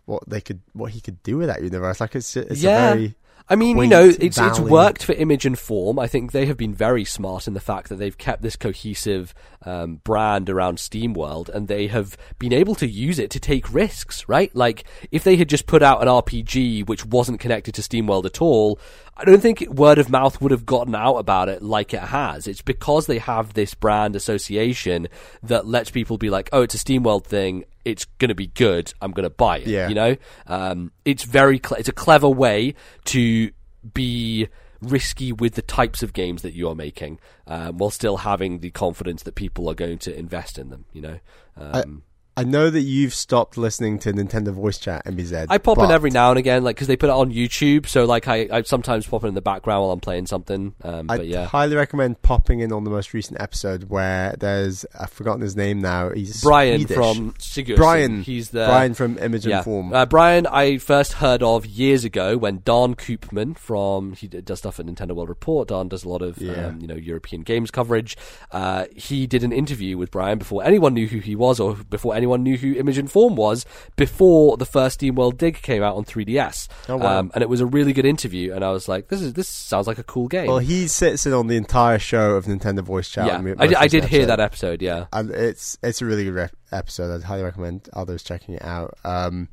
what 0.04 0.28
they 0.28 0.40
could, 0.40 0.61
what 0.74 0.92
he 0.92 1.00
could 1.00 1.22
do 1.22 1.38
with 1.38 1.48
that 1.48 1.62
universe. 1.62 2.00
Like 2.00 2.14
it's, 2.14 2.36
it's 2.36 2.62
Yeah. 2.62 2.90
a 2.90 2.94
very 2.94 3.14
I 3.49 3.55
mean, 3.55 3.78
you 3.78 3.86
know, 3.86 4.09
it's 4.09 4.38
it's 4.38 4.59
worked 4.59 5.05
for 5.05 5.12
image 5.12 5.47
and 5.47 5.57
form. 5.57 6.01
I 6.01 6.09
think 6.09 6.32
they 6.32 6.47
have 6.47 6.57
been 6.57 6.74
very 6.74 7.05
smart 7.05 7.47
in 7.47 7.55
the 7.55 7.61
fact 7.61 7.88
that 7.88 7.97
they've 7.97 8.16
kept 8.16 8.42
this 8.42 8.57
cohesive 8.57 9.34
um, 9.62 9.97
brand 10.03 10.51
around 10.51 10.78
SteamWorld, 10.78 11.49
and 11.51 11.68
they 11.68 11.86
have 11.86 12.16
been 12.40 12.53
able 12.53 12.74
to 12.76 12.88
use 12.88 13.20
it 13.20 13.30
to 13.30 13.40
take 13.40 13.72
risks. 13.72 14.28
Right? 14.28 14.55
Like 14.55 14.84
if 15.12 15.22
they 15.22 15.36
had 15.36 15.49
just 15.49 15.66
put 15.66 15.80
out 15.82 16.03
an 16.03 16.09
RPG 16.09 16.88
which 16.88 17.07
wasn't 17.07 17.38
connected 17.38 17.74
to 17.76 17.82
SteamWorld 17.82 18.24
at 18.24 18.42
all, 18.42 18.80
I 19.16 19.24
don't 19.24 19.40
think 19.40 19.61
word 19.70 19.99
of 19.99 20.11
mouth 20.11 20.40
would 20.40 20.51
have 20.51 20.66
gotten 20.66 20.97
out 20.97 21.16
about 21.16 21.49
it 21.49 21.62
like 21.62 21.94
it 21.94 22.01
has. 22.01 22.49
It's 22.49 22.62
because 22.62 23.07
they 23.07 23.18
have 23.18 23.55
this 23.55 23.74
brand 23.74 24.16
association 24.16 25.07
that 25.44 25.66
lets 25.66 25.90
people 25.90 26.18
be 26.18 26.30
like, 26.30 26.49
"Oh, 26.53 26.62
it's 26.62 26.74
a 26.74 26.78
SteamWorld 26.78 27.24
thing." 27.24 27.64
It's 27.87 28.05
gonna 28.18 28.34
be 28.34 28.49
good. 28.49 28.93
I'm 29.01 29.12
gonna 29.12 29.30
buy 29.30 29.59
it. 29.59 29.68
Yeah. 29.68 29.89
You 29.89 29.95
know, 29.95 30.16
um, 30.47 30.93
it's 31.05 31.22
very 31.22 31.59
cle 31.59 31.76
it's 31.76 31.89
a 31.89 31.93
clever 31.93 32.28
way 32.28 32.74
to 33.07 33.51
be 33.95 34.49
risky 34.82 35.32
with 35.32 35.55
the 35.55 35.62
types 35.62 36.03
of 36.03 36.12
games 36.12 36.43
that 36.43 36.53
you 36.53 36.68
are 36.68 36.74
making, 36.74 37.18
um, 37.47 37.78
while 37.78 37.91
still 37.91 38.18
having 38.18 38.59
the 38.59 38.70
confidence 38.70 39.22
that 39.22 39.34
people 39.34 39.68
are 39.70 39.74
going 39.74 39.99
to 39.99 40.16
invest 40.18 40.59
in 40.59 40.68
them. 40.70 40.84
You 40.93 41.03
know, 41.03 41.18
um, 41.57 42.03
I 42.39 42.45
know 42.45 42.68
that 42.68 42.80
you've 42.82 43.14
stopped 43.14 43.57
listening 43.57 43.99
to 44.01 44.12
Nintendo 44.12 44.53
Voice 44.53 44.76
Chat 44.76 45.07
MBZ. 45.07 45.47
I 45.49 45.57
pop 45.57 45.78
in 45.78 45.91
every 45.91 46.11
now 46.11 46.28
and 46.28 46.39
again, 46.39 46.64
like 46.64 46.76
because 46.76 46.87
they 46.87 46.97
put 46.97 47.09
it 47.09 47.12
on 47.14 47.32
YouTube. 47.32 47.87
So 47.87 48.05
like 48.05 48.28
I, 48.28 48.47
I 48.53 48.61
sometimes 48.61 49.07
pop 49.07 49.22
in 49.22 49.28
in 49.28 49.34
the 49.34 49.41
background 49.41 49.82
while 49.82 49.93
I'm 49.93 50.01
playing 50.01 50.26
something. 50.26 50.74
Um, 50.82 51.11
I 51.11 51.22
yeah, 51.22 51.47
highly 51.47 51.76
recommend 51.76 52.20
popping 52.20 52.61
in 52.61 52.72
on 52.72 52.84
the 52.84 52.91
most 52.91 53.14
recent 53.14 53.41
episode 53.41 53.84
where 53.84 54.34
there's 54.39 54.84
I've 54.99 55.11
forgotten 55.11 55.41
his 55.41 55.57
name 55.57 55.80
now. 55.80 56.11
He's 56.11 56.43
Brian 56.43 56.80
Swedish. 56.80 56.95
from 56.95 57.32
Sigurgeirsson. 57.39 57.76
Brian. 57.76 58.22
He's 58.22 58.51
the 58.51 58.66
Brian 58.66 58.93
from 58.93 59.16
Image 59.16 59.47
yeah. 59.47 59.57
and 59.57 59.64
Form. 59.64 59.93
Uh, 59.95 60.05
Brian, 60.05 60.47
I 60.47 60.76
first 60.76 61.14
heard 61.14 61.43
of 61.43 61.64
years 61.64 62.05
ago 62.05 62.37
when 62.37 62.59
Daan 62.59 62.97
Koopman 62.97 63.57
from 63.57 64.12
he 64.12 64.28
does 64.28 64.59
stuff 64.59 64.78
at 64.78 64.84
Nintendo 64.84 65.12
World 65.12 65.30
Report. 65.30 65.68
Daan 65.68 65.89
does 65.89 66.05
a 66.05 66.09
lot 66.11 66.20
of 66.20 66.37
Yeah. 66.37 66.66
um, 66.66 66.80
you 66.82 66.87
know 66.87 66.97
European 66.97 67.45
games 67.45 67.70
coverage. 67.70 68.14
Uh, 68.53 68.84
he 68.95 69.26
did 69.26 69.43
an 69.43 69.53
interview 69.53 69.97
with 69.97 70.11
Brian 70.11 70.37
before 70.37 70.62
anyone 70.62 70.93
knew 70.93 71.07
who 71.07 71.20
he 71.20 71.34
was, 71.34 71.59
or 71.59 71.74
before 71.74 72.14
anyone 72.14 72.26
knew 72.35 72.57
who 72.57 72.74
Image 72.74 72.99
and 72.99 73.11
Form 73.11 73.37
was. 73.37 73.64
Before 73.97 74.57
the 74.57 74.66
first 74.66 75.01
SteamWorld 75.01 75.39
Dig 75.39 75.62
came 75.62 75.83
out 75.83 75.97
on 75.97 76.05
3DS, 76.05 76.68
Oh, 76.89 76.97
wow. 76.97 77.20
um, 77.20 77.31
and 77.35 77.43
it 77.43 77.49
was 77.49 77.61
a 77.61 77.66
really 77.66 77.93
good 77.93 78.05
interview. 78.05 78.53
And 78.53 78.64
I 78.64 78.70
was 78.72 78.89
like, 78.89 79.09
this 79.09 79.22
is 79.22 79.35
this 79.35 79.49
sounds 79.49 79.87
like 79.87 79.99
a 79.99 80.03
cool 80.05 80.27
game. 80.29 80.47
well, 80.49 80.59
he 80.59 80.89
sits 80.89 81.24
in 81.27 81.33
on 81.33 81.47
the 81.47 81.57
entire 81.57 81.99
show 81.99 82.33
of 82.37 82.47
Nintendo 82.47 82.81
Voice 82.81 83.09
Chat. 83.09 83.27
yeah, 83.27 83.55
I, 83.59 83.66
did- 83.68 83.77
I 83.77 83.87
did 83.87 84.05
hear 84.05 84.27
that 84.27 84.41
episode. 84.41 84.83
Yeah, 84.83 85.07
and 85.12 85.31
it's 85.31 85.79
it's 85.83 86.03
a 86.03 86.05
really 86.07 86.24
good 86.24 86.35
rep- 86.35 86.57
episode. 86.72 87.14
I'd 87.14 87.22
highly 87.24 87.43
recommend 87.45 87.89
others 87.93 88.22
checking 88.22 88.55
it 88.57 88.62
out. 88.64 88.99
Um, 89.05 89.49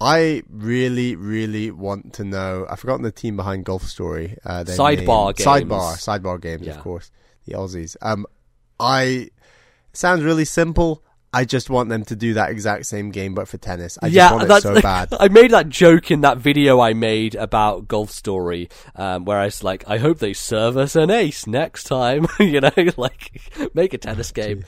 I 0.00 0.42
really, 0.48 1.16
really 1.16 1.70
want 1.70 2.12
to 2.14 2.24
know. 2.24 2.66
I've 2.70 2.78
forgotten 2.80 3.02
the 3.02 3.10
team 3.12 3.36
behind 3.36 3.64
Golf 3.64 3.82
Story. 3.84 4.36
Uh, 4.44 4.64
Sidebar. 4.64 5.36
Games. 5.36 5.46
Sidebar, 5.46 5.92
sidebar 5.96 6.40
games, 6.40 6.62
Yeah. 6.66 6.74
of 6.74 6.80
course. 6.80 7.10
The 7.46 7.54
Aussies. 7.54 7.96
Um, 8.02 8.26
I 8.78 9.30
sounds 9.92 10.22
really 10.22 10.44
simple. 10.44 11.02
I 11.38 11.44
just 11.44 11.70
want 11.70 11.88
them 11.88 12.04
to 12.06 12.16
do 12.16 12.34
that 12.34 12.50
exact 12.50 12.86
same 12.86 13.12
game, 13.12 13.32
but 13.32 13.46
for 13.46 13.58
tennis. 13.58 13.96
I 14.02 14.06
just 14.06 14.16
yeah, 14.16 14.32
want 14.32 14.50
it 14.50 14.60
so 14.60 14.80
bad. 14.80 15.10
I 15.20 15.28
made 15.28 15.52
that 15.52 15.68
joke 15.68 16.10
in 16.10 16.22
that 16.22 16.38
video 16.38 16.80
I 16.80 16.94
made 16.94 17.36
about 17.36 17.86
Golf 17.86 18.10
Story, 18.10 18.68
um, 18.96 19.24
where 19.24 19.38
I 19.38 19.44
was 19.44 19.62
like, 19.62 19.84
I 19.86 19.98
hope 19.98 20.18
they 20.18 20.32
serve 20.32 20.76
us 20.76 20.96
an 20.96 21.12
ace 21.12 21.46
next 21.46 21.84
time. 21.84 22.26
you 22.40 22.60
know, 22.60 22.72
like 22.96 23.40
make 23.72 23.94
a 23.94 23.98
tennis 23.98 24.32
game. 24.32 24.64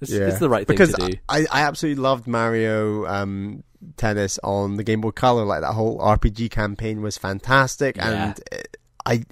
It's, 0.00 0.12
Yeah, 0.12 0.28
it's 0.28 0.38
the 0.38 0.48
right 0.48 0.64
thing 0.64 0.76
because 0.76 0.94
to 0.94 1.10
do. 1.10 1.18
I, 1.28 1.44
I 1.50 1.62
absolutely 1.62 2.00
loved 2.00 2.28
Mario 2.28 3.04
um, 3.06 3.64
Tennis 3.96 4.38
on 4.44 4.76
the 4.76 4.84
Game 4.84 5.00
Boy 5.00 5.10
Color. 5.10 5.44
Like 5.44 5.62
that 5.62 5.72
whole 5.72 5.98
RPG 5.98 6.52
campaign 6.52 7.02
was 7.02 7.18
fantastic, 7.18 7.96
Yeah. 7.96 8.26
and 8.28 8.40
I 9.04 9.24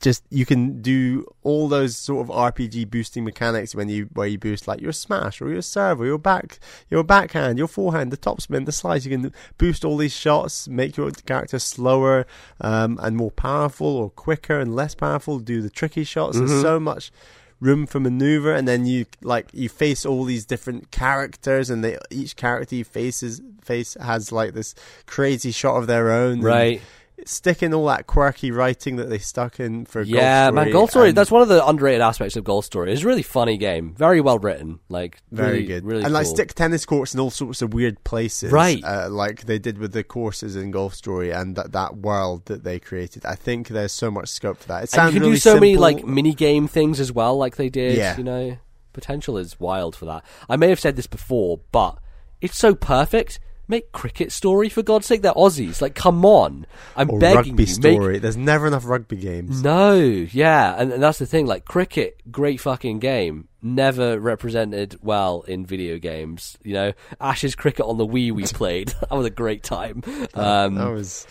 just 0.00 0.22
you 0.30 0.46
can 0.46 0.80
do 0.80 1.26
all 1.42 1.68
those 1.68 1.96
sort 1.96 2.26
of 2.28 2.34
RPG 2.34 2.90
boosting 2.90 3.24
mechanics 3.24 3.74
when 3.74 3.88
you 3.88 4.08
where 4.14 4.26
you 4.26 4.38
boost 4.38 4.66
like 4.66 4.80
your 4.80 4.92
smash 4.92 5.42
or 5.42 5.50
your 5.50 5.60
serve 5.60 6.00
or 6.00 6.06
your 6.06 6.18
back 6.18 6.58
your 6.88 7.04
backhand, 7.04 7.58
your 7.58 7.68
forehand, 7.68 8.10
the 8.10 8.16
topspin, 8.16 8.64
the 8.64 8.72
slice. 8.72 9.04
You 9.04 9.18
can 9.18 9.32
boost 9.58 9.84
all 9.84 9.96
these 9.98 10.14
shots, 10.14 10.66
make 10.68 10.96
your 10.96 11.10
character 11.10 11.58
slower 11.58 12.26
um, 12.60 12.98
and 13.02 13.16
more 13.16 13.30
powerful, 13.30 13.86
or 13.88 14.10
quicker 14.10 14.58
and 14.58 14.74
less 14.74 14.94
powerful. 14.94 15.38
Do 15.40 15.60
the 15.60 15.70
tricky 15.70 16.04
shots. 16.04 16.38
Mhm. 16.38 16.48
There's 16.48 16.62
so 16.62 16.80
much 16.80 17.12
room 17.60 17.86
for 17.86 17.98
maneuver 17.98 18.54
and 18.54 18.68
then 18.68 18.86
you 18.86 19.04
like 19.20 19.48
you 19.52 19.68
face 19.68 20.06
all 20.06 20.22
these 20.22 20.44
different 20.44 20.92
characters 20.92 21.68
and 21.70 21.82
they 21.82 21.98
each 22.08 22.36
character 22.36 22.76
you 22.76 22.84
faces 22.84 23.42
face 23.64 23.94
has 24.00 24.30
like 24.30 24.54
this 24.54 24.76
crazy 25.06 25.50
shot 25.50 25.76
of 25.76 25.88
their 25.88 26.12
own 26.12 26.34
and 26.34 26.44
Right. 26.44 26.80
Stick 27.26 27.62
in 27.62 27.74
all 27.74 27.86
that 27.86 28.06
quirky 28.06 28.50
writing 28.50 28.96
that 28.96 29.08
they 29.10 29.18
stuck 29.18 29.60
in 29.60 29.84
for 29.84 30.02
Yeah, 30.02 30.46
Golf 30.46 30.54
man, 30.54 30.62
Story 30.64 30.72
Golf 30.72 30.90
Story. 30.90 31.12
That's 31.12 31.30
one 31.30 31.42
of 31.42 31.48
the 31.48 31.66
underrated 31.66 32.00
aspects 32.00 32.36
of 32.36 32.44
Golf 32.44 32.64
Story. 32.64 32.92
It's 32.92 33.02
a 33.02 33.06
really 33.06 33.22
funny 33.22 33.56
game, 33.56 33.94
very 33.94 34.20
well 34.20 34.38
written, 34.38 34.80
like 34.88 35.18
very 35.30 35.52
really, 35.52 35.66
good 35.66 35.84
really 35.84 36.04
and 36.04 36.12
like 36.12 36.24
cool. 36.26 36.34
stick 36.34 36.54
tennis 36.54 36.86
courts 36.86 37.14
in 37.14 37.20
all 37.20 37.30
sorts 37.30 37.60
of 37.62 37.74
weird 37.74 38.02
places 38.04 38.52
Right. 38.52 38.82
uh, 38.84 39.08
like 39.10 39.44
they 39.46 39.58
did 39.58 39.78
with 39.78 39.92
the 39.92 40.04
courses 40.04 40.56
in 40.56 40.70
Golf 40.70 40.94
Story 40.94 41.30
and 41.30 41.56
that, 41.56 41.72
that 41.72 41.96
world 41.96 42.46
that 42.46 42.64
they 42.64 42.78
created 42.78 43.24
I 43.26 43.34
think 43.34 43.68
there's 43.68 43.92
so 43.92 44.10
much 44.10 44.28
scope 44.28 44.58
for 44.58 44.68
that 44.68 44.78
it 44.78 44.80
and 44.82 44.90
sounds 44.90 45.14
you 45.14 45.20
can 45.20 45.22
really 45.28 45.36
do 45.36 45.40
so 45.40 45.54
many 45.54 45.76
like 45.76 46.04
mini 46.06 46.34
game 46.34 46.68
things 46.68 47.00
as 47.00 47.12
well, 47.12 47.36
like 47.36 47.56
they 47.56 47.68
did. 47.68 47.96
Yeah. 47.96 48.16
You 48.16 48.24
know, 48.24 48.58
potential 48.92 49.36
is 49.38 49.58
wild 49.60 49.94
for 49.94 50.06
that. 50.06 50.24
I 50.48 50.56
may 50.56 50.68
have 50.68 50.80
said 50.80 50.96
this 50.96 51.06
before, 51.06 51.60
but 51.72 51.98
it's 52.40 52.56
so 52.56 52.74
perfect. 52.74 53.38
Make 53.68 53.92
cricket 53.92 54.32
story 54.32 54.68
for 54.68 54.82
God's 54.82 55.06
sake. 55.06 55.22
They're 55.22 55.32
Aussies. 55.32 55.82
Like, 55.82 55.94
come 55.94 56.24
on. 56.24 56.66
I'm 56.96 57.10
or 57.10 57.18
begging 57.18 57.36
rugby 57.36 57.64
you. 57.64 57.82
Make 57.82 57.96
story 57.98 58.18
there's 58.18 58.36
never 58.36 58.66
enough 58.66 58.86
rugby 58.86 59.16
games 59.16 59.62
no, 59.62 59.94
yeah, 59.94 60.74
and, 60.78 60.92
and 60.92 61.02
that's 61.02 61.18
the 61.18 61.26
thing. 61.26 61.46
Like 61.46 61.64
cricket, 61.64 62.20
great 62.30 62.60
fucking 62.60 62.98
game, 62.98 63.48
never 63.62 64.18
represented 64.18 64.98
well 65.02 65.42
in 65.42 65.66
video 65.66 65.98
games. 65.98 66.56
You 66.62 66.74
know, 66.74 66.92
Ashes 67.20 67.54
cricket 67.54 67.84
on 67.84 67.98
the 67.98 68.06
Wii 68.06 68.32
we 68.32 68.42
played. 68.46 68.88
that 69.00 69.10
was 69.10 69.26
a 69.26 69.30
great 69.30 69.62
time. 69.62 70.02
Um, 70.34 70.74
that 70.76 70.90
was 70.90 71.26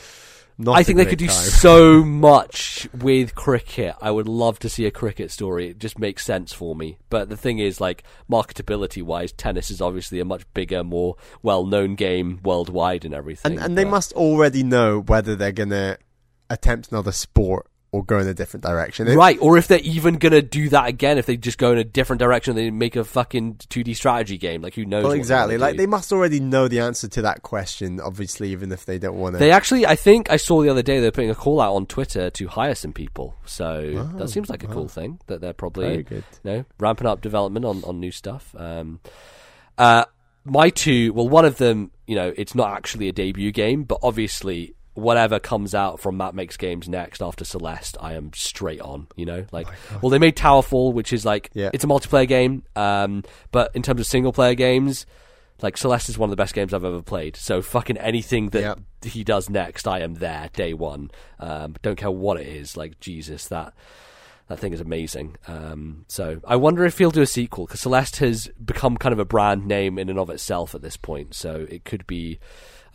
not 0.57 0.77
I 0.77 0.83
think 0.83 0.97
they 0.97 1.05
could 1.05 1.19
do 1.19 1.27
time. 1.27 1.35
so 1.35 2.03
much 2.03 2.87
with 2.93 3.35
cricket. 3.35 3.95
I 4.01 4.09
would 4.09 4.27
love 4.27 4.57
to 4.59 4.69
see 4.69 4.85
a 4.85 4.91
cricket 4.91 5.31
story. 5.31 5.69
It 5.69 5.77
just 5.77 5.99
makes 5.99 6.25
sense 6.25 6.51
for 6.51 6.75
me. 6.75 6.97
But 7.09 7.29
the 7.29 7.37
thing 7.37 7.59
is, 7.59 7.79
like 7.79 8.03
marketability 8.29 9.03
wise, 9.03 9.31
tennis 9.31 9.69
is 9.69 9.81
obviously 9.81 10.19
a 10.19 10.25
much 10.25 10.51
bigger, 10.53 10.83
more 10.83 11.15
well 11.43 11.65
known 11.65 11.95
game 11.95 12.39
worldwide 12.43 13.05
and 13.05 13.13
everything. 13.13 13.53
And, 13.53 13.61
and 13.61 13.77
they 13.77 13.83
but- 13.83 13.91
must 13.91 14.13
already 14.13 14.63
know 14.63 15.01
whether 15.01 15.35
they're 15.35 15.51
going 15.51 15.69
to 15.69 15.99
attempt 16.49 16.91
another 16.91 17.11
sport 17.11 17.67
or 17.91 18.03
go 18.03 18.19
in 18.19 18.27
a 18.27 18.33
different 18.33 18.63
direction. 18.65 19.07
It- 19.07 19.15
Right, 19.15 19.37
or 19.41 19.57
if 19.57 19.67
they're 19.67 19.79
even 19.79 20.15
gonna 20.15 20.41
do 20.41 20.69
that 20.69 20.87
again, 20.87 21.17
if 21.17 21.25
they 21.25 21.37
just 21.37 21.57
go 21.57 21.71
in 21.71 21.77
a 21.77 21.83
different 21.83 22.19
direction, 22.19 22.55
they 22.55 22.69
make 22.69 22.95
a 22.95 23.03
fucking 23.03 23.55
2D 23.69 23.95
strategy 23.95 24.37
game. 24.37 24.61
Like 24.61 24.75
who 24.75 24.85
knows? 24.85 25.03
Well, 25.03 25.13
exactly. 25.13 25.57
Like 25.57 25.73
do. 25.73 25.77
they 25.77 25.85
must 25.87 26.11
already 26.11 26.39
know 26.39 26.67
the 26.67 26.79
answer 26.79 27.07
to 27.07 27.21
that 27.23 27.43
question. 27.43 27.99
Obviously, 28.01 28.51
even 28.51 28.71
if 28.71 28.85
they 28.85 28.99
don't 28.99 29.17
want 29.17 29.35
to. 29.35 29.39
They 29.39 29.51
actually, 29.51 29.85
I 29.85 29.95
think 29.95 30.29
I 30.29 30.37
saw 30.37 30.61
the 30.61 30.69
other 30.69 30.83
day 30.83 30.99
they're 30.99 31.11
putting 31.11 31.29
a 31.29 31.35
call 31.35 31.61
out 31.61 31.75
on 31.75 31.85
Twitter 31.85 32.29
to 32.29 32.47
hire 32.47 32.75
some 32.75 32.93
people. 32.93 33.35
So 33.45 34.07
that 34.17 34.29
seems 34.29 34.49
like 34.49 34.63
a 34.63 34.67
cool 34.67 34.87
thing 34.87 35.19
that 35.27 35.41
they're 35.41 35.53
probably 35.53 36.05
you 36.09 36.23
know 36.43 36.65
ramping 36.79 37.07
up 37.07 37.21
development 37.21 37.65
on 37.65 37.83
on 37.83 37.99
new 37.99 38.11
stuff. 38.11 38.53
Um, 38.57 38.99
uh, 39.77 40.05
my 40.43 40.69
two, 40.69 41.13
well, 41.13 41.27
one 41.27 41.45
of 41.45 41.57
them, 41.57 41.91
you 42.05 42.15
know, 42.15 42.33
it's 42.35 42.55
not 42.55 42.71
actually 42.71 43.09
a 43.09 43.11
debut 43.11 43.51
game, 43.51 43.83
but 43.83 43.99
obviously. 44.03 44.73
Whatever 44.97 45.39
comes 45.39 45.75
out 45.75 45.99
from 45.99 46.17
Matt 46.17 46.33
Makes 46.33 46.57
Games 46.57 46.89
next 46.89 47.21
after 47.21 47.45
Celeste, 47.45 47.97
I 48.01 48.13
am 48.13 48.31
straight 48.33 48.81
on. 48.81 49.05
You 49.15 49.25
know, 49.27 49.45
like, 49.51 49.67
well, 50.01 50.09
they 50.09 50.17
made 50.17 50.35
Towerfall, 50.35 50.91
which 50.93 51.13
is 51.13 51.23
like, 51.23 51.51
Yeah. 51.53 51.69
it's 51.71 51.83
a 51.83 51.87
multiplayer 51.87 52.27
game, 52.27 52.63
um, 52.75 53.23
but 53.51 53.69
in 53.75 53.83
terms 53.83 53.99
of 53.99 54.07
single 54.07 54.33
player 54.33 54.55
games, 54.55 55.05
like 55.61 55.77
Celeste 55.77 56.09
is 56.09 56.17
one 56.17 56.29
of 56.29 56.31
the 56.31 56.41
best 56.41 56.55
games 56.55 56.73
I've 56.73 56.83
ever 56.83 57.03
played. 57.03 57.35
So 57.35 57.61
fucking 57.61 57.97
anything 57.97 58.49
that 58.49 58.61
Yep. 58.61 58.79
he 59.05 59.23
does 59.23 59.51
next, 59.51 59.87
I 59.87 59.99
am 59.99 60.15
there 60.15 60.49
day 60.53 60.73
one. 60.73 61.11
Um, 61.39 61.75
don't 61.83 61.95
care 61.95 62.09
what 62.09 62.41
it 62.41 62.47
is. 62.47 62.75
Like 62.75 62.99
Jesus, 62.99 63.47
that 63.49 63.73
that 64.47 64.59
thing 64.59 64.71
is 64.73 64.79
amazing. 64.79 65.35
Um, 65.47 66.05
so 66.07 66.39
I 66.47 66.55
wonder 66.55 66.85
if 66.85 66.97
he'll 66.97 67.11
do 67.11 67.21
a 67.21 67.25
sequel 67.27 67.65
because 67.65 67.81
Celeste 67.81 68.15
has 68.17 68.47
become 68.63 68.95
kind 68.97 69.13
of 69.13 69.19
a 69.19 69.25
brand 69.25 69.67
name 69.67 69.99
in 69.99 70.09
and 70.09 70.17
of 70.17 70.29
itself 70.29 70.73
at 70.73 70.81
this 70.81 70.95
point. 70.97 71.35
So 71.35 71.67
it 71.69 71.83
could 71.85 72.07
be 72.07 72.39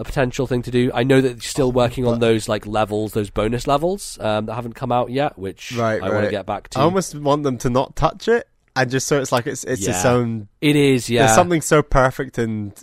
a 0.02 0.04
potential 0.04 0.46
thing 0.46 0.62
to 0.62 0.70
do. 0.70 0.90
I 0.92 1.04
know 1.04 1.20
that 1.20 1.34
he's 1.34 1.46
still 1.46 1.72
working 1.72 2.06
on 2.06 2.18
those 2.18 2.48
like 2.48 2.66
levels, 2.66 3.12
those 3.12 3.30
bonus 3.30 3.66
levels 3.66 4.18
um, 4.20 4.46
that 4.46 4.54
haven't 4.54 4.74
come 4.74 4.92
out 4.92 5.10
yet, 5.10 5.38
which 5.38 5.72
right, 5.72 6.02
I 6.02 6.10
want 6.10 6.24
to 6.24 6.30
get 6.30 6.44
back 6.44 6.68
to. 6.70 6.80
I 6.80 6.82
almost 6.82 7.14
want 7.14 7.44
them 7.44 7.56
to 7.58 7.70
not 7.70 7.96
touch 7.96 8.28
it, 8.28 8.48
and 8.76 8.90
just 8.90 9.06
so 9.06 9.20
it's 9.20 9.32
like 9.32 9.46
it's 9.46 9.64
it's 9.64 9.86
its 9.86 10.04
own. 10.04 10.48
it 10.60 10.76
is, 10.76 11.08
yeah, 11.08 11.26
There's 11.26 11.36
something 11.36 11.60
so 11.60 11.82
perfect 11.82 12.36
and 12.36 12.74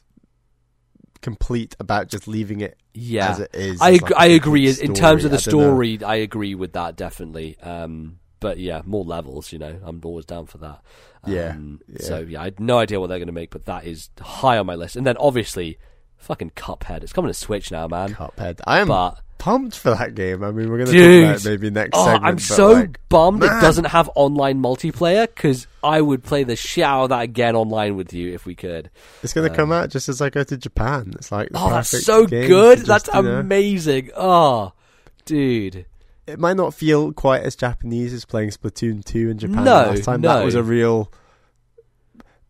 complete 1.22 1.76
about 1.80 2.08
just 2.08 2.28
leaving 2.28 2.62
it 2.62 2.78
yeah. 2.94 3.32
as 3.32 3.40
it 3.42 3.52
is. 3.54 3.82
I 3.82 3.92
like 3.92 4.12
I 4.16 4.28
agree. 4.28 4.68
complete 4.68 4.90
In 4.90 4.96
terms 4.96 5.26
of 5.26 5.32
the 5.32 5.40
story. 5.40 5.60
I 5.60 5.66
know. 5.66 5.98
story, 5.98 6.04
I 6.04 6.16
agree 6.16 6.56
with 6.56 6.74
that 6.74 6.96
definitely. 6.96 7.60
Um, 7.60 8.20
but 8.40 8.58
yeah, 8.58 8.82
more 8.86 9.04
levels. 9.04 9.52
You 9.52 9.60
know, 9.60 9.80
I'm 9.84 10.00
always 10.04 10.26
down 10.26 10.46
for 10.46 10.58
that. 10.60 10.82
Yeah, 11.28 11.50
Um, 11.50 11.82
yeah. 11.88 11.98
So 12.00 12.20
yeah, 12.20 12.42
I 12.42 12.46
had 12.46 12.60
no 12.62 12.80
idea 12.80 13.00
what 13.00 13.08
they're 13.08 13.20
going 13.20 13.28
to 13.28 13.34
make, 13.34 13.52
but 13.52 13.66
that 13.66 13.86
is 13.86 14.10
high 14.22 14.58
on 14.58 14.66
my 14.66 14.76
list. 14.76 14.96
And 14.96 15.06
then 15.06 15.18
obviously, 15.18 15.78
fucking 16.20 16.52
Cuphead. 16.52 17.04
It's 17.04 17.14
coming 17.14 17.30
to 17.30 17.34
Switch 17.34 17.72
now, 17.72 17.88
man. 17.88 18.14
Cuphead. 18.14 18.62
I 18.68 18.80
am 18.80 18.88
But 18.88 19.20
pumped 19.40 19.78
for 19.78 19.92
that 19.92 20.14
game. 20.16 20.44
I 20.44 20.52
mean, 20.52 20.70
we're 20.70 20.84
going 20.84 20.92
to 20.92 20.94
talk 20.94 21.30
about 21.32 21.46
it 21.46 21.50
maybe 21.50 21.70
next 21.72 21.92
oh, 21.94 22.06
segment. 22.06 22.26
I'm 22.26 22.40
so 22.40 22.72
like, 22.74 23.00
bummed 23.10 23.44
it 23.44 23.48
doesn't 23.48 23.86
have 23.86 24.10
online 24.16 24.62
multiplayer 24.62 25.28
because 25.28 25.66
I 25.84 26.02
would 26.02 26.24
play 26.24 26.44
the 26.44 26.56
shit 26.56 26.84
out 26.84 27.04
of 27.04 27.10
that 27.10 27.22
again 27.22 27.56
online 27.56 27.96
with 27.96 28.14
you 28.14 28.34
if 28.34 28.46
we 28.46 28.54
could. 28.54 28.92
it's 29.24 29.34
going 29.34 29.48
to 29.48 29.52
um, 29.52 29.56
come 29.58 29.72
out 29.72 29.90
just 29.90 30.10
as 30.10 30.22
I 30.22 30.30
go 30.30 30.44
to 30.44 30.58
Japan. 30.58 31.14
It's 31.16 31.32
like 31.32 31.50
Oh, 31.56 31.70
that's 31.72 32.04
so 32.06 32.28
good. 32.28 32.80
to 32.80 32.84
That's 32.84 33.08
you 33.14 33.22
know- 33.22 33.40
amazing. 33.40 34.12
Oh, 34.16 34.74
dude. 35.26 35.86
it 36.28 36.38
might 36.38 36.58
not 36.58 36.74
feel 36.74 37.14
quite 37.14 37.42
as 37.44 37.56
Japanese 37.56 38.14
as 38.14 38.26
playing 38.26 38.50
Splatoon 38.50 39.04
2 39.04 39.30
in 39.30 39.38
Japan 39.40 39.64
No, 39.64 39.72
last 39.72 40.04
time. 40.04 40.22
That 40.22 40.40
no. 40.40 40.46
was 40.46 40.56
a 40.56 40.64
real. 40.64 41.12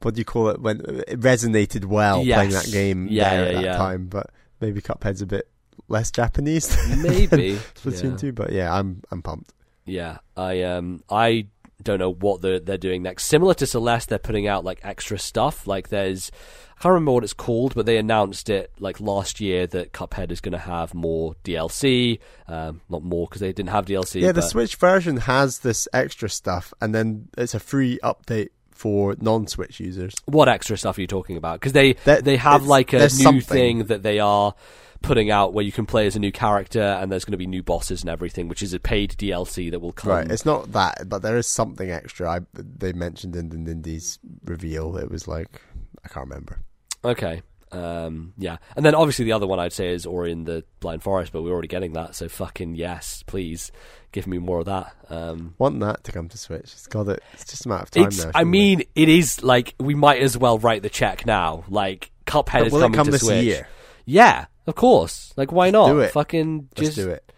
What 0.01 0.15
do 0.15 0.19
you 0.19 0.25
call 0.25 0.49
it? 0.49 0.61
When 0.61 0.79
it 1.07 1.19
resonated 1.19 1.85
well 1.85 2.23
Yes. 2.23 2.37
playing 2.37 2.51
that 2.51 2.71
game 2.71 3.07
Yeah, 3.09 3.29
there 3.29 3.43
yeah, 3.43 3.49
at 3.49 3.53
that 3.55 3.63
yeah. 3.63 3.77
time, 3.77 4.07
but 4.07 4.31
maybe 4.61 4.81
Cuphead's 4.81 5.21
a 5.21 5.25
bit 5.25 5.49
less 5.87 6.11
Japanese 6.11 6.75
Maybe. 6.97 7.57
Splatoon 7.75 8.11
Yeah. 8.11 8.17
2. 8.17 8.31
But 8.33 8.51
yeah, 8.51 8.73
I'm 8.73 9.01
I'm 9.11 9.21
pumped. 9.21 9.53
Yeah, 9.85 10.19
I 10.37 10.61
um 10.63 11.03
I 11.09 11.47
don't 11.81 11.99
know 11.99 12.11
what 12.13 12.41
they're 12.41 12.59
they're 12.59 12.77
doing 12.77 13.01
next. 13.03 13.25
Similar 13.25 13.53
to 13.55 13.65
Celeste, 13.65 14.09
they're 14.09 14.19
putting 14.19 14.47
out 14.47 14.63
like 14.63 14.79
extra 14.83 15.17
stuff. 15.17 15.65
Like 15.67 15.89
there's 15.89 16.31
I 16.77 16.81
can't 16.83 16.93
remember 16.93 17.11
what 17.13 17.23
it's 17.25 17.33
called, 17.33 17.75
but 17.75 17.85
they 17.85 17.97
announced 17.97 18.49
it 18.49 18.71
like 18.79 19.01
last 19.01 19.41
year 19.41 19.67
that 19.67 19.91
Cuphead 19.91 20.31
is 20.31 20.39
going 20.39 20.53
to 20.53 20.57
have 20.57 20.93
more 20.93 21.35
DLC. 21.43 22.19
Um, 22.47 22.79
not 22.89 23.03
more 23.03 23.27
because 23.27 23.41
they 23.41 23.51
didn't 23.51 23.69
have 23.71 23.85
DLC. 23.85 24.21
Yeah, 24.21 24.27
the 24.31 24.39
but- 24.41 24.49
Switch 24.49 24.75
version 24.75 25.17
has 25.17 25.59
this 25.59 25.89
extra 25.91 26.29
stuff, 26.29 26.73
and 26.79 26.95
then 26.95 27.27
it's 27.37 27.53
a 27.53 27.59
free 27.59 27.99
update 28.01 28.49
for 28.79 29.13
non-Switch 29.19 29.81
users. 29.81 30.13
What 30.25 30.47
extra 30.47 30.77
stuff 30.77 30.97
are 30.97 31.01
you 31.01 31.07
talking 31.07 31.35
about? 31.35 31.59
Because 31.59 31.73
they 31.73 31.93
That- 32.05 32.23
they 32.23 32.37
have 32.37 32.63
like 32.65 32.93
a 32.93 32.99
new 32.99 33.09
something. 33.09 33.41
thing 33.41 33.83
that 33.87 34.03
they 34.03 34.19
are 34.19 34.55
putting 35.01 35.29
out 35.31 35.53
where 35.53 35.65
you 35.65 35.71
can 35.73 35.85
play 35.85 36.07
as 36.07 36.15
a 36.15 36.19
new 36.19 36.31
character 36.31 36.81
and 36.81 37.11
there's 37.11 37.25
going 37.25 37.33
to 37.33 37.37
be 37.37 37.45
new 37.47 37.61
bosses 37.63 38.01
and 38.01 38.09
everything, 38.09 38.47
which 38.47 38.61
is 38.63 38.73
a 38.73 38.79
paid 38.79 39.11
DLC 39.17 39.69
that 39.71 39.79
will 39.81 39.91
come. 39.91 40.11
Right, 40.11 40.31
it's 40.31 40.45
not 40.45 40.71
that, 40.71 41.09
but 41.09 41.21
there 41.21 41.37
is 41.37 41.45
something 41.47 41.91
extra. 41.91 42.29
I, 42.29 42.39
they 42.53 42.93
mentioned 42.93 43.35
in 43.35 43.49
the 43.49 43.57
Nindies 43.57 44.17
reveal. 44.45 44.95
It 44.95 45.11
was 45.11 45.27
like 45.27 45.61
I 46.05 46.07
can't 46.07 46.27
remember. 46.29 46.59
Okay. 47.03 47.41
Um, 47.71 48.33
yeah, 48.37 48.57
and 48.75 48.83
then 48.85 48.95
obviously 48.95 49.25
the 49.25 49.33
other 49.33 49.45
one 49.45 49.59
I'd 49.59 49.73
say 49.73 49.89
is 49.93 50.05
Ori 50.05 50.31
in 50.31 50.45
the 50.45 50.63
Blind 50.79 51.03
Forest, 51.03 51.31
but 51.31 51.43
we're 51.43 51.51
already 51.51 51.67
getting 51.67 51.93
that, 51.93 52.15
so 52.15 52.27
fucking 52.27 52.73
yes, 52.75 53.23
please 53.27 53.71
give 54.11 54.27
me 54.27 54.37
more 54.37 54.59
of 54.59 54.65
that. 54.65 54.93
Um, 55.09 55.55
Want 55.57 55.79
that 55.81 56.03
to 56.05 56.11
come 56.11 56.29
to 56.29 56.37
Switch? 56.37 56.63
It's 56.63 56.87
got 56.87 57.07
it. 57.07 57.21
It's 57.33 57.45
just 57.45 57.65
a 57.65 57.69
matter 57.69 57.83
of 57.83 57.91
time 57.91 58.09
now. 58.17 58.31
I 58.35 58.43
mean, 58.43 58.83
it 58.95 59.09
is 59.09 59.43
like 59.43 59.75
we 59.79 59.95
might 59.95 60.21
as 60.21 60.37
well 60.37 60.59
write 60.59 60.83
the 60.83 60.89
check 60.89 61.25
now. 61.25 61.63
Like 61.67 62.11
Cuphead 62.25 62.67
is 62.67 62.73
will 62.73 62.81
coming 62.89 63.05
to 63.05 63.11
this 63.11 63.21
Switch. 63.21 63.43
year? 63.43 63.67
Yeah, 64.05 64.45
of 64.67 64.75
course. 64.75 65.33
Like 65.35 65.51
why 65.51 65.69
not? 65.71 65.87
do 65.87 65.99
it. 65.99 66.11
Fucking 66.11 66.69
Let's 66.77 66.95
just 66.95 66.97
do 66.97 67.09
it. 67.11 67.31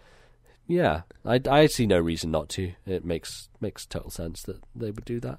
yeah. 0.66 1.02
I, 1.24 1.40
I 1.48 1.66
see 1.66 1.86
no 1.86 2.00
reason 2.00 2.32
not 2.32 2.48
to. 2.50 2.72
It 2.84 3.04
makes 3.04 3.48
makes 3.60 3.86
total 3.86 4.10
sense 4.10 4.42
that 4.42 4.60
they 4.74 4.90
would 4.90 5.04
do 5.04 5.20
that. 5.20 5.38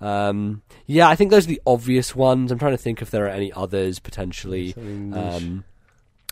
Um, 0.00 0.62
yeah, 0.86 1.08
I 1.08 1.16
think 1.16 1.32
those 1.32 1.46
are 1.46 1.48
the 1.48 1.60
obvious 1.66 2.14
ones. 2.14 2.52
I'm 2.52 2.58
trying 2.60 2.74
to 2.74 2.78
think 2.78 3.02
if 3.02 3.10
there 3.10 3.24
are 3.24 3.30
any 3.30 3.52
others 3.52 3.98
potentially. 3.98 4.74
Um, 4.76 5.64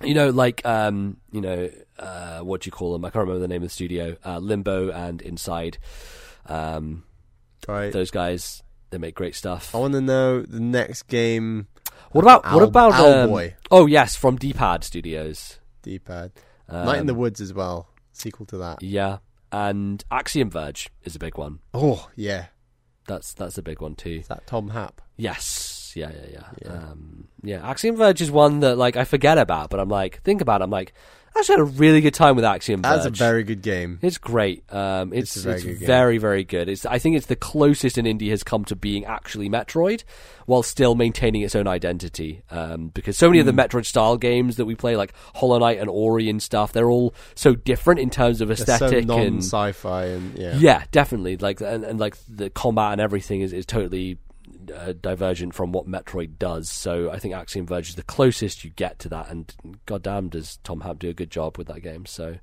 you 0.05 0.15
know, 0.15 0.31
like 0.31 0.65
um, 0.65 1.17
you 1.33 1.41
know, 1.41 1.69
uh, 2.03 2.41
what 2.41 2.63
do 2.63 2.69
you 2.69 2.73
call 2.73 2.93
them? 2.93 3.05
I 3.05 3.09
can't 3.11 3.21
remember 3.27 3.41
the 3.41 3.49
name 3.49 3.63
of 3.63 3.69
the 3.69 3.75
studio. 3.75 4.17
Uh, 4.25 4.39
Limbo 4.39 4.91
and 4.91 5.23
Inside. 5.23 5.79
Um, 6.47 7.05
right. 7.69 7.93
those 7.93 8.11
guys, 8.11 8.63
they 8.91 8.99
make 8.99 9.15
great 9.15 9.35
stuff. 9.35 9.75
I 9.75 9.79
want 9.79 9.95
to 9.95 10.01
know 10.01 10.43
the 10.43 10.61
next 10.61 11.05
game. 11.05 11.69
What 12.11 12.23
about 12.23 12.45
what 12.45 12.53
Owl- 12.55 12.63
about 12.65 12.93
um, 12.95 13.31
Owlboy. 13.31 13.55
Oh 13.71 13.87
yes, 13.87 14.17
from 14.17 14.37
D-Pad 14.37 14.85
Studios. 14.85 15.59
D-pad. 15.83 16.33
Um, 16.69 16.87
Night 16.87 17.01
in 17.01 17.07
the 17.07 17.15
Woods 17.15 17.41
as 17.41 17.53
well. 17.55 17.89
Sequel 18.13 18.47
to 18.47 18.59
that. 18.59 18.83
Yeah, 18.83 19.19
and 19.51 20.05
Axiom 20.11 20.51
Verge 20.51 20.91
is 21.05 21.17
a 21.17 21.19
big 21.19 21.39
one. 21.39 21.61
Oh 21.73 22.09
yeah, 22.17 22.47
That's 23.07 23.33
that's 23.35 23.57
a 23.59 23.63
big 23.63 23.81
one 23.81 23.95
too. 23.95 24.19
is 24.21 24.29
that 24.29 24.47
Tom 24.47 24.69
Happ? 24.71 25.01
Yes. 25.17 25.93
Yeah, 25.95 26.11
yeah, 26.11 26.27
yeah. 26.33 26.45
Yeah. 26.65 26.73
Um, 26.73 27.29
yeah, 27.43 27.69
Axiom 27.69 27.97
Verge 27.97 28.21
is 28.23 28.31
one 28.31 28.61
that 28.61 28.77
like 28.77 28.97
I 28.97 29.05
forget 29.05 29.39
about, 29.39 29.71
but 29.71 29.81
I'm 29.81 29.89
like 29.89 30.23
think 30.23 30.41
about 30.41 30.61
it. 30.61 30.65
I'm 30.65 30.71
like 30.71 30.93
I 31.35 31.39
actually 31.39 31.55
had 31.55 31.61
a 31.61 31.65
really 31.65 32.01
good 32.03 32.13
time 32.15 32.37
with 32.37 32.45
Axiom 32.45 32.83
Verge. 32.83 33.05
That's 33.05 33.07
a 33.07 33.11
very 33.11 33.43
good 33.43 33.63
game. 33.63 33.99
It's 34.03 34.19
great. 34.19 34.71
Um, 34.73 35.13
it's 35.15 35.37
It's 35.37 35.37
it's, 35.37 35.45
a 35.45 35.49
very 35.49 35.63
good 35.63 35.79
game. 35.81 35.87
very 35.87 36.19
very 36.19 36.45
good. 36.45 36.69
It's 36.69 36.85
I 36.85 36.99
think 36.99 37.17
it's 37.17 37.27
the 37.27 37.37
closest 37.37 37.97
an 37.97 38.05
indie 38.05 38.29
has 38.31 38.43
come 38.43 38.65
to 38.67 38.77
being 38.77 39.05
actually 39.07 39.49
Metroid, 39.49 40.05
while 40.47 40.63
still 40.63 40.95
maintaining 40.95 41.41
its 41.43 41.55
own 41.57 41.67
identity. 41.67 42.43
Um, 42.51 42.89
because 42.89 43.17
so 43.17 43.29
many 43.29 43.41
of 43.41 43.47
the 43.47 43.53
Hmm. 43.53 43.61
Metroid 43.61 43.87
style 43.87 44.17
games 44.19 44.57
that 44.57 44.67
we 44.67 44.75
play, 44.75 44.97
like 44.97 45.15
Hollow 45.35 45.59
Knight 45.59 45.79
and 45.79 45.89
Ori 45.89 46.29
and 46.29 46.43
stuff, 46.43 46.73
they're 46.73 46.91
all 46.91 47.15
so 47.35 47.55
different 47.55 48.01
in 48.01 48.11
terms 48.11 48.41
of 48.41 48.51
It's 48.51 48.65
so 48.65 48.75
aesthetic 48.75 48.99
and 48.99 49.09
non-sci-fi 49.09 50.05
and 50.05 50.39
yeah. 50.39 50.55
yeah, 50.57 50.85
definitely. 50.93 51.39
Like 51.39 51.61
and, 51.63 51.83
and 51.85 51.99
like 51.99 52.17
the 52.29 52.51
combat 52.51 52.93
and 52.93 53.01
everything 53.01 53.41
is, 53.41 53.53
is 53.53 53.65
totally 53.65 54.19
uh, 54.71 54.93
divergent 54.93 55.55
from 55.55 55.73
what 55.73 55.87
Metroid 55.89 56.39
does. 56.39 56.71
So 56.71 57.11
I 57.11 57.19
think 57.19 57.35
Axiom 57.35 57.67
Verge 57.67 57.91
is 57.91 57.95
the 57.95 58.03
closest 58.03 58.65
you 58.65 58.71
get 58.71 58.99
to 59.01 59.09
that. 59.09 59.31
And 59.31 59.53
goddamn, 59.87 60.29
does 60.29 60.59
Tom 60.59 60.83
Happ 60.83 60.99
do 60.99 61.09
a 61.09 61.15
good 61.15 61.31
job 61.31 61.59
with 61.59 61.67
that 61.69 61.81
game? 61.83 62.07
So 62.07 62.37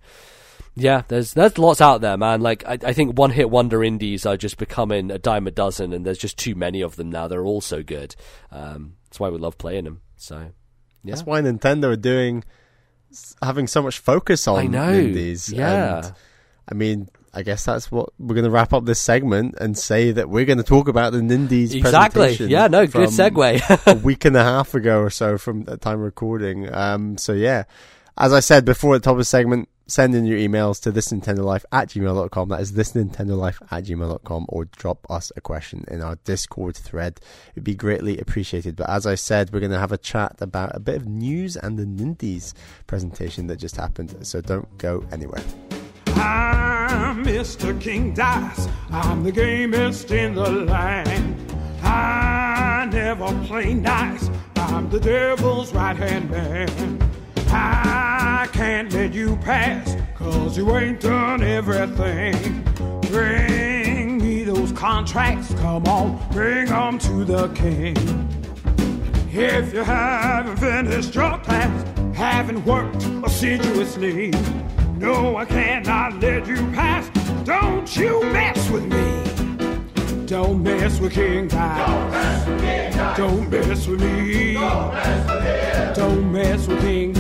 yeah, 0.76 1.04
there's 1.08 1.34
there's 1.34 1.58
lots 1.58 1.82
out 1.82 2.02
there, 2.02 2.18
man. 2.18 2.42
Like 2.42 2.66
I, 2.66 2.78
I 2.84 2.94
think 2.94 3.18
one 3.18 3.32
hit 3.32 3.50
wonder 3.50 3.84
indies 3.84 4.26
are 4.26 4.38
just 4.38 4.58
becoming 4.58 5.12
a 5.12 5.20
dime 5.20 5.48
a 5.48 5.52
dozen, 5.52 5.94
and 5.94 6.06
there's 6.06 6.18
just 6.18 6.38
too 6.38 6.56
many 6.56 6.82
of 6.82 6.96
them 6.96 7.10
now. 7.10 7.28
They're 7.28 7.46
all 7.46 7.62
so 7.62 7.84
good. 7.84 8.16
Um, 8.52 8.96
that's 9.06 9.20
why 9.20 9.30
we 9.30 9.38
love 9.38 9.58
playing 9.58 9.86
them. 9.86 10.02
So 10.18 10.52
yeah. 11.04 11.16
That's 11.16 11.26
why 11.26 11.42
Nintendo 11.42 11.86
are 11.86 11.96
doing 11.96 12.44
having 13.42 13.68
so 13.68 13.82
much 13.82 14.00
focus 14.00 14.48
on 14.48 14.60
I 14.60 14.68
know. 14.68 14.94
indies. 14.94 15.52
Yeah. 15.52 15.98
And, 16.06 16.14
I 16.72 16.74
mean, 16.76 17.10
I 17.34 17.44
guess 17.44 17.66
that's 17.66 17.92
what 17.92 18.10
we're 18.18 18.36
going 18.36 18.46
to 18.46 18.52
wrap 18.52 18.74
up 18.74 18.86
this 18.86 19.00
segment 19.00 19.56
and 19.60 19.78
say 19.78 20.12
that 20.12 20.30
we're 20.30 20.46
going 20.46 20.58
to 20.58 20.64
talk 20.64 20.88
about 20.88 21.14
the 21.14 21.20
Nindies 21.20 21.74
Exactly. 21.74 22.34
Yeah. 22.34 22.68
No. 22.68 22.88
Good 22.88 23.10
segue. 23.10 23.88
a 23.88 23.96
week 23.96 24.26
and 24.26 24.36
a 24.36 24.44
half 24.44 24.74
ago 24.74 25.00
or 25.00 25.10
so 25.10 25.38
from 25.38 25.64
the 25.64 25.78
time 25.78 26.00
recording. 26.00 26.74
Um, 26.74 27.18
so 27.18 27.34
yeah, 27.34 27.64
as 28.18 28.34
I 28.34 28.40
said 28.40 28.66
before 28.66 28.96
at 28.96 29.02
the 29.02 29.06
top 29.06 29.14
of 29.14 29.20
the 29.20 29.26
segment, 29.26 29.70
send 29.90 30.14
in 30.16 30.26
your 30.26 30.38
emails 30.38 30.82
to 30.82 30.92
thisnintendolife 30.92 31.66
at 31.72 31.90
gmail.com. 31.90 32.50
That 32.50 32.62
is 32.62 32.72
thisnintendolife 32.74 33.62
at 33.72 33.86
gmail.com 33.86 34.46
or 34.50 34.66
drop 34.66 35.06
us 35.10 35.32
a 35.36 35.42
question 35.42 35.86
in 35.88 36.02
our 36.02 36.16
Discord 36.26 36.78
thread. 36.78 37.20
It'd 37.54 37.64
be 37.64 37.76
greatly 37.76 38.18
appreciated. 38.20 38.76
But 38.76 38.90
as 38.90 39.06
I 39.06 39.16
said, 39.16 39.52
we're 39.52 39.60
going 39.60 39.72
to 39.72 39.80
have 39.80 39.92
a 39.92 39.98
chat 39.98 40.36
about 40.40 40.76
a 40.76 40.80
bit 40.80 40.96
of 40.96 41.08
news 41.08 41.56
and 41.56 41.78
the 41.78 41.86
Nindies 41.86 42.54
presentation 42.88 43.48
that 43.48 43.58
just 43.58 43.76
happened. 43.76 44.16
So 44.28 44.42
don't 44.42 44.78
go 44.78 45.06
anywhere. 45.12 45.44
I'm 46.20 47.24
Mr. 47.24 47.80
King 47.80 48.14
Dice. 48.14 48.68
I'm 48.92 49.24
the 49.24 49.32
gamest 49.32 50.12
in 50.12 50.36
the 50.36 50.50
land. 50.50 51.36
I 51.82 52.88
never 52.92 53.28
play 53.46 53.74
nice. 53.74 54.30
I'm 54.58 54.90
the 54.90 55.00
devil's 55.00 55.74
right 55.74 55.96
hand 55.96 56.30
man. 56.30 57.00
I 57.48 58.48
can't 58.52 58.92
let 58.94 59.14
you 59.14 59.38
pass, 59.38 59.96
cause 60.16 60.58
you 60.58 60.76
ain't 60.76 61.00
done 61.00 61.42
everything. 61.42 62.64
Bring 63.10 64.18
me 64.20 64.44
those 64.44 64.72
contracts, 64.74 65.54
come 65.56 65.86
on, 65.86 66.20
bring 66.32 66.68
'em 66.70 67.00
to 67.00 67.26
the 67.26 67.48
king. 67.50 67.96
If 69.32 69.74
you 69.74 69.84
haven't 69.84 70.58
finished 70.58 71.16
your 71.16 71.38
class, 71.40 71.86
haven't 72.16 72.66
worked 72.66 73.04
assiduously, 73.24 74.34
no, 75.00 75.38
I 75.38 75.46
cannot 75.46 76.20
let 76.22 76.46
you 76.46 76.58
pass. 76.74 77.10
Don't 77.46 77.96
you 77.96 78.22
mess 78.32 78.70
with 78.70 78.86
me. 78.86 80.26
Don't 80.26 80.62
mess 80.62 81.00
with 81.00 81.14
King 81.14 81.48
Guy. 81.48 83.16
Don't 83.16 83.50
mess 83.50 83.88
with 83.88 84.02
me. 84.02 84.54
Don't 85.96 86.32
mess 86.32 86.68
with 86.68 86.82
King 86.82 87.14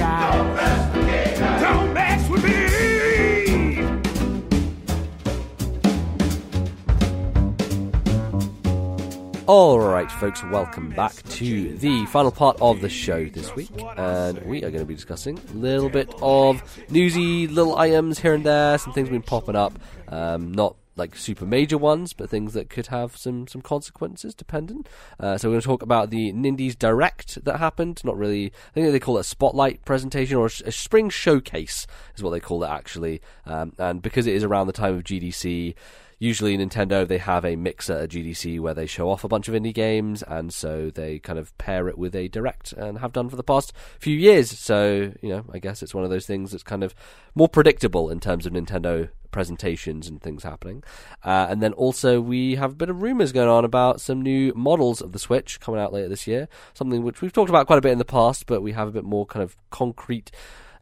All 9.49 9.79
right, 9.79 10.11
folks, 10.11 10.43
welcome 10.43 10.91
back 10.91 11.23
to 11.23 11.75
the 11.77 12.05
final 12.05 12.29
part 12.29 12.61
of 12.61 12.81
the 12.81 12.87
show 12.87 13.25
this 13.25 13.55
week, 13.55 13.71
and 13.97 14.37
we 14.43 14.59
are 14.59 14.69
going 14.69 14.83
to 14.83 14.85
be 14.85 14.93
discussing 14.93 15.39
a 15.39 15.53
little 15.57 15.89
bit 15.89 16.13
of 16.21 16.61
newsy 16.91 17.47
little 17.47 17.75
items 17.75 18.19
here 18.19 18.35
and 18.35 18.45
there, 18.45 18.77
some 18.77 18.93
things 18.93 19.09
been 19.09 19.23
popping 19.23 19.55
up, 19.55 19.79
um, 20.09 20.51
not 20.51 20.75
like 20.97 21.15
super 21.15 21.47
major 21.47 21.79
ones, 21.79 22.13
but 22.13 22.29
things 22.29 22.53
that 22.53 22.69
could 22.69 22.87
have 22.87 23.17
some 23.17 23.47
some 23.47 23.63
consequences 23.63 24.35
dependent. 24.35 24.87
Uh, 25.19 25.35
so 25.35 25.47
we're 25.49 25.53
going 25.53 25.61
to 25.61 25.67
talk 25.67 25.81
about 25.81 26.11
the 26.11 26.31
Nindies 26.31 26.77
Direct 26.77 27.43
that 27.43 27.57
happened. 27.57 28.05
Not 28.05 28.19
really, 28.19 28.53
I 28.69 28.73
think 28.75 28.91
they 28.91 28.99
call 28.99 29.17
it 29.17 29.21
a 29.21 29.23
spotlight 29.23 29.83
presentation 29.83 30.37
or 30.37 30.45
a, 30.45 30.67
a 30.67 30.71
spring 30.71 31.09
showcase 31.09 31.87
is 32.15 32.21
what 32.21 32.29
they 32.29 32.39
call 32.39 32.63
it 32.63 32.69
actually. 32.69 33.19
Um, 33.47 33.73
and 33.79 33.99
because 33.99 34.27
it 34.27 34.35
is 34.35 34.43
around 34.43 34.67
the 34.67 34.73
time 34.73 34.93
of 34.93 35.03
GDC 35.03 35.73
usually 36.19 36.57
Nintendo 36.57 37.07
they 37.07 37.17
have 37.17 37.45
a 37.45 37.55
mixer 37.55 37.93
at 37.93 38.09
GDC 38.09 38.59
where 38.59 38.73
they 38.73 38.85
show 38.85 39.09
off 39.09 39.23
a 39.23 39.29
bunch 39.29 39.47
of 39.47 39.55
indie 39.55 39.73
games, 39.73 40.21
and 40.23 40.53
so 40.53 40.91
they 40.93 41.19
kind 41.19 41.39
of 41.39 41.57
pair 41.57 41.87
it 41.87 41.97
with 41.97 42.15
a 42.15 42.27
direct 42.27 42.73
and 42.73 42.99
have 42.99 43.13
done 43.13 43.29
for 43.29 43.35
the 43.35 43.43
past 43.43 43.73
few 43.99 44.15
years. 44.15 44.51
So 44.51 45.13
you 45.21 45.29
know, 45.29 45.45
I 45.51 45.59
guess 45.59 45.81
it's 45.81 45.95
one 45.95 46.03
of 46.03 46.09
those 46.09 46.25
things 46.25 46.51
that's 46.51 46.63
kind 46.63 46.83
of 46.83 46.93
more 47.33 47.49
predictable 47.49 48.09
in 48.09 48.19
terms 48.19 48.45
of 48.45 48.53
Nintendo 48.53 49.09
presentations 49.31 50.07
and 50.07 50.21
things 50.21 50.43
happening. 50.43 50.83
Uh, 51.23 51.47
and 51.49 51.61
then 51.61 51.73
also 51.73 52.19
we 52.19 52.55
have 52.55 52.71
a 52.71 52.75
bit 52.75 52.89
of 52.89 53.01
rumors 53.01 53.31
going 53.31 53.49
on 53.49 53.65
about 53.65 54.01
some 54.01 54.21
new 54.21 54.53
models 54.55 55.01
of 55.01 55.11
the 55.11 55.19
Switch 55.19 55.59
coming 55.59 55.79
out 55.79 55.93
later 55.93 56.09
this 56.09 56.27
year. 56.27 56.47
Something 56.73 57.03
which 57.03 57.21
we've 57.21 57.33
talked 57.33 57.49
about 57.49 57.67
quite 57.67 57.79
a 57.79 57.81
bit 57.81 57.91
in 57.91 57.97
the 57.97 58.05
past, 58.05 58.45
but 58.47 58.61
we 58.61 58.73
have 58.73 58.87
a 58.87 58.91
bit 58.91 59.03
more 59.03 59.25
kind 59.25 59.43
of 59.43 59.55
concrete 59.69 60.31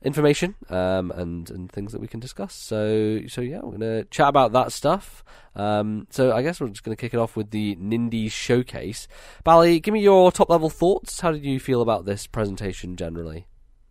information 0.04 0.56
um, 0.70 1.12
and 1.12 1.50
and 1.50 1.72
things 1.72 1.92
that 1.92 2.02
we 2.02 2.08
can 2.08 2.20
discuss. 2.20 2.54
So 2.54 3.22
so 3.28 3.42
yeah, 3.42 3.60
we're 3.62 3.72
gonna 3.72 4.04
chat 4.06 4.30
about 4.30 4.52
that 4.54 4.72
stuff. 4.72 5.24
Um, 5.56 6.08
so 6.10 6.34
I 6.34 6.44
guess 6.44 6.60
we're 6.60 6.70
just 6.70 6.84
gonna 6.84 6.96
kick 6.96 7.14
it 7.14 7.18
off 7.18 7.36
with 7.36 7.52
the 7.52 7.76
Nindies 7.76 8.32
showcase. 8.32 9.08
Bally, 9.44 9.80
give 9.80 9.94
me 9.94 10.02
your 10.02 10.32
top 10.32 10.50
level 10.50 10.70
thoughts. 10.70 11.20
How 11.22 11.32
did 11.32 11.44
you 11.44 11.60
feel 11.60 11.82
about 11.82 12.06
this 12.06 12.28
presentation 12.28 12.96
generally? 12.96 13.48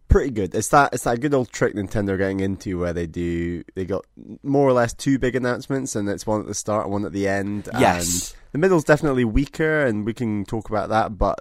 pretty 0.09 0.31
good. 0.31 0.55
It's 0.55 0.69
that 0.69 0.95
it's 0.95 1.05
that 1.05 1.21
good 1.21 1.35
old 1.35 1.51
trick 1.51 1.75
Nintendo 1.75 2.11
are 2.11 2.17
getting 2.17 2.41
into 2.41 2.79
where 2.79 2.93
they 2.93 3.07
do 3.07 3.63
they 3.75 3.85
got 3.85 4.07
more 4.43 4.67
or 4.67 4.73
less 4.73 4.95
two 4.95 5.19
big 5.19 5.37
announcements 5.37 5.97
and 5.97 6.09
it's 6.09 6.27
one 6.27 6.41
at 6.41 6.47
the 6.47 6.55
start 6.55 6.85
and 6.85 6.93
one 6.93 7.05
at 7.05 7.13
the 7.13 7.29
end. 7.29 7.69
Yes. 7.79 8.33
And 8.33 8.37
the 8.53 8.59
middle's 8.59 8.85
definitely 8.85 9.25
weaker 9.25 9.85
and 9.85 10.07
we 10.07 10.15
can 10.15 10.45
talk 10.45 10.69
about 10.69 10.89
that, 10.89 11.19
but 11.19 11.39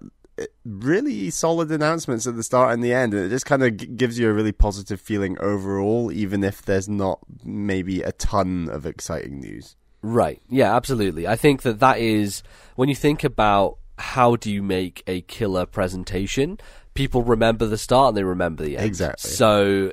really 0.66 1.30
solid 1.30 1.72
announcements 1.72 2.28
at 2.28 2.36
the 2.36 2.44
start 2.44 2.74
and 2.74 2.84
the 2.84 2.94
end 2.94 3.14
and 3.14 3.26
it 3.26 3.30
just 3.30 3.46
kind 3.46 3.64
of 3.64 3.78
g- 3.78 3.86
gives 3.86 4.20
you 4.20 4.30
a 4.30 4.34
really 4.34 4.52
positive 4.52 5.00
feeling 5.00 5.38
overall 5.40 6.12
even 6.12 6.44
if 6.44 6.62
there's 6.64 6.90
not 6.90 7.20
maybe 7.44 8.02
a 8.02 8.12
ton 8.14 8.68
of 8.70 8.86
exciting 8.86 9.40
news. 9.40 9.76
Right. 10.02 10.42
Yeah, 10.50 10.76
absolutely. 10.76 11.28
I 11.28 11.36
think 11.36 11.62
that 11.64 11.80
that 11.80 12.00
is 12.00 12.44
when 12.76 12.90
you 12.90 12.96
think 12.96 13.24
about 13.24 13.78
how 13.98 14.36
do 14.36 14.52
you 14.52 14.62
make 14.62 15.04
a 15.08 15.22
killer 15.22 15.66
presentation, 15.66 16.60
people 16.94 17.24
remember 17.24 17.66
the 17.66 17.78
start 17.78 18.10
and 18.10 18.18
they 18.18 18.24
remember 18.24 18.64
the 18.64 18.78
end. 18.78 18.86
Exactly. 18.86 19.32
So, 19.32 19.92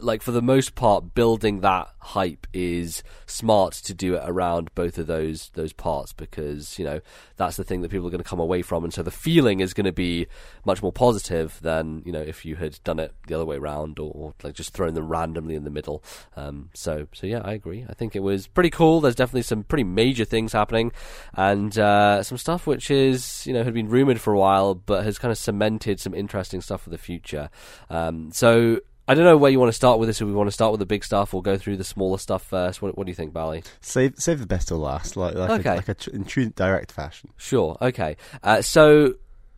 like 0.00 0.22
for 0.22 0.30
the 0.30 0.42
most 0.42 0.74
part, 0.74 1.14
building 1.14 1.60
that 1.60 1.88
hype 1.98 2.46
is 2.52 3.02
smart 3.26 3.72
to 3.72 3.94
do 3.94 4.14
it 4.14 4.22
around 4.24 4.72
both 4.74 4.98
of 4.98 5.06
those 5.06 5.50
those 5.54 5.72
parts 5.72 6.12
because 6.12 6.78
you 6.78 6.84
know 6.84 7.00
that's 7.36 7.56
the 7.56 7.64
thing 7.64 7.80
that 7.80 7.90
people 7.90 8.06
are 8.06 8.10
going 8.10 8.22
to 8.22 8.28
come 8.28 8.38
away 8.38 8.62
from, 8.62 8.84
and 8.84 8.94
so 8.94 9.02
the 9.02 9.10
feeling 9.10 9.60
is 9.60 9.74
going 9.74 9.84
to 9.84 9.92
be 9.92 10.26
much 10.64 10.82
more 10.82 10.92
positive 10.92 11.58
than 11.62 12.02
you 12.04 12.12
know 12.12 12.20
if 12.20 12.44
you 12.44 12.56
had 12.56 12.78
done 12.84 12.98
it 12.98 13.12
the 13.26 13.34
other 13.34 13.44
way 13.44 13.56
around 13.56 13.98
or, 13.98 14.12
or 14.14 14.34
like 14.42 14.54
just 14.54 14.72
thrown 14.72 14.94
them 14.94 15.08
randomly 15.08 15.54
in 15.54 15.64
the 15.64 15.70
middle. 15.70 16.04
Um, 16.36 16.70
so 16.74 17.08
so 17.12 17.26
yeah, 17.26 17.40
I 17.44 17.52
agree. 17.52 17.84
I 17.88 17.94
think 17.94 18.14
it 18.14 18.20
was 18.20 18.46
pretty 18.46 18.70
cool. 18.70 19.00
There's 19.00 19.16
definitely 19.16 19.42
some 19.42 19.64
pretty 19.64 19.84
major 19.84 20.24
things 20.24 20.52
happening, 20.52 20.92
and 21.34 21.76
uh, 21.78 22.22
some 22.22 22.38
stuff 22.38 22.66
which 22.66 22.90
is 22.90 23.44
you 23.46 23.52
know 23.52 23.64
had 23.64 23.74
been 23.74 23.88
rumored 23.88 24.20
for 24.20 24.32
a 24.32 24.38
while, 24.38 24.74
but 24.74 25.04
has 25.04 25.18
kind 25.18 25.32
of 25.32 25.38
cemented 25.38 25.98
some 25.98 26.14
interesting 26.14 26.60
stuff 26.60 26.82
for 26.82 26.90
the 26.90 26.98
future. 26.98 27.50
Um, 27.90 28.30
so. 28.30 28.80
I 29.06 29.14
don't 29.14 29.24
know 29.24 29.36
where 29.36 29.50
you 29.50 29.58
want 29.60 29.68
to 29.68 29.74
start 29.74 29.98
with 29.98 30.08
this. 30.08 30.20
If 30.20 30.26
we 30.26 30.32
want 30.32 30.46
to 30.48 30.52
start 30.52 30.72
with 30.72 30.78
the 30.80 30.86
big 30.86 31.04
stuff 31.04 31.34
or 31.34 31.42
go 31.42 31.56
through 31.58 31.76
the 31.76 31.84
smaller 31.84 32.16
stuff 32.18 32.42
first. 32.42 32.80
What, 32.80 32.96
what 32.96 33.06
do 33.06 33.10
you 33.10 33.14
think, 33.14 33.32
Bally? 33.34 33.62
Save 33.82 34.14
save 34.18 34.40
the 34.40 34.46
best 34.46 34.68
till 34.68 34.78
last, 34.78 35.16
like 35.16 35.34
like 35.34 35.60
Okay. 35.60 35.72
a, 35.72 35.76
like 35.76 35.88
a 35.88 35.94
tr- 35.94 36.10
in 36.10 36.24
true 36.24 36.48
direct 36.50 36.90
fashion. 36.90 37.30
Sure. 37.36 37.76
Okay. 37.82 38.16
Uh, 38.42 38.62
so 38.62 39.14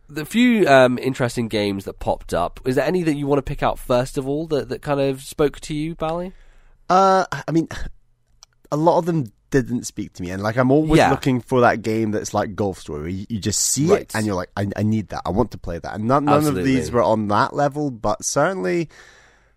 the 0.08 0.24
few 0.24 0.66
um, 0.68 0.98
interesting 0.98 1.48
games 1.48 1.84
that 1.84 1.98
popped 2.00 2.32
up. 2.34 2.60
Is 2.64 2.74
there 2.76 2.84
any 2.84 3.02
that 3.04 3.14
you 3.14 3.26
want 3.26 3.38
to 3.38 3.42
pick 3.42 3.62
out 3.62 3.78
first 3.78 4.18
of 4.18 4.28
all 4.28 4.46
that, 4.48 4.68
that 4.68 4.82
kind 4.82 5.00
of 5.00 5.22
spoke 5.22 5.60
to 5.60 5.74
you, 5.74 5.94
Bally? 5.94 6.32
Uh, 6.90 7.24
I 7.46 7.50
mean, 7.52 7.68
a 8.72 8.76
lot 8.76 8.98
of 8.98 9.06
them 9.06 9.32
didn't 9.50 9.84
speak 9.86 10.12
to 10.14 10.22
me, 10.22 10.30
and 10.30 10.42
like 10.42 10.56
I'm 10.56 10.70
always 10.72 10.98
Yeah. 10.98 11.10
looking 11.10 11.40
for 11.40 11.60
that 11.62 11.82
game 11.82 12.10
that's 12.10 12.34
like 12.34 12.54
Golf 12.56 12.78
Story. 12.80 13.00
Where 13.00 13.08
you, 13.08 13.26
you 13.28 13.38
just 13.38 13.60
see 13.60 13.86
Right. 13.86 14.02
it 14.02 14.12
and 14.14 14.26
you're 14.26 14.34
like, 14.34 14.50
I, 14.56 14.66
I 14.76 14.82
need 14.82 15.08
that. 15.08 15.22
I 15.24 15.30
want 15.30 15.52
to 15.52 15.58
play 15.58 15.78
that. 15.78 15.94
And 15.94 16.04
none, 16.06 16.24
none 16.24 16.46
of 16.46 16.56
these 16.56 16.90
were 16.90 17.02
on 17.02 17.28
that 17.28 17.54
level, 17.54 17.90
but 17.92 18.24
certainly 18.24 18.88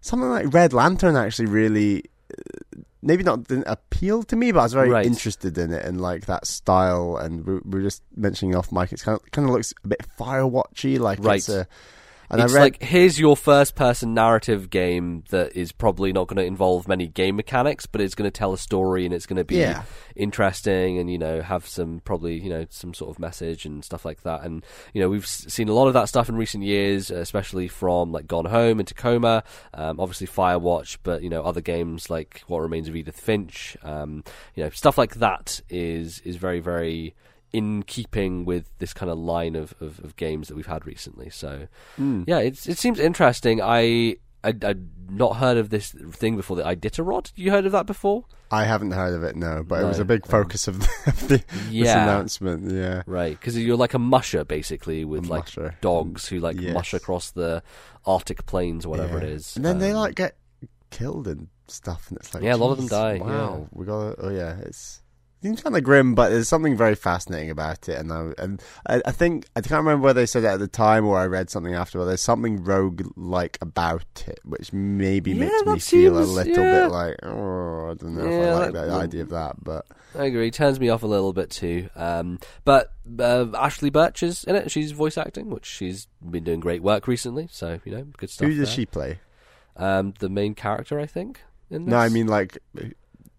something 0.02 0.30
like 0.30 0.54
Red 0.54 0.74
Lantern 0.74 1.16
actually 1.16 1.48
really. 1.48 2.04
uh, 2.38 2.80
Maybe 3.02 3.24
not 3.24 3.46
didn't 3.48 3.64
appeal 3.68 4.24
to 4.24 4.36
me, 4.36 4.52
but 4.52 4.60
I 4.60 4.64
was 4.64 4.74
very 4.74 4.90
Right. 4.90 5.06
interested 5.06 5.58
in 5.58 5.72
it 5.72 5.86
and 5.86 6.02
like 6.02 6.26
that 6.26 6.46
style. 6.46 7.16
And 7.16 7.46
we, 7.46 7.54
we 7.60 7.80
were 7.80 7.82
just 7.82 8.04
mentioning 8.14 8.56
off 8.56 8.74
mic. 8.74 8.92
It's 8.92 9.04
kind 9.04 9.18
of 9.18 9.32
kind 9.32 9.48
of 9.48 9.54
looks 9.54 9.74
a 9.86 9.88
bit 9.88 10.02
Firewatchy, 10.20 11.00
like 11.00 11.24
Right. 11.24 11.38
it's 11.38 11.48
a. 11.48 11.66
And 12.32 12.42
it's 12.42 12.54
read, 12.54 12.62
like 12.62 12.84
here's 12.84 13.20
your 13.20 13.36
first 13.36 13.76
person 13.76 14.14
narrative 14.14 14.70
game 14.70 15.24
that 15.32 15.56
is 15.56 15.72
probably 15.72 16.14
not 16.14 16.28
going 16.28 16.38
to 16.38 16.44
involve 16.46 16.88
many 16.88 17.08
game 17.08 17.36
mechanics, 17.36 17.86
but 17.88 18.02
it's 18.02 18.14
going 18.14 18.30
to 18.30 18.38
tell 18.38 18.54
a 18.54 18.58
story 18.58 19.06
and 19.06 19.14
it's 19.14 19.26
going 19.26 19.38
to 19.38 19.44
be 19.44 19.56
Yeah. 19.58 19.84
interesting 20.16 20.98
and 21.00 21.10
you 21.12 21.18
know 21.18 21.42
have 21.42 21.66
some 21.68 22.02
probably 22.06 22.40
you 22.40 22.50
know 22.50 22.66
some 22.70 22.94
sort 22.94 23.10
of 23.10 23.20
message 23.20 23.66
and 23.66 23.84
stuff 23.84 24.06
like 24.06 24.22
that. 24.24 24.44
And 24.44 24.64
you 24.94 25.02
know 25.02 25.10
we've 25.10 25.26
seen 25.26 25.70
a 25.70 25.74
lot 25.74 25.88
of 25.88 25.94
that 25.94 26.10
stuff 26.10 26.30
in 26.30 26.36
recent 26.36 26.64
years, 26.64 27.10
especially 27.10 27.68
from 27.68 28.12
like 28.12 28.28
Gone 28.28 28.46
Home 28.46 28.80
and 28.80 28.88
Tacoma, 28.88 29.44
um, 29.74 30.00
obviously 30.00 30.28
Firewatch, 30.28 30.98
but 31.04 31.24
you 31.24 31.30
know 31.30 31.42
other 31.44 31.62
games 31.62 32.10
like 32.10 32.44
What 32.48 32.60
Remains 32.60 32.88
of 32.88 32.96
Edith 32.96 33.20
Finch, 33.20 33.76
um, 33.84 34.24
you 34.56 34.64
know 34.64 34.70
stuff 34.70 34.98
like 34.98 35.16
that 35.16 35.62
is 35.70 36.20
is 36.20 36.36
very 36.36 36.60
very 36.60 37.16
in 37.52 37.84
keeping 37.84 38.46
with 38.46 38.70
this 38.80 38.94
kind 38.94 39.12
of 39.12 39.18
line 39.18 39.56
of, 39.56 39.74
of, 39.82 40.00
of 40.04 40.16
games 40.16 40.48
that 40.48 40.56
we've 40.56 40.68
had 40.68 40.86
recently. 40.86 41.30
So 41.30 41.68
yeah, 41.98 42.40
it's, 42.40 42.68
it 42.68 42.78
seems 42.78 43.00
interesting. 43.00 43.62
I, 43.62 44.18
I 44.44 44.50
I'd 44.64 45.10
not 45.12 45.38
heard 45.38 45.58
of 45.58 45.70
this 45.70 45.92
thing 45.92 46.36
before. 46.38 46.56
The 46.58 46.64
Iditarod. 46.64 47.32
You 47.36 47.52
heard 47.52 47.66
of 47.66 47.72
that 47.74 47.86
before? 47.86 48.26
I 48.52 48.64
haven't 48.66 48.92
heard 48.92 49.14
of 49.14 49.24
it, 49.24 49.36
no, 49.36 49.64
but 49.68 49.82
it 49.82 49.86
was 49.86 50.00
a 50.00 50.06
big 50.06 50.24
um, 50.26 50.30
focus 50.32 50.68
of, 50.68 50.80
the, 50.80 50.88
of 51.08 51.20
the, 51.28 51.38
this 51.38 51.70
Yeah. 51.70 52.04
announcement. 52.04 52.72
Yeah, 52.72 53.04
Right, 53.06 53.38
because 53.40 53.58
you're 53.58 53.78
like 53.78 53.94
a 53.94 54.00
musher 54.00 54.44
basically 54.44 55.06
with 55.06 55.26
A 55.26 55.30
like 55.30 55.44
musher. 55.46 55.76
dogs 55.82 56.28
who 56.28 56.40
like 56.40 56.60
Yes. 56.60 56.74
mush 56.74 56.94
across 56.94 57.32
the 57.32 57.62
Arctic 58.06 58.46
plains 58.46 58.86
or 58.86 58.90
whatever 58.90 59.18
Yeah. 59.20 59.26
it 59.26 59.30
is. 59.32 59.56
And 59.56 59.66
then 59.66 59.78
they 59.80 59.92
Um, 59.92 59.98
like 59.98 60.16
get 60.16 60.36
killed 60.90 61.28
and 61.28 61.48
stuff, 61.68 62.10
and 62.10 62.18
it's 62.18 62.34
like 62.34 62.42
Yeah, 62.44 62.56
a 62.56 62.58
lot 62.58 62.72
of 62.72 62.78
them 62.78 62.88
die, 62.88 63.18
Wow, 63.20 63.68
we 63.72 63.86
got. 63.86 64.16
Oh 64.20 64.30
yeah, 64.30 64.58
it's. 64.60 65.02
Seems 65.42 65.62
kind 65.62 65.78
of 65.78 65.84
grim, 65.84 66.16
but 66.16 66.30
there's 66.30 66.50
something 66.50 66.76
very 66.76 66.96
fascinating 66.96 67.50
about 67.50 67.88
it, 67.88 67.98
and 67.98 68.12
I, 68.12 68.34
and 68.38 68.62
I, 68.86 69.02
I 69.06 69.12
think 69.12 69.46
I 69.56 69.62
can't 69.62 69.80
remember 69.86 70.04
whether 70.04 70.20
they 70.20 70.26
said 70.26 70.44
it 70.44 70.48
at 70.48 70.60
the 70.60 70.68
time 70.68 71.06
or 71.06 71.18
I 71.18 71.28
read 71.28 71.50
something 71.50 71.74
after. 71.74 71.98
But 71.98 72.06
there's 72.06 72.22
something 72.22 72.62
rogue-like 72.64 73.58
about 73.62 74.04
it, 74.28 74.40
which 74.44 74.74
maybe 74.74 75.32
Yeah, 75.32 75.46
makes 75.46 75.66
me 75.66 75.74
that 75.74 75.82
feel 75.82 76.20
a 76.20 76.26
little 76.26 76.64
yeah. 76.66 76.82
bit 76.82 76.92
like, 76.92 77.16
oh, 77.24 77.92
I 77.92 77.94
don't 77.94 78.16
know 78.16 78.26
if 78.28 78.48
I 78.48 78.54
like 78.54 78.74
that- 78.74 78.88
that 78.88 78.90
idea 79.00 79.22
of 79.22 79.30
that, 79.30 79.64
but 79.64 79.86
I 80.18 80.26
agree. 80.26 80.52
Turns 80.52 80.78
me 80.80 80.90
off 80.90 81.04
a 81.04 81.08
little 81.08 81.32
bit 81.32 81.50
too. 81.52 81.90
Um, 81.96 82.40
but 82.66 82.92
uh, 83.20 83.46
Ashley 83.56 83.90
Burch 83.90 84.24
is 84.24 84.44
in 84.44 84.56
it. 84.58 84.70
She's 84.72 84.92
voice 84.92 85.18
acting, 85.18 85.50
which 85.50 85.66
she's 85.66 86.08
been 86.30 86.44
doing 86.44 86.60
great 86.60 86.84
work 86.84 87.08
recently. 87.08 87.48
So 87.52 87.80
you 87.86 87.92
know, 87.94 88.04
good 88.18 88.30
stuff. 88.30 88.46
who 88.48 88.56
does 88.56 88.68
there. 88.70 88.76
she 88.76 88.86
play? 88.86 89.20
Um, 89.78 90.14
the 90.20 90.28
main 90.28 90.54
character, 90.56 91.00
I 91.00 91.06
think. 91.06 91.42
In 91.70 91.86
this. 91.86 91.92
No, 91.92 91.98
I 91.98 92.10
mean 92.10 92.28
like 92.28 92.58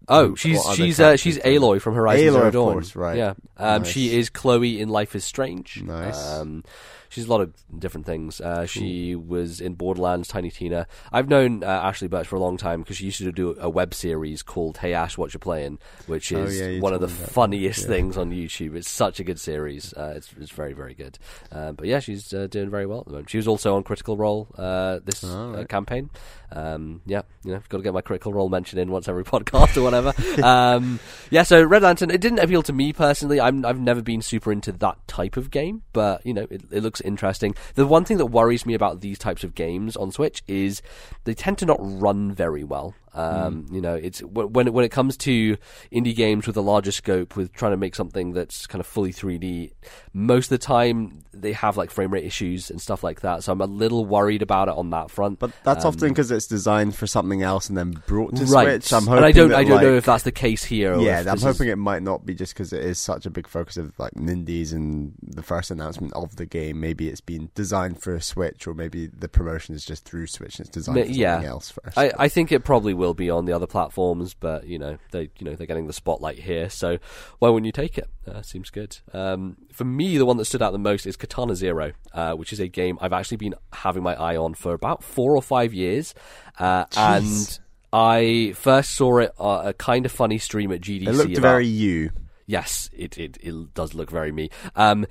Oh, 0.07 0.35
she's 0.35 0.61
she's 0.75 0.99
uh, 0.99 1.15
she's? 1.15 1.37
Aloy 1.39 1.79
from 1.81 1.93
Horizon 1.95 2.27
Aloy, 2.27 2.31
Zero 2.33 2.47
of 2.47 2.53
Dawn. 2.53 2.73
course, 2.73 2.95
right. 2.95 3.17
Yeah, 3.17 3.33
um, 3.57 3.83
Nice. 3.83 3.91
she 3.91 4.15
is 4.17 4.29
Chloe 4.29 4.79
in 4.81 4.89
Life 4.89 5.15
is 5.15 5.23
Strange. 5.23 5.81
Nice. 5.83 6.17
Um, 6.27 6.63
she's 7.11 7.25
a 7.25 7.29
lot 7.29 7.41
of 7.41 7.53
different 7.77 8.07
things. 8.07 8.41
Uh, 8.41 8.65
she 8.65 9.15
was 9.15 9.61
in 9.61 9.75
Borderlands, 9.75 10.27
Tiny 10.27 10.49
Tina. 10.49 10.87
I've 11.11 11.29
known 11.29 11.63
uh, 11.63 11.67
Ashley 11.67 12.07
Burch 12.07 12.25
for 12.27 12.37
a 12.37 12.39
long 12.39 12.57
time 12.57 12.81
because 12.81 12.97
she 12.97 13.05
used 13.05 13.19
to 13.19 13.31
do 13.31 13.55
a 13.59 13.69
web 13.69 13.93
series 13.93 14.41
called 14.41 14.77
Hey 14.79 14.93
Ash, 14.93 15.17
What 15.17 15.33
You 15.33 15.39
Playing, 15.39 15.77
which 16.07 16.33
Oh, 16.33 16.43
is 16.45 16.59
yeah, 16.59 16.79
one 16.79 16.93
of 16.93 17.01
the 17.01 17.07
that. 17.07 17.29
funniest 17.31 17.81
Yeah. 17.81 17.87
things 17.87 18.17
on 18.17 18.31
YouTube. 18.31 18.75
It's 18.75 18.89
such 18.89 19.19
a 19.19 19.23
good 19.23 19.39
series. 19.39 19.93
Uh, 19.93 20.13
it's 20.15 20.33
it's 20.39 20.51
very 20.51 20.73
very 20.73 20.93
good. 20.95 21.19
Um, 21.51 21.75
but 21.75 21.85
yeah, 21.87 21.99
she's 21.99 22.33
uh, 22.33 22.47
doing 22.47 22.69
very 22.71 22.85
well 22.87 22.99
at 23.01 23.05
the 23.05 23.11
moment. 23.11 23.29
She 23.29 23.37
was 23.37 23.47
also 23.47 23.75
on 23.75 23.83
Critical 23.83 24.17
Role 24.17 24.47
uh, 24.57 24.99
this 25.05 25.23
Oh, 25.23 25.27
uh, 25.53 25.57
right. 25.57 25.69
campaign. 25.69 26.09
Um, 26.53 27.01
yeah, 27.05 27.21
you 27.45 27.51
know, 27.53 27.61
got 27.69 27.77
to 27.77 27.83
get 27.83 27.93
my 27.93 28.01
Critical 28.01 28.33
Role 28.33 28.49
mention 28.49 28.77
in 28.79 28.91
once 28.91 29.07
every 29.07 29.23
podcast 29.25 29.77
or 29.77 29.83
whatever. 29.83 30.13
um, 30.43 30.99
yeah, 31.29 31.43
so 31.43 31.63
Red 31.63 31.81
Lantern, 31.83 32.09
it 32.11 32.21
didn't 32.21 32.39
appeal 32.39 32.61
to 32.63 32.73
me 32.73 32.93
personally. 32.93 33.39
I'm, 33.39 33.65
I've 33.65 33.79
never 33.79 34.01
been 34.01 34.21
super 34.21 34.51
into 34.51 34.71
that 34.73 34.97
type 35.07 35.37
of 35.37 35.49
game, 35.51 35.83
but 35.93 36.25
you 36.25 36.33
know, 36.33 36.47
it, 36.49 36.61
it 36.71 36.83
looks 36.83 37.00
interesting. 37.01 37.55
The 37.75 37.87
one 37.87 38.05
thing 38.05 38.17
that 38.17 38.27
worries 38.27 38.65
me 38.65 38.73
about 38.73 39.01
these 39.01 39.19
types 39.19 39.43
of 39.43 39.55
games 39.55 39.95
on 39.95 40.11
Switch 40.11 40.43
is 40.47 40.81
they 41.23 41.33
tend 41.33 41.57
to 41.59 41.65
not 41.65 41.79
run 41.79 42.31
very 42.31 42.63
well. 42.63 42.95
Um, 43.13 43.65
You 43.71 43.81
know, 43.81 43.95
it's 43.95 44.21
when 44.21 44.71
when 44.73 44.85
it 44.85 44.89
comes 44.89 45.17
to 45.17 45.57
indie 45.91 46.15
games 46.15 46.47
with 46.47 46.55
a 46.57 46.61
larger 46.61 46.91
scope, 46.91 47.35
with 47.35 47.51
trying 47.53 47.71
to 47.71 47.77
make 47.77 47.95
something 47.95 48.33
that's 48.33 48.67
kind 48.67 48.79
of 48.79 48.87
fully 48.87 49.11
3D. 49.11 49.71
Most 50.13 50.45
of 50.45 50.59
the 50.59 50.65
time, 50.65 51.19
they 51.33 51.53
have 51.53 51.77
like 51.77 51.91
frame 51.91 52.11
rate 52.11 52.23
issues 52.25 52.69
and 52.69 52.81
stuff 52.81 53.03
like 53.03 53.21
that. 53.21 53.43
So 53.43 53.51
I'm 53.51 53.61
a 53.61 53.65
little 53.65 54.05
worried 54.05 54.41
about 54.41 54.67
it 54.67 54.75
on 54.75 54.89
that 54.91 55.09
front. 55.11 55.39
But 55.39 55.51
that's 55.63 55.83
Um, 55.85 55.89
often 55.89 56.09
because 56.09 56.31
it's 56.31 56.47
designed 56.47 56.95
for 56.95 57.07
something 57.07 57.41
else 57.41 57.67
and 57.69 57.77
then 57.77 57.91
brought 58.07 58.35
to 58.37 58.45
right. 58.45 58.81
Switch. 58.83 58.93
I'm 58.93 59.03
hoping 59.03 59.17
and 59.17 59.25
I 59.25 59.31
don't 59.31 59.49
that, 59.49 59.57
I 59.59 59.63
don't 59.63 59.81
know 59.83 59.95
if 59.95 60.05
that's 60.05 60.23
the 60.23 60.31
case 60.31 60.63
here. 60.63 60.95
Or 60.95 61.01
Yeah, 61.01 61.23
I'm 61.27 61.39
hoping 61.39 61.67
is- 61.67 61.73
it 61.73 61.77
might 61.77 62.03
not 62.03 62.25
be 62.25 62.33
just 62.33 62.53
because 62.53 62.71
it 62.73 62.83
is 62.83 62.97
such 62.99 63.25
a 63.25 63.29
big 63.29 63.47
focus 63.47 63.77
of 63.77 63.97
like 63.99 64.13
Nindies 64.13 64.71
and 64.73 65.13
the 65.21 65.43
first 65.43 65.71
announcement 65.71 66.13
of 66.13 66.35
the 66.37 66.45
game. 66.45 66.79
Maybe 66.79 67.09
it's 67.09 67.21
been 67.21 67.49
designed 67.55 68.01
for 68.01 68.15
a 68.15 68.21
Switch, 68.21 68.67
or 68.67 68.73
maybe 68.73 69.07
the 69.07 69.27
promotion 69.27 69.75
is 69.75 69.83
just 69.85 70.05
through 70.05 70.27
Switch 70.27 70.59
and 70.59 70.67
it's 70.67 70.73
designed 70.73 70.95
Ma- 70.95 71.01
for 71.03 71.07
something 71.07 71.21
yeah. 71.21 71.43
else 71.43 71.71
first. 71.71 71.97
I, 71.97 72.11
I 72.17 72.27
think 72.27 72.51
it 72.51 72.63
probably 72.63 72.93
will 73.01 73.13
be 73.15 73.29
on 73.29 73.45
the 73.45 73.51
other 73.53 73.65
platforms, 73.67 74.33
but 74.33 74.67
you 74.67 74.77
know 74.77 74.97
they 75.11 75.23
you 75.39 75.45
know 75.45 75.55
they're 75.55 75.67
getting 75.67 75.87
the 75.87 75.93
spotlight 75.93 76.37
here, 76.39 76.69
so 76.69 76.97
why 77.39 77.49
wouldn't 77.49 77.65
you 77.65 77.71
take 77.71 77.97
it? 77.97 78.07
Uh, 78.27 78.41
seems 78.43 78.69
good. 78.69 78.97
Um, 79.11 79.57
for 79.73 79.83
me, 79.83 80.17
the 80.17 80.25
one 80.25 80.37
that 80.37 80.45
stood 80.45 80.61
out 80.61 80.71
the 80.71 80.77
most 80.77 81.05
is 81.07 81.17
Katana 81.17 81.55
Zero, 81.55 81.93
uh, 82.13 82.33
which 82.33 82.53
is 82.53 82.59
a 82.59 82.67
game 82.67 82.97
I've 83.01 83.11
actually 83.13 83.37
been 83.37 83.55
having 83.73 84.03
my 84.03 84.13
eye 84.15 84.37
on 84.37 84.53
for 84.53 84.73
about 84.73 85.03
four 85.03 85.35
or 85.35 85.41
five 85.41 85.73
years, 85.73 86.13
uh, 86.59 86.85
and 86.95 87.59
I 87.91 88.53
first 88.55 88.91
saw 88.91 89.17
it 89.17 89.31
uh, 89.39 89.63
a 89.65 89.73
kind 89.73 90.05
of 90.05 90.11
funny 90.11 90.37
stream 90.37 90.71
at 90.71 90.81
GDC. 90.81 91.07
it 91.07 91.13
looked 91.13 91.31
about- 91.31 91.41
very 91.41 91.67
you. 91.67 92.11
Yes, 92.45 92.89
it, 92.93 93.17
it, 93.17 93.37
it 93.41 93.73
does 93.73 93.93
look 93.93 94.11
very 94.11 94.31
me. 94.31 94.49
Um, 94.75 95.05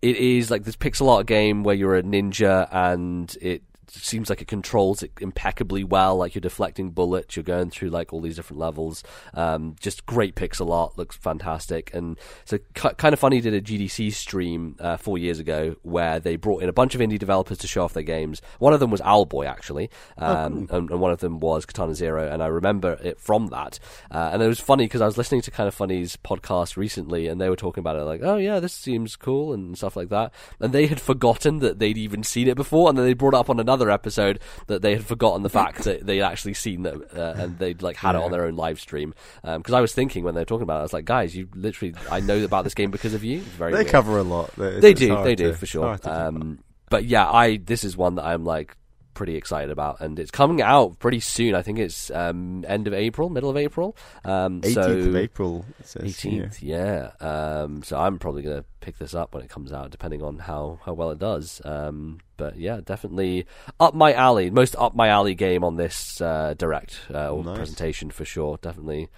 it 0.00 0.16
is 0.16 0.50
like 0.50 0.64
this 0.64 0.76
pixel 0.76 1.08
art 1.10 1.26
game 1.26 1.62
where 1.62 1.74
you're 1.74 1.96
a 1.96 2.02
ninja 2.02 2.68
and 2.72 3.36
it 3.40 3.62
seems 3.90 4.30
like 4.30 4.42
it 4.42 4.48
controls 4.48 5.02
it 5.02 5.12
impeccably 5.20 5.84
well. 5.84 6.16
Like 6.16 6.34
you're 6.34 6.40
deflecting 6.40 6.90
bullets, 6.90 7.36
you're 7.36 7.42
going 7.42 7.70
through 7.70 7.90
like 7.90 8.12
all 8.12 8.20
these 8.20 8.36
different 8.36 8.60
levels. 8.60 9.02
Um, 9.34 9.76
just 9.80 10.06
great 10.06 10.34
pixel 10.34 10.72
art, 10.72 10.96
looks 10.98 11.16
fantastic. 11.16 11.92
And 11.94 12.18
so 12.44 12.58
ki 12.74 12.90
kind 12.96 13.12
of 13.12 13.18
funny 13.18 13.40
did 13.40 13.54
a 13.54 13.60
GDC 13.60 14.12
stream 14.12 14.76
uh, 14.80 14.96
four 14.96 15.18
years 15.18 15.38
ago 15.38 15.76
where 15.82 16.20
they 16.20 16.36
brought 16.36 16.62
in 16.62 16.68
a 16.68 16.72
bunch 16.72 16.94
of 16.94 17.00
indie 17.00 17.18
developers 17.18 17.58
to 17.58 17.68
show 17.68 17.84
off 17.84 17.92
their 17.92 18.02
games. 18.02 18.40
One 18.58 18.72
of 18.72 18.80
them 18.80 18.90
was 18.90 19.00
Owlboy 19.00 19.46
actually, 19.46 19.90
um, 20.16 20.68
and, 20.70 20.90
and 20.90 21.00
one 21.00 21.12
of 21.12 21.20
them 21.20 21.40
was 21.40 21.66
Katana 21.66 21.94
Zero. 21.94 22.28
And 22.28 22.42
I 22.42 22.46
remember 22.46 22.98
it 23.02 23.20
from 23.20 23.48
that. 23.48 23.78
Uh, 24.10 24.30
and 24.32 24.42
it 24.42 24.48
was 24.48 24.60
funny 24.60 24.84
because 24.84 25.00
I 25.00 25.06
was 25.06 25.18
listening 25.18 25.42
to 25.42 25.50
Kind 25.50 25.68
of 25.68 25.74
Funny's 25.74 26.16
podcast 26.16 26.76
recently, 26.76 27.28
and 27.28 27.40
they 27.40 27.48
were 27.48 27.56
talking 27.56 27.80
about 27.80 27.96
it 27.96 28.02
like, 28.02 28.20
"Oh 28.22 28.36
yeah, 28.36 28.60
this 28.60 28.72
seems 28.72 29.16
cool" 29.16 29.52
and 29.52 29.76
stuff 29.76 29.96
like 29.96 30.08
that. 30.08 30.32
And 30.60 30.72
they 30.72 30.86
had 30.86 31.00
forgotten 31.00 31.58
that 31.60 31.78
they'd 31.78 31.98
even 31.98 32.22
seen 32.22 32.48
it 32.48 32.56
before, 32.56 32.88
and 32.88 32.98
then 32.98 33.04
they 33.04 33.14
brought 33.14 33.34
it 33.34 33.38
up 33.38 33.50
on 33.50 33.60
another 33.60 33.77
episode 33.90 34.40
that 34.66 34.82
they 34.82 34.94
had 34.94 35.04
forgotten 35.04 35.42
the 35.42 35.48
fact 35.48 35.84
that 35.84 36.04
they'd 36.04 36.22
actually 36.22 36.54
seen 36.54 36.82
them 36.82 37.04
uh, 37.16 37.34
and 37.36 37.58
they'd 37.58 37.82
like 37.82 37.96
had 37.96 38.14
it 38.14 38.22
on 38.22 38.30
their 38.32 38.44
own 38.44 38.56
live 38.56 38.80
stream. 38.80 39.14
Because 39.42 39.72
I 39.74 39.80
was 39.80 39.92
thinking 39.92 40.24
when 40.24 40.34
they 40.34 40.40
were 40.40 40.44
talking 40.46 40.64
about 40.64 40.76
it, 40.76 40.80
I 40.80 40.82
was 40.82 40.92
like, 40.92 41.04
"Guys, 41.04 41.36
you 41.36 41.48
literally, 41.54 41.94
I 42.10 42.20
know 42.20 42.42
about 42.44 42.64
this 42.64 42.74
game 42.74 42.90
because 42.90 43.14
of 43.14 43.22
you." 43.24 43.38
It's 43.38 43.46
very 43.48 43.72
They 43.72 43.78
weird. 43.78 43.88
cover 43.92 44.18
a 44.18 44.22
lot. 44.22 44.50
It's- 44.58 44.82
They 44.82 44.90
it's 44.90 45.00
do, 45.00 45.22
they 45.22 45.34
do 45.34 45.52
for 45.52 45.66
sure. 45.66 45.84
hard 45.84 46.02
to 46.02 46.08
keep 46.08 46.12
up. 46.16 46.26
Um, 46.26 46.58
but 46.90 47.04
yeah, 47.04 47.30
I 47.30 47.58
this 47.58 47.84
is 47.84 47.96
one 47.96 48.14
that 48.16 48.24
I'm 48.24 48.44
like 48.44 48.74
pretty 49.18 49.34
excited 49.36 49.70
about, 49.70 50.00
and 50.00 50.18
it's 50.18 50.30
coming 50.30 50.62
out 50.62 50.98
pretty 51.00 51.18
soon. 51.20 51.54
I 51.54 51.62
think 51.62 51.78
it's 51.80 52.10
um, 52.12 52.64
end 52.66 52.86
of 52.86 52.94
April, 52.94 53.28
middle 53.28 53.50
of 53.50 53.56
April. 53.56 53.96
Um, 54.24 54.60
18th 54.62 54.74
so 54.74 54.90
of 54.92 55.16
April. 55.16 55.64
It 55.80 55.86
says 55.88 56.20
here. 56.20 56.32
Eighteenth, 56.44 56.62
yeah. 56.62 57.10
Um, 57.20 57.82
so 57.82 57.98
I'm 57.98 58.18
probably 58.20 58.42
gonna 58.42 58.64
pick 58.80 58.96
this 58.98 59.14
up 59.14 59.34
when 59.34 59.42
it 59.42 59.50
comes 59.50 59.72
out, 59.72 59.90
depending 59.90 60.22
on 60.22 60.38
how, 60.38 60.78
how 60.86 60.94
well 60.94 61.10
it 61.10 61.18
does. 61.18 61.60
Um, 61.64 62.20
but 62.36 62.56
yeah, 62.56 62.80
definitely 62.82 63.44
up 63.80 63.92
my 63.92 64.12
alley. 64.14 64.50
Most 64.50 64.76
up 64.78 64.94
my 64.94 65.08
alley 65.08 65.34
game 65.34 65.64
on 65.64 65.76
this 65.76 66.20
uh, 66.20 66.54
direct 66.56 67.00
uh, 67.12 67.30
or 67.30 67.42
Nice. 67.44 67.56
presentation 67.56 68.10
for 68.10 68.24
sure. 68.24 68.56
Definitely 68.62 69.08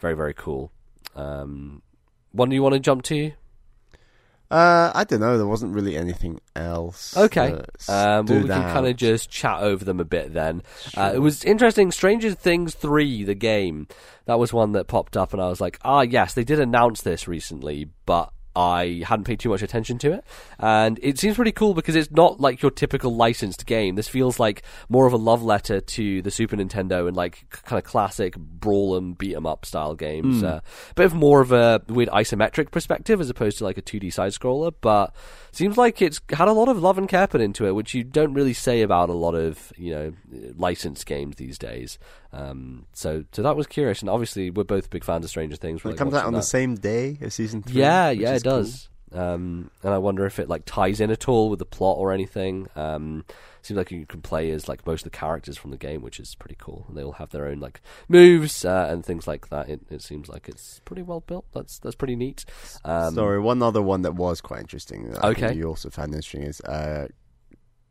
very 0.00 0.14
very 0.16 0.34
cool. 0.34 0.72
Um, 1.14 1.80
one 2.32 2.48
do 2.48 2.56
you 2.56 2.62
want 2.62 2.74
to 2.74 2.80
jump 2.80 3.04
to? 3.04 3.30
Uh, 4.54 4.92
I 4.94 5.02
don't 5.02 5.18
know. 5.18 5.36
There 5.36 5.48
wasn't 5.48 5.74
really 5.74 5.96
anything 5.96 6.40
else. 6.54 7.16
Okay. 7.16 7.60
Um, 7.88 8.26
well, 8.26 8.40
we 8.40 8.48
can 8.48 8.62
kind 8.72 8.86
of 8.86 8.94
just 8.94 9.28
chat 9.28 9.60
over 9.60 9.84
them 9.84 9.98
a 9.98 10.04
bit 10.04 10.32
then. 10.32 10.62
Uh, 10.96 11.10
it 11.12 11.18
was 11.18 11.42
interesting. 11.42 11.90
Stranger 11.90 12.32
Things 12.34 12.72
3, 12.74 13.24
the 13.24 13.34
game, 13.34 13.88
that 14.26 14.38
was 14.38 14.52
one 14.52 14.70
that 14.72 14.86
popped 14.86 15.16
up, 15.16 15.32
and 15.32 15.42
I 15.42 15.48
was 15.48 15.60
like, 15.60 15.80
ah, 15.82 16.02
yes, 16.02 16.34
they 16.34 16.44
did 16.44 16.60
announce 16.60 17.02
this 17.02 17.26
recently, 17.26 17.88
but 18.06 18.32
I 18.56 19.02
hadn't 19.06 19.24
paid 19.24 19.40
too 19.40 19.48
much 19.48 19.62
attention 19.62 19.98
to 19.98 20.12
it. 20.12 20.24
And 20.58 20.98
it 21.02 21.18
seems 21.18 21.36
pretty 21.36 21.52
cool 21.52 21.74
because 21.74 21.96
it's 21.96 22.10
not 22.10 22.40
like 22.40 22.62
your 22.62 22.70
typical 22.70 23.14
licensed 23.14 23.66
game. 23.66 23.96
This 23.96 24.08
feels 24.08 24.38
like 24.38 24.62
more 24.88 25.06
of 25.06 25.12
a 25.12 25.16
love 25.16 25.42
letter 25.42 25.80
to 25.80 26.22
the 26.22 26.30
Super 26.30 26.56
Nintendo 26.56 27.08
and 27.08 27.16
like 27.16 27.46
kind 27.50 27.78
of 27.78 27.84
classic 27.84 28.36
brawl 28.36 28.96
and 28.96 29.16
beat 29.18 29.34
'em 29.34 29.46
up 29.46 29.66
style 29.66 29.94
games. 29.94 30.40
Hmm. 30.40 30.46
Uh, 30.46 30.60
bit 30.94 31.06
of 31.06 31.14
more 31.14 31.40
of 31.40 31.52
a 31.52 31.82
weird 31.88 32.08
isometric 32.10 32.70
perspective 32.70 33.20
as 33.20 33.30
opposed 33.30 33.58
to 33.58 33.64
like 33.64 33.78
a 33.78 33.82
2D 33.82 34.12
side 34.12 34.32
scroller, 34.32 34.72
but 34.80 35.14
seems 35.52 35.76
like 35.76 36.00
it's 36.02 36.20
had 36.30 36.48
a 36.48 36.52
lot 36.52 36.68
of 36.68 36.80
love 36.80 36.98
and 36.98 37.08
care 37.08 37.26
put 37.26 37.40
into 37.40 37.66
it, 37.66 37.72
which 37.74 37.94
you 37.94 38.04
don't 38.04 38.34
really 38.34 38.52
say 38.52 38.82
about 38.82 39.08
a 39.08 39.14
lot 39.14 39.34
of 39.34 39.72
you 39.76 39.92
know 39.92 40.12
licensed 40.56 41.06
games 41.06 41.36
these 41.36 41.58
days. 41.58 41.98
Um, 42.32 42.86
so 42.92 43.24
so 43.32 43.42
that 43.42 43.56
was 43.56 43.66
curious, 43.66 44.00
and 44.00 44.10
obviously 44.10 44.50
we're 44.50 44.64
both 44.64 44.90
big 44.90 45.04
fans 45.04 45.24
of 45.24 45.30
Stranger 45.30 45.56
Things. 45.56 45.84
We're, 45.84 45.90
It 45.90 45.92
like, 45.94 45.98
comes 45.98 46.14
out 46.14 46.26
on 46.26 46.32
the 46.32 46.42
same 46.42 46.74
day 46.74 47.18
as 47.20 47.34
season 47.34 47.62
three. 47.62 47.80
Yeah, 47.80 48.10
yeah, 48.10 48.34
it 48.34 48.42
does. 48.44 48.88
Um, 49.12 49.70
and 49.84 49.94
I 49.94 49.98
wonder 49.98 50.26
if 50.26 50.40
it 50.40 50.48
like 50.48 50.64
ties 50.64 51.00
in 51.00 51.10
at 51.12 51.28
all 51.28 51.48
with 51.48 51.60
the 51.60 51.64
plot 51.64 51.98
or 51.98 52.12
anything. 52.12 52.66
Um, 52.74 53.24
seems 53.62 53.78
like 53.78 53.92
you 53.92 54.06
can 54.06 54.20
play 54.22 54.50
as 54.50 54.68
like 54.68 54.84
most 54.86 55.02
of 55.06 55.12
the 55.12 55.16
characters 55.16 55.56
from 55.56 55.70
the 55.70 55.76
game, 55.76 56.02
which 56.02 56.18
is 56.18 56.34
pretty 56.34 56.56
cool. 56.58 56.84
And 56.88 56.96
they 56.96 57.04
all 57.04 57.12
have 57.12 57.30
their 57.30 57.46
own 57.46 57.60
like 57.60 57.80
moves 58.08 58.64
uh, 58.64 58.88
and 58.90 59.04
things 59.06 59.28
like 59.28 59.50
that. 59.50 59.68
It, 59.68 59.82
it 59.88 60.02
seems 60.02 60.28
like 60.28 60.48
it's 60.48 60.80
pretty 60.84 61.02
well 61.02 61.20
built. 61.20 61.44
That's 61.54 61.78
that's 61.78 61.94
pretty 61.94 62.16
neat. 62.16 62.44
Um, 62.84 63.14
Sorry, 63.14 63.38
one 63.38 63.62
other 63.62 63.82
one 63.82 64.02
that 64.02 64.16
was 64.16 64.40
quite 64.40 64.60
interesting. 64.62 65.10
That 65.12 65.24
I 65.24 65.32
think 65.32 65.44
Okay. 65.46 65.54
you 65.54 65.68
also 65.68 65.90
found 65.90 66.12
interesting 66.12 66.42
is 66.42 66.60
uh, 66.62 67.06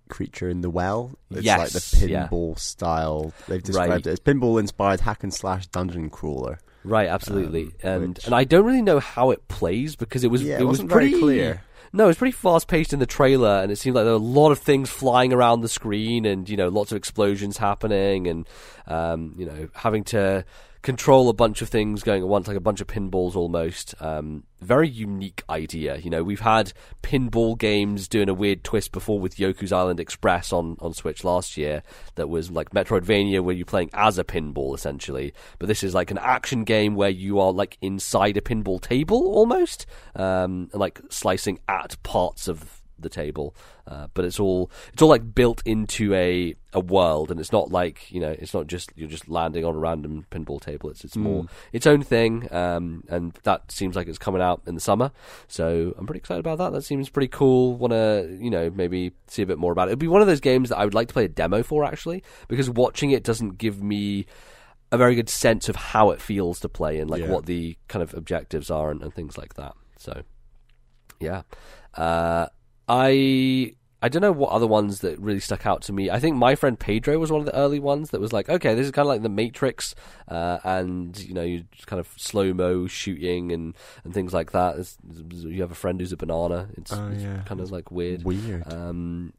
Creature 0.09 0.49
in 0.49 0.59
the 0.59 0.69
Well. 0.69 1.17
It's 1.31 1.43
Yes, 1.43 1.73
like 1.73 2.01
the 2.01 2.09
yeah. 2.09 2.27
pinball 2.27 2.59
style. 2.59 3.31
They've 3.47 3.63
described 3.63 3.91
Right. 3.91 4.07
it 4.07 4.11
as 4.11 4.19
pinball 4.19 4.59
inspired 4.59 4.99
hack 4.99 5.23
and 5.23 5.33
slash 5.33 5.67
dungeon 5.67 6.09
crawler. 6.09 6.59
Right, 6.83 7.07
absolutely, 7.07 7.65
Um, 7.83 7.89
and 8.03 8.15
which- 8.15 8.25
and 8.25 8.35
I 8.35 8.43
don't 8.43 8.65
really 8.65 8.81
know 8.81 8.99
how 8.99 9.31
it 9.31 9.47
plays 9.47 9.95
because 9.95 10.23
it 10.23 10.31
was 10.31 10.43
Yeah, 10.43 10.55
it, 10.57 10.61
it 10.61 10.65
was 10.65 10.83
pretty 10.83 11.17
clear. 11.19 11.61
No, 11.95 12.05
it 12.05 12.07
was 12.07 12.17
pretty 12.17 12.31
fast 12.31 12.67
paced 12.67 12.91
in 12.91 12.99
the 12.99 13.05
trailer, 13.05 13.59
and 13.61 13.71
it 13.71 13.75
seemed 13.77 13.95
like 13.95 14.03
there 14.03 14.13
were 14.13 14.17
a 14.19 14.21
lot 14.23 14.51
of 14.51 14.57
things 14.59 14.89
flying 14.89 15.31
around 15.31 15.61
the 15.61 15.69
screen, 15.69 16.25
and 16.25 16.49
you 16.49 16.57
know, 16.57 16.67
lots 16.69 16.91
of 16.91 16.97
explosions 16.97 17.57
happening, 17.57 18.27
and 18.27 18.47
um, 18.87 19.35
you 19.37 19.45
know, 19.45 19.69
having 19.73 20.03
to 20.05 20.43
control 20.83 21.29
a 21.29 21.33
bunch 21.33 21.61
of 21.61 21.69
things 21.69 22.03
going 22.03 22.21
at 22.21 22.27
once, 22.27 22.47
like 22.47 22.57
a 22.57 22.61
bunch 22.61 22.81
of 22.81 22.87
pinballs 22.87 23.35
almost. 23.35 23.95
Um, 24.01 24.43
very 24.61 24.87
unique 24.87 25.41
idea. 25.49 25.97
You 25.97 26.09
know, 26.09 26.23
we've 26.23 26.41
had 26.41 26.73
pinball 27.01 27.57
games 27.57 28.07
doing 28.07 28.29
a 28.29 28.33
weird 28.33 28.63
twist 28.63 28.91
before 28.91 29.19
with 29.19 29.37
Yoku's 29.37 29.71
Island 29.71 30.01
Express 30.01 30.51
on, 30.51 30.77
on 30.79 30.93
Switch 30.93 31.23
last 31.23 31.57
year 31.57 31.83
that 32.15 32.27
was 32.27 32.51
like 32.51 32.71
Metroidvania 32.71 33.41
where 33.41 33.55
you're 33.55 33.65
playing 33.65 33.89
as 33.93 34.17
a 34.19 34.25
pinball 34.25 34.75
essentially. 34.75 35.33
But 35.57 35.67
this 35.67 35.83
is 35.83 35.93
like 35.93 36.11
an 36.11 36.17
action 36.17 36.65
game 36.65 36.95
where 36.95 37.09
you 37.09 37.39
are 37.39 37.53
like 37.53 37.77
inside 37.81 38.35
a 38.35 38.41
pinball 38.41 38.81
table 38.81 39.33
almost, 39.33 39.85
um, 40.15 40.69
like 40.73 40.99
slicing 41.09 41.59
at 41.69 42.01
parts 42.03 42.49
of 42.49 42.82
the 43.03 43.09
table. 43.09 43.55
Uh, 43.85 44.07
but 44.13 44.25
it's 44.25 44.39
all 44.39 44.71
it's 44.93 45.01
all 45.01 45.09
like 45.09 45.35
built 45.35 45.61
into 45.65 46.13
a 46.13 46.55
a 46.73 46.79
world, 46.79 47.29
and 47.29 47.39
it's 47.39 47.51
not 47.51 47.71
like 47.71 48.11
you 48.11 48.19
know 48.19 48.31
it's 48.31 48.53
not 48.53 48.65
just 48.67 48.91
you're 48.95 49.07
just 49.09 49.29
landing 49.29 49.63
on 49.65 49.75
a 49.75 49.77
random 49.77 50.25
pinball 50.31 50.59
table. 50.59 50.89
It's 50.89 51.03
it's 51.03 51.15
more 51.15 51.45
its 51.71 51.85
own 51.85 52.01
thing, 52.01 52.51
um, 52.51 53.03
and 53.09 53.33
that 53.43 53.71
seems 53.71 53.95
like 53.95 54.07
it's 54.07 54.17
coming 54.17 54.41
out 54.41 54.61
in 54.65 54.73
the 54.75 54.81
summer. 54.81 55.11
So 55.47 55.93
I'm 55.97 56.05
pretty 56.07 56.19
excited 56.19 56.39
about 56.39 56.57
that. 56.57 56.71
That 56.73 56.81
seems 56.83 57.09
pretty 57.09 57.27
cool. 57.27 57.75
Want 57.75 57.91
to 57.91 58.37
you 58.41 58.49
know 58.49 58.71
maybe 58.73 59.11
see 59.27 59.41
a 59.43 59.45
bit 59.45 59.59
more 59.59 59.71
about 59.71 59.87
it. 59.89 59.91
It'd 59.91 59.99
be 59.99 60.07
one 60.07 60.21
of 60.21 60.27
those 60.27 60.39
games 60.41 60.69
that 60.69 60.77
I 60.77 60.85
would 60.85 60.95
like 60.95 61.09
to 61.09 61.13
play 61.13 61.25
a 61.25 61.29
demo 61.29 61.61
for 61.61 61.83
actually, 61.85 62.23
because 62.47 62.69
watching 62.69 63.11
it 63.11 63.23
doesn't 63.23 63.57
give 63.59 63.83
me 63.83 64.25
a 64.91 64.97
very 64.97 65.15
good 65.15 65.29
sense 65.29 65.69
of 65.69 65.75
how 65.75 66.11
it 66.11 66.21
feels 66.21 66.59
to 66.59 66.69
play 66.69 66.99
and 66.99 67.09
like 67.09 67.21
Yeah. 67.23 67.29
what 67.31 67.47
the 67.47 67.75
kind 67.87 68.03
of 68.03 68.13
objectives 68.13 68.69
are 68.69 68.91
and, 68.91 69.01
and 69.01 69.11
things 69.11 69.39
like 69.39 69.55
that. 69.55 69.73
So, 69.97 70.21
yeah, 71.19 71.41
uh, 71.95 72.45
I 72.87 73.73
I 74.01 74.09
don't 74.09 74.21
know 74.21 74.33
what 74.33 74.49
other 74.51 74.67
ones 74.67 74.99
that 74.99 75.17
really 75.19 75.39
stuck 75.39 75.65
out 75.65 75.81
to 75.83 75.93
me. 75.93 76.09
I 76.09 76.19
think 76.19 76.35
my 76.35 76.55
friend 76.55 76.77
Pedro 76.77 77.17
was 77.19 77.31
one 77.31 77.39
of 77.39 77.45
the 77.45 77.55
early 77.55 77.79
ones 77.79 78.09
that 78.09 78.19
was 78.19 78.33
like, 78.33 78.49
okay, 78.49 78.75
this 78.75 78.85
is 78.85 78.91
kind 78.91 79.05
of 79.05 79.07
like 79.07 79.21
the 79.21 79.29
Matrix, 79.29 79.95
uh, 80.27 80.57
and 80.65 81.17
you 81.17 81.33
know, 81.33 81.41
you 81.41 81.63
kind 81.85 82.01
of 82.01 82.09
slow 82.17 82.53
mo 82.53 82.85
shooting 82.87 83.53
and, 83.53 83.75
and 84.03 84.13
things 84.13 84.33
like 84.33 84.51
that. 84.51 84.77
It's, 84.77 84.97
you 85.29 85.61
have 85.61 85.71
a 85.71 85.75
friend 85.75 86.01
who's 86.01 86.11
a 86.11 86.17
banana. 86.17 86.67
It's, 86.77 86.91
Oh, 86.91 87.07
it's 87.13 87.23
kind 87.47 87.61
of 87.61 87.71
like 87.71 87.91
weird. 87.91 88.23
Weird. 88.25 88.71
Um, 88.73 89.31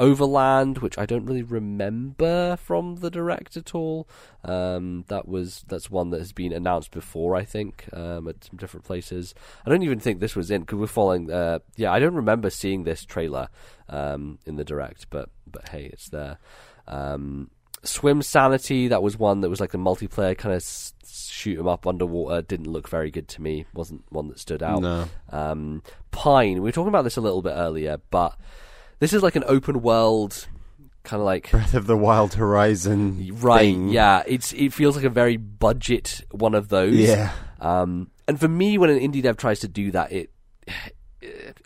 Overland, 0.00 0.78
which 0.78 0.98
I 0.98 1.06
don't 1.06 1.26
really 1.26 1.42
remember 1.44 2.56
from 2.56 2.96
the 2.96 3.10
direct 3.10 3.56
at 3.56 3.74
all. 3.74 4.08
Um, 4.42 5.04
that 5.08 5.28
was 5.28 5.64
that's 5.68 5.90
one 5.90 6.10
that 6.10 6.18
has 6.18 6.32
been 6.32 6.52
announced 6.52 6.90
before, 6.90 7.36
I 7.36 7.44
think, 7.44 7.84
um, 7.92 8.26
at 8.26 8.42
some 8.44 8.56
different 8.56 8.84
places. 8.84 9.34
I 9.64 9.70
don't 9.70 9.82
even 9.84 10.00
think 10.00 10.18
this 10.18 10.34
was 10.34 10.50
in 10.50 10.62
because 10.62 10.78
we're 10.78 10.86
following. 10.88 11.30
Uh, 11.30 11.60
yeah, 11.76 11.92
I 11.92 12.00
don't 12.00 12.14
remember 12.14 12.50
seeing 12.50 12.84
this 12.84 13.04
trailer 13.04 13.48
um, 13.88 14.38
in 14.46 14.56
the 14.56 14.64
direct, 14.64 15.06
but 15.10 15.28
but 15.46 15.68
hey, 15.68 15.84
it's 15.92 16.08
there. 16.08 16.38
Um, 16.88 17.50
Swimsanity, 17.84 18.88
that 18.88 19.02
was 19.02 19.18
one 19.18 19.40
that 19.42 19.48
was 19.50 19.60
like 19.60 19.74
a 19.74 19.78
multiplayer 19.78 20.36
kind 20.36 20.54
of 20.54 20.60
s- 20.62 20.92
shoot 21.06 21.58
'em 21.58 21.68
up 21.68 21.86
underwater. 21.86 22.42
Didn't 22.42 22.66
look 22.70 22.88
very 22.88 23.10
good 23.10 23.28
to 23.28 23.42
me. 23.42 23.64
wasn't 23.74 24.04
one 24.10 24.28
that 24.28 24.38
stood 24.38 24.62
out. 24.62 24.82
No. 24.82 25.04
Um, 25.30 25.82
Pine, 26.10 26.54
we 26.54 26.60
were 26.60 26.72
talking 26.72 26.88
about 26.88 27.04
this 27.04 27.16
a 27.16 27.20
little 27.22 27.42
bit 27.42 27.54
earlier, 27.54 27.98
but 28.10 28.36
this 29.00 29.12
is 29.12 29.22
like 29.22 29.34
an 29.36 29.44
open 29.46 29.82
world 29.82 30.46
kind 31.02 31.20
of 31.20 31.24
like 31.26 31.50
Breath 31.50 31.74
of 31.74 31.86
the 31.86 31.96
Wild 31.96 32.34
Horizon. 32.34 33.30
right. 33.40 33.60
thing. 33.60 33.88
Yeah, 33.88 34.22
it's 34.26 34.52
it 34.52 34.72
feels 34.72 34.94
like 34.96 35.04
a 35.04 35.10
very 35.10 35.36
budget 35.36 36.22
one 36.30 36.54
of 36.54 36.68
those. 36.68 36.94
Yeah. 36.94 37.32
Um, 37.60 38.10
and 38.28 38.38
for 38.38 38.48
me, 38.48 38.78
when 38.78 38.90
an 38.90 38.98
indie 39.00 39.22
dev 39.22 39.36
tries 39.36 39.60
to 39.60 39.68
do 39.68 39.90
that, 39.90 40.12
it 40.12 40.30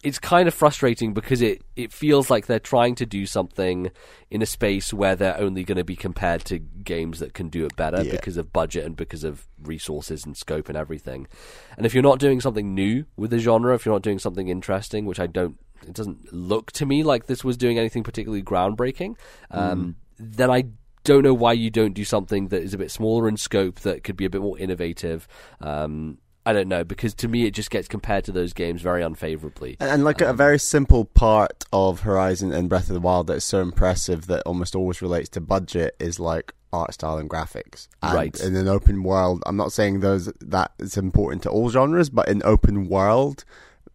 it's 0.03 0.19
kind 0.19 0.49
of 0.49 0.55
frustrating 0.55 1.15
because 1.15 1.41
it, 1.41 1.63
it 1.77 1.93
feels 1.93 2.29
like 2.29 2.47
they're 2.47 2.59
trying 2.59 2.97
to 2.97 3.07
do 3.07 3.25
something 3.25 3.91
in 4.29 4.43
a 4.43 4.47
space 4.47 4.93
where 4.93 5.15
they're 5.15 5.39
only 5.39 5.63
going 5.63 5.77
to 5.79 5.85
be 5.85 5.95
compared 5.95 6.45
to 6.45 6.59
games 6.59 7.21
that 7.21 7.35
can 7.35 7.49
do 7.49 7.65
it 7.65 7.77
better 7.77 8.03
Yeah. 8.03 8.11
because 8.11 8.37
of 8.37 8.53
budget 8.53 8.85
and 8.85 8.97
because 8.97 9.23
of 9.23 9.47
resources 9.63 10.25
and 10.27 10.37
scope 10.37 10.69
and 10.69 10.77
everything. 10.77 11.29
And 11.77 11.87
if 11.87 11.95
you're 11.95 12.03
not 12.03 12.19
doing 12.19 12.41
something 12.41 12.75
new 12.75 13.05
with 13.17 13.31
the 13.31 13.39
genre, 13.39 13.75
if 13.77 13.87
you're 13.87 13.95
not 13.95 14.03
doing 14.03 14.19
something 14.19 14.49
interesting, 14.49 15.07
which 15.07 15.21
I 15.21 15.29
don't, 15.29 15.57
it 15.85 15.95
doesn't 15.95 16.33
look 16.33 16.73
to 16.73 16.87
me 16.87 17.03
like 17.03 17.27
this 17.27 17.45
was 17.45 17.57
doing 17.57 17.79
anything 17.79 18.03
particularly 18.03 18.43
groundbreaking, 18.43 19.17
um, 19.51 19.97
then 20.19 20.51
I 20.51 20.65
don't 21.05 21.23
know 21.23 21.35
why 21.35 21.53
you 21.53 21.71
don't 21.71 21.93
do 21.93 22.05
something 22.05 22.49
that 22.49 22.63
is 22.63 22.75
a 22.75 22.79
bit 22.79 22.91
smaller 22.91 23.29
in 23.29 23.37
scope 23.37 23.81
that 23.81 24.05
could 24.05 24.17
be 24.17 24.25
a 24.25 24.31
bit 24.31 24.41
more 24.41 24.59
innovative. 24.59 25.29
Um, 25.61 26.19
I 26.47 26.53
don't 26.53 26.69
know 26.69 26.85
because 26.85 27.15
to 27.15 27.29
me 27.29 27.47
it 27.47 27.53
just 27.53 27.71
gets 27.71 27.89
compared 27.89 28.25
to 28.25 28.33
those 28.33 28.53
games 28.53 28.83
very 28.83 29.03
unfavorably. 29.03 29.77
And, 29.81 29.91
and 29.91 30.05
like 30.05 30.21
a 30.21 30.33
very 30.33 30.59
simple 30.59 31.05
part 31.07 31.65
of 31.73 32.01
Horizon 32.01 32.53
and 32.53 32.69
Breath 32.69 32.89
of 32.89 32.95
the 32.95 33.01
Wild 33.01 33.29
that's 33.29 33.45
so 33.45 33.61
impressive 33.61 34.27
that 34.27 34.43
almost 34.45 34.75
always 34.75 35.01
relates 35.01 35.29
to 35.31 35.41
budget 35.41 35.97
is 35.99 36.21
like 36.21 36.53
art 36.73 36.93
style 36.93 37.17
and 37.19 37.31
graphics. 37.31 37.89
And 38.03 38.15
Right. 38.15 38.41
In 38.41 38.57
an 38.57 38.69
open 38.69 39.03
world, 39.05 39.43
I'm 39.47 39.57
not 39.57 39.73
saying 39.73 40.01
those 40.01 40.27
that 40.41 40.73
is 40.79 40.97
important 40.97 41.43
to 41.45 41.51
all 41.51 41.71
genres, 41.71 42.11
but 42.11 42.29
in 42.29 42.43
open 42.45 42.89
world, 42.89 43.45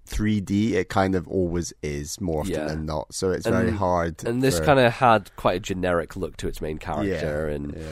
3D, 0.09 0.73
it 0.73 0.89
kind 0.89 1.15
of 1.15 1.27
always 1.27 1.71
is 1.83 2.19
more 2.19 2.41
often 2.41 2.53
Yeah. 2.53 2.67
than 2.67 2.85
not. 2.85 3.13
So 3.13 3.31
it's 3.31 3.45
very 3.47 3.71
hard. 3.71 4.23
And 4.25 4.41
this 4.41 4.59
for- 4.59 4.65
kind 4.65 4.79
of 4.79 4.93
had 4.93 5.35
quite 5.35 5.57
a 5.57 5.59
generic 5.59 6.15
look 6.15 6.37
to 6.37 6.47
its 6.47 6.61
main 6.61 6.77
character, 6.77 7.47
and 7.47 7.73
yeah. 7.75 7.83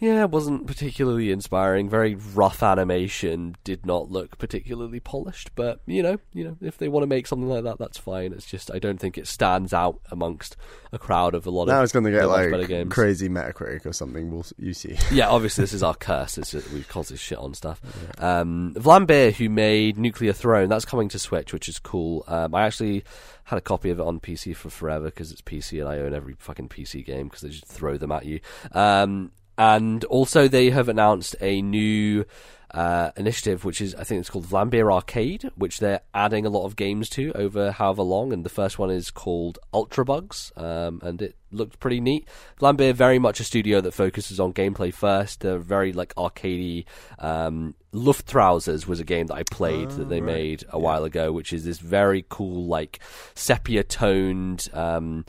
Yeah, 0.00 0.22
it 0.22 0.30
wasn't 0.30 0.66
particularly 0.66 1.30
inspiring. 1.30 1.90
Very 1.90 2.14
rough 2.14 2.62
animation, 2.62 3.54
did 3.64 3.84
not 3.84 4.10
look 4.10 4.38
particularly 4.38 4.98
polished. 4.98 5.54
But 5.54 5.80
you 5.86 6.02
know, 6.02 6.18
you 6.32 6.44
know, 6.44 6.56
if 6.62 6.78
they 6.78 6.88
want 6.88 7.02
to 7.02 7.06
make 7.06 7.26
something 7.26 7.48
like 7.48 7.64
that, 7.64 7.78
that's 7.78 7.98
fine. 7.98 8.32
It's 8.32 8.46
just 8.46 8.70
I 8.72 8.78
don't 8.78 8.98
think 8.98 9.18
it 9.18 9.26
stands 9.26 9.74
out 9.74 10.00
amongst 10.10 10.56
a 10.90 10.98
crowd 10.98 11.34
of 11.34 11.46
a 11.46 11.50
lot 11.50 11.64
of. 11.64 11.68
Now 11.68 11.82
it's 11.82 11.92
going 11.92 12.06
to 12.06 12.10
get 12.10 12.26
like 12.26 12.66
games. 12.66 12.90
crazy 12.90 13.28
Metacritic 13.28 13.84
or 13.84 13.92
something. 13.92 14.30
We'll 14.30 14.46
you 14.56 14.72
see. 14.72 14.96
yeah, 15.12 15.28
obviously 15.28 15.64
this 15.64 15.74
is 15.74 15.82
our 15.82 15.94
curse. 15.94 16.38
It's 16.38 16.52
just, 16.52 16.72
we 16.72 16.82
constantly 16.84 17.18
shit 17.18 17.38
on 17.38 17.52
stuff. 17.52 17.82
Um, 18.18 18.72
Vlambeer, 18.78 19.34
who 19.34 19.50
made 19.50 19.98
Nuclear 19.98 20.32
Throne, 20.32 20.70
that's 20.70 20.86
coming 20.86 21.10
to 21.10 21.18
Switch, 21.18 21.52
which 21.52 21.68
is 21.68 21.78
cool. 21.78 22.24
Um, 22.26 22.54
I 22.54 22.62
actually 22.62 23.04
had 23.44 23.58
a 23.58 23.60
copy 23.60 23.90
of 23.90 23.98
it 23.98 24.06
on 24.06 24.18
PC 24.20 24.56
for 24.56 24.70
forever 24.70 25.06
because 25.06 25.30
it's 25.30 25.42
PC 25.42 25.80
and 25.80 25.88
I 25.88 25.98
own 25.98 26.14
every 26.14 26.36
fucking 26.38 26.70
PC 26.70 27.04
game 27.04 27.26
because 27.26 27.42
they 27.42 27.48
just 27.50 27.66
throw 27.66 27.98
them 27.98 28.12
at 28.12 28.24
you. 28.24 28.40
Um, 28.72 29.32
and 29.60 30.04
also 30.04 30.48
they 30.48 30.70
have 30.70 30.88
announced 30.88 31.36
a 31.38 31.60
new 31.60 32.24
uh, 32.70 33.10
initiative, 33.14 33.62
which 33.62 33.82
is 33.82 33.94
I 33.94 34.04
think 34.04 34.20
it's 34.20 34.30
called 34.30 34.46
Vlambeer 34.46 34.90
Arcade, 34.90 35.50
which 35.54 35.80
they're 35.80 36.00
adding 36.14 36.46
a 36.46 36.48
lot 36.48 36.64
of 36.64 36.76
games 36.76 37.10
to 37.10 37.30
over 37.34 37.70
however 37.70 38.02
long. 38.02 38.32
And 38.32 38.42
the 38.42 38.48
first 38.48 38.78
one 38.78 38.90
is 38.90 39.10
called 39.10 39.58
Ultra 39.74 40.06
Bugs, 40.06 40.50
um, 40.56 41.00
and 41.02 41.20
it 41.20 41.36
looked 41.52 41.78
pretty 41.78 42.00
neat. 42.00 42.26
Vlambeer 42.58 42.94
very 42.94 43.18
much 43.18 43.38
a 43.38 43.44
studio 43.44 43.82
that 43.82 43.92
focuses 43.92 44.40
on 44.40 44.54
gameplay 44.54 44.94
first. 44.94 45.40
They're 45.40 45.58
very 45.58 45.92
like 45.92 46.14
arcadey. 46.14 46.86
Um, 47.18 47.74
Luftrausers 47.92 48.86
was 48.86 48.98
a 48.98 49.04
game 49.04 49.26
that 49.26 49.34
I 49.34 49.42
played 49.42 49.90
that 49.90 50.08
they 50.08 50.22
made 50.22 50.64
a 50.70 50.78
while 50.78 51.04
ago, 51.04 51.32
which 51.32 51.52
is 51.52 51.66
this 51.66 51.80
very 51.80 52.24
cool 52.30 52.64
like 52.64 53.00
sepia 53.34 53.84
toned. 53.84 54.70
Um, 54.72 55.26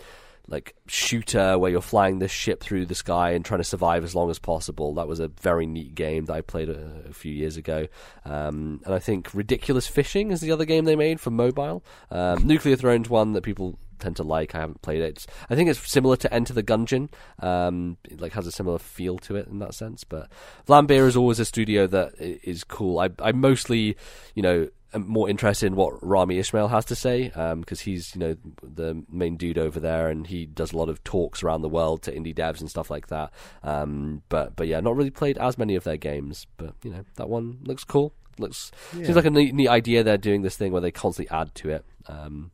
like 0.48 0.76
shooter 0.88 1.58
where 1.58 1.72
you're 1.72 1.82
flying 1.82 2.20
this 2.20 2.32
ship 2.32 2.62
through 2.62 2.86
the 2.86 2.96
sky 2.96 3.32
and 3.32 3.46
trying 3.46 3.60
to 3.60 3.66
survive 3.66 4.04
as 4.04 4.16
long 4.16 4.30
as 4.30 4.40
possible. 4.40 4.94
That 4.96 5.08
was 5.08 5.20
a 5.20 5.28
very 5.28 5.66
neat 5.66 5.96
game 5.96 6.26
that 6.26 6.34
I 6.34 6.42
played 6.42 6.70
a, 6.70 7.04
a 7.10 7.14
few 7.14 7.32
years 7.32 7.58
ago. 7.58 7.88
Um, 8.26 8.82
and 8.86 8.94
I 8.94 9.00
think 9.00 9.34
Ridiculous 9.34 9.88
Fishing 9.88 10.32
is 10.32 10.42
the 10.42 10.52
other 10.52 10.66
game 10.66 10.86
they 10.86 10.96
made 10.96 11.20
for 11.20 11.32
mobile. 11.32 11.84
Um, 12.10 12.46
Nuclear 12.46 12.76
Throne's 12.76 13.10
one 13.10 13.34
that 13.34 13.44
people 13.44 13.78
tend 14.02 14.18
to 14.18 14.24
like. 14.24 14.54
I 14.54 14.60
haven't 14.60 14.82
played 14.82 15.02
it. 15.02 15.10
It's, 15.10 15.28
I 15.50 15.56
think 15.56 15.70
it's 15.70 15.90
similar 15.90 16.18
to 16.18 16.34
Enter 16.34 16.54
the 16.54 16.64
Gungeon. 16.64 17.10
Um, 17.40 17.98
it 18.10 18.20
like 18.20 18.34
has 18.34 18.48
a 18.48 18.52
similar 18.52 18.80
feel 18.80 19.18
to 19.20 19.36
it 19.38 19.48
in 19.48 19.60
that 19.60 19.74
sense. 19.74 20.04
But 20.04 20.30
Vlambeer 20.68 21.08
is 21.08 21.16
always 21.16 21.40
a 21.40 21.46
studio 21.46 21.88
that 21.88 22.14
is 22.20 22.64
cool. 22.66 23.00
I 23.00 23.10
I 23.20 23.32
mostly, 23.32 23.96
you 24.36 24.42
know, 24.42 24.68
more 24.98 25.30
interested 25.30 25.68
in 25.68 25.76
what 25.76 26.06
Rami 26.06 26.38
Ismail 26.38 26.68
has 26.68 26.86
to 26.86 26.96
say 26.96 27.30
because 27.30 27.82
he's 27.82 28.16
you 28.16 28.20
know 28.20 28.36
the 28.62 29.04
main 29.10 29.38
dude 29.38 29.58
over 29.58 29.80
there 29.80 30.10
and 30.10 30.28
he 30.28 30.46
does 30.46 30.74
a 30.74 30.78
lot 30.78 30.90
of 30.90 31.04
talks 31.04 31.44
around 31.44 31.62
the 31.62 31.70
world 31.70 32.04
to 32.04 32.12
indie 32.12 32.36
devs 32.36 32.60
and 32.60 32.70
stuff 32.70 32.90
like 32.90 33.08
that. 33.08 33.32
Um, 33.64 34.24
but 34.30 34.56
but 34.56 34.68
yeah, 34.68 34.80
not 34.80 34.96
really 34.96 35.12
played 35.12 35.38
as 35.38 35.58
many 35.58 35.76
of 35.76 35.84
their 35.84 35.98
games. 35.98 36.48
But 36.58 36.76
you 36.84 36.92
know 36.92 37.06
that 37.16 37.30
one 37.30 37.60
looks 37.64 37.84
cool. 37.84 38.14
Looks 38.38 38.72
seems 38.92 39.16
like 39.16 39.26
a 39.26 39.30
neat, 39.30 39.54
neat 39.54 39.68
idea. 39.68 40.04
They're 40.04 40.18
doing 40.18 40.42
this 40.42 40.58
thing 40.58 40.72
where 40.72 40.82
they 40.82 40.92
constantly 40.92 41.36
add 41.36 41.54
to 41.56 41.70
it. 41.70 41.86
Um, 42.08 42.52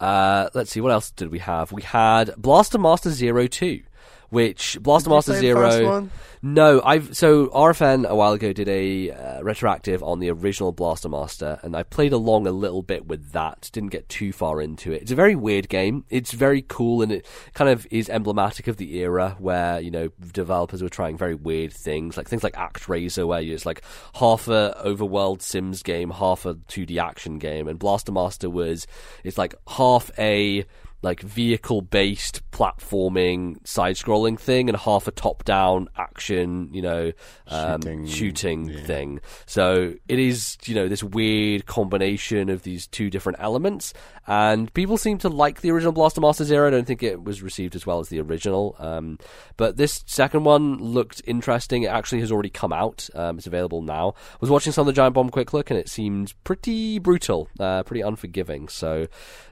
uh, 0.00 0.48
let's 0.54 0.70
see, 0.70 0.80
what 0.80 0.92
else 0.92 1.10
did 1.10 1.30
we 1.30 1.40
have? 1.40 1.72
We 1.72 1.82
had 1.82 2.34
Blaster 2.36 2.78
Master 2.78 3.10
Zero 3.10 3.46
Two, 3.46 3.82
which 4.30 4.78
Blaster 4.80 5.10
Master 5.10 5.34
Zero. 5.34 5.86
one? 5.86 6.10
No, 6.42 6.80
I've 6.82 7.14
so 7.14 7.48
RFN 7.48 8.08
a 8.08 8.14
while 8.14 8.32
ago 8.32 8.54
did 8.54 8.68
a 8.68 9.10
uh, 9.10 9.42
retroactive 9.42 10.02
on 10.02 10.20
the 10.20 10.30
original 10.30 10.72
Blaster 10.72 11.10
Master, 11.10 11.60
and 11.62 11.76
I 11.76 11.82
played 11.82 12.14
along 12.14 12.46
a 12.46 12.50
little 12.50 12.80
bit 12.80 13.06
with 13.06 13.32
that. 13.32 13.68
Didn't 13.72 13.90
get 13.90 14.08
too 14.08 14.32
far 14.32 14.62
into 14.62 14.90
it. 14.90 15.02
It's 15.02 15.10
a 15.10 15.16
very 15.16 15.34
weird 15.34 15.68
game. 15.68 16.06
It's 16.08 16.32
very 16.32 16.62
cool, 16.62 17.02
and 17.02 17.12
it 17.12 17.26
kind 17.52 17.68
of 17.68 17.86
is 17.90 18.08
emblematic 18.08 18.68
of 18.68 18.78
the 18.78 18.96
era 19.00 19.36
where 19.38 19.80
you 19.80 19.90
know 19.90 20.08
developers 20.32 20.82
were 20.82 20.88
trying 20.88 21.18
very 21.18 21.34
weird 21.34 21.74
things, 21.74 22.16
like 22.16 22.26
things 22.26 22.42
like 22.42 22.54
ActRaiser, 22.54 23.26
where 23.26 23.42
it's 23.42 23.66
like 23.66 23.82
half 24.14 24.48
a 24.48 24.74
overworld 24.82 25.42
Sims 25.42 25.82
game, 25.82 26.10
half 26.10 26.46
a 26.46 26.54
2D 26.54 26.96
action 26.96 27.38
game, 27.38 27.68
and 27.68 27.78
Blaster 27.78 28.12
Master 28.12 28.48
was 28.48 28.86
it's 29.24 29.36
like 29.36 29.54
half 29.68 30.10
a 30.18 30.64
like 31.02 31.20
vehicle 31.20 31.80
based 31.82 32.42
platforming 32.50 33.66
side 33.66 33.96
scrolling 33.96 34.38
thing 34.38 34.68
and 34.68 34.76
half 34.76 35.08
a 35.08 35.10
top 35.10 35.44
down 35.44 35.88
action 35.96 36.68
you 36.72 36.82
know 36.82 37.12
um, 37.46 37.80
Shooting, 37.80 38.06
shooting 38.06 38.64
yeah. 38.66 38.84
thing. 38.84 39.20
So 39.46 39.94
it 40.08 40.18
is 40.18 40.58
you 40.64 40.74
know 40.74 40.88
this 40.88 41.02
weird 41.02 41.66
combination 41.66 42.50
of 42.50 42.62
these 42.62 42.86
two 42.86 43.10
different 43.10 43.38
elements. 43.40 43.92
And 44.26 44.72
people 44.74 44.96
seem 44.96 45.18
to 45.18 45.28
like 45.28 45.60
the 45.60 45.72
original 45.72 45.92
blaster 45.92 46.20
master 46.20 46.44
zero. 46.44 46.68
I 46.68 46.70
don't 46.70 46.86
think 46.86 47.02
it 47.02 47.24
was 47.24 47.42
received 47.42 47.74
as 47.74 47.84
well 47.84 47.98
as 47.98 48.08
the 48.08 48.20
original 48.20 48.76
um, 48.78 49.18
but 49.56 49.76
this 49.76 50.04
second 50.06 50.44
one 50.44 50.76
looked 50.78 51.22
interesting. 51.26 51.82
It 51.82 51.88
actually 51.88 52.20
has 52.20 52.30
already 52.30 52.50
come 52.50 52.72
out 52.72 53.08
um, 53.14 53.38
it's 53.38 53.46
available 53.46 53.82
now. 53.82 54.10
I 54.10 54.38
was 54.40 54.50
watching 54.50 54.72
some 54.72 54.82
of 54.82 54.86
the 54.86 54.92
giant 54.92 55.14
bomb 55.14 55.30
quick 55.30 55.52
look 55.52 55.70
and 55.70 55.78
it 55.78 55.88
seemed 55.88 56.34
pretty 56.44 56.98
brutal 56.98 57.48
uh, 57.58 57.82
pretty 57.82 58.02
unforgiving. 58.02 58.68
So 58.68 59.06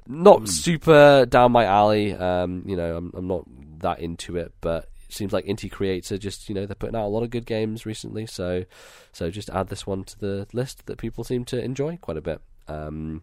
not 0.09 0.49
super 0.49 1.27
down 1.27 1.53
my 1.53 1.65
alley. 1.65 2.15
Um, 2.15 2.63
you 2.67 2.77
know, 2.77 2.97
I'm, 2.97 3.13
I'm 3.15 3.27
not 3.29 3.45
that 3.81 4.01
into 4.01 4.37
it, 4.37 4.53
but 4.61 4.89
it 5.09 5.15
seems 5.15 5.33
like 5.33 5.45
Inti 5.47 5.71
Creates 5.71 6.11
are 6.11 6.19
just, 6.19 6.49
you 6.49 6.55
know, 6.55 6.67
they're 6.67 6.75
putting 6.75 6.97
out 6.97 7.07
a 7.07 7.09
lot 7.09 7.23
of 7.23 7.31
good 7.31 7.47
games 7.47 7.87
recently. 7.87 8.27
So, 8.27 8.65
so 9.13 9.31
just 9.31 9.51
add 9.51 9.69
this 9.69 9.87
one 9.87 10.05
to 10.05 10.19
the 10.19 10.47
list 10.53 10.87
that 10.87 10.99
people 10.99 11.25
seem 11.25 11.45
to 11.47 11.63
enjoy 11.63 11.97
quite 11.99 12.17
a 12.17 12.23
bit. 12.23 12.41
Um, 12.67 13.23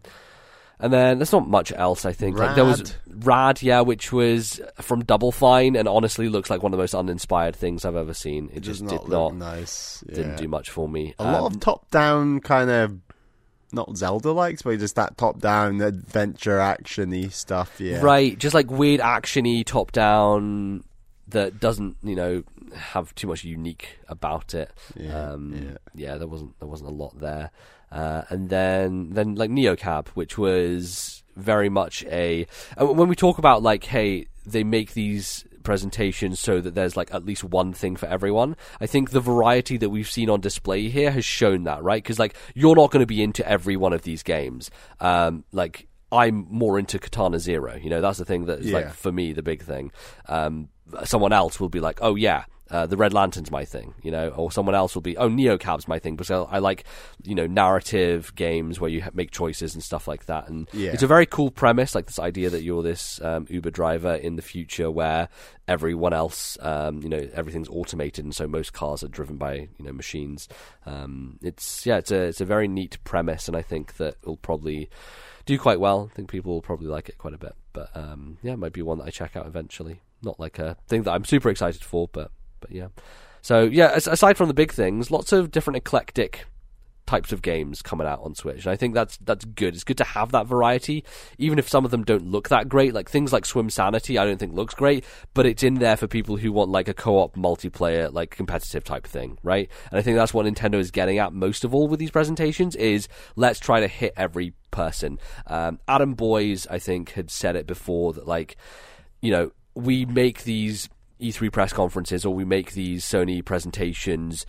And 0.78 0.92
then 0.92 1.18
there's 1.18 1.32
not 1.32 1.48
much 1.48 1.72
else. 1.72 2.04
I 2.04 2.12
think 2.12 2.36
like 2.36 2.54
there 2.54 2.64
was 2.64 2.80
Rad. 2.80 3.24
Rad, 3.26 3.62
yeah, 3.62 3.80
which 3.80 4.12
was 4.12 4.60
from 4.82 5.04
Double 5.04 5.32
Fine, 5.32 5.74
and 5.74 5.88
honestly 5.88 6.28
looks 6.28 6.50
like 6.50 6.62
one 6.62 6.72
of 6.74 6.76
the 6.76 6.82
most 6.82 6.94
uninspired 6.94 7.56
things 7.56 7.86
I've 7.86 7.96
ever 7.96 8.12
seen. 8.12 8.50
It 8.50 8.58
It 8.58 8.60
just 8.60 8.82
not 8.82 8.90
did 8.90 9.08
not 9.08 9.34
nice. 9.36 10.04
didn't 10.06 10.36
do 10.36 10.48
much 10.48 10.68
for 10.68 10.86
me. 10.86 11.14
A 11.18 11.24
lot 11.24 11.40
Um, 11.40 11.44
of 11.46 11.60
top-down 11.60 12.40
kind 12.40 12.68
of 12.68 12.92
not 13.72 13.96
Zelda-likes, 13.96 14.62
but 14.62 14.78
just 14.78 14.96
that 14.96 15.16
top-down 15.16 15.80
adventure 15.80 16.58
actiony 16.58 17.32
stuff. 17.32 17.80
Yeah, 17.80 18.00
Right, 18.00 18.38
just 18.38 18.54
like 18.54 18.70
weird 18.70 19.00
actiony 19.00 19.64
top 19.64 19.92
down 19.92 20.84
that 21.28 21.58
doesn't, 21.60 21.96
you 22.02 22.14
know, 22.14 22.42
have 22.74 23.14
too 23.14 23.26
much 23.26 23.44
unique 23.44 23.98
about 24.08 24.54
it. 24.54 24.72
Yeah, 24.94 25.32
um, 25.32 25.76
yeah. 25.94 26.16
there 26.16 26.28
wasn't 26.28 26.58
there 26.58 26.68
wasn't 26.68 26.90
a 26.90 26.92
lot 26.92 27.18
there. 27.18 27.50
Uh, 27.90 28.22
and 28.28 28.48
then 28.48 29.10
then 29.10 29.34
like 29.34 29.50
Neocab, 29.50 30.08
which 30.08 30.36
was 30.36 31.22
very 31.36 31.68
much 31.68 32.04
a 32.04 32.46
when 32.78 33.08
we 33.08 33.14
talk 33.16 33.38
about 33.38 33.62
like, 33.62 33.84
hey, 33.84 34.26
they 34.44 34.64
make 34.64 34.94
these 34.94 35.44
presentations 35.66 36.40
so 36.40 36.60
that 36.62 36.74
there's 36.74 36.96
like 36.96 37.12
at 37.12 37.26
least 37.26 37.44
one 37.44 37.74
thing 37.74 37.96
for 37.96 38.06
everyone. 38.06 38.56
I 38.80 38.86
think 38.86 39.10
the 39.10 39.20
variety 39.20 39.76
that 39.76 39.90
we've 39.90 40.08
seen 40.08 40.30
on 40.30 40.40
display 40.40 40.88
here 40.88 41.10
has 41.10 41.24
shown 41.24 41.64
that, 41.64 41.82
right? 41.82 42.02
Because 42.02 42.18
like 42.18 42.34
you're 42.54 42.76
not 42.76 42.90
going 42.90 43.00
to 43.02 43.06
be 43.06 43.22
into 43.22 43.46
every 43.46 43.76
one 43.76 43.92
of 43.92 44.02
these 44.02 44.22
games. 44.22 44.70
Um, 45.00 45.44
like 45.52 45.88
I'm 46.10 46.46
more 46.48 46.78
into 46.78 46.98
Katana 46.98 47.38
Zero. 47.38 47.76
You 47.76 47.90
know, 47.90 48.00
that's 48.00 48.18
the 48.18 48.24
thing 48.24 48.46
that's 48.46 48.64
Yeah. 48.64 48.76
like 48.76 48.92
for 48.94 49.12
me 49.12 49.32
the 49.34 49.42
big 49.42 49.62
thing. 49.62 49.92
Um, 50.28 50.68
someone 51.04 51.32
else 51.32 51.60
will 51.60 51.68
be 51.68 51.80
like, 51.80 51.98
oh 52.00 52.14
yeah. 52.14 52.44
Uh, 52.68 52.84
the 52.84 52.96
Red 52.96 53.12
Lantern's 53.12 53.50
my 53.52 53.64
thing, 53.64 53.94
you 54.02 54.10
know, 54.10 54.30
or 54.30 54.50
someone 54.50 54.74
else 54.74 54.96
will 54.96 55.02
be, 55.02 55.16
oh, 55.16 55.28
Neocab's 55.28 55.86
my 55.86 56.00
thing, 56.00 56.16
because 56.16 56.32
I, 56.32 56.56
I 56.56 56.58
like, 56.58 56.82
you 57.22 57.34
know, 57.36 57.46
narrative 57.46 58.34
games 58.34 58.80
where 58.80 58.90
you 58.90 59.02
ha- 59.02 59.10
make 59.14 59.30
choices 59.30 59.74
and 59.74 59.82
stuff 59.84 60.08
like 60.08 60.26
that. 60.26 60.48
And 60.48 60.68
Yeah. 60.72 60.90
it's 60.92 61.04
a 61.04 61.06
very 61.06 61.26
cool 61.26 61.52
premise, 61.52 61.94
like 61.94 62.06
this 62.06 62.18
idea 62.18 62.50
that 62.50 62.62
you're 62.64 62.82
this 62.82 63.20
um, 63.22 63.46
Uber 63.48 63.70
driver 63.70 64.14
in 64.14 64.34
the 64.34 64.42
future 64.42 64.90
where 64.90 65.28
everyone 65.68 66.12
else, 66.12 66.58
um, 66.60 67.02
you 67.02 67.08
know, 67.08 67.28
everything's 67.34 67.68
automated, 67.68 68.24
and 68.24 68.34
so 68.34 68.48
most 68.48 68.72
cars 68.72 69.04
are 69.04 69.08
driven 69.08 69.36
by 69.36 69.54
you 69.78 69.84
know 69.84 69.92
machines. 69.92 70.48
Um, 70.86 71.38
it's 71.42 71.86
yeah, 71.86 71.98
it's 71.98 72.10
a 72.10 72.22
it's 72.22 72.40
a 72.40 72.44
very 72.44 72.66
neat 72.68 72.98
premise, 73.04 73.46
and 73.48 73.56
I 73.56 73.62
think 73.62 73.96
that 73.98 74.16
it'll 74.22 74.36
probably 74.38 74.90
do 75.44 75.56
quite 75.58 75.78
well. 75.80 76.08
I 76.10 76.14
think 76.16 76.28
people 76.30 76.52
will 76.52 76.62
probably 76.62 76.88
like 76.88 77.08
it 77.08 77.18
quite 77.18 77.34
a 77.34 77.38
bit. 77.38 77.54
But 77.72 77.90
um, 77.96 78.38
yeah, 78.42 78.54
it 78.54 78.58
might 78.58 78.72
be 78.72 78.82
one 78.82 78.98
that 78.98 79.04
I 79.06 79.10
check 79.10 79.36
out 79.36 79.46
eventually. 79.46 80.02
Not 80.22 80.40
like 80.40 80.58
a 80.58 80.76
thing 80.88 81.02
that 81.04 81.12
I'm 81.12 81.24
super 81.24 81.48
excited 81.50 81.82
for, 81.84 82.08
but 82.12 82.30
but 82.60 82.70
yeah. 82.70 82.88
So 83.42 83.62
yeah, 83.62 83.94
aside 83.94 84.36
from 84.36 84.48
the 84.48 84.54
big 84.54 84.72
things, 84.72 85.10
lots 85.10 85.32
of 85.32 85.50
different 85.50 85.76
eclectic 85.76 86.46
types 87.06 87.32
of 87.32 87.40
games 87.40 87.82
coming 87.82 88.06
out 88.06 88.20
on 88.22 88.34
Switch, 88.34 88.64
and 88.64 88.72
I 88.72 88.76
think 88.76 88.92
that's 88.92 89.16
that's 89.18 89.44
good. 89.44 89.74
It's 89.74 89.84
good 89.84 89.98
to 89.98 90.04
have 90.04 90.32
that 90.32 90.46
variety, 90.46 91.04
even 91.38 91.58
if 91.58 91.68
some 91.68 91.84
of 91.84 91.90
them 91.90 92.02
don't 92.02 92.26
look 92.26 92.48
that 92.48 92.68
great. 92.68 92.92
Like 92.92 93.08
things 93.08 93.32
like 93.32 93.44
Swimsanity, 93.44 94.18
I 94.20 94.24
don't 94.24 94.38
think 94.38 94.54
looks 94.54 94.74
great, 94.74 95.04
but 95.32 95.46
it's 95.46 95.62
in 95.62 95.74
there 95.74 95.96
for 95.96 96.08
people 96.08 96.36
who 96.36 96.52
want 96.52 96.70
like 96.70 96.88
a 96.88 96.94
co-op 96.94 97.36
multiplayer, 97.36 98.12
like 98.12 98.30
competitive 98.30 98.84
type 98.84 99.06
thing, 99.06 99.38
right? 99.42 99.70
And 99.90 99.98
I 99.98 100.02
think 100.02 100.16
that's 100.16 100.34
what 100.34 100.46
Nintendo 100.46 100.78
is 100.78 100.90
getting 100.90 101.18
at 101.18 101.32
most 101.32 101.64
of 101.64 101.74
all 101.74 101.88
with 101.88 102.00
these 102.00 102.10
presentations 102.10 102.74
is 102.76 103.08
let's 103.36 103.60
try 103.60 103.80
to 103.80 103.88
hit 103.88 104.12
every 104.16 104.52
person. 104.70 105.18
Um, 105.46 105.78
Adam 105.86 106.14
Boyes, 106.14 106.66
I 106.68 106.78
think, 106.80 107.12
had 107.12 107.30
said 107.30 107.56
it 107.56 107.66
before 107.66 108.12
that 108.14 108.26
like, 108.26 108.56
you 109.22 109.30
know, 109.30 109.52
we 109.74 110.04
make 110.06 110.42
these 110.42 110.88
E3 111.20 111.52
press 111.52 111.72
conferences 111.72 112.24
or 112.24 112.34
we 112.34 112.44
make 112.44 112.72
these 112.72 113.04
Sony 113.04 113.44
presentations 113.44 114.46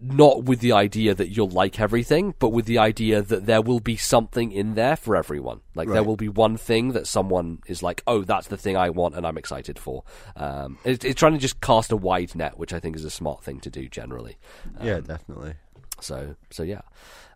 not 0.00 0.44
with 0.44 0.60
the 0.60 0.72
idea 0.72 1.12
that 1.12 1.30
you'll 1.30 1.48
like 1.48 1.80
everything, 1.80 2.34
but 2.38 2.50
with 2.50 2.66
the 2.66 2.78
idea 2.78 3.20
that 3.20 3.46
there 3.46 3.60
will 3.60 3.80
be 3.80 3.96
something 3.96 4.52
in 4.52 4.74
there 4.74 4.94
for 4.94 5.16
everyone. 5.16 5.60
Like 5.74 5.88
there 5.88 6.04
will 6.04 6.16
be 6.16 6.28
one 6.28 6.56
thing 6.56 6.92
that 6.92 7.06
someone 7.06 7.58
is 7.66 7.82
like, 7.82 8.02
"Oh, 8.06 8.22
that's 8.22 8.46
the 8.46 8.56
thing 8.56 8.76
I 8.76 8.90
want," 8.90 9.16
and 9.16 9.26
I'm 9.26 9.36
excited 9.36 9.76
for. 9.78 10.04
Um, 10.36 10.78
it's, 10.84 11.04
it's 11.04 11.18
trying 11.18 11.32
to 11.32 11.38
just 11.38 11.60
cast 11.60 11.90
a 11.90 11.96
wide 11.96 12.36
net, 12.36 12.58
which 12.58 12.72
I 12.72 12.78
think 12.78 12.94
is 12.94 13.04
a 13.04 13.10
smart 13.10 13.42
thing 13.42 13.58
to 13.60 13.70
do 13.70 13.88
generally. 13.88 14.38
yeah, 14.80 15.00
definitely. 15.00 15.54
So, 16.00 16.36
so 16.50 16.62
yeah. 16.62 16.82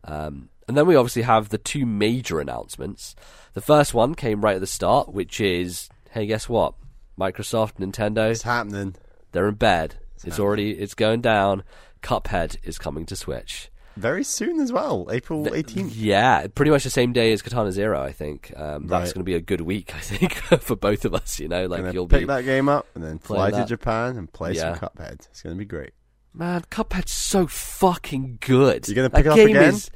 Um, 0.04 0.48
and 0.68 0.76
then 0.76 0.86
we 0.86 0.94
obviously 0.94 1.22
have 1.22 1.48
the 1.48 1.58
two 1.58 1.84
major 1.84 2.38
announcements. 2.38 3.16
The 3.54 3.60
first 3.60 3.92
one 3.92 4.14
came 4.14 4.40
right 4.40 4.54
at 4.54 4.60
the 4.60 4.66
start, 4.66 5.12
which 5.12 5.40
is, 5.40 5.88
hey, 6.10 6.26
guess 6.26 6.48
what? 6.48 6.74
Microsoft, 7.18 7.74
Nintendo, 7.74 8.30
It's 8.30 8.42
happening 8.42 8.94
they're 9.32 9.48
in 9.48 9.54
bed. 9.54 9.96
It's 10.24 10.38
already, 10.38 10.70
it's 10.72 10.94
going 10.94 11.20
down. 11.20 11.64
Cuphead 12.02 12.56
is 12.64 12.78
coming 12.78 13.06
to 13.06 13.16
Switch. 13.16 13.70
very 13.96 14.24
soon 14.24 14.60
as 14.60 14.72
well, 14.72 15.08
April 15.10 15.52
eighteenth. 15.54 15.94
Yeah, 15.96 16.46
pretty 16.48 16.70
much 16.70 16.84
the 16.84 16.90
same 16.90 17.12
day 17.12 17.32
as 17.32 17.42
Katana 17.42 17.72
Zero. 17.72 18.00
I 18.02 18.12
think 18.12 18.52
um, 18.56 18.86
that's 18.86 19.08
Right. 19.10 19.14
going 19.14 19.20
to 19.20 19.24
be 19.24 19.34
a 19.34 19.40
good 19.40 19.60
week. 19.62 19.94
I 19.94 19.98
think 20.00 20.34
for 20.62 20.76
both 20.76 21.04
of 21.04 21.14
us. 21.14 21.38
You 21.40 21.48
know, 21.48 21.66
like 21.66 21.92
you'll 21.92 22.08
pick 22.08 22.26
that 22.26 22.44
game 22.44 22.68
up 22.68 22.86
and 22.94 23.02
then 23.04 23.18
fly 23.18 23.50
to 23.50 23.56
that. 23.56 23.68
Japan 23.68 24.16
and 24.16 24.32
play 24.32 24.52
Yeah. 24.54 24.74
some 24.78 24.88
Cuphead. 24.88 25.26
It's 25.30 25.42
gonna 25.42 25.56
be 25.56 25.64
great. 25.64 25.90
man. 26.34 26.62
Cuphead's 26.70 27.12
so 27.12 27.46
fucking 27.46 28.38
good. 28.40 28.86
You're 28.88 28.94
gonna 28.96 29.08
That 29.10 29.16
pick 29.16 29.26
it 29.26 29.30
up 29.30 29.36
game 29.36 29.48
again? 29.50 29.74
Is, 29.74 29.90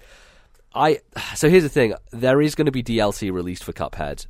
I 0.74 1.00
so 1.34 1.48
here's 1.48 1.62
the 1.62 1.68
thing. 1.68 1.94
There 2.12 2.42
is 2.42 2.54
going 2.54 2.66
to 2.66 2.72
be 2.72 2.82
DLC 2.82 3.32
released 3.32 3.64
for 3.64 3.72
Cuphead. 3.72 4.26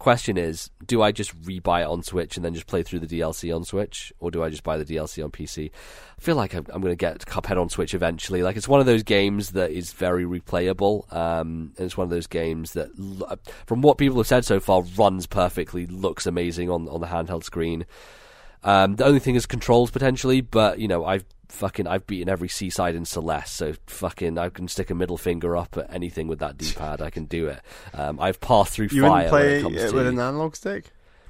Question 0.00 0.38
is, 0.38 0.70
do 0.86 1.02
I 1.02 1.12
just 1.12 1.38
rebuy 1.42 1.82
it 1.82 1.86
on 1.86 2.02
Switch 2.02 2.36
and 2.36 2.42
then 2.42 2.54
just 2.54 2.66
play 2.66 2.82
through 2.82 3.00
the 3.00 3.20
DLC 3.20 3.54
on 3.54 3.64
Switch, 3.64 4.14
or 4.18 4.30
do 4.30 4.42
I 4.42 4.48
just 4.48 4.62
buy 4.62 4.78
the 4.78 4.84
DLC 4.86 5.22
on 5.22 5.30
PC? 5.30 5.70
I 5.70 6.20
feel 6.22 6.36
like 6.36 6.54
I'm, 6.54 6.64
I'm 6.70 6.80
going 6.80 6.92
to 6.92 6.96
get 6.96 7.18
Cuphead 7.26 7.60
on 7.60 7.68
Switch 7.68 7.92
eventually. 7.92 8.42
Like 8.42 8.56
it's 8.56 8.66
one 8.66 8.80
of 8.80 8.86
those 8.86 9.02
games 9.02 9.50
that 9.50 9.72
is 9.72 9.92
very 9.92 10.24
replayable. 10.24 11.04
Um, 11.14 11.74
and 11.76 11.84
it's 11.84 11.98
one 11.98 12.06
of 12.06 12.10
those 12.10 12.26
games 12.26 12.72
that, 12.72 12.88
from 13.66 13.82
what 13.82 13.98
people 13.98 14.16
have 14.16 14.26
said 14.26 14.46
so 14.46 14.58
far, 14.58 14.80
runs 14.96 15.26
perfectly, 15.26 15.84
looks 15.84 16.24
amazing 16.24 16.70
on 16.70 16.88
on 16.88 17.02
the 17.02 17.06
handheld 17.08 17.44
screen. 17.44 17.84
Um, 18.64 18.96
the 18.96 19.04
only 19.04 19.20
thing 19.20 19.34
is 19.34 19.44
controls 19.44 19.90
potentially, 19.90 20.40
but 20.40 20.78
you 20.78 20.88
know 20.88 21.04
I've 21.04 21.26
fucking 21.50 21.86
I've 21.86 22.06
beaten 22.06 22.28
every 22.28 22.48
C-side 22.48 22.94
in 22.94 23.04
Celeste, 23.04 23.54
so 23.54 23.74
fucking 23.86 24.38
I 24.38 24.48
can 24.48 24.68
stick 24.68 24.90
a 24.90 24.94
middle 24.94 25.16
finger 25.18 25.56
up 25.56 25.76
at 25.76 25.92
anything 25.92 26.26
with 26.28 26.38
that 26.40 26.56
D-pad. 26.56 27.02
I 27.02 27.10
can 27.10 27.24
do 27.24 27.48
it. 27.48 27.60
Um, 27.94 28.18
I've 28.20 28.40
passed 28.40 28.72
through 28.72 28.88
You 28.92 29.02
fire 29.02 29.22
when 29.24 29.28
play 29.28 29.56
it 29.56 29.66
it 29.66 29.88
to 29.90 29.94
with 29.94 30.06
an 30.06 30.18
analog 30.18 30.56
stick? 30.56 30.86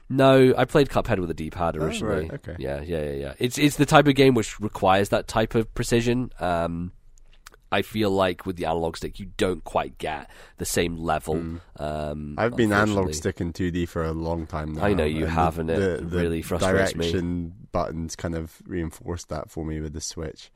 no, 0.08 0.54
I 0.56 0.64
played 0.64 0.88
Cuphead 0.88 1.18
with 1.18 1.30
a 1.30 1.34
D-pad 1.34 1.76
originally. 1.76 2.28
right, 2.28 2.32
okay. 2.34 2.56
Yeah, 2.58 2.80
yeah, 2.80 3.02
yeah, 3.02 3.12
yeah. 3.12 3.34
It's 3.38 3.58
it's 3.58 3.76
the 3.76 3.86
type 3.86 4.06
of 4.06 4.14
game 4.14 4.34
which 4.34 4.58
requires 4.60 5.10
that 5.10 5.28
type 5.28 5.54
of 5.54 5.72
precision. 5.74 6.32
Um, 6.40 6.92
I 7.72 7.82
feel 7.82 8.10
like 8.10 8.46
with 8.46 8.56
the 8.56 8.64
analog 8.66 8.96
stick, 8.96 9.20
you 9.20 9.26
don't 9.36 9.62
quite 9.64 9.98
get 9.98 10.28
the 10.58 10.64
same 10.64 10.96
level. 10.96 11.36
Um, 11.36 11.60
Hmm. 11.76 12.34
I've 12.38 12.56
been 12.56 12.72
analog 12.72 13.14
stick 13.14 13.40
in 13.40 13.52
2D 13.52 13.88
for 13.88 14.04
a 14.04 14.12
long 14.12 14.46
time 14.46 14.74
now. 14.74 14.84
I 14.84 14.92
know 14.94 15.04
you 15.04 15.24
and 15.24 15.32
have, 15.32 15.56
the, 15.56 15.72
it 15.72 16.00
the, 16.00 16.04
the 16.06 16.16
really 16.16 16.42
frustrates 16.42 16.94
me. 16.96 17.04
direction 17.12 17.52
buttons 17.72 18.16
kind 18.16 18.34
of 18.34 18.60
reinforced 18.66 19.28
that 19.28 19.50
for 19.50 19.64
me 19.64 19.80
with 19.80 19.92
the 19.92 20.00
Switch. 20.00 20.50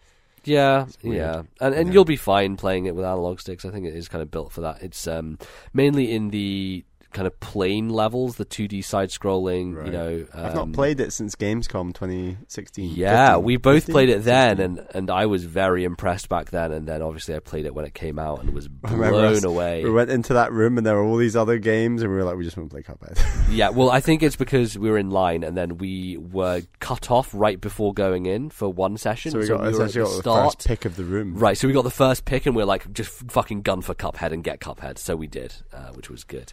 Yeah, 0.47 0.87
yeah, 1.03 1.45
and 1.61 1.75
and 1.75 1.89
Yeah. 1.89 1.93
you'll 1.95 2.05
be 2.05 2.17
fine 2.17 2.57
playing 2.57 2.85
it 2.85 2.95
with 2.95 3.05
analog 3.07 3.41
sticks. 3.41 3.65
I 3.65 3.71
think 3.71 3.87
it 3.87 3.95
is 3.97 4.09
kind 4.09 4.21
of 4.21 4.31
built 4.31 4.53
for 4.53 4.61
that. 4.61 4.83
It's 4.83 5.07
um, 5.07 5.39
mainly 5.73 6.13
in 6.13 6.29
the 6.31 6.85
kind 7.15 7.27
of 7.27 7.39
plane 7.41 7.89
levels, 7.89 8.37
the 8.37 8.45
2D 8.45 8.85
side 8.85 9.09
scrolling. 9.09 9.77
Right. 9.77 9.87
You 9.87 9.93
know, 9.93 10.27
I've 10.35 10.55
not 10.55 10.65
um, 10.65 10.73
played 10.73 11.01
it 11.01 11.13
since 11.13 11.35
Gamescom 11.37 11.95
2016. 11.95 12.95
Yeah, 12.95 13.35
15, 13.35 13.45
we 13.45 13.57
both 13.57 13.85
15, 13.85 13.93
played 13.93 14.09
it 14.11 14.25
then, 14.25 14.57
16. 14.59 14.79
and, 14.79 14.89
and 14.95 15.11
I 15.11 15.27
was 15.27 15.45
very 15.45 15.85
impressed 15.85 16.29
back 16.29 16.51
then. 16.51 16.73
And 16.73 16.87
then 16.87 17.01
obviously 17.01 17.35
I 17.35 17.39
played 17.39 17.65
it 17.65 17.75
when 17.75 17.85
it 17.85 17.95
came 17.95 18.19
out 18.19 18.41
and 18.41 18.53
was 18.53 18.69
blown 18.69 19.37
us- 19.37 19.45
away. 19.45 19.85
We 19.85 19.91
went 19.91 20.11
into 20.11 20.35
that 20.35 20.53
room 20.53 20.77
and 20.77 20.87
there 20.87 20.97
were 20.97 21.05
all 21.05 21.17
these 21.17 21.37
other 21.37 21.59
games, 21.59 22.03
and 22.03 22.11
we 22.11 22.17
were 22.17 22.25
like, 22.25 22.37
we 22.37 22.45
just 22.45 22.57
want 22.57 22.71
to 22.71 22.75
play 22.75 22.83
Cuphead. 22.83 23.19
Yeah, 23.55 23.69
well, 23.69 23.91
I 23.91 24.01
think 24.01 24.23
it's 24.23 24.37
because 24.37 24.77
we 24.77 24.91
were 24.91 24.99
in 24.99 25.11
line 25.11 25.45
and 25.45 25.57
then 25.57 25.79
we 25.79 26.17
were 26.17 26.63
cut 26.81 27.11
off 27.11 27.31
right 27.35 27.61
before 27.61 27.93
going 27.93 28.27
in 28.27 28.51
for 28.51 28.69
one 28.73 28.97
session. 28.97 29.31
so 29.31 29.39
we 29.39 29.47
got 29.47 29.65
at 29.65 29.73
the 29.73 29.79
got 29.79 29.93
the 29.93 30.23
first 30.23 30.67
pick 30.67 30.85
of 30.87 30.97
the 30.97 31.05
room. 31.05 31.37
Right, 31.37 31.57
so 31.57 31.69
we 31.69 31.75
got 31.75 31.85
the 31.85 31.91
first 31.91 32.25
pick 32.25 32.47
and 32.47 32.57
we 32.57 32.63
are 32.63 32.67
like, 32.67 32.91
just 32.93 33.13
fucking 33.31 33.63
gun 33.63 33.83
for 33.83 33.95
Cuphead 33.95 34.33
and 34.33 34.43
get 34.43 34.61
Cuphead. 34.61 34.99
So 34.99 35.15
we 35.15 35.27
did, 35.27 35.55
uh, 35.73 35.93
which 35.93 36.11
was 36.11 36.25
good. 36.25 36.53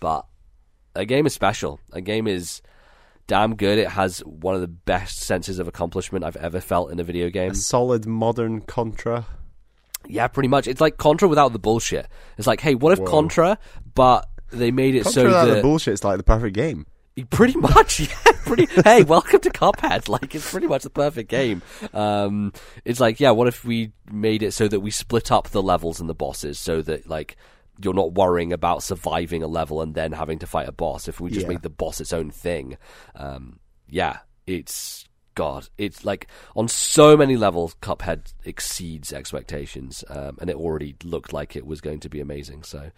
But 0.00 0.26
a 0.94 1.04
game 1.04 1.26
is 1.26 1.34
special. 1.34 1.78
A 1.92 2.00
game 2.00 2.26
is 2.26 2.62
damn 3.26 3.54
good. 3.54 3.78
It 3.78 3.88
has 3.88 4.18
one 4.20 4.54
of 4.54 4.60
the 4.60 4.68
best 4.68 5.20
senses 5.20 5.58
of 5.58 5.68
accomplishment 5.68 6.24
I've 6.24 6.36
ever 6.36 6.60
felt 6.60 6.90
in 6.90 6.98
a 6.98 7.04
video 7.04 7.30
game. 7.30 7.52
A 7.52 7.54
solid 7.54 8.06
modern 8.06 8.62
Contra. 8.62 9.26
Yeah, 10.08 10.26
pretty 10.28 10.48
much. 10.48 10.66
It's 10.66 10.80
like 10.80 10.96
Contra 10.96 11.28
without 11.28 11.52
the 11.52 11.58
bullshit. 11.58 12.08
It's 12.38 12.46
like, 12.46 12.60
hey, 12.60 12.74
what 12.74 12.92
if 12.92 12.98
Whoa. 12.98 13.06
Contra, 13.06 13.58
but 13.94 14.28
they 14.50 14.70
made 14.70 14.94
it 14.96 15.04
Contra 15.04 15.22
so 15.22 15.24
without 15.26 15.44
that 15.46 15.54
the 15.56 15.62
bullshit's 15.62 16.02
like 16.02 16.16
the 16.16 16.24
perfect 16.24 16.56
game. 16.56 16.86
Pretty 17.28 17.56
much, 17.58 18.00
yeah. 18.00 18.32
Pretty. 18.46 18.66
hey, 18.82 19.02
welcome 19.02 19.40
to 19.40 19.50
Cuphead. 19.50 20.08
Like, 20.08 20.34
it's 20.34 20.50
pretty 20.50 20.66
much 20.66 20.82
the 20.82 20.90
perfect 20.90 21.30
game. 21.30 21.62
Um, 21.92 22.52
it's 22.84 22.98
like, 22.98 23.20
yeah. 23.20 23.30
What 23.30 23.46
if 23.46 23.64
we 23.64 23.92
made 24.10 24.42
it 24.42 24.52
so 24.52 24.66
that 24.66 24.80
we 24.80 24.90
split 24.90 25.30
up 25.30 25.50
the 25.50 25.62
levels 25.62 26.00
and 26.00 26.08
the 26.08 26.14
bosses, 26.14 26.58
so 26.58 26.82
that 26.82 27.08
like 27.08 27.36
you're 27.82 27.94
not 27.94 28.12
worrying 28.14 28.52
about 28.52 28.82
surviving 28.82 29.42
a 29.42 29.46
level 29.48 29.80
and 29.80 29.94
then 29.94 30.12
having 30.12 30.38
to 30.40 30.46
fight 30.46 30.68
a 30.68 30.72
boss. 30.72 31.08
If 31.08 31.20
we 31.20 31.30
just 31.30 31.42
Yeah. 31.42 31.48
made 31.52 31.62
the 31.62 31.70
boss 31.70 32.00
its 32.00 32.12
own 32.12 32.30
thing, 32.30 32.76
um, 33.14 33.58
yeah, 33.88 34.18
it's 34.46 35.06
God, 35.36 35.68
it's 35.78 36.04
like 36.04 36.26
on 36.56 36.68
so 36.68 37.16
many 37.16 37.36
levels, 37.36 37.74
Cuphead 37.80 38.34
exceeds 38.44 39.12
expectations, 39.12 40.04
um, 40.10 40.36
and 40.40 40.50
it 40.50 40.56
already 40.56 40.96
looked 41.04 41.32
like 41.32 41.56
it 41.56 41.64
was 41.64 41.80
going 41.80 42.00
to 42.00 42.08
be 42.10 42.20
amazing. 42.20 42.62
So, 42.64 42.90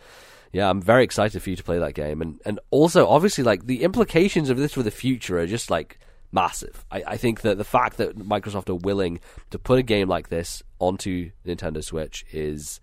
yeah, 0.52 0.68
I'm 0.68 0.80
very 0.82 1.04
excited 1.04 1.40
for 1.42 1.50
you 1.50 1.56
to 1.56 1.62
play 1.62 1.78
that 1.78 1.94
game, 1.94 2.20
and 2.22 2.40
and 2.44 2.58
also 2.70 3.06
obviously 3.06 3.44
like 3.44 3.66
the 3.66 3.82
implications 3.84 4.50
of 4.50 4.56
this 4.56 4.72
for 4.72 4.82
the 4.82 4.90
future 4.90 5.38
are 5.38 5.46
just 5.46 5.70
like 5.70 5.98
massive. 6.32 6.84
I, 6.90 7.04
I 7.08 7.16
think 7.18 7.42
that 7.42 7.58
the 7.58 7.64
fact 7.64 7.98
that 7.98 8.18
Microsoft 8.18 8.70
are 8.70 8.74
willing 8.74 9.20
to 9.50 9.58
put 9.58 9.78
a 9.78 9.82
game 9.82 10.08
like 10.08 10.28
this 10.30 10.62
onto 10.78 11.30
Nintendo 11.46 11.84
Switch 11.84 12.24
is 12.32 12.80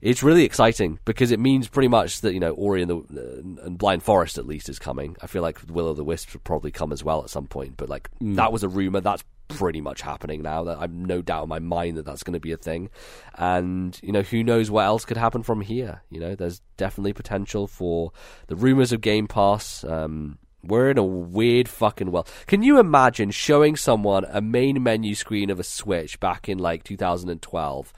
it's 0.00 0.22
really 0.22 0.44
exciting 0.44 0.98
because 1.04 1.30
it 1.30 1.40
means 1.40 1.68
pretty 1.68 1.88
much 1.88 2.20
that 2.20 2.34
you 2.34 2.40
know 2.40 2.52
Ori 2.52 2.82
and 2.82 2.90
the 2.90 2.96
uh, 2.96 3.64
and 3.66 3.78
Blind 3.78 4.02
Forest 4.02 4.38
at 4.38 4.46
least 4.46 4.68
is 4.68 4.78
coming. 4.78 5.16
I 5.22 5.26
feel 5.26 5.42
like 5.42 5.58
Will 5.68 5.88
o' 5.88 5.94
the 5.94 6.04
Wisps 6.04 6.34
would 6.34 6.44
probably 6.44 6.70
come 6.70 6.92
as 6.92 7.02
well 7.02 7.22
at 7.22 7.30
some 7.30 7.46
point, 7.46 7.76
but 7.76 7.88
like 7.88 8.10
that 8.20 8.52
was 8.52 8.62
a 8.62 8.68
rumor. 8.68 9.00
That's 9.00 9.24
pretty 9.48 9.80
much 9.80 10.00
happening 10.02 10.42
now. 10.42 10.64
That 10.64 10.78
I've 10.78 10.92
no 10.92 11.22
doubt 11.22 11.44
in 11.44 11.48
my 11.48 11.58
mind 11.58 11.96
that 11.96 12.04
that's 12.04 12.22
going 12.22 12.34
to 12.34 12.40
be 12.40 12.52
a 12.52 12.56
thing, 12.56 12.90
and 13.34 13.98
you 14.02 14.12
know 14.12 14.22
who 14.22 14.42
knows 14.42 14.70
what 14.70 14.84
else 14.84 15.04
could 15.04 15.16
happen 15.16 15.42
from 15.42 15.60
here. 15.60 16.02
You 16.10 16.20
know, 16.20 16.34
there's 16.34 16.60
definitely 16.76 17.12
potential 17.12 17.66
for 17.66 18.12
the 18.48 18.56
rumors 18.56 18.92
of 18.92 19.00
Game 19.00 19.26
Pass. 19.26 19.84
Um, 19.84 20.38
we're 20.62 20.90
in 20.90 20.98
a 20.98 21.04
weird 21.04 21.68
fucking 21.68 22.10
world. 22.10 22.30
Can 22.46 22.62
you 22.62 22.78
imagine 22.78 23.30
showing 23.30 23.76
someone 23.76 24.24
a 24.28 24.40
main 24.40 24.82
menu 24.82 25.14
screen 25.14 25.50
of 25.50 25.60
a 25.60 25.64
Switch 25.64 26.18
back 26.20 26.48
in 26.48 26.58
like 26.58 26.84
2012? 26.84 27.92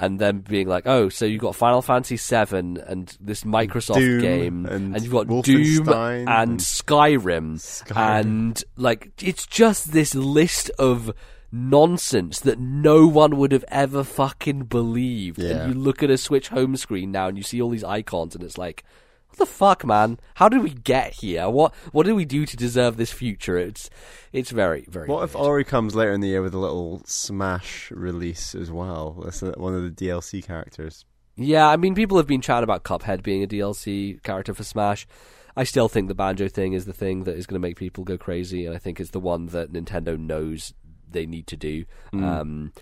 And 0.00 0.18
then 0.18 0.38
being 0.40 0.68
like, 0.68 0.86
"Oh, 0.86 1.08
so 1.08 1.24
you've 1.24 1.40
got 1.40 1.56
Final 1.56 1.82
Fantasy 1.82 2.16
VII 2.16 2.80
and 2.86 3.16
this 3.20 3.44
Microsoft 3.44 3.96
Doom 3.96 4.20
game, 4.20 4.66
and 4.66 5.00
you've 5.02 5.12
got 5.12 5.26
Doom 5.42 5.88
and, 5.88 6.28
and 6.28 6.60
Skyrim, 6.60 7.56
Skyrim. 7.56 7.96
and 7.96 8.64
like 8.76 9.10
it's 9.22 9.46
just 9.46 9.92
this 9.92 10.14
list 10.14 10.70
of 10.78 11.12
nonsense 11.50 12.40
that 12.40 12.58
no 12.58 13.06
one 13.06 13.36
would 13.36 13.52
have 13.52 13.64
ever 13.68 14.04
fucking 14.04 14.64
believed. 14.64 15.38
Yeah. 15.38 15.50
And 15.62 15.74
you 15.74 15.80
look 15.80 16.02
at 16.02 16.10
a 16.10 16.18
Switch 16.18 16.48
home 16.48 16.76
screen 16.76 17.10
now, 17.10 17.28
and 17.28 17.36
you 17.36 17.42
see 17.42 17.60
all 17.60 17.70
these 17.70 17.84
icons, 17.84 18.34
and 18.34 18.44
it's 18.44 18.58
like. 18.58 18.84
What 19.28 19.38
the 19.38 19.46
fuck, 19.46 19.84
man? 19.84 20.18
How 20.36 20.48
did 20.48 20.62
we 20.62 20.70
get 20.70 21.14
here? 21.14 21.48
What 21.48 21.74
what 21.92 22.06
did 22.06 22.14
we 22.14 22.24
do 22.24 22.46
to 22.46 22.56
deserve 22.56 22.96
this 22.96 23.12
future? 23.12 23.58
It's 23.58 23.90
it's 24.32 24.50
very 24.50 24.84
very. 24.88 25.06
What 25.06 25.24
if 25.24 25.34
weird. 25.34 25.46
Ori 25.46 25.64
comes 25.64 25.94
later 25.94 26.12
in 26.12 26.20
the 26.20 26.28
year 26.28 26.42
with 26.42 26.54
a 26.54 26.58
little 26.58 27.02
Smash 27.04 27.90
release 27.90 28.54
as 28.54 28.70
well? 28.70 29.20
That's 29.22 29.42
one 29.42 29.74
of 29.74 29.82
the 29.82 29.90
DLC 29.90 30.44
characters. 30.44 31.04
Yeah, 31.36 31.68
I 31.68 31.76
mean, 31.76 31.94
people 31.94 32.16
have 32.16 32.26
been 32.26 32.40
chatting 32.40 32.64
about 32.64 32.82
Cuphead 32.82 33.22
being 33.22 33.44
a 33.44 33.46
DLC 33.46 34.20
character 34.24 34.54
for 34.54 34.64
Smash. 34.64 35.06
I 35.56 35.64
still 35.64 35.88
think 35.88 36.08
the 36.08 36.14
banjo 36.14 36.48
thing 36.48 36.72
is 36.72 36.84
the 36.84 36.92
thing 36.92 37.24
that 37.24 37.36
is 37.36 37.46
going 37.46 37.60
to 37.60 37.66
make 37.66 37.76
people 37.76 38.04
go 38.04 38.18
crazy, 38.18 38.66
and 38.66 38.74
I 38.74 38.78
think 38.78 38.98
it's 38.98 39.10
the 39.10 39.20
one 39.20 39.46
that 39.46 39.72
Nintendo 39.72 40.18
knows 40.18 40.72
they 41.08 41.26
need 41.26 41.46
to 41.48 41.56
do. 41.56 41.84
Um, 42.12 42.72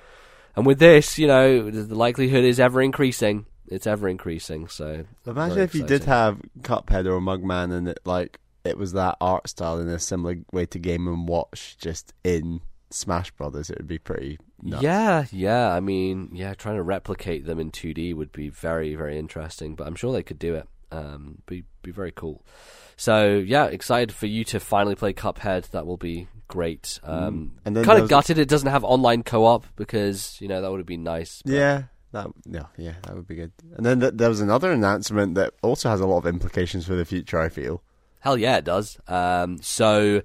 and 0.55 0.65
with 0.65 0.79
this, 0.79 1.19
you 1.19 1.27
know, 1.27 1.71
the 1.71 1.95
likelihood 1.95 2.45
is 2.45 2.59
ever 2.59 2.81
increasing. 2.81 3.47
It's 3.69 3.87
ever 3.87 4.09
increasing. 4.09 4.69
So 4.69 5.05
Imagine 5.27 5.59
if 5.61 5.75
you 5.75 5.83
did 5.85 6.05
have 6.05 6.41
Cuphead 6.63 7.07
or 7.07 7.21
Mugman 7.21 7.73
and 7.73 7.89
it 7.89 7.99
like 8.05 8.41
it 8.65 8.77
was 8.79 8.93
that 8.95 9.17
art 9.21 9.49
style 9.49 9.79
in 9.79 9.89
a 9.89 9.99
similar 9.99 10.37
way 10.53 10.67
to 10.67 10.79
Game 10.79 11.07
and 11.09 11.29
Watch, 11.29 11.77
just 11.81 12.13
in 12.25 12.61
Smash 12.91 13.31
Brothers. 13.33 13.71
It 13.71 13.79
would 13.79 13.87
be 13.89 13.99
pretty. 13.99 14.39
Nuts. 14.63 14.83
Yeah, 14.83 15.25
yeah. 15.33 15.73
I 15.73 15.81
mean, 15.81 16.31
yeah, 16.33 16.55
trying 16.55 16.77
to 16.77 16.83
replicate 16.83 17.45
them 17.47 17.61
in 17.61 17.71
2D 17.71 18.15
would 18.15 18.33
be 18.33 18.49
very, 18.49 18.95
very 18.95 19.19
interesting. 19.19 19.75
But 19.77 19.87
I'm 19.87 19.95
sure 19.95 20.13
they 20.13 20.23
could 20.23 20.39
do 20.39 20.55
it. 20.55 20.67
Um, 20.93 21.43
be 21.47 21.65
be 21.83 21.91
very 21.91 22.13
cool. 22.13 22.45
So 22.97 23.37
yeah, 23.37 23.67
excited 23.67 24.13
for 24.13 24.27
you 24.27 24.45
to 24.45 24.61
finally 24.61 24.95
play 24.95 25.13
Cuphead. 25.13 25.71
That 25.71 25.87
will 25.87 25.97
be 25.99 26.29
great. 26.49 26.99
Um, 27.03 27.53
And 27.65 27.77
kind 27.85 28.01
of 28.01 28.09
gutted 28.09 28.39
it 28.39 28.49
doesn't 28.49 28.71
have 28.71 28.85
online 28.85 29.23
co-op 29.25 29.67
because 29.77 30.39
you 30.41 30.49
know 30.49 30.63
that 30.63 30.71
would 30.71 30.79
have 30.81 30.87
been 30.87 31.03
nice. 31.05 31.43
but- 31.43 31.53
Yeah, 31.53 31.83
that 32.17 32.31
no, 32.47 32.67
yeah, 32.77 32.95
that 33.03 33.15
would 33.15 33.27
be 33.29 33.35
good. 33.37 33.53
And 33.77 33.85
then 33.87 34.01
th- 34.01 34.15
there 34.17 34.29
was 34.29 34.41
another 34.41 34.73
announcement 34.73 35.35
that 35.37 35.55
also 35.63 35.89
has 35.89 36.01
a 36.01 36.07
lot 36.07 36.19
of 36.19 36.27
implications 36.27 36.87
for 36.87 36.95
the 36.95 37.05
future. 37.05 37.39
I 37.39 37.49
feel. 37.49 37.83
Hell 38.21 38.39
yeah, 38.39 38.57
it 38.57 38.65
does. 38.65 38.99
Um, 39.07 39.59
so 39.63 40.23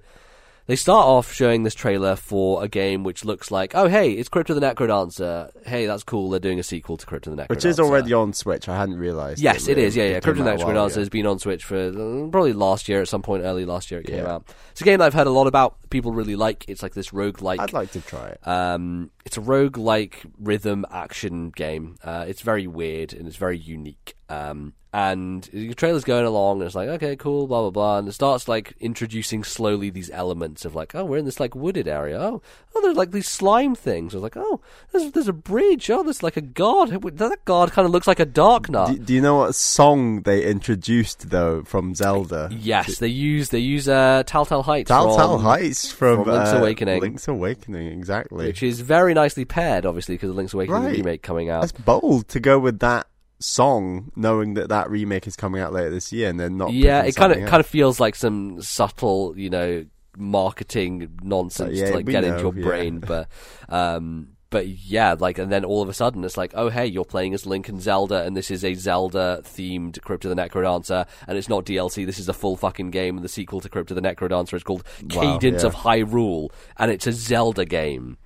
they 0.66 0.76
start 0.76 1.06
off 1.06 1.32
showing 1.32 1.64
this 1.64 1.74
trailer 1.74 2.14
for 2.16 2.62
a 2.64 2.68
game 2.68 3.02
which 3.04 3.24
looks 3.24 3.50
like, 3.50 3.74
oh 3.74 3.88
hey, 3.88 4.12
it's 4.12 4.28
Crypt 4.28 4.48
of 4.50 4.60
the 4.60 4.62
Necrodancer. 4.66 5.50
Hey, 5.66 5.86
that's 5.86 6.02
cool. 6.04 6.30
They're 6.30 6.40
doing 6.40 6.58
a 6.58 6.62
sequel 6.62 6.96
to 6.96 7.04
Crypt 7.06 7.26
of 7.26 7.36
the 7.36 7.42
Necrodancer, 7.42 7.48
Which 7.50 7.64
is 7.64 7.78
already 7.80 8.12
on 8.12 8.32
Switch. 8.32 8.68
I 8.68 8.76
hadn't 8.76 8.96
realised. 8.96 9.40
Yes, 9.40 9.68
it 9.68 9.76
is. 9.78 9.94
Yeah, 9.96 10.04
yeah. 10.04 10.12
came 10.14 10.22
Crypt 10.22 10.38
of 10.40 10.44
the 10.44 10.52
a 10.52 10.56
while 10.56 10.66
Necrodancer 10.88 10.96
has 10.98 11.08
been 11.08 11.26
on 11.26 11.38
Switch 11.38 11.64
for 11.64 11.76
uh, 11.76 12.28
probably 12.30 12.52
last 12.52 12.88
year 12.88 13.00
at 13.02 13.08
some 13.08 13.22
point, 13.22 13.44
early 13.44 13.64
last 13.64 13.90
year 13.90 14.00
it 14.00 14.06
came 14.06 14.16
Yeah. 14.24 14.34
out. 14.34 14.44
It's 14.70 14.80
a 14.80 14.84
game 14.84 14.98
that 14.98 15.04
I've 15.06 15.14
heard 15.14 15.26
a 15.26 15.30
lot 15.30 15.46
about. 15.48 15.76
People 15.90 16.12
really 16.12 16.36
like. 16.36 16.64
It's 16.68 16.82
like 16.82 16.94
this 16.94 17.12
rogue-like 17.12 17.60
I'd 17.60 17.72
like 17.72 17.90
to 17.92 18.00
try 18.00 18.28
it. 18.28 18.48
um, 18.48 19.10
it's 19.24 19.36
a 19.36 19.40
rogue-like 19.40 20.22
rhythm 20.38 20.84
action 20.90 21.50
game. 21.50 21.96
Uh, 22.02 22.24
it's 22.26 22.42
very 22.42 22.66
weird 22.66 23.12
and 23.12 23.26
it's 23.26 23.36
very 23.36 23.58
unique. 23.58 24.16
Um, 24.28 24.74
and 24.94 25.44
the 25.52 25.72
trailer's 25.72 26.04
going 26.04 26.26
along, 26.26 26.58
and 26.58 26.66
it's 26.66 26.74
like, 26.74 26.88
okay, 26.88 27.16
cool, 27.16 27.46
blah 27.46 27.62
blah 27.62 27.70
blah, 27.70 27.98
and 27.98 28.08
it 28.08 28.12
starts 28.12 28.46
like 28.46 28.74
introducing 28.78 29.42
slowly 29.42 29.88
these 29.88 30.10
elements 30.10 30.66
of 30.66 30.74
like, 30.74 30.94
oh, 30.94 31.04
we're 31.04 31.16
in 31.16 31.24
this 31.24 31.40
like 31.40 31.54
wooded 31.54 31.88
area. 31.88 32.20
Oh, 32.20 32.42
oh, 32.74 32.82
there's 32.82 32.96
like 32.96 33.10
these 33.10 33.28
slime 33.28 33.74
things. 33.74 34.12
I 34.12 34.18
was 34.18 34.22
like, 34.22 34.36
oh, 34.36 34.60
there's 34.90 35.10
there's 35.12 35.28
a 35.28 35.32
bridge. 35.32 35.88
Oh, 35.88 36.02
there's 36.02 36.22
like 36.22 36.36
a 36.36 36.42
god. 36.42 36.90
That 36.90 37.44
god 37.46 37.72
kind 37.72 37.86
of 37.86 37.92
looks 37.92 38.06
like 38.06 38.20
a 38.20 38.26
Darknut. 38.26 38.88
Do, 38.88 38.98
do 38.98 39.14
you 39.14 39.22
know 39.22 39.36
what 39.36 39.54
song 39.54 40.22
they 40.22 40.44
introduced 40.44 41.30
though 41.30 41.62
from 41.62 41.94
Zelda? 41.94 42.50
Yes, 42.52 42.98
they 42.98 43.08
use 43.08 43.48
they 43.48 43.60
use 43.60 43.88
uh, 43.88 44.24
Tal 44.26 44.44
Tal 44.44 44.62
Heights. 44.62 44.88
Tal 44.88 45.16
Tal 45.16 45.36
from- 45.38 45.44
Heights 45.44 45.90
from, 45.90 46.24
from 46.24 46.34
Link's 46.34 46.52
uh, 46.52 46.58
Awakening. 46.58 47.00
Link's 47.00 47.28
Awakening, 47.28 47.86
exactly. 47.98 48.46
which 48.46 48.62
is 48.62 48.80
very 48.82 49.11
nicely 49.14 49.44
paired, 49.44 49.86
obviously, 49.86 50.14
because 50.14 50.30
of 50.30 50.36
Link's 50.36 50.54
Awakening 50.54 50.82
Right. 50.82 50.96
remake 50.96 51.22
coming 51.22 51.50
out. 51.50 51.60
That's 51.62 51.72
bold 51.72 52.28
to 52.28 52.40
go 52.40 52.58
with 52.58 52.78
that 52.80 53.06
song, 53.38 54.12
knowing 54.16 54.54
that 54.54 54.68
that 54.68 54.88
remake 54.90 55.26
is 55.26 55.36
coming 55.36 55.60
out 55.60 55.72
later 55.72 55.90
this 55.90 56.12
year, 56.12 56.28
and 56.30 56.38
then 56.38 56.56
not. 56.56 56.72
yeah, 56.72 57.02
it 57.02 57.16
kind 57.16 57.32
of 57.32 57.38
kind 57.48 57.60
of 57.60 57.66
feels 57.66 57.98
like 58.00 58.14
some 58.14 58.60
subtle, 58.62 59.34
you 59.36 59.50
know, 59.50 59.84
marketing 60.16 61.08
nonsense 61.22 61.76
Yeah, 61.78 61.86
to 61.90 61.94
like 61.96 62.06
get 62.06 62.22
know, 62.22 62.30
into 62.36 62.42
your 62.42 62.54
yeah. 62.54 62.64
brain, 62.64 62.98
but 63.00 63.28
um, 63.68 64.28
but 64.50 64.68
yeah, 64.68 65.16
like, 65.18 65.38
and 65.38 65.50
then 65.50 65.64
all 65.64 65.80
of 65.82 65.88
a 65.88 65.94
sudden 65.94 66.22
it's 66.24 66.36
like, 66.36 66.52
oh 66.54 66.68
hey, 66.68 66.86
you're 66.86 67.04
playing 67.04 67.34
as 67.34 67.46
Link 67.46 67.68
and 67.68 67.80
Zelda, 67.80 68.22
and 68.24 68.36
this 68.36 68.50
is 68.50 68.64
a 68.64 68.74
Zelda 68.74 69.40
themed 69.44 70.00
Crypt 70.02 70.24
of 70.24 70.28
the 70.28 70.36
Necrodancer, 70.40 71.06
and 71.26 71.36
it's 71.38 71.48
not 71.48 71.64
DLC. 71.64 72.04
This 72.06 72.18
is 72.18 72.28
a 72.28 72.32
full 72.34 72.56
fucking 72.56 72.90
game, 72.90 73.16
and 73.16 73.24
the 73.24 73.28
sequel 73.28 73.60
to 73.60 73.68
Crypt 73.68 73.90
of 73.90 73.94
the 73.96 74.02
Necrodancer 74.02 74.54
is 74.54 74.62
called 74.62 74.84
Wow, 75.10 75.38
Cadence 75.38 75.62
yeah. 75.62 75.68
of 75.68 75.74
Hyrule, 75.74 76.50
and 76.76 76.90
it's 76.90 77.06
a 77.06 77.12
Zelda 77.12 77.64
game. 77.64 78.18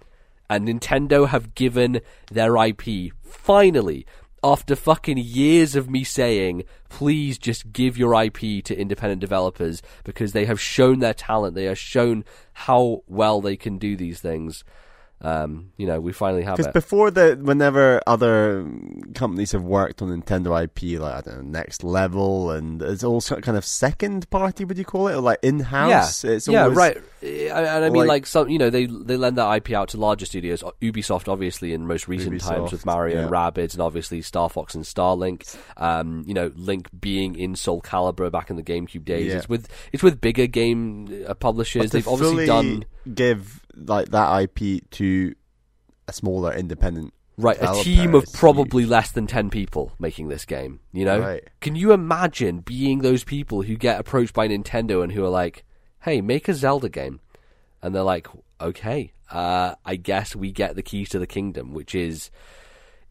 And 0.48 0.66
Nintendo 0.66 1.28
have 1.28 1.54
given 1.54 2.00
their 2.30 2.56
IP 2.56 3.12
finally 3.22 4.06
after 4.42 4.76
fucking 4.76 5.18
years 5.18 5.74
of 5.74 5.90
me 5.90 6.04
saying, 6.04 6.62
please 6.88 7.36
just 7.36 7.72
give 7.72 7.98
your 7.98 8.14
IP 8.22 8.62
to 8.64 8.78
independent 8.78 9.20
developers 9.20 9.82
because 10.04 10.32
they 10.32 10.44
have 10.44 10.60
shown 10.60 11.00
their 11.00 11.14
talent. 11.14 11.54
They 11.54 11.64
have 11.64 11.78
shown 11.78 12.24
how 12.52 13.02
well 13.08 13.40
they 13.40 13.56
can 13.56 13.78
do 13.78 13.96
these 13.96 14.20
things. 14.20 14.62
Um, 15.22 15.72
you 15.78 15.86
know, 15.86 15.98
we 15.98 16.12
finally 16.12 16.42
have 16.42 16.58
Because 16.58 16.72
before 16.72 17.10
the, 17.10 17.38
whenever 17.40 18.02
other 18.06 18.70
companies 19.14 19.52
have 19.52 19.62
worked 19.62 20.02
on 20.02 20.08
Nintendo 20.08 20.62
IP, 20.62 21.00
like 21.00 21.14
I 21.14 21.20
don't 21.22 21.36
know, 21.36 21.58
Next 21.58 21.82
Level, 21.82 22.50
and 22.50 22.82
it's 22.82 23.02
also 23.02 23.40
kind 23.40 23.56
of 23.56 23.64
second 23.64 24.28
party, 24.28 24.66
would 24.66 24.76
you 24.76 24.84
call 24.84 25.08
it, 25.08 25.14
or 25.14 25.22
like 25.22 25.38
in 25.42 25.60
house? 25.60 26.22
Yeah, 26.22 26.30
it's 26.32 26.48
yeah, 26.48 26.68
right. 26.70 26.98
And 27.22 27.56
I 27.56 27.88
mean, 27.88 28.00
like- 28.00 28.08
like, 28.08 28.26
some, 28.26 28.50
you 28.50 28.58
know, 28.58 28.68
they 28.68 28.86
they 28.86 29.16
lend 29.16 29.38
that 29.38 29.56
IP 29.56 29.72
out 29.72 29.88
to 29.88 29.96
larger 29.96 30.26
studios. 30.26 30.62
Uh, 30.62 30.70
Ubisoft, 30.82 31.28
obviously, 31.28 31.72
in 31.72 31.86
most 31.86 32.08
recent 32.08 32.38
times 32.40 32.70
with 32.70 32.82
Ubisoft, 32.82 32.86
Mario 32.86 33.20
and 33.22 33.30
yeah. 33.30 33.36
Rabbids, 33.36 33.72
and 33.72 33.80
obviously 33.80 34.20
Star 34.20 34.50
Fox 34.50 34.74
and 34.74 34.84
Starlink. 34.84 35.56
Um, 35.78 36.24
you 36.26 36.34
know, 36.34 36.52
Link 36.56 36.88
being 36.98 37.36
in 37.36 37.56
Soul 37.56 37.80
Calibur 37.80 38.30
back 38.30 38.50
in 38.50 38.56
the 38.56 38.62
GameCube 38.62 39.04
days. 39.04 39.28
Yeah. 39.28 39.38
It's 39.38 39.48
with 39.48 39.68
it's 39.92 40.02
with 40.02 40.20
bigger 40.20 40.46
game 40.46 41.24
uh, 41.26 41.34
publishers. 41.34 41.90
They've 41.90 42.06
obviously 42.06 42.46
done 42.46 42.84
give 43.14 43.65
like 43.76 44.10
that 44.10 44.42
IP 44.42 44.88
to 44.92 45.34
a 46.08 46.12
smaller 46.12 46.52
independent. 46.52 47.12
Right, 47.38 47.58
a 47.60 47.82
team 47.82 48.14
of 48.14 48.24
probably 48.32 48.86
less 48.86 49.12
than 49.12 49.26
10 49.26 49.50
people 49.50 49.92
making 49.98 50.28
this 50.28 50.46
game, 50.46 50.80
you 50.92 51.04
know? 51.04 51.20
Right. 51.20 51.46
Can 51.60 51.76
you 51.76 51.92
imagine 51.92 52.60
being 52.60 53.00
those 53.00 53.24
people 53.24 53.60
who 53.60 53.76
get 53.76 54.00
approached 54.00 54.32
by 54.32 54.48
Nintendo 54.48 55.02
and 55.02 55.12
who 55.12 55.22
are 55.22 55.28
like, 55.28 55.62
hey, 56.00 56.22
make 56.22 56.48
a 56.48 56.54
Zelda 56.54 56.88
game? 56.88 57.20
And 57.82 57.94
they're 57.94 58.02
like, 58.02 58.26
okay, 58.58 59.12
uh, 59.30 59.74
I 59.84 59.96
guess 59.96 60.34
we 60.34 60.50
get 60.50 60.76
the 60.76 60.82
keys 60.82 61.10
to 61.10 61.18
the 61.18 61.26
kingdom, 61.26 61.74
which 61.74 61.94
is. 61.94 62.30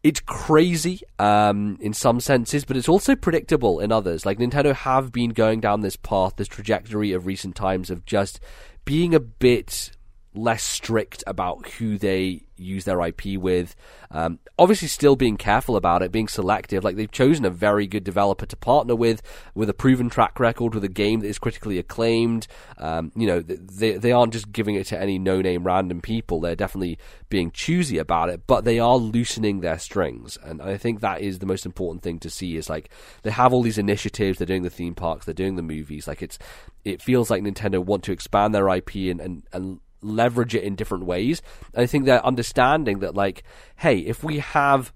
It's 0.01 0.19
crazy 0.19 1.01
um, 1.17 1.79
in 1.81 1.91
some 1.91 2.19
senses, 2.19 2.63
but 2.63 2.77
it's 2.77 2.87
also 2.87 3.15
predictable 3.15 3.79
in 3.79 3.91
others. 3.91 4.23
Like 4.23 4.37
Nintendo 4.37 4.75
have 4.75 5.11
been 5.11 5.31
going 5.31 5.61
down 5.61 5.81
this 5.81 5.95
path, 5.95 6.35
this 6.35 6.47
trajectory 6.47 7.11
of 7.11 7.25
recent 7.25 7.55
times 7.55 7.89
of 7.89 8.05
just 8.05 8.39
being 8.85 9.15
a 9.15 9.19
bit 9.19 9.95
less 10.37 10.63
strict 10.63 11.23
about 11.27 11.67
who 11.71 11.97
they 11.97 12.45
use 12.57 12.85
their 12.85 13.01
IP 13.01 13.37
with. 13.37 13.75
Um, 14.11 14.39
obviously, 14.57 14.87
still 14.87 15.15
being 15.15 15.37
careful 15.37 15.75
about 15.75 16.01
it, 16.01 16.11
being 16.11 16.27
selective. 16.27 16.83
Like 16.83 16.95
they've 16.95 17.11
chosen 17.11 17.45
a 17.45 17.49
very 17.49 17.87
good 17.87 18.03
developer 18.03 18.45
to 18.45 18.55
partner 18.55 18.95
with, 18.95 19.21
with 19.53 19.69
a 19.69 19.73
proven 19.73 20.09
track 20.09 20.39
record, 20.39 20.73
with 20.73 20.83
a 20.83 20.89
game 20.89 21.19
that 21.21 21.27
is 21.27 21.39
critically 21.39 21.77
acclaimed. 21.77 22.47
Um, 22.77 23.11
you 23.15 23.27
know, 23.27 23.41
they 23.41 23.93
they 23.93 24.11
aren't 24.11 24.33
just 24.33 24.51
giving 24.51 24.75
it 24.75 24.87
to 24.87 24.99
any 24.99 25.19
no 25.19 25.41
name 25.41 25.65
random 25.65 26.01
people. 26.01 26.39
They're 26.39 26.55
definitely 26.55 26.97
being 27.29 27.51
choosy 27.51 27.97
about 27.97 28.29
it, 28.29 28.47
but 28.47 28.63
they 28.63 28.79
are 28.79 28.97
loosening 28.97 29.59
their 29.59 29.79
strings, 29.79 30.37
and 30.43 30.61
I 30.61 30.77
think 30.77 31.01
that 31.01 31.21
is 31.21 31.39
the 31.39 31.45
most 31.45 31.65
important 31.65 32.03
thing 32.03 32.19
to 32.19 32.29
see. 32.29 32.55
Is 32.55 32.69
like 32.69 32.89
they 33.23 33.31
have 33.31 33.53
all 33.53 33.63
these 33.63 33.77
initiatives. 33.77 34.37
They're 34.37 34.45
doing 34.45 34.63
the 34.63 34.69
theme 34.69 34.95
parks. 34.95 35.25
They're 35.25 35.33
doing 35.33 35.55
the 35.55 35.61
movies. 35.61 36.07
Like 36.07 36.21
it's 36.21 36.39
it 36.83 37.01
feels 37.01 37.29
like 37.29 37.43
Nintendo 37.43 37.83
want 37.83 38.03
to 38.03 38.11
expand 38.11 38.53
their 38.53 38.69
IP 38.69 38.95
and 38.95 39.19
and, 39.19 39.43
and 39.51 39.79
leverage 40.05 40.55
it 40.55 40.63
in 40.63 40.75
different 40.75 41.05
ways. 41.05 41.41
And 41.73 41.83
I 41.83 41.85
think 41.85 42.05
they're 42.05 42.25
understanding 42.25 42.99
that, 42.99 43.15
like, 43.15 43.43
hey, 43.77 43.99
if 43.99 44.23
we 44.23 44.39
have 44.39 44.93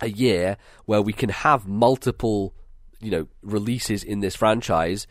a 0.00 0.08
year 0.08 0.56
where 0.84 1.02
we 1.02 1.12
can 1.12 1.30
have 1.30 1.66
multiple, 1.66 2.54
you 3.00 3.10
know, 3.10 3.28
releases 3.42 4.04
in 4.04 4.20
this 4.20 4.36
franchise, 4.36 5.06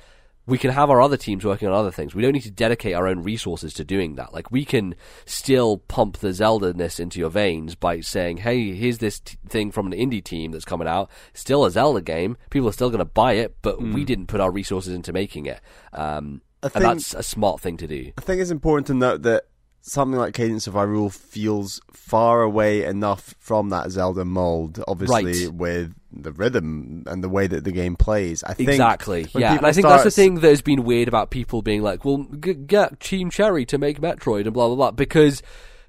we 0.48 0.58
can 0.58 0.72
have 0.72 0.90
our 0.90 1.02
other 1.02 1.18
teams 1.18 1.44
working 1.44 1.68
on 1.68 1.74
other 1.74 1.92
things. 1.92 2.14
We 2.14 2.22
don't 2.22 2.34
need 2.34 2.42
to 2.42 2.52
dedicate 2.52 2.94
our 2.94 3.08
own 3.08 3.24
resources 3.24 3.74
to 3.74 3.84
doing 3.84 4.16
that. 4.16 4.34
Like 4.34 4.52
we 4.52 4.64
can 4.64 4.96
still 5.26 5.78
pump 5.78 6.18
the 6.18 6.34
Zelda-ness 6.34 7.00
into 7.00 7.20
your 7.20 7.32
veins 7.32 7.74
by 7.76 8.02
saying, 8.02 8.38
"Hey, 8.38 8.74
here's 8.74 9.00
this 9.00 9.20
t- 9.20 9.38
thing 9.48 9.72
from 9.72 9.92
an 9.92 9.98
indie 9.98 10.24
team 10.24 10.52
that's 10.52 10.66
coming 10.66 10.88
out. 10.88 11.10
Still 11.34 11.66
a 11.66 11.72
Zelda 11.72 12.02
game. 12.02 12.38
People 12.52 12.70
are 12.70 12.74
still 12.74 12.90
going 12.90 13.00
to 13.00 13.06
buy 13.06 13.34
it, 13.34 13.56
but 13.64 13.80
mm. 13.80 13.94
we 13.94 14.06
didn't 14.06 14.28
put 14.28 14.40
our 14.40 14.52
resources 14.52 14.94
into 14.94 15.12
making 15.12 15.48
it." 15.48 15.60
Um, 15.94 16.42
think, 16.70 16.86
and 16.86 16.98
that's 16.98 17.14
a 17.14 17.24
smart 17.24 17.62
thing 17.62 17.78
to 17.78 17.88
do. 17.88 18.12
I 18.18 18.22
think 18.22 18.42
it's 18.42 18.52
important 18.52 18.88
to 18.88 18.94
note 18.94 19.24
that 19.24 19.46
something 19.82 20.20
like 20.20 20.34
Cadence 20.34 20.66
of 20.66 20.74
Hyrule 20.74 21.14
feels 21.14 21.80
far 21.92 22.42
away 22.42 22.84
enough 22.84 23.36
from 23.40 23.70
that 23.70 23.92
Zelda 23.92 24.26
mold, 24.26 24.84
obviously, 24.88 25.46
right. 25.46 25.54
with 25.54 25.94
the 26.12 26.32
rhythm 26.32 27.04
and 27.08 27.24
the 27.24 27.30
way 27.30 27.46
that 27.48 27.64
the 27.64 27.72
game 27.72 27.96
plays. 27.96 28.44
I 28.44 28.54
think 28.54 28.70
exactly, 28.70 29.28
yeah, 29.36 29.58
and 29.58 29.66
I 29.66 29.72
think 29.72 29.88
that's 29.88 30.04
the 30.04 30.12
thing 30.12 30.36
that 30.36 30.50
has 30.50 30.62
been 30.62 30.84
weird 30.84 31.08
about 31.08 31.30
people 31.30 31.62
being 31.62 31.82
like, 31.82 32.04
"Well, 32.04 32.26
g- 32.40 32.54
get 32.54 33.00
Team 33.00 33.30
Cherry 33.30 33.66
to 33.68 33.78
make 33.78 34.02
Metroid 34.02 34.46
and 34.46 34.54
blah 34.54 34.68
blah 34.68 34.76
blah," 34.76 34.92
because 34.92 35.42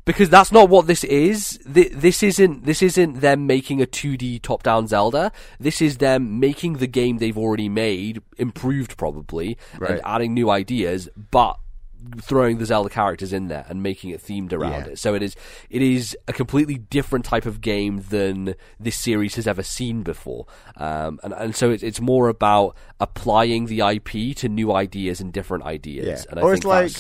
because 0.07 0.31
that's 0.31 0.53
not 0.53 0.71
what 0.71 0.87
this 0.87 1.05
is. 1.05 1.59
This 1.67 2.23
isn't 2.23 2.65
this 2.65 2.81
isn't 2.81 3.21
them 3.21 3.47
making 3.47 3.83
a 3.83 3.87
2D 3.87 4.41
top-down 4.41 4.87
Zelda. 4.87 5.33
This 5.61 5.83
is 5.83 5.99
them 5.99 6.41
making 6.41 6.75
the 6.75 6.87
game 6.87 7.19
they've 7.19 7.37
already 7.37 7.69
made 7.69 8.23
improved, 8.39 8.97
probably, 8.97 9.59
right. 9.79 9.91
and 9.91 10.01
adding 10.05 10.33
new 10.33 10.49
ideas, 10.49 11.11
but 11.31 11.59
throwing 12.21 12.59
the 12.59 12.67
Zelda 12.67 12.89
characters 12.89 13.33
in 13.33 13.49
there 13.49 13.67
and 13.69 13.83
making 13.83 14.11
it 14.11 14.23
themed 14.23 14.53
around 14.53 14.87
yeah. 14.87 14.93
it. 14.93 14.99
So 15.01 15.15
it 15.15 15.23
is 15.23 15.35
it 15.71 15.83
is 15.83 16.17
a 16.29 16.33
completely 16.33 16.79
different 16.79 17.25
type 17.25 17.45
of 17.45 17.61
game 17.61 18.05
than 18.09 18.55
this 18.79 18.97
series 18.97 19.35
has 19.35 19.49
ever 19.49 19.65
seen 19.65 20.05
before. 20.05 20.47
Um, 20.77 21.19
and 21.25 21.33
and 21.35 21.57
so 21.57 21.71
it's 21.71 21.83
it's 21.83 22.01
more 22.01 22.29
about 22.29 22.77
applying 23.01 23.67
the 23.67 23.81
IP 23.81 24.37
to 24.37 24.49
new 24.49 24.73
ideas 24.73 25.21
and 25.21 25.33
different 25.33 25.65
ideas. 25.65 26.25
Yeah. 26.25 26.31
And 26.31 26.39
I 26.39 26.43
or 26.45 26.55
it's 26.55 26.65
like 26.65 26.93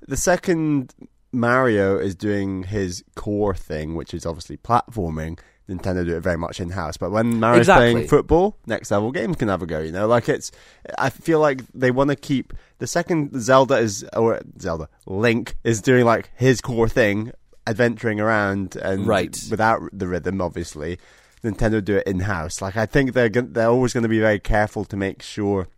the 0.00 0.16
second 0.16 0.94
Mario 1.32 1.98
is 1.98 2.14
doing 2.14 2.64
his 2.64 3.04
core 3.14 3.54
thing, 3.54 3.94
which 3.94 4.14
is 4.14 4.26
obviously 4.26 4.56
platforming. 4.56 5.38
Nintendo 5.68 6.04
do 6.04 6.16
it 6.16 6.20
very 6.20 6.36
much 6.36 6.58
in 6.58 6.70
house, 6.70 6.96
but 6.96 7.12
when 7.12 7.38
Mario's 7.38 7.60
exactly. 7.60 7.92
playing 7.92 8.08
football, 8.08 8.56
next 8.66 8.90
level 8.90 9.12
games 9.12 9.36
can 9.36 9.46
have 9.46 9.62
a 9.62 9.66
go. 9.66 9.78
You 9.78 9.92
know, 9.92 10.08
like 10.08 10.28
it's. 10.28 10.50
I 10.98 11.10
feel 11.10 11.38
like 11.38 11.62
they 11.72 11.92
want 11.92 12.10
to 12.10 12.16
keep 12.16 12.52
the 12.78 12.88
second 12.88 13.40
Zelda 13.40 13.76
is 13.76 14.04
or 14.16 14.40
Zelda 14.60 14.88
Link 15.06 15.54
is 15.62 15.80
doing 15.80 16.04
like 16.04 16.30
his 16.34 16.60
core 16.60 16.88
thing, 16.88 17.32
adventuring 17.68 18.18
around 18.18 18.74
and 18.76 19.06
right. 19.06 19.38
without 19.48 19.82
the 19.92 20.08
rhythm, 20.08 20.40
obviously. 20.40 20.98
Nintendo 21.44 21.82
do 21.82 21.96
it 21.96 22.06
in 22.06 22.20
house. 22.20 22.60
Like 22.60 22.76
I 22.76 22.86
think 22.86 23.12
they're 23.12 23.28
they're 23.28 23.68
always 23.68 23.92
going 23.92 24.02
to 24.02 24.08
be 24.08 24.20
very 24.20 24.40
careful 24.40 24.84
to 24.86 24.96
make 24.96 25.22
sure 25.22 25.68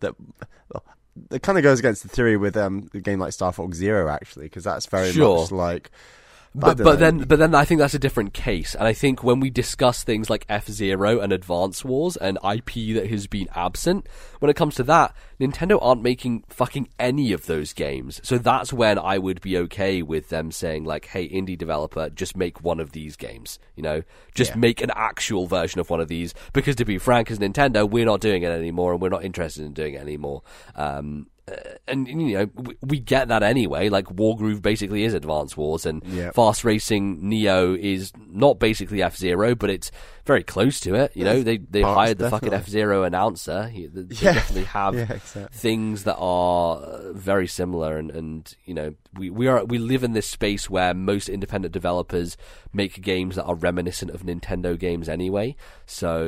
that 0.00 0.14
well, 0.72 0.84
it 1.30 1.42
kind 1.42 1.58
of 1.58 1.64
goes 1.64 1.78
against 1.78 2.02
the 2.02 2.08
theory 2.08 2.36
with 2.36 2.56
um, 2.56 2.88
a 2.94 3.00
game 3.00 3.18
like 3.18 3.32
Star 3.32 3.52
Fox 3.52 3.76
Zero, 3.76 4.08
actually, 4.08 4.46
because 4.46 4.64
that's 4.64 4.86
very 4.86 5.12
sure. 5.12 5.42
much 5.42 5.52
like. 5.52 5.90
But, 6.54 6.78
but 6.78 6.98
then 6.98 7.18
but 7.18 7.38
then 7.38 7.54
I 7.54 7.64
think 7.64 7.78
that's 7.78 7.94
a 7.94 7.98
different 7.98 8.32
case, 8.32 8.74
and 8.74 8.84
I 8.86 8.92
think 8.92 9.22
when 9.22 9.38
we 9.38 9.50
discuss 9.50 10.02
things 10.02 10.30
like 10.30 10.46
F 10.48 10.66
Zero 10.66 11.20
and 11.20 11.32
Advance 11.32 11.84
Wars 11.84 12.16
and 12.16 12.38
IP 12.38 12.94
that 12.94 13.06
has 13.10 13.26
been 13.26 13.48
absent, 13.54 14.06
when 14.40 14.50
it 14.50 14.56
comes 14.56 14.74
to 14.76 14.82
that, 14.84 15.14
Nintendo 15.38 15.78
aren't 15.80 16.02
making 16.02 16.44
fucking 16.48 16.88
any 16.98 17.32
of 17.32 17.46
those 17.46 17.72
games. 17.72 18.20
So 18.24 18.38
that's 18.38 18.72
when 18.72 18.98
I 18.98 19.18
would 19.18 19.40
be 19.40 19.58
okay 19.58 20.02
with 20.02 20.30
them 20.30 20.50
saying 20.50 20.84
like, 20.84 21.06
"Hey, 21.06 21.28
indie 21.28 21.58
developer, 21.58 22.08
just 22.08 22.36
make 22.36 22.62
one 22.62 22.80
of 22.80 22.92
these 22.92 23.16
games." 23.16 23.58
You 23.76 23.82
know, 23.82 24.02
just 24.34 24.52
yeah. 24.52 24.58
make 24.58 24.80
an 24.80 24.90
actual 24.94 25.46
version 25.46 25.80
of 25.80 25.90
one 25.90 26.00
of 26.00 26.08
these. 26.08 26.34
Because 26.52 26.76
to 26.76 26.84
be 26.84 26.98
frank, 26.98 27.30
as 27.30 27.38
Nintendo, 27.38 27.88
we're 27.88 28.06
not 28.06 28.20
doing 28.20 28.42
it 28.42 28.50
anymore, 28.50 28.92
and 28.92 29.02
we're 29.02 29.10
not 29.10 29.24
interested 29.24 29.64
in 29.64 29.74
doing 29.74 29.94
it 29.94 30.00
anymore. 30.00 30.42
Um, 30.74 31.26
and 31.86 32.06
you 32.08 32.38
know 32.38 32.50
we, 32.54 32.76
we, 32.82 32.98
get 33.00 33.28
that 33.28 33.42
anyway. 33.42 33.88
Like 33.88 34.06
Wargroove 34.06 34.60
basically 34.62 35.04
is 35.04 35.14
Advance 35.14 35.56
Wars, 35.56 35.86
and 35.86 36.02
yep. 36.04 36.34
Fast 36.34 36.64
Racing 36.64 37.28
Neo 37.28 37.74
is 37.74 38.12
not 38.30 38.58
basically 38.58 39.02
F 39.02 39.16
Zero, 39.16 39.54
but 39.54 39.70
it's 39.70 39.90
very 40.26 40.42
close 40.42 40.78
to 40.80 40.94
it. 40.94 41.12
You 41.14 41.24
know, 41.24 41.42
they 41.42 41.56
they 41.58 41.82
Parts, 41.82 41.96
hired 41.96 42.18
the 42.18 42.24
definitely. 42.24 42.48
fucking 42.50 42.60
F 42.64 42.68
Zero 42.68 43.04
announcer. 43.04 43.68
He, 43.68 43.86
they 43.86 44.14
Yeah. 44.16 44.34
definitely 44.34 44.64
have 44.78 44.94
Yeah, 44.94 45.12
exactly. 45.12 45.46
things 45.58 46.04
that 46.04 46.16
are 46.16 46.76
uh, 46.76 47.12
very 47.14 47.46
similar, 47.46 47.96
and, 47.96 48.10
and 48.10 48.54
you 48.64 48.74
know 48.74 48.94
we 49.16 49.30
we 49.30 49.46
are 49.46 49.64
we 49.64 49.78
live 49.78 50.04
in 50.04 50.12
this 50.12 50.26
space 50.28 50.68
where 50.68 50.92
most 50.94 51.28
independent 51.28 51.72
developers 51.72 52.36
make 52.72 53.00
games 53.00 53.36
that 53.36 53.44
are 53.44 53.54
reminiscent 53.54 54.10
of 54.10 54.22
Nintendo 54.22 54.78
games 54.78 55.08
anyway. 55.08 55.56
So 55.86 56.26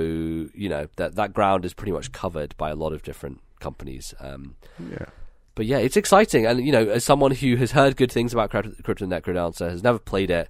you 0.54 0.68
know 0.68 0.88
that 0.96 1.16
that 1.16 1.32
ground 1.32 1.64
is 1.64 1.74
pretty 1.74 1.92
much 1.92 2.12
covered 2.12 2.56
by 2.56 2.70
a 2.70 2.74
lot 2.74 2.92
of 2.92 3.02
different 3.02 3.40
companies. 3.60 4.14
Um, 4.20 4.56
yeah. 4.90 5.06
but 5.54 5.66
yeah, 5.66 5.78
it's 5.78 5.96
exciting, 5.96 6.46
and 6.46 6.64
you 6.64 6.72
know, 6.72 6.88
as 6.88 7.04
someone 7.04 7.30
who 7.30 7.56
has 7.56 7.72
heard 7.72 7.96
good 7.96 8.10
things 8.10 8.32
about 8.32 8.50
Crypt- 8.50 8.82
Crypto 8.82 9.06
Necrodancer, 9.06 9.70
has 9.70 9.82
never 9.82 9.98
played 9.98 10.30
it, 10.30 10.48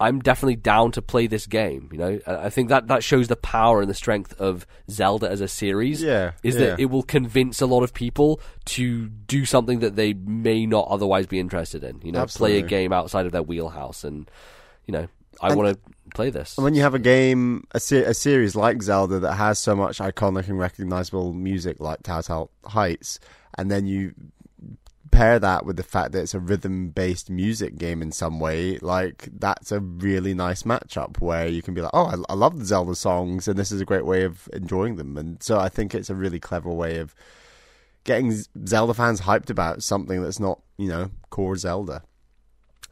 I'm 0.00 0.20
definitely 0.20 0.56
down 0.56 0.92
to 0.92 1.02
play 1.02 1.26
this 1.26 1.46
game. 1.46 1.90
You 1.92 1.98
know, 1.98 2.20
I 2.26 2.48
think 2.48 2.70
that 2.70 2.88
that 2.88 3.04
shows 3.04 3.28
the 3.28 3.36
power 3.36 3.82
and 3.82 3.90
the 3.90 3.94
strength 3.94 4.32
of 4.40 4.66
Zelda 4.90 5.30
as 5.30 5.42
a 5.42 5.48
series. 5.48 6.02
Yeah, 6.02 6.32
is 6.42 6.56
yeah. 6.56 6.60
that 6.60 6.80
it 6.80 6.86
will 6.86 7.02
convince 7.02 7.60
a 7.60 7.66
lot 7.66 7.82
of 7.82 7.92
people 7.92 8.40
to 8.64 9.08
do 9.08 9.44
something 9.44 9.80
that 9.80 9.96
they 9.96 10.14
may 10.14 10.64
not 10.64 10.88
otherwise 10.88 11.26
be 11.26 11.38
interested 11.38 11.84
in. 11.84 12.00
You 12.02 12.12
know, 12.12 12.24
play 12.24 12.58
a 12.58 12.62
game 12.62 12.94
outside 12.94 13.26
of 13.26 13.32
their 13.32 13.42
wheelhouse, 13.42 14.02
and 14.02 14.30
you 14.86 14.92
know, 14.92 15.06
I 15.42 15.54
want 15.54 15.74
to 15.74 15.92
play 16.10 16.30
this. 16.30 16.56
And 16.56 16.64
when 16.64 16.74
you 16.74 16.82
have 16.82 16.94
a 16.94 16.98
game, 16.98 17.66
a, 17.72 17.78
a 17.78 18.14
series 18.14 18.54
like 18.56 18.82
Zelda 18.82 19.18
that 19.20 19.34
has 19.34 19.58
so 19.58 19.74
much 19.74 19.98
iconic 19.98 20.48
and 20.48 20.58
recognizable 20.58 21.32
music 21.32 21.80
like 21.80 22.02
Tal 22.02 22.22
Tal 22.22 22.50
Heights, 22.64 23.20
and 23.56 23.70
then 23.70 23.86
you 23.86 24.14
pair 25.10 25.38
that 25.38 25.66
with 25.66 25.76
the 25.76 25.82
fact 25.82 26.12
that 26.12 26.22
it's 26.22 26.34
a 26.34 26.40
rhythm-based 26.40 27.30
music 27.30 27.76
game 27.76 28.00
in 28.00 28.12
some 28.12 28.38
way, 28.38 28.78
like 28.78 29.28
that's 29.38 29.72
a 29.72 29.80
really 29.80 30.34
nice 30.34 30.62
matchup 30.62 31.20
where 31.20 31.48
you 31.48 31.62
can 31.62 31.74
be 31.74 31.80
like, 31.80 31.90
"Oh, 31.94 32.06
I, 32.06 32.32
I 32.32 32.34
love 32.34 32.58
the 32.58 32.64
Zelda 32.64 32.94
songs, 32.94 33.48
and 33.48 33.58
this 33.58 33.72
is 33.72 33.80
a 33.80 33.84
great 33.84 34.06
way 34.06 34.22
of 34.24 34.48
enjoying 34.52 34.96
them." 34.96 35.16
And 35.16 35.42
so 35.42 35.58
I 35.58 35.68
think 35.68 35.94
it's 35.94 36.10
a 36.10 36.14
really 36.14 36.40
clever 36.40 36.70
way 36.70 36.98
of 36.98 37.14
getting 38.04 38.32
Zelda 38.66 38.94
fans 38.94 39.22
hyped 39.22 39.50
about 39.50 39.82
something 39.82 40.22
that's 40.22 40.40
not, 40.40 40.60
you 40.78 40.88
know, 40.88 41.10
core 41.30 41.56
Zelda. 41.56 42.02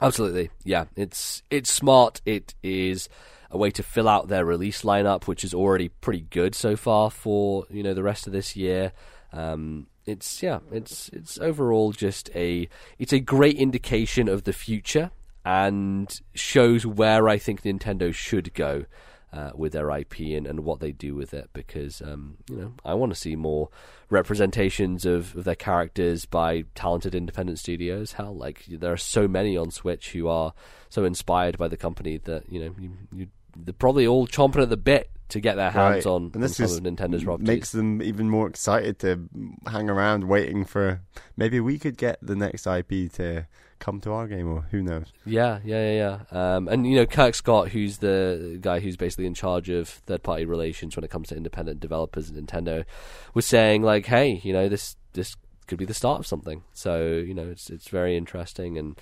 Absolutely, 0.01 0.49
yeah. 0.63 0.85
It's 0.95 1.43
it's 1.49 1.71
smart. 1.71 2.21
It 2.25 2.55
is 2.63 3.09
a 3.51 3.57
way 3.57 3.71
to 3.71 3.83
fill 3.83 4.07
out 4.07 4.27
their 4.27 4.45
release 4.45 4.83
lineup, 4.83 5.27
which 5.27 5.43
is 5.43 5.53
already 5.53 5.89
pretty 5.89 6.21
good 6.29 6.55
so 6.55 6.75
far 6.75 7.09
for 7.09 7.65
you 7.69 7.83
know 7.83 7.93
the 7.93 8.03
rest 8.03 8.27
of 8.27 8.33
this 8.33 8.55
year. 8.55 8.93
Um, 9.33 9.87
it's 10.05 10.41
yeah, 10.41 10.59
it's 10.71 11.09
it's 11.09 11.37
overall 11.39 11.91
just 11.91 12.29
a 12.35 12.69
it's 12.97 13.13
a 13.13 13.19
great 13.19 13.57
indication 13.57 14.27
of 14.29 14.43
the 14.43 14.53
future 14.53 15.11
and 15.45 16.19
shows 16.33 16.85
where 16.85 17.27
I 17.27 17.37
think 17.37 17.63
Nintendo 17.63 18.13
should 18.13 18.53
go 18.53 18.85
uh, 19.31 19.51
with 19.55 19.73
their 19.73 19.89
IP 19.91 20.19
and, 20.35 20.47
and 20.47 20.61
what 20.61 20.79
they 20.79 20.91
do 20.91 21.15
with 21.15 21.33
it 21.33 21.49
because 21.53 22.01
um, 22.01 22.37
you 22.49 22.55
know 22.57 22.73
I 22.83 22.93
want 22.95 23.13
to 23.13 23.19
see 23.19 23.35
more 23.35 23.69
representations 24.09 25.05
of, 25.05 25.35
of 25.35 25.43
their 25.43 25.55
characters 25.55 26.25
by 26.25 26.65
talented 26.75 27.15
independent 27.15 27.59
studios. 27.59 28.13
Hell, 28.13 28.35
like 28.35 28.65
there 28.67 28.91
are 28.91 28.97
so 28.97 29.27
many 29.27 29.55
on 29.55 29.71
Switch 29.71 30.11
who 30.11 30.27
are 30.27 30.53
so 30.89 31.05
inspired 31.05 31.57
by 31.57 31.67
the 31.67 31.77
company 31.77 32.17
that 32.25 32.51
you 32.51 32.59
know 32.59 32.75
you, 32.79 32.91
you 33.13 33.27
they're 33.55 33.73
probably 33.73 34.05
all 34.07 34.27
chomping 34.27 34.61
at 34.61 34.69
the 34.69 34.77
bit 34.77 35.09
to 35.29 35.39
get 35.39 35.55
their 35.55 35.69
hands 35.71 36.05
Right. 36.05 36.11
on, 36.11 36.23
and 36.25 36.35
on 36.37 36.41
this 36.41 36.57
some 36.57 36.65
just 36.65 36.77
of 36.79 36.83
Nintendo's 36.83 37.23
properties. 37.23 37.47
makes 37.47 37.71
them 37.71 38.01
even 38.01 38.29
more 38.29 38.47
excited 38.47 38.97
to 38.99 39.29
hang 39.67 39.89
around 39.89 40.23
waiting 40.27 40.65
for 40.65 41.01
maybe 41.37 41.59
we 41.59 41.77
could 41.77 41.97
get 41.97 42.17
the 42.21 42.35
next 42.35 42.65
IP 42.65 43.11
to 43.13 43.45
come 43.79 43.99
to 44.01 44.11
our 44.11 44.27
game 44.27 44.47
or 44.51 44.61
who 44.71 44.81
knows 44.81 45.07
Yeah, 45.25 45.59
yeah, 45.63 45.91
yeah, 45.91 46.19
yeah. 46.31 46.55
Um, 46.55 46.67
and 46.67 46.85
you 46.85 46.95
know, 46.95 47.05
Kirk 47.05 47.33
Scott, 47.35 47.69
who's 47.69 47.97
the 47.99 48.57
guy 48.61 48.79
who's 48.79 48.97
basically 48.97 49.25
in 49.25 49.33
charge 49.33 49.69
of 49.69 49.87
third-party 49.87 50.45
relations 50.45 50.95
when 50.95 51.03
it 51.03 51.09
comes 51.09 51.29
to 51.29 51.37
independent 51.37 51.79
developers 51.79 52.29
at 52.29 52.35
Nintendo, 52.35 52.85
was 53.33 53.45
saying 53.45 53.83
like, 53.83 54.05
"Hey, 54.05 54.41
you 54.43 54.53
know, 54.53 54.69
this 54.69 54.95
this 55.13 55.35
could 55.67 55.77
be 55.77 55.85
the 55.85 55.93
start 55.93 56.19
of 56.19 56.27
something. 56.27 56.63
So 56.73 57.07
you 57.07 57.33
know, 57.33 57.49
it's 57.49 57.69
it's 57.69 57.87
very 57.87 58.17
interesting 58.17 58.77
and. 58.77 58.99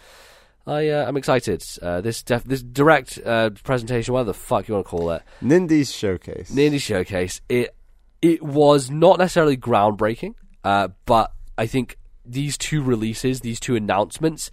I 0.65 0.89
uh, 0.89 1.07
I'm 1.07 1.15
excited. 1.15 1.63
Uh, 1.81 2.01
this 2.01 2.21
def- 2.21 2.43
this 2.43 2.61
direct 2.61 3.17
uh, 3.25 3.51
presentation, 3.63 4.13
whatever 4.13 4.31
the 4.31 4.33
fuck 4.33 4.67
you 4.67 4.73
want 4.73 4.85
to 4.85 4.89
call 4.89 5.11
it, 5.11 5.23
Nindie's 5.41 5.95
showcase. 5.95 6.51
Nindie 6.51 6.81
Showcase. 6.81 7.39
It 7.47 7.73
it 8.21 8.43
was 8.43 8.91
not 8.91 9.17
necessarily 9.17 9.55
groundbreaking, 9.55 10.33
uh, 10.65 10.89
but 11.05 11.31
I 11.57 11.67
think 11.67 11.97
these 12.27 12.57
two 12.57 12.81
releases, 12.81 13.41
these 13.41 13.59
two 13.59 13.75
announcements, 13.75 14.51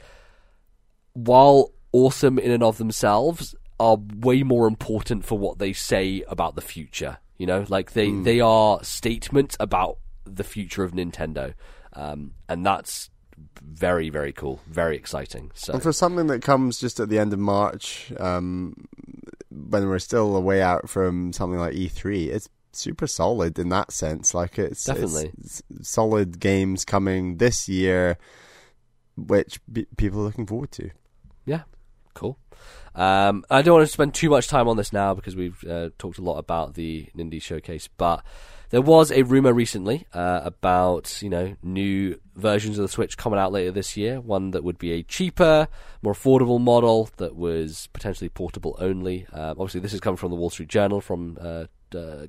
while 1.12 1.72
awesome 1.92 2.38
in 2.38 2.50
and 2.50 2.62
of 2.62 2.78
themselves, 2.78 3.54
are 3.80 3.98
way 4.16 4.42
more 4.42 4.66
important 4.66 5.24
for 5.24 5.38
what 5.38 5.58
they 5.58 5.72
say 5.72 6.22
about 6.28 6.54
the 6.54 6.62
future. 6.62 7.18
You 7.38 7.46
know, 7.46 7.66
like 7.68 7.92
they 7.92 8.10
they 8.12 8.40
are 8.40 8.82
statements 8.84 9.56
about 9.58 9.98
the 10.24 10.44
future 10.44 10.84
of 10.84 10.92
Nintendo, 10.92 11.54
um, 11.92 12.34
and 12.48 12.64
that's 12.64 13.10
very 13.60 14.08
very 14.08 14.32
cool, 14.32 14.60
very 14.68 14.96
exciting. 14.96 15.50
So 15.54 15.72
And 15.74 15.82
for 15.82 15.92
something 15.92 16.28
that 16.28 16.42
comes 16.42 16.78
just 16.78 17.00
at 17.00 17.08
the 17.08 17.18
end 17.18 17.32
of 17.32 17.40
March, 17.40 18.12
um, 18.18 18.86
when 19.50 19.88
we're 19.88 19.98
still 19.98 20.36
a 20.36 20.40
way 20.40 20.62
out 20.62 20.88
from 20.88 21.32
something 21.32 21.58
like 21.58 21.74
E3, 21.74 22.28
it's 22.28 22.48
super 22.76 23.06
solid 23.06 23.58
in 23.58 23.68
that 23.70 23.92
sense. 23.92 24.34
Like 24.34 24.58
it's 24.58 24.84
Definitely. 24.84 25.32
it's 25.38 25.62
solid 25.82 26.40
games 26.40 26.84
coming 26.84 27.38
this 27.38 27.68
year, 27.68 28.18
which 29.16 29.60
be- 29.72 29.86
people 29.96 30.20
are 30.20 30.24
looking 30.24 30.46
forward 30.46 30.72
to. 30.72 30.90
Yeah, 31.46 31.62
cool. 32.14 32.38
Um, 32.94 33.44
I 33.50 33.62
don't 33.62 33.74
want 33.74 33.86
to 33.86 33.92
spend 33.92 34.14
too 34.14 34.30
much 34.30 34.46
time 34.46 34.68
on 34.68 34.76
this 34.76 34.92
now 34.92 35.14
because 35.14 35.34
we've 35.34 35.62
uh, 35.64 35.90
talked 35.98 36.18
a 36.18 36.22
lot 36.22 36.38
about 36.38 36.74
the 36.74 37.08
Nindie 37.16 37.42
showcase, 37.42 37.88
but 37.88 38.24
there 38.70 38.80
was 38.82 39.10
a 39.10 39.22
rumor 39.22 39.52
recently 39.52 40.06
uh, 40.14 40.40
about 40.44 41.20
you 41.22 41.28
know 41.28 41.56
new 41.62 42.20
versions 42.36 42.78
of 42.78 42.82
the 42.82 42.88
Switch 42.88 43.16
coming 43.16 43.38
out 43.38 43.52
later 43.52 43.70
this 43.70 43.96
year. 43.96 44.20
One 44.20 44.52
that 44.52 44.64
would 44.64 44.78
be 44.78 44.92
a 44.92 45.02
cheaper, 45.02 45.68
more 46.02 46.14
affordable 46.14 46.60
model 46.60 47.10
that 47.16 47.34
was 47.36 47.88
potentially 47.92 48.28
portable 48.28 48.76
only. 48.80 49.26
Um, 49.32 49.50
obviously, 49.50 49.80
this 49.80 49.92
is 49.92 50.00
coming 50.00 50.16
from 50.16 50.30
the 50.30 50.36
Wall 50.36 50.50
Street 50.50 50.68
Journal 50.68 51.00
from. 51.00 51.36
Uh, 51.94 52.26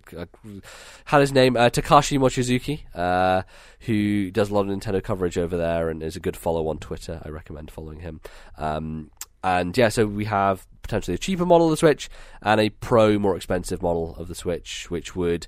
had 1.06 1.22
his 1.22 1.32
name 1.32 1.58
uh, 1.58 1.70
Takashi 1.70 2.20
Mochizuki, 2.20 2.82
uh, 2.94 3.44
who 3.82 4.32
does 4.32 4.50
a 4.50 4.54
lot 4.54 4.68
of 4.68 4.78
Nintendo 4.78 5.04
coverage 5.04 5.38
over 5.38 5.58
there 5.58 5.90
and 5.90 6.04
is 6.04 6.16
a 6.16 6.20
good 6.20 6.38
follow 6.38 6.68
on 6.68 6.78
Twitter. 6.78 7.22
I 7.24 7.30
recommend 7.30 7.72
following 7.72 8.00
him. 8.00 8.22
Um, 8.58 9.12
and 9.44 9.78
yeah, 9.78 9.90
so 9.90 10.08
we 10.08 10.26
have 10.26 10.66
potentially 10.82 11.14
a 11.14 11.20
cheaper 11.20 11.46
model 11.46 11.68
of 11.68 11.72
the 11.72 11.78
Switch 11.78 12.10
and 12.42 12.60
a 12.60 12.70
pro, 12.70 13.20
more 13.20 13.36
expensive 13.36 13.82
model 13.82 14.16
of 14.18 14.28
the 14.28 14.34
Switch, 14.34 14.90
which 14.90 15.16
would 15.16 15.46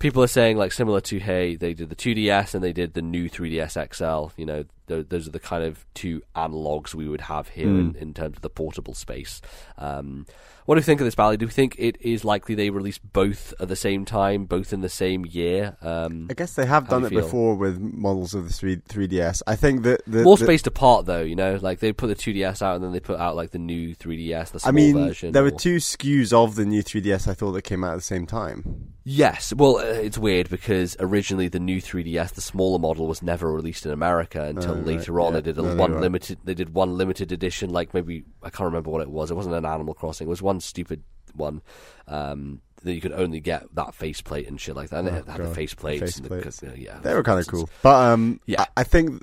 people 0.00 0.22
are 0.22 0.28
saying 0.28 0.56
like 0.56 0.72
similar 0.72 1.00
to 1.02 1.18
hey, 1.18 1.54
they 1.54 1.72
did 1.72 1.88
the 1.88 1.96
2DS 1.96 2.54
and 2.54 2.64
they 2.64 2.72
did 2.72 2.94
the 2.94 3.02
new 3.02 3.30
3DS 3.30 3.94
XL. 3.94 4.32
You 4.36 4.46
know, 4.46 4.64
th- 4.88 5.06
those 5.08 5.28
are 5.28 5.32
the 5.32 5.38
kind 5.38 5.62
of 5.62 5.86
two 5.94 6.22
analogs 6.34 6.94
we 6.94 7.08
would 7.08 7.22
have 7.22 7.48
here 7.50 7.68
in, 7.68 7.94
in 7.96 8.14
terms 8.14 8.36
of 8.36 8.42
the 8.42 8.50
portable 8.50 8.94
space. 8.94 9.40
Um, 9.78 10.26
what 10.66 10.74
do 10.74 10.80
you 10.80 10.84
think 10.84 11.00
of 11.00 11.06
this, 11.06 11.14
Bally? 11.14 11.36
Do 11.36 11.46
you 11.46 11.50
think 11.50 11.76
it 11.78 11.96
is 12.00 12.24
likely 12.24 12.54
they 12.54 12.70
release 12.70 12.98
both 12.98 13.54
at 13.58 13.68
the 13.68 13.76
same 13.76 14.04
time, 14.04 14.44
both 14.44 14.72
in 14.72 14.80
the 14.80 14.88
same 14.88 15.24
year? 15.24 15.76
Um, 15.80 16.26
I 16.30 16.34
guess 16.34 16.54
they 16.54 16.66
have 16.66 16.88
done 16.88 17.02
do 17.02 17.06
it 17.06 17.10
feel? 17.10 17.20
before 17.22 17.54
with 17.54 17.78
models 17.80 18.34
of 18.34 18.46
the 18.48 18.52
3, 18.52 18.76
3DS. 18.76 19.42
I 19.46 19.56
think 19.56 19.82
that 19.84 20.02
the, 20.06 20.22
more 20.22 20.36
the- 20.36 20.44
spaced 20.44 20.66
apart 20.66 21.06
though, 21.06 21.22
you 21.22 21.36
know, 21.36 21.58
like 21.62 21.78
they 21.78 21.92
put 21.92 22.08
the 22.08 22.16
2DS 22.16 22.62
out 22.62 22.74
and 22.76 22.84
then 22.84 22.92
they 22.92 23.00
put 23.00 23.18
out 23.18 23.36
like 23.36 23.52
the 23.52 23.58
new 23.58 23.94
3DS, 23.94 24.50
the 24.50 24.60
small 24.60 24.68
I 24.68 24.72
mean, 24.72 24.94
version. 24.94 25.32
there 25.32 25.42
were 25.42 25.50
two 25.50 25.76
SKUs 25.76 26.32
of 26.32 26.56
the 26.56 26.64
new 26.66 26.82
3DS 26.82 27.28
I 27.28 27.34
thought 27.34 27.52
that 27.52 27.62
came 27.62 27.84
out 27.84 27.92
at 27.92 27.96
the 27.96 28.02
same 28.02 28.26
time. 28.26 28.92
Yes, 29.08 29.52
well, 29.54 29.76
uh, 29.76 29.82
it's 29.84 30.18
weird 30.18 30.50
because 30.50 30.96
originally 30.98 31.46
the 31.46 31.60
new 31.60 31.80
3DS, 31.80 32.34
the 32.34 32.40
smaller 32.40 32.80
model, 32.80 33.06
was 33.06 33.22
never 33.22 33.52
released 33.52 33.86
in 33.86 33.92
America 33.92 34.42
until 34.42 34.72
Oh, 34.72 34.74
right, 34.78 34.84
later 34.84 35.20
on. 35.20 35.32
yeah. 35.32 35.38
They 35.40 35.52
did 35.52 35.58
a 35.58 35.62
No, 35.62 35.76
one 35.76 36.00
limited. 36.00 36.38
They 36.42 36.54
did 36.54 36.74
one 36.74 36.96
limited 36.96 37.30
edition, 37.30 37.70
like 37.70 37.94
maybe 37.94 38.24
I 38.42 38.50
can't 38.50 38.66
remember 38.66 38.90
what 38.90 39.02
it 39.02 39.08
was. 39.10 39.30
It 39.30 39.34
wasn't 39.34 39.54
an 39.54 39.64
Animal 39.64 39.94
Crossing. 39.94 40.26
It 40.26 40.30
was 40.30 40.42
one 40.42 40.58
stupid 40.58 41.04
one 41.36 41.62
um, 42.08 42.62
that 42.82 42.94
you 42.94 43.00
could 43.00 43.12
only 43.12 43.38
get 43.38 43.72
that 43.76 43.94
faceplate 43.94 44.48
and 44.48 44.60
shit 44.60 44.74
like 44.74 44.88
that. 44.90 44.98
And 44.98 45.08
it 45.08 45.14
had 45.28 45.36
the 45.40 45.50
Oh, 45.50 45.54
faceplates. 45.54 46.00
Face 46.00 46.16
and 46.18 46.26
the- 46.72 46.74
yeah, 46.76 46.98
They 46.98 47.14
were 47.14 47.22
kind 47.22 47.38
of 47.38 47.46
cool. 47.46 47.70
But 47.82 47.94
um, 48.12 48.40
Yeah. 48.46 48.62
I, 48.62 48.66
I 48.78 48.82
think 48.82 49.22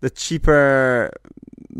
the 0.00 0.10
cheaper, 0.10 1.10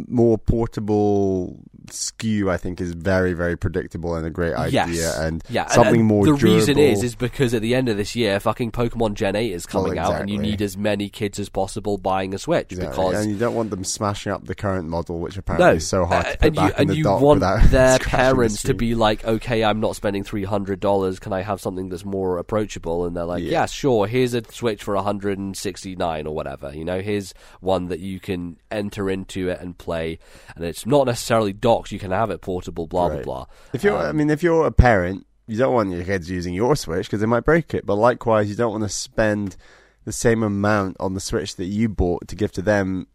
more 0.09 0.37
portable 0.39 1.59
SKU, 1.87 2.51
I 2.51 2.57
think, 2.57 2.81
is 2.81 2.93
very, 2.95 3.33
very 3.35 3.57
predictable 3.57 4.15
and 4.17 4.27
a 4.27 4.31
great 4.31 4.55
idea. 4.55 4.87
Yes. 4.89 5.19
And 5.19 5.43
yeah, 5.51 5.67
something 5.69 6.01
and 6.01 6.05
more 6.09 6.25
The 6.25 6.37
durable. 6.37 6.57
reason 6.57 6.79
is 6.79 7.03
is 7.03 7.15
because 7.15 7.53
at 7.55 7.63
the 7.63 7.75
end 7.75 7.89
of 7.89 7.97
this 7.97 8.17
year, 8.17 8.41
fucking 8.41 8.73
Pokemon 8.73 9.15
Gen 9.15 9.37
Eight 9.37 9.53
is 9.53 9.67
coming 9.67 9.97
Well, 9.97 10.13
out, 10.13 10.21
and 10.21 10.31
you 10.31 10.39
need 10.39 10.63
as 10.63 10.77
many 10.77 11.09
kids 11.11 11.39
as 11.39 11.49
possible 11.49 11.99
buying 11.99 12.33
a 12.35 12.39
Switch 12.39 12.73
Exactly. 12.73 12.89
because 13.05 13.23
and 13.25 13.31
you 13.33 13.39
don't 13.39 13.55
want 13.55 13.71
them 13.71 13.85
smashing 13.85 14.33
up 14.33 14.47
the 14.47 14.55
current 14.55 14.89
model, 14.89 15.21
which 15.21 15.37
apparently 15.37 15.67
no, 15.67 15.73
is 15.75 15.87
so 15.87 16.07
hard 16.07 16.27
uh, 16.27 16.33
to 16.33 16.39
put 16.39 16.47
and 16.47 16.57
you 16.57 16.63
in 16.65 16.73
and 16.79 16.91
the 16.91 16.97
you 16.97 17.05
dock 17.05 17.21
want 17.21 17.41
their 17.41 17.59
scratching 17.61 17.99
the 17.99 18.11
parents 18.11 18.63
to 18.63 18.75
be 18.75 18.95
like, 18.95 19.25
okay, 19.25 19.63
I'm 19.63 19.81
not 19.81 19.95
spending 19.95 20.25
three 20.25 20.45
hundred 20.45 20.81
dollars. 20.81 21.19
Can 21.19 21.33
I 21.33 21.43
have 21.43 21.61
something 21.61 21.91
that's 21.91 22.05
more 22.05 22.39
approachable? 22.39 23.05
And 23.05 23.15
they're 23.17 23.25
like, 23.25 23.43
Yeah. 23.43 23.51
yeah, 23.51 23.67
sure. 23.67 24.07
Here's 24.07 24.35
a 24.35 24.43
Switch 24.51 24.83
for 24.83 24.95
169 24.95 26.27
or 26.27 26.35
whatever. 26.35 26.75
You 26.75 26.85
know, 26.85 27.01
here's 27.01 27.35
one 27.61 27.89
that 27.89 28.01
you 28.01 28.21
can 28.21 28.57
enter 28.71 29.09
into 29.11 29.49
it 29.51 29.61
and 29.61 29.77
play, 29.85 30.19
and 30.57 30.65
it's 30.65 30.87
not 30.87 31.07
necessarily 31.07 31.53
docked. 31.53 31.93
You 31.93 31.99
can 31.99 32.11
have 32.11 32.31
it 32.31 32.41
portable. 32.41 32.87
Blah 32.87 33.07
Right. 33.09 33.25
blah 33.25 33.45
blah. 33.45 33.47
If 33.73 33.85
you're, 33.85 33.97
I 33.97 34.09
Um, 34.09 34.17
mean, 34.17 34.31
if 34.31 34.43
you're 34.43 34.67
a 34.67 34.73
parent, 34.73 35.27
you 35.47 35.57
don't 35.59 35.75
want 35.75 35.91
your 35.91 36.05
kids 36.05 36.31
using 36.31 36.55
your 36.55 36.75
Switch 36.77 37.07
because 37.07 37.21
they 37.21 37.27
might 37.27 37.45
break 37.45 37.75
it. 37.75 37.85
But 37.87 37.97
likewise, 37.97 38.49
you 38.49 38.57
don't 38.57 38.73
want 38.73 38.85
to 38.85 38.89
spend 38.89 39.57
the 40.05 40.13
same 40.13 40.43
amount 40.43 40.97
on 41.01 41.15
the 41.15 41.21
Switch 41.21 41.57
that 41.57 41.67
you 41.67 41.89
bought 41.89 42.27
to 42.29 42.37
give 42.37 42.53
to 42.53 42.63
them, 42.63 43.07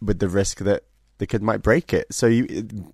with 0.00 0.18
the 0.18 0.28
risk 0.28 0.58
that 0.58 0.84
the 1.18 1.26
kid 1.26 1.42
might 1.42 1.62
break 1.62 1.92
it. 1.92 2.06
So 2.14 2.26
you 2.28 2.44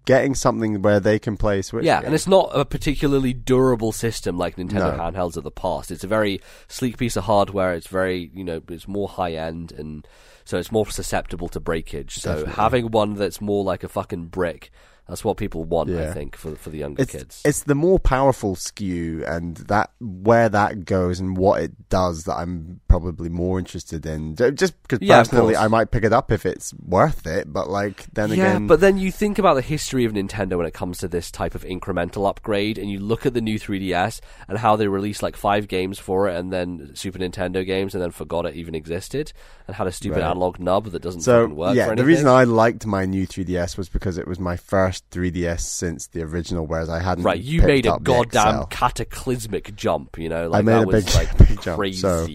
getting 0.06 0.34
something 0.34 0.80
where 0.80 0.98
they 0.98 1.18
can 1.18 1.36
play 1.36 1.60
Switch. 1.60 1.84
Yeah, 1.84 1.96
games. 1.96 2.06
and 2.06 2.14
it's 2.14 2.26
not 2.26 2.48
a 2.54 2.64
particularly 2.64 3.34
durable 3.34 3.92
system 3.92 4.38
like 4.38 4.56
Nintendo 4.56 4.96
No. 4.96 5.02
handhelds 5.02 5.36
of 5.36 5.44
the 5.44 5.50
past. 5.50 5.90
It's 5.90 6.04
a 6.04 6.08
very 6.08 6.40
sleek 6.66 6.96
piece 6.96 7.16
of 7.16 7.24
hardware. 7.24 7.74
It's 7.74 7.86
very, 7.88 8.30
you 8.32 8.42
know, 8.42 8.62
it's 8.70 8.88
more 8.88 9.08
high 9.08 9.32
end, 9.34 9.72
and 9.72 10.06
so 10.44 10.58
it's 10.58 10.72
more 10.72 10.86
susceptible 10.86 11.48
to 11.48 11.60
breakage. 11.60 12.16
So 12.16 12.30
Definitely. 12.30 12.54
having 12.54 12.90
one 12.90 13.14
that's 13.14 13.40
more 13.40 13.64
like 13.64 13.84
a 13.84 13.88
fucking 13.88 14.26
brick, 14.26 14.70
that's 15.08 15.22
what 15.24 15.36
people 15.36 15.64
want, 15.64 15.90
I 15.90 16.12
think, 16.12 16.34
for 16.36 16.54
for 16.56 16.70
the 16.70 16.78
younger 16.78 17.02
it's, 17.02 17.12
kids. 17.12 17.42
it's 17.44 17.64
the 17.64 17.74
more 17.74 17.98
powerful 17.98 18.56
SKU 18.56 19.28
and 19.28 19.56
that 19.68 19.90
where 20.00 20.48
that 20.48 20.84
goes 20.86 21.20
and 21.20 21.36
what 21.36 21.62
it 21.62 21.88
does 21.90 22.24
that 22.24 22.34
I'm 22.36 22.80
probably 22.88 23.28
more 23.28 23.58
interested 23.58 24.06
in. 24.06 24.34
Just 24.36 24.80
because 24.82 25.00
Yeah, 25.02 25.18
personally. 25.20 25.56
I 25.56 25.68
might 25.68 25.90
pick 25.90 26.04
it 26.04 26.12
up 26.12 26.32
if 26.32 26.46
it's 26.46 26.72
worth 26.74 27.26
it. 27.26 27.52
But 27.52 27.68
like 27.68 28.06
then 28.14 28.30
yeah, 28.30 28.34
again, 28.34 28.66
but 28.66 28.80
then 28.80 28.96
you 28.96 29.10
think 29.12 29.38
about 29.38 29.54
the 29.54 29.62
history 29.62 30.04
of 30.04 30.12
Nintendo 30.12 30.56
when 30.56 30.66
it 30.66 30.74
comes 30.74 30.98
to 30.98 31.08
this 31.08 31.30
type 31.30 31.54
of 31.54 31.64
incremental 31.64 32.28
upgrade, 32.28 32.78
and 32.78 32.90
you 32.90 32.98
look 32.98 33.26
at 33.26 33.34
the 33.34 33.40
new 33.40 33.58
3DS 33.58 34.20
and 34.48 34.58
how 34.58 34.76
they 34.76 34.88
released 34.88 35.22
like 35.22 35.36
five 35.36 35.68
games 35.68 35.98
for 35.98 36.28
it, 36.28 36.36
and 36.36 36.52
then 36.52 36.92
Super 36.94 37.18
Nintendo 37.18 37.64
games, 37.64 37.94
and 37.94 38.02
then 38.02 38.10
forgot 38.10 38.46
it 38.46 38.54
even 38.54 38.74
existed, 38.74 39.32
and 39.66 39.76
had 39.76 39.86
a 39.86 39.92
stupid 39.92 40.14
Right. 40.20 40.30
analog 40.30 40.58
nub 40.58 40.86
that 40.92 41.02
doesn't 41.02 41.22
So 41.22 41.46
work. 41.48 41.70
for 41.72 41.76
yeah, 41.76 41.94
the 41.94 42.04
reason 42.04 42.28
I 42.28 42.44
liked 42.44 42.86
my 42.86 43.04
new 43.04 43.26
3DS 43.26 43.76
was 43.76 43.88
because 43.88 44.16
it 44.16 44.28
was 44.28 44.38
my 44.38 44.56
first 44.56 44.93
3DS 45.10 45.60
since 45.60 46.06
the 46.08 46.22
original, 46.22 46.66
whereas 46.66 46.88
I 46.88 47.00
hadn't. 47.00 47.24
Right, 47.24 47.40
you 47.40 47.62
made 47.62 47.86
a 47.86 47.98
goddamn 48.00 48.66
cataclysmic 48.66 49.74
jump. 49.76 50.18
You 50.18 50.28
know, 50.28 50.48
like 50.48 50.58
I 50.60 50.62
made 50.62 50.72
that 50.72 50.82
a 50.82 50.86
was 50.86 51.04
big- 51.04 51.14
like 51.14 51.38
big 51.48 51.62
jump, 51.62 51.78
crazy. 51.78 51.98
so- 52.00 52.26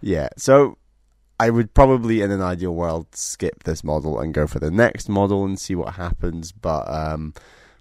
Yeah, 0.00 0.28
so 0.36 0.78
I 1.38 1.50
would 1.50 1.74
probably, 1.74 2.22
in 2.22 2.30
an 2.30 2.40
ideal 2.42 2.74
world, 2.74 3.06
skip 3.14 3.64
this 3.64 3.84
model 3.84 4.18
and 4.20 4.32
go 4.32 4.46
for 4.46 4.58
the 4.58 4.70
next 4.70 5.08
model 5.08 5.44
and 5.44 5.58
see 5.58 5.74
what 5.74 5.94
happens. 5.94 6.52
But 6.52 6.88
um, 6.88 7.34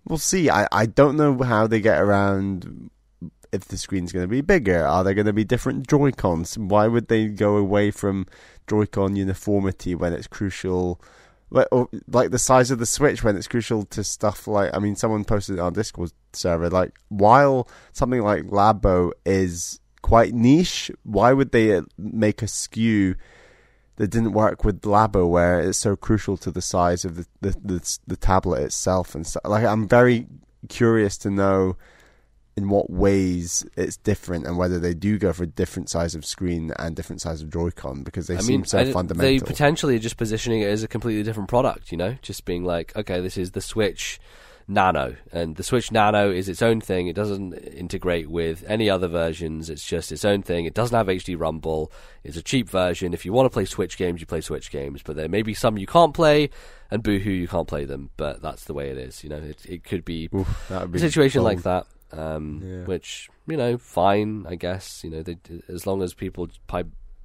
we'll 0.08 0.18
see. 0.18 0.50
I 0.50 0.68
I 0.72 0.86
don't 0.86 1.18
know 1.18 1.38
how 1.44 1.68
they 1.68 1.80
get 1.82 2.02
around. 2.02 2.90
If 3.52 3.66
the 3.70 3.78
screen's 3.78 4.12
going 4.12 4.26
to 4.26 4.28
be 4.30 4.42
bigger, 4.42 4.86
are 4.86 5.02
there 5.06 5.14
going 5.14 5.28
to 5.28 5.32
be 5.34 5.46
different 5.46 5.88
Joy 5.88 6.12
Cons? 6.12 6.58
Why 6.58 6.88
would 6.88 7.08
they 7.08 7.28
go 7.28 7.56
away 7.56 7.90
from 7.90 8.26
Joy-Con 8.68 9.16
uniformity 9.16 9.96
when 9.96 10.12
it's 10.12 10.28
crucial? 10.28 11.00
Like, 11.52 11.68
like 12.08 12.32
the 12.32 12.40
size 12.40 12.72
of 12.72 12.80
the 12.80 12.86
Switch 12.86 13.24
when 13.24 13.38
it's 13.38 13.48
crucial 13.48 13.86
to 13.86 14.04
stuff 14.04 14.48
like 14.48 14.72
I 14.74 14.80
mean, 14.80 14.96
someone 14.96 15.24
posted 15.24 15.60
on 15.60 15.74
Discord 15.74 16.12
server. 16.34 16.70
Like, 16.70 16.98
while 17.10 17.70
something 17.94 18.22
like 18.22 18.44
Labo 18.46 19.12
is 19.26 19.80
quite 20.02 20.34
niche, 20.34 20.92
why 21.04 21.34
would 21.34 21.52
they 21.52 21.76
uh, 21.76 21.84
make 21.98 22.42
a 22.42 22.46
SKU 22.46 23.16
that 23.98 24.08
didn't 24.08 24.34
work 24.34 24.64
with 24.64 24.82
Labo, 24.82 25.30
where 25.30 25.60
it's 25.62 25.78
so 25.78 25.96
crucial 25.96 26.36
to 26.38 26.52
the 26.52 26.62
size 26.62 27.06
of 27.06 27.16
the 27.16 27.26
the, 27.42 27.52
the, 27.64 27.98
the 28.08 28.18
tablet 28.18 28.64
itself 28.64 29.16
and 29.16 29.26
stuff? 29.26 29.44
Like, 29.46 29.66
I'm 29.66 29.88
very 29.88 30.28
curious 30.68 31.18
to 31.20 31.30
know 31.30 31.78
in 32.58 32.70
what 32.70 32.90
ways 32.90 33.66
it's 33.76 33.98
different 33.98 34.46
and 34.48 34.58
whether 34.58 34.80
they 34.80 34.94
do 34.94 35.18
go 35.18 35.34
for 35.34 35.44
a 35.44 35.48
different 35.48 35.90
size 35.90 36.16
of 36.16 36.26
screen 36.26 36.72
and 36.80 36.96
different 36.96 37.22
size 37.22 37.42
of 37.42 37.50
Joy-Con 37.52 38.04
because 38.04 38.28
they 38.28 38.38
I 38.38 38.40
seem 38.40 38.62
mean, 38.62 38.66
so 38.66 38.80
I- 38.80 39.02
they 39.02 39.40
potentially 39.40 39.96
are 39.96 40.00
just 40.00 40.18
positioning 40.18 40.62
it 40.62 40.68
as 40.70 40.82
a 40.84 40.88
completely 40.88 41.24
different 41.24 41.50
product. 41.50 41.92
You 41.92 41.98
know, 41.98 42.16
just 42.22 42.46
being 42.46 42.64
like, 42.64 42.96
okay, 42.96 43.20
this 43.20 43.38
is 43.38 43.52
the 43.52 43.62
Switch 43.62 44.20
Nano, 44.68 45.16
and 45.32 45.58
the 45.58 45.64
Switch 45.64 45.92
Nano 45.92 46.32
is 46.32 46.50
its 46.50 46.62
own 46.62 46.82
thing. 46.82 47.08
It 47.08 47.16
doesn't 47.16 47.54
integrate 47.54 48.30
with 48.30 48.64
any 48.68 48.90
other 48.90 49.08
versions. 49.08 49.70
It's 49.70 49.86
just 49.86 50.12
its 50.12 50.26
own 50.26 50.42
thing. 50.42 50.66
It 50.66 50.74
doesn't 50.74 50.96
have 50.96 51.08
HD 51.08 51.38
Rumble. 51.38 51.92
It's 52.24 52.38
a 52.38 52.42
cheap 52.42 52.70
version. 52.70 53.14
If 53.14 53.26
you 53.26 53.34
want 53.34 53.46
to 53.46 53.52
play 53.52 53.66
Switch 53.66 53.98
games, 53.98 54.22
you 54.22 54.26
play 54.28 54.42
Switch 54.42 54.72
games. 54.72 55.02
But 55.04 55.18
there 55.18 55.30
may 55.30 55.44
be 55.44 55.54
some 55.54 55.78
you 55.78 55.86
can't 55.86 56.14
play, 56.16 56.50
and 56.90 57.04
boohoo, 57.04 57.30
you 57.30 57.48
can't 57.48 57.68
play 57.68 57.86
them. 57.86 58.10
But 58.18 58.42
that's 58.42 58.64
the 58.64 58.74
way 58.74 58.90
it 58.90 58.98
is. 58.98 59.24
You 59.24 59.30
know, 59.30 59.38
it 59.38 59.64
it 59.68 59.84
could 59.84 60.04
be 60.06 60.30
Oof, 60.34 60.70
would 60.72 60.96
a 60.96 61.00
situation 61.00 61.44
like 61.44 61.62
that. 61.64 61.86
Um, 62.12 62.62
Yeah. 62.64 62.84
Which 62.86 63.30
you 63.48 63.58
know, 63.58 63.78
fine, 63.78 64.46
I 64.48 64.56
guess. 64.56 65.04
You 65.04 65.10
know, 65.12 65.24
they, 65.24 65.38
as 65.68 65.86
long 65.86 66.02
as 66.02 66.14
people 66.14 66.48
buy 66.68 66.84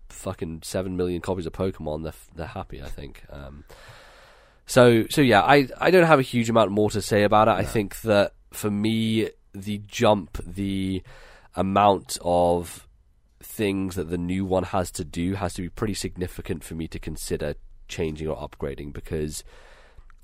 fucking 0.09 0.61
seven 0.65 0.97
million 0.97 1.21
copies 1.21 1.47
of 1.47 1.53
Pokemon, 1.53 2.03
they're 2.03 2.13
they're 2.35 2.47
happy. 2.47 2.83
I 2.83 2.89
think. 2.89 3.25
Um, 3.31 3.65
so 4.67 5.07
so 5.09 5.21
yeah, 5.21 5.43
I 5.43 5.69
I 5.81 5.91
don't 5.91 6.07
have 6.07 6.19
a 6.19 6.23
huge 6.23 6.51
amount 6.51 6.71
more 6.71 6.91
to 6.91 7.03
say 7.03 7.23
about 7.25 7.49
it. 7.49 7.53
I 7.53 7.65
think 7.65 8.01
that 8.03 8.35
for 8.53 8.71
me, 8.71 9.31
the 9.53 9.79
jump, 9.87 10.39
the 10.47 11.03
amount 11.57 12.19
of 12.23 12.87
things 13.43 13.97
that 13.97 14.11
the 14.11 14.19
new 14.19 14.45
one 14.45 14.65
has 14.65 14.91
to 14.93 15.05
do 15.05 15.35
has 15.35 15.55
to 15.55 15.63
be 15.63 15.69
pretty 15.69 15.95
significant 15.95 16.63
for 16.63 16.75
me 16.75 16.87
to 16.87 16.99
consider 16.99 17.55
changing 17.89 18.29
or 18.29 18.37
upgrading 18.37 18.93
because 18.93 19.43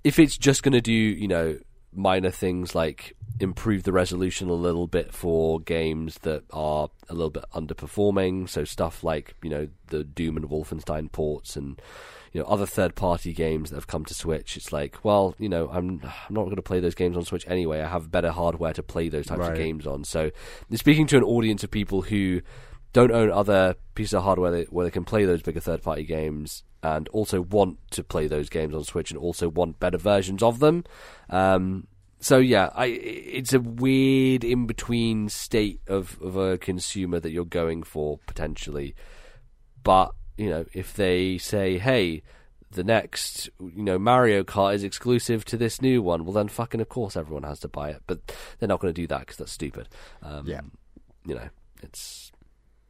if 0.05 0.19
it's 0.19 0.39
just 0.39 0.62
going 0.62 0.73
to 0.73 0.81
do, 0.81 0.93
you 0.93 1.27
know, 1.27 1.59
minor 1.97 2.31
things 2.31 2.74
like 2.74 3.16
improve 3.40 3.82
the 3.82 3.93
resolution 3.93 4.48
a 4.48 4.55
little 4.55 4.86
bit 4.86 5.12
for 5.12 5.60
games 5.60 6.18
that 6.23 6.44
are 6.52 6.89
a 7.09 7.14
little 7.14 7.31
bit 7.31 7.44
underperforming, 7.55 8.48
so 8.48 8.64
stuff 8.64 9.05
like, 9.05 9.35
you 9.43 9.51
know, 9.51 9.68
the 9.89 10.05
Doom 10.05 10.36
and 10.36 10.48
Wolfenstein 10.48 11.10
ports 11.10 11.56
and 11.56 11.81
you 12.32 12.40
know 12.40 12.47
other 12.48 12.66
third 12.66 12.94
party 12.94 13.32
games 13.32 13.70
that 13.70 13.77
have 13.77 13.86
come 13.86 14.05
to 14.05 14.14
Switch, 14.14 14.56
it's 14.56 14.73
like, 14.73 15.05
well, 15.05 15.35
you 15.39 15.48
know, 15.48 15.68
I'm 15.70 16.01
I'm 16.05 16.35
not 16.35 16.44
going 16.44 16.56
to 16.56 16.62
play 16.62 16.81
those 16.81 16.94
games 16.94 17.16
on 17.16 17.24
Switch 17.24 17.47
anyway. 17.48 17.81
I 17.81 17.89
have 17.89 18.10
better 18.10 18.31
hardware 18.31 18.73
to 18.74 18.82
play 18.82 19.09
those 19.09 19.27
types 19.27 19.47
of 19.47 19.55
games 19.55 19.86
on. 19.86 20.05
So, 20.05 20.31
speaking 20.74 21.06
to 21.09 21.16
an 21.16 21.23
audience 21.23 21.64
of 21.64 21.70
people 21.70 22.02
who 22.02 22.43
don't 22.93 23.12
own 23.12 23.31
other 23.31 23.74
pieces 23.94 24.14
of 24.14 24.23
hardware 24.23 24.51
that, 24.51 24.73
where 24.73 24.85
they 24.85 24.90
can 24.90 25.05
play 25.05 25.24
those 25.24 25.43
bigger 25.43 25.60
third 25.60 25.82
party 25.82 26.05
games 26.05 26.62
and 26.94 27.08
also 27.08 27.40
want 27.40 27.78
to 27.90 28.04
play 28.04 28.26
those 28.28 28.48
games 28.48 28.74
on 28.74 28.84
Switch 28.84 29.10
and 29.10 29.18
also 29.18 29.48
want 29.48 29.80
better 29.80 29.98
versions 29.98 30.42
of 30.42 30.58
them. 30.60 30.84
Um, 31.30 31.86
so 32.20 32.38
yeah, 32.38 32.70
I 32.74 32.86
it's 32.86 33.52
a 33.52 33.60
weird 33.60 34.44
in 34.44 34.66
between 34.66 35.28
state 35.28 35.80
of, 35.86 36.16
of 36.22 36.36
a 36.36 36.58
consumer 36.58 37.18
that 37.20 37.30
you're 37.30 37.44
going 37.44 37.82
for 37.82 38.18
potentially. 38.26 38.94
But, 39.82 40.12
you 40.36 40.48
know, 40.50 40.64
if 40.72 40.94
they 40.94 41.38
say, 41.38 41.78
Hey, 41.78 42.22
the 42.70 42.82
next 42.84 43.48
you 43.60 43.82
know, 43.82 43.98
Mario 43.98 44.42
Kart 44.44 44.74
is 44.74 44.82
exclusive 44.84 45.44
to 45.46 45.56
this 45.56 45.80
new 45.80 46.02
one, 46.02 46.24
well 46.24 46.32
then 46.34 46.48
fucking 46.48 46.80
of 46.80 46.88
course 46.88 47.16
everyone 47.16 47.44
has 47.44 47.60
to 47.60 47.68
buy 47.68 47.90
it. 47.90 48.02
But 48.06 48.20
they're 48.58 48.68
not 48.68 48.80
gonna 48.80 48.92
do 48.92 49.06
that 49.08 49.20
because 49.20 49.36
that's 49.36 49.52
stupid. 49.52 49.88
Um, 50.22 50.46
Yeah. 50.46 50.62
you 51.26 51.34
know, 51.34 51.48
it's 51.82 52.32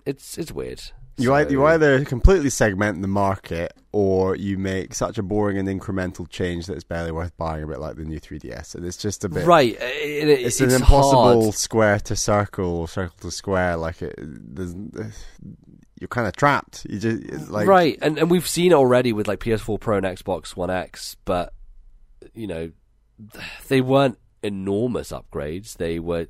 it's 0.04 0.38
it's 0.38 0.52
weird. 0.52 0.82
You, 1.18 1.28
So- 1.28 1.48
you 1.48 1.64
either 1.66 2.04
completely 2.04 2.50
segment 2.50 3.00
the 3.02 3.08
market 3.08 3.72
or 3.92 4.36
you 4.36 4.58
make 4.58 4.92
such 4.94 5.16
a 5.16 5.22
boring 5.22 5.56
and 5.56 5.66
incremental 5.68 6.28
change 6.28 6.66
that 6.66 6.74
it's 6.74 6.84
barely 6.84 7.10
worth 7.10 7.34
buying, 7.38 7.62
a 7.62 7.66
bit 7.66 7.78
like 7.80 7.96
the 7.96 8.04
new 8.04 8.20
3DS. 8.20 8.74
And 8.74 8.84
it's 8.84 8.98
just 8.98 9.24
a 9.24 9.28
bit. 9.30 9.46
right. 9.46 9.74
uh, 9.80 9.84
It, 9.84 10.28
it, 10.28 10.40
It's, 10.40 10.60
it's, 10.60 10.74
an 10.74 10.80
impossible 10.82 11.42
hard. 11.44 11.54
square 11.54 11.98
to 12.00 12.16
circle 12.16 12.66
or 12.66 12.88
circle 12.88 13.16
to 13.20 13.30
square. 13.30 13.76
Like, 13.78 14.02
it, 14.02 14.14
there's, 14.18 14.74
you're 16.00 16.08
kind 16.08 16.26
of 16.26 16.36
trapped. 16.36 16.86
You 16.88 16.98
just, 16.98 17.48
like. 17.50 17.66
right, 17.66 17.98
and 18.02 18.18
and 18.18 18.30
we've 18.30 18.46
seen 18.46 18.72
it 18.72 18.74
already 18.74 19.14
with 19.14 19.26
like 19.26 19.40
PS4 19.40 19.80
Pro 19.80 19.96
and 19.96 20.04
Xbox 20.06 20.54
One 20.54 20.68
X, 20.68 21.16
but 21.24 21.54
you 22.34 22.46
know, 22.46 22.70
they 23.68 23.80
weren't 23.80 24.18
enormous 24.42 25.10
upgrades. 25.12 25.78
They 25.78 25.98
were 25.98 26.26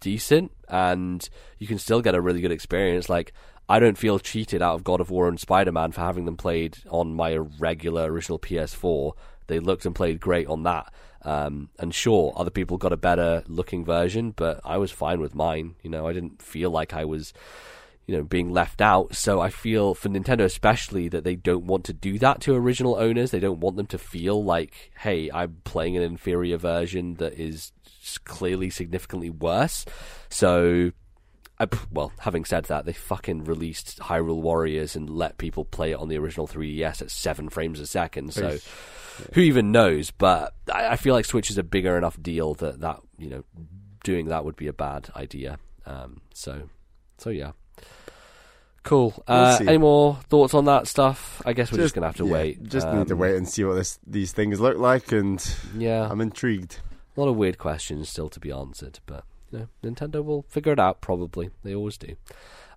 decent, 0.00 0.52
and 0.68 1.26
you 1.58 1.66
can 1.66 1.78
still 1.78 2.02
get 2.02 2.14
a 2.14 2.20
really 2.20 2.42
good 2.42 2.52
experience. 2.52 3.08
Like, 3.08 3.32
I 3.70 3.78
don't 3.78 3.96
feel 3.96 4.18
cheated 4.18 4.62
out 4.62 4.74
of 4.74 4.82
God 4.82 5.00
of 5.00 5.10
War 5.10 5.28
and 5.28 5.38
Spider 5.38 5.70
Man 5.70 5.92
for 5.92 6.00
having 6.00 6.24
them 6.24 6.36
played 6.36 6.78
on 6.88 7.14
my 7.14 7.36
regular 7.36 8.10
original 8.10 8.40
PS4. 8.40 9.12
They 9.46 9.60
looked 9.60 9.86
and 9.86 9.94
played 9.94 10.18
great 10.18 10.48
on 10.48 10.64
that. 10.64 10.92
Um, 11.22 11.68
and 11.78 11.94
sure, 11.94 12.32
other 12.34 12.50
people 12.50 12.78
got 12.78 12.92
a 12.92 12.96
better 12.96 13.44
looking 13.46 13.84
version, 13.84 14.32
but 14.32 14.60
I 14.64 14.78
was 14.78 14.90
fine 14.90 15.20
with 15.20 15.36
mine. 15.36 15.76
You 15.84 15.90
know, 15.90 16.08
I 16.08 16.12
didn't 16.12 16.42
feel 16.42 16.70
like 16.70 16.92
I 16.92 17.04
was 17.04 17.32
you 18.06 18.16
know 18.16 18.24
being 18.24 18.50
left 18.50 18.80
out 18.80 19.14
so 19.14 19.40
i 19.40 19.50
feel 19.50 19.94
for 19.94 20.08
nintendo 20.08 20.40
especially 20.40 21.08
that 21.08 21.22
they 21.22 21.36
don't 21.36 21.66
want 21.66 21.84
to 21.84 21.92
do 21.92 22.18
that 22.18 22.40
to 22.40 22.56
original 22.56 22.96
owners 22.96 23.30
they 23.30 23.38
don't 23.38 23.60
want 23.60 23.76
them 23.76 23.86
to 23.86 23.98
feel 23.98 24.42
like 24.42 24.90
hey 25.00 25.30
i'm 25.32 25.58
playing 25.62 25.96
an 25.96 26.02
inferior 26.02 26.56
version 26.56 27.14
that 27.16 27.34
is 27.34 27.70
clearly 28.24 28.68
significantly 28.68 29.30
worse 29.30 29.84
so 30.28 30.90
I, 31.60 31.68
well, 31.92 32.10
having 32.20 32.46
said 32.46 32.64
that, 32.64 32.86
they 32.86 32.94
fucking 32.94 33.44
released 33.44 33.98
Hyrule 34.00 34.40
Warriors 34.40 34.96
and 34.96 35.10
let 35.10 35.36
people 35.36 35.66
play 35.66 35.92
it 35.92 35.98
on 35.98 36.08
the 36.08 36.16
original 36.16 36.48
3DS 36.48 37.02
at 37.02 37.10
seven 37.10 37.50
frames 37.50 37.78
a 37.80 37.86
second. 37.86 38.32
So, 38.32 38.58
who 39.34 39.42
even 39.42 39.70
knows? 39.70 40.10
But 40.10 40.54
I, 40.72 40.88
I 40.88 40.96
feel 40.96 41.12
like 41.14 41.26
Switch 41.26 41.50
is 41.50 41.58
a 41.58 41.62
bigger 41.62 41.98
enough 41.98 42.20
deal 42.20 42.54
that 42.54 42.80
that 42.80 43.00
you 43.18 43.28
know 43.28 43.44
doing 44.02 44.26
that 44.28 44.44
would 44.44 44.56
be 44.56 44.68
a 44.68 44.72
bad 44.72 45.10
idea. 45.14 45.58
Um, 45.84 46.22
so, 46.32 46.70
so 47.18 47.28
yeah. 47.30 47.52
Cool. 48.82 49.22
Uh, 49.28 49.56
see. 49.58 49.68
any 49.68 49.76
more 49.76 50.16
thoughts 50.30 50.54
on 50.54 50.64
that 50.64 50.88
stuff? 50.88 51.42
I 51.44 51.52
guess 51.52 51.70
we're 51.70 51.78
just, 51.78 51.94
gonna 51.94 52.06
have 52.06 52.16
to 52.16 52.24
yeah, 52.26 52.32
wait. 52.32 52.62
Just 52.62 52.86
need 52.88 53.08
to 53.08 53.12
Um, 53.12 53.18
wait 53.20 53.36
and 53.36 53.46
see 53.46 53.62
what 53.64 53.74
this 53.74 53.98
these 54.06 54.32
things 54.32 54.58
look 54.58 54.78
like, 54.78 55.12
and 55.12 55.44
Yeah, 55.76 56.08
I'm 56.10 56.22
intrigued. 56.22 56.78
a 57.16 57.20
lot 57.20 57.28
of 57.28 57.36
weird 57.36 57.58
questions 57.58 58.08
still 58.08 58.30
to 58.30 58.40
be 58.40 58.50
answered, 58.50 59.00
but 59.04 59.24
you 59.50 59.58
know, 59.58 59.68
Nintendo 59.82 60.24
will 60.24 60.42
figure 60.48 60.72
it 60.72 60.78
out. 60.78 61.00
Probably, 61.00 61.50
they 61.62 61.74
always 61.74 61.96
do. 61.96 62.16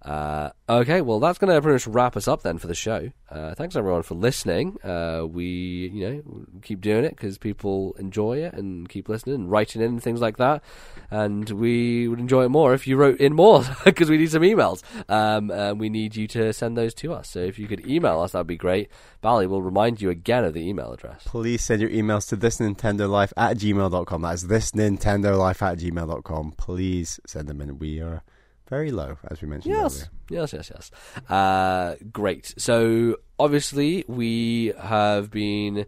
Uh, 0.04 0.50
okay, 0.68 1.00
well, 1.00 1.20
that's 1.20 1.38
going 1.38 1.54
to 1.54 1.62
pretty 1.62 1.76
much 1.76 1.88
wrap 1.88 2.18
us 2.18 2.28
up 2.28 2.42
then 2.42 2.58
for 2.58 2.68
the 2.68 2.76
show. 2.76 3.10
Uh, 3.30 3.56
thanks 3.56 3.76
everyone 3.76 4.04
for 4.04 4.16
listening. 4.16 4.78
Uh, 4.84 5.26
we, 5.26 5.90
you 5.94 6.10
know, 6.10 6.24
keep 6.62 6.82
doing 6.82 7.06
it 7.06 7.12
because 7.12 7.38
people 7.38 7.96
enjoy 7.98 8.38
it 8.38 8.54
and 8.54 8.90
keep 8.90 9.08
listening 9.08 9.36
and 9.36 9.52
writing 9.52 9.82
in 9.82 9.88
and 9.88 10.04
things 10.04 10.20
like 10.20 10.38
that. 10.38 10.62
And 11.10 11.50
we 11.50 12.08
would 12.10 12.20
enjoy 12.20 12.44
it 12.44 12.50
more 12.50 12.74
if 12.74 12.86
you 12.86 12.98
wrote 12.98 13.20
in 13.20 13.34
more 13.34 13.64
because 13.86 14.10
we 14.10 14.18
need 14.18 14.30
some 14.30 14.44
emails. 14.44 14.84
Um, 15.10 15.50
and 15.50 15.80
we 15.80 15.90
need 15.90 16.18
you 16.18 16.28
to 16.30 16.52
send 16.52 16.78
those 16.78 16.94
to 16.96 17.14
us. 17.14 17.30
So 17.30 17.40
if 17.40 17.58
you 17.58 17.68
could 17.68 17.88
email 17.88 18.20
us, 18.20 18.34
that'd 18.34 18.46
be 18.46 18.58
great. 18.58 18.90
Bally 19.22 19.48
will 19.48 19.62
remind 19.62 20.02
you 20.02 20.10
again 20.10 20.44
of 20.44 20.54
the 20.54 20.68
email 20.68 20.92
address. 20.92 21.24
Please 21.26 21.64
send 21.64 21.82
your 21.82 21.90
emails 21.90 22.28
to 22.30 22.36
this 22.36 22.58
Nintendo 22.58 23.10
Life 23.10 23.32
at 23.38 23.58
gmail.com. 23.58 24.22
That's 24.22 24.44
this 24.44 24.72
Nintendo 24.72 25.40
Life 25.40 25.64
at 25.64 25.78
gmail.com. 25.80 26.52
Please 26.58 27.22
send 27.26 27.48
them 27.48 27.62
in. 27.62 27.80
We 27.80 28.02
are 28.02 28.22
very 28.68 28.92
low, 28.92 29.18
as 29.30 29.42
we 29.42 29.48
mentioned 29.48 29.74
Yes, 29.76 30.08
earlier. 30.30 30.42
yes, 30.42 30.54
yes, 30.54 30.72
yes. 30.74 30.92
Uh, 31.30 31.96
great. 32.12 32.54
So 32.58 33.18
obviously 33.40 34.04
we 34.08 34.74
have 34.80 35.30
been 35.32 35.86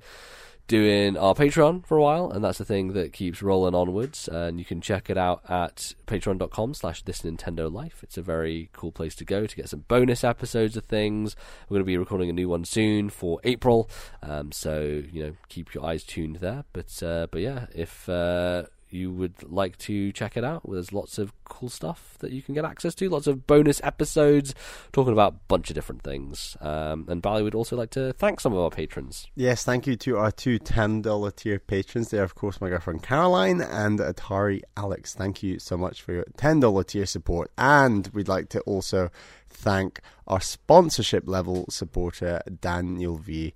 doing 0.67 1.15
our 1.15 1.35
Patreon 1.35 1.85
for 1.85 1.95
a 1.95 2.01
while, 2.01 2.31
and 2.31 2.43
that's 2.43 2.57
the 2.57 2.65
thing 2.65 2.93
that 2.93 3.13
keeps 3.13 3.41
rolling 3.43 3.75
onwards. 3.75 4.27
And 4.27 4.57
you 4.57 4.65
can 4.65 4.81
check 4.81 5.11
it 5.11 5.17
out 5.17 5.41
at 5.47 5.93
patreon.com 6.07 6.73
slash 6.73 7.03
this 7.03 7.21
Nintendo 7.21 7.71
Life. 7.71 7.99
It's 8.01 8.17
a 8.17 8.23
very 8.23 8.69
cool 8.73 8.91
place 8.91 9.13
to 9.17 9.25
go 9.25 9.45
to 9.45 9.55
get 9.55 9.69
some 9.69 9.85
bonus 9.87 10.23
episodes 10.23 10.75
of 10.75 10.85
things. 10.85 11.35
We're 11.69 11.75
going 11.75 11.83
to 11.83 11.85
be 11.85 11.97
recording 11.97 12.31
a 12.31 12.33
new 12.33 12.49
one 12.49 12.65
soon 12.65 13.09
for 13.11 13.39
April, 13.43 13.89
um, 14.23 14.51
so 14.51 14.81
you 14.81 15.23
know 15.23 15.33
keep 15.49 15.73
your 15.75 15.85
eyes 15.85 16.03
tuned 16.03 16.37
there. 16.37 16.63
But 16.73 17.01
uh, 17.03 17.27
but 17.29 17.41
yeah, 17.41 17.67
if 17.75 18.09
uh, 18.09 18.63
you 18.95 19.11
would 19.11 19.43
like 19.43 19.77
to 19.79 20.11
check 20.11 20.37
it 20.37 20.43
out, 20.43 20.63
there's 20.67 20.93
lots 20.93 21.17
of 21.17 21.33
cool 21.43 21.69
stuff 21.69 22.15
that 22.19 22.31
you 22.31 22.41
can 22.41 22.55
get 22.55 22.65
access 22.65 22.95
to, 22.95 23.09
lots 23.09 23.27
of 23.27 23.45
bonus 23.45 23.79
episodes 23.83 24.55
talking 24.91 25.13
about 25.13 25.33
a 25.33 25.37
bunch 25.47 25.69
of 25.69 25.75
different 25.75 26.01
things. 26.01 26.57
Um, 26.61 27.05
and 27.07 27.21
Bally 27.21 27.43
would 27.43 27.55
also 27.55 27.75
like 27.75 27.91
to 27.91 28.13
thank 28.13 28.39
some 28.39 28.53
of 28.53 28.59
our 28.59 28.71
patrons. 28.71 29.27
Yes, 29.35 29.63
thank 29.63 29.85
you 29.85 29.95
to 29.97 30.17
our 30.17 30.31
two 30.31 30.59
$10 30.59 31.35
tier 31.35 31.59
patrons. 31.59 32.09
They 32.09 32.19
are, 32.19 32.23
of 32.23 32.35
course, 32.35 32.59
my 32.59 32.69
girlfriend 32.69 33.03
Caroline 33.03 33.61
and 33.61 33.99
Atari 33.99 34.61
Alex. 34.75 35.13
Thank 35.13 35.43
you 35.43 35.59
so 35.59 35.77
much 35.77 36.01
for 36.01 36.13
your 36.13 36.25
$10 36.37 36.87
tier 36.87 37.05
support. 37.05 37.51
And 37.57 38.09
we'd 38.13 38.27
like 38.27 38.49
to 38.49 38.61
also 38.61 39.11
thank 39.49 40.01
our 40.27 40.41
sponsorship 40.41 41.27
level 41.27 41.65
supporter, 41.69 42.41
Daniel 42.61 43.17
V. 43.17 43.53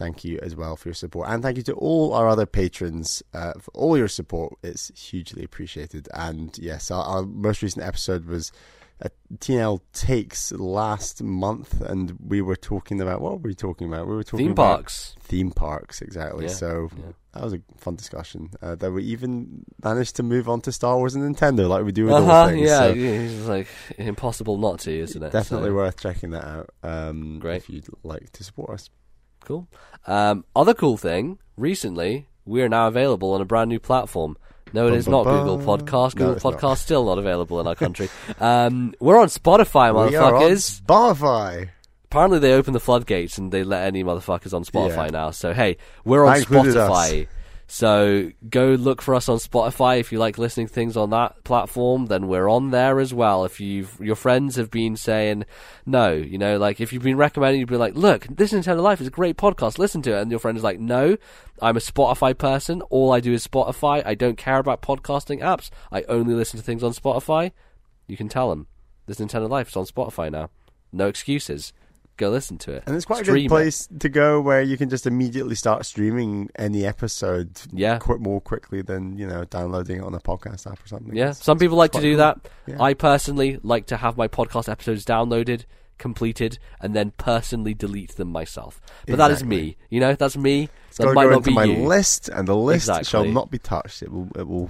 Thank 0.00 0.24
you 0.24 0.38
as 0.42 0.56
well 0.56 0.76
for 0.76 0.88
your 0.88 0.94
support. 0.94 1.28
And 1.28 1.42
thank 1.42 1.58
you 1.58 1.62
to 1.64 1.74
all 1.74 2.14
our 2.14 2.26
other 2.26 2.46
patrons 2.46 3.22
uh, 3.34 3.52
for 3.60 3.70
all 3.74 3.98
your 3.98 4.08
support. 4.08 4.54
It's 4.62 4.90
hugely 4.98 5.44
appreciated. 5.44 6.08
And 6.14 6.56
yes, 6.58 6.90
our, 6.90 7.04
our 7.04 7.22
most 7.22 7.60
recent 7.62 7.84
episode 7.84 8.24
was 8.24 8.50
a 9.02 9.10
TNL 9.38 9.80
Takes 9.92 10.52
last 10.52 11.22
month, 11.22 11.80
and 11.82 12.16
we 12.26 12.40
were 12.42 12.56
talking 12.56 13.00
about 13.00 13.20
what 13.20 13.32
were 13.32 13.48
we 13.48 13.54
talking 13.54 13.88
about? 13.88 14.06
We 14.06 14.14
were 14.14 14.22
talking 14.24 14.46
Theme 14.48 14.54
parks. 14.54 15.14
theme 15.20 15.50
parks 15.50 16.02
exactly. 16.02 16.46
Yeah, 16.46 16.50
so 16.52 16.90
yeah. 16.96 17.12
that 17.32 17.42
was 17.44 17.52
a 17.54 17.60
fun 17.78 17.96
discussion. 17.96 18.50
Uh, 18.62 18.74
that 18.76 18.90
we 18.92 19.02
even 19.04 19.64
managed 19.84 20.16
to 20.16 20.22
move 20.22 20.48
on 20.50 20.60
to 20.62 20.72
Star 20.72 20.96
Wars 20.98 21.14
and 21.14 21.24
Nintendo, 21.36 21.66
like 21.68 21.84
we 21.84 21.92
do 21.92 22.04
with 22.06 22.14
Uh-huh, 22.14 22.32
all 22.32 22.48
things. 22.48 22.68
yeah, 22.68 22.78
so 22.88 22.92
it's 22.94 23.46
like 23.48 23.68
impossible 23.98 24.58
not 24.58 24.80
to, 24.80 24.92
isn't 24.98 25.22
it? 25.22 25.32
definitely 25.32 25.70
So- 25.70 25.74
worth 25.76 25.98
checking 26.00 26.30
that 26.30 26.44
out. 26.44 26.70
Um, 26.82 27.38
Great. 27.38 27.56
if 27.58 27.70
you'd 27.70 27.86
like 28.02 28.30
to 28.32 28.44
support 28.44 28.70
us. 28.70 28.88
Cool. 29.44 29.66
Um, 30.06 30.44
other 30.56 30.74
cool 30.74 30.96
thing, 30.96 31.38
recently, 31.56 32.28
we 32.44 32.62
are 32.62 32.68
now 32.68 32.86
available 32.88 33.32
on 33.32 33.40
a 33.40 33.44
brand 33.44 33.68
new 33.68 33.78
platform, 33.78 34.36
No, 34.72 34.86
it 34.86 34.94
is 34.94 35.08
not 35.08 35.24
Google 35.24 35.58
Podcast. 35.58 36.14
Google 36.14 36.28
No, 36.28 36.32
not. 36.34 36.42
Podcast 36.60 36.78
still 36.78 37.04
not 37.04 37.18
available 37.18 37.60
in 37.60 37.66
our 37.66 37.74
country. 37.74 38.08
um, 38.40 38.94
we're 39.00 39.18
on 39.18 39.28
Spotify, 39.28 39.92
We 39.92 40.12
motherfuckers. 40.16 40.80
Spotify. 40.82 41.68
Apparently, 42.04 42.38
they 42.40 42.52
opened 42.54 42.74
the 42.74 42.80
floodgates 42.80 43.38
and 43.38 43.52
they 43.52 43.62
let 43.62 43.84
any 43.84 44.02
motherfuckers 44.02 44.52
on 44.54 44.64
Spotify 44.64 45.06
Yeah. 45.06 45.10
now. 45.12 45.30
So 45.30 45.52
hey, 45.52 45.76
we're 46.04 46.24
on 46.24 46.32
us. 46.38 47.26
So 47.72 48.32
go 48.48 48.70
look 48.70 49.00
for 49.00 49.14
us 49.14 49.28
on 49.28 49.38
Spotify 49.38 50.00
if 50.00 50.10
you 50.10 50.18
like 50.18 50.38
listening 50.38 50.66
to 50.66 50.72
things 50.72 50.96
on 50.96 51.10
that 51.10 51.44
platform. 51.44 52.06
Then 52.06 52.26
we're 52.26 52.50
on 52.50 52.72
there 52.72 52.98
as 52.98 53.14
well. 53.14 53.44
If 53.44 53.60
you've 53.60 53.96
your 54.00 54.16
friends 54.16 54.56
have 54.56 54.72
been 54.72 54.96
saying 54.96 55.44
no, 55.86 56.10
you 56.12 56.36
know, 56.36 56.58
like 56.58 56.80
if 56.80 56.92
you've 56.92 57.04
been 57.04 57.16
recommending, 57.16 57.60
you'd 57.60 57.68
be 57.68 57.76
like, 57.76 57.94
look, 57.94 58.26
this 58.26 58.52
Nintendo 58.52 58.82
Life 58.82 59.00
is 59.00 59.06
a 59.06 59.10
great 59.10 59.36
podcast. 59.36 59.78
Listen 59.78 60.02
to 60.02 60.16
it, 60.16 60.20
and 60.20 60.32
your 60.32 60.40
friend 60.40 60.58
is 60.58 60.64
like, 60.64 60.80
no, 60.80 61.16
I'm 61.62 61.76
a 61.76 61.80
Spotify 61.80 62.36
person. 62.36 62.82
All 62.90 63.12
I 63.12 63.20
do 63.20 63.32
is 63.32 63.46
Spotify. 63.46 64.04
I 64.04 64.16
don't 64.16 64.36
care 64.36 64.58
about 64.58 64.82
podcasting 64.82 65.40
apps. 65.40 65.70
I 65.92 66.02
only 66.08 66.34
listen 66.34 66.58
to 66.58 66.66
things 66.66 66.82
on 66.82 66.90
Spotify. 66.90 67.52
You 68.08 68.16
can 68.16 68.28
tell 68.28 68.50
them 68.50 68.66
this 69.06 69.18
Nintendo 69.18 69.48
Life 69.48 69.68
is 69.68 69.76
on 69.76 69.84
Spotify 69.84 70.28
now. 70.28 70.50
No 70.92 71.06
excuses. 71.06 71.72
Go 72.20 72.28
listen 72.28 72.58
to 72.58 72.72
it. 72.72 72.82
And 72.86 72.94
it's 72.94 73.06
quite 73.06 73.22
a 73.22 73.24
Stream 73.24 73.36
good 73.36 73.44
it. 73.46 73.48
place 73.48 73.88
to 74.00 74.08
go 74.10 74.42
where 74.42 74.60
you 74.60 74.76
can 74.76 74.90
just 74.90 75.06
immediately 75.06 75.54
start 75.54 75.86
streaming 75.86 76.50
any 76.56 76.84
episode 76.84 77.58
Yeah. 77.72 77.96
qu- 77.98 78.18
more 78.18 78.42
quickly 78.42 78.82
than, 78.82 79.16
you 79.16 79.26
know, 79.26 79.44
downloading 79.46 79.96
it 80.00 80.02
on 80.04 80.14
a 80.14 80.20
podcast 80.20 80.70
app 80.70 80.84
or 80.84 80.86
something. 80.86 81.16
Yeah, 81.16 81.30
It's- 81.30 81.42
some 81.42 81.58
people 81.58 81.78
like 81.78 81.92
to 81.92 82.00
do 82.02 82.10
cool. 82.12 82.18
that. 82.18 82.48
Yeah. 82.66 82.76
I 82.82 82.92
personally 82.92 83.58
like 83.62 83.86
to 83.86 83.96
have 83.96 84.18
my 84.18 84.28
podcast 84.28 84.68
episodes 84.70 85.06
downloaded, 85.06 85.64
completed, 85.96 86.58
and 86.80 86.94
then 86.94 87.12
personally 87.16 87.72
delete 87.72 88.16
them 88.16 88.28
myself. 88.28 88.82
But 89.06 89.16
that 89.16 89.30
is 89.30 89.42
me. 89.42 89.78
You 89.88 90.00
know, 90.00 90.14
that's 90.14 90.36
me. 90.36 90.68
It's 90.88 90.98
that 90.98 91.14
might 91.14 91.24
go 91.24 91.30
not 91.30 91.44
be 91.44 91.54
my 91.54 91.64
you. 91.64 91.86
list, 91.86 92.28
and 92.28 92.46
the 92.46 92.54
list 92.56 92.90
shall 93.06 93.24
not 93.24 93.50
be 93.50 93.58
touched. 93.58 94.02
It 94.02 94.12
will 94.12 94.28
it 94.36 94.46
will 94.46 94.68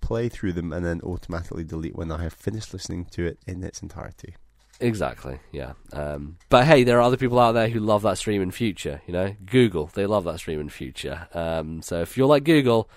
play 0.00 0.28
through 0.28 0.54
them 0.54 0.72
and 0.72 0.84
then 0.84 1.00
automatically 1.02 1.62
delete 1.62 1.94
when 1.94 2.10
I 2.10 2.22
have 2.24 2.32
finished 2.32 2.72
listening 2.72 3.04
to 3.12 3.26
it 3.26 3.38
in 3.46 3.62
its 3.62 3.80
entirety. 3.80 4.34
Exactly. 4.80 5.38
Yeah. 5.52 5.72
Um, 5.92 6.38
but 6.48 6.64
hey, 6.66 6.84
there 6.84 6.98
are 6.98 7.02
other 7.02 7.16
people 7.16 7.38
out 7.38 7.52
there 7.52 7.68
who 7.68 7.80
love 7.80 8.02
that 8.02 8.18
stream 8.18 8.40
in 8.42 8.50
future. 8.50 9.02
You 9.06 9.12
know, 9.12 9.36
Google 9.44 9.90
they 9.94 10.06
love 10.06 10.24
that 10.24 10.38
stream 10.38 10.60
in 10.60 10.68
future. 10.68 11.28
Um, 11.34 11.82
so 11.82 12.00
if 12.00 12.16
you're 12.16 12.26
like 12.26 12.44
Google, 12.44 12.88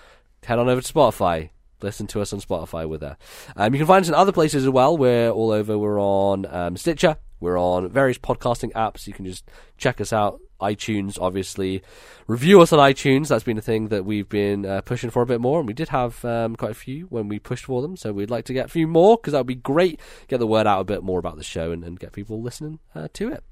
head 0.44 0.58
on 0.58 0.68
over 0.68 0.80
to 0.80 0.92
Spotify. 0.92 1.50
Listen 1.82 2.06
to 2.08 2.22
us 2.22 2.32
on 2.32 2.40
Spotify 2.40 2.88
with 2.88 3.00
there. 3.00 3.18
Um, 3.56 3.74
you 3.74 3.78
can 3.78 3.86
find 3.86 4.02
us 4.02 4.08
in 4.08 4.14
other 4.14 4.32
places 4.32 4.64
as 4.64 4.70
well. 4.70 4.96
We're 4.96 5.28
all 5.30 5.50
over. 5.50 5.76
We're 5.76 6.00
on 6.00 6.46
um, 6.46 6.76
Stitcher. 6.76 7.18
We're 7.40 7.58
on 7.58 7.90
various 7.90 8.16
podcasting 8.16 8.72
apps. 8.72 9.06
You 9.06 9.12
can 9.12 9.26
just 9.26 9.44
check 9.76 10.00
us 10.00 10.12
out. 10.12 10.40
iTunes, 10.64 11.18
obviously. 11.20 11.82
Review 12.26 12.60
us 12.60 12.72
on 12.72 12.78
iTunes. 12.78 13.28
That's 13.28 13.44
been 13.44 13.58
a 13.58 13.62
thing 13.62 13.88
that 13.88 14.04
we've 14.04 14.28
been 14.28 14.64
uh, 14.64 14.80
pushing 14.80 15.10
for 15.10 15.22
a 15.22 15.26
bit 15.26 15.40
more, 15.40 15.58
and 15.58 15.68
we 15.68 15.74
did 15.74 15.90
have 15.90 16.24
um, 16.24 16.56
quite 16.56 16.70
a 16.70 16.74
few 16.74 17.06
when 17.06 17.28
we 17.28 17.38
pushed 17.38 17.66
for 17.66 17.82
them. 17.82 17.96
So 17.96 18.12
we'd 18.12 18.30
like 18.30 18.46
to 18.46 18.52
get 18.52 18.66
a 18.66 18.68
few 18.68 18.86
more 18.86 19.16
because 19.16 19.32
that 19.32 19.40
would 19.40 19.46
be 19.46 19.54
great. 19.54 20.00
Get 20.28 20.38
the 20.38 20.46
word 20.46 20.66
out 20.66 20.80
a 20.80 20.84
bit 20.84 21.02
more 21.02 21.18
about 21.18 21.36
the 21.36 21.44
show 21.44 21.70
and, 21.70 21.84
and 21.84 21.98
get 21.98 22.12
people 22.12 22.42
listening 22.42 22.78
uh, 22.94 23.08
to 23.14 23.32
it. 23.32 23.44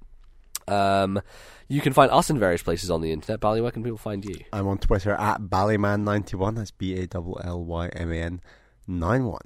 Um, 0.69 1.21
you 1.69 1.81
can 1.81 1.93
find 1.93 2.11
us 2.11 2.31
in 2.31 2.39
various 2.39 2.63
places 2.63 2.91
on 2.91 3.01
the 3.01 3.13
internet. 3.13 3.41
Bally, 3.41 3.61
where 3.61 3.71
can 3.71 3.83
people 3.83 3.99
find 3.99 4.25
you? 4.25 4.37
I'm 4.53 4.69
on 4.69 4.79
Twitter 4.79 5.13
at 5.13 5.43
Ballyman91. 5.43 6.57
That's 6.57 6.71
B 6.71 6.99
A 7.01 7.09
L 7.15 7.41
L 7.43 7.65
Y 7.65 7.89
M 7.89 8.13
A 8.13 8.17
N 8.17 8.41
91. 8.87 9.41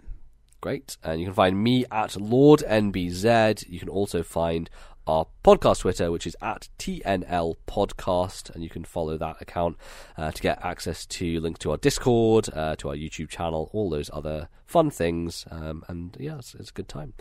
Great. 0.60 0.96
And 1.04 1.20
you 1.20 1.26
can 1.26 1.34
find 1.34 1.62
me 1.62 1.84
at 1.90 2.16
Lord 2.16 2.64
NBZ. 2.66 3.68
You 3.68 3.78
can 3.78 3.88
also 3.88 4.22
find 4.22 4.68
our 5.06 5.26
podcast 5.44 5.80
Twitter, 5.80 6.10
which 6.10 6.26
is 6.26 6.36
at 6.42 6.68
TNL 6.78 7.54
Podcast, 7.66 8.50
and 8.54 8.62
you 8.62 8.68
can 8.68 8.84
follow 8.84 9.16
that 9.16 9.40
account 9.40 9.76
uh, 10.16 10.32
to 10.32 10.42
get 10.42 10.64
access 10.64 11.06
to 11.06 11.40
links 11.40 11.60
to 11.60 11.70
our 11.70 11.76
Discord, 11.76 12.48
uh, 12.52 12.76
to 12.76 12.88
our 12.88 12.94
YouTube 12.94 13.28
channel, 13.28 13.70
all 13.72 13.88
those 13.88 14.10
other 14.12 14.48
fun 14.64 14.90
things. 14.90 15.44
Um, 15.50 15.84
and 15.88 16.16
yeah, 16.18 16.38
it's, 16.38 16.54
it's 16.54 16.70
a 16.70 16.72
good 16.72 16.88
time. 16.88 17.14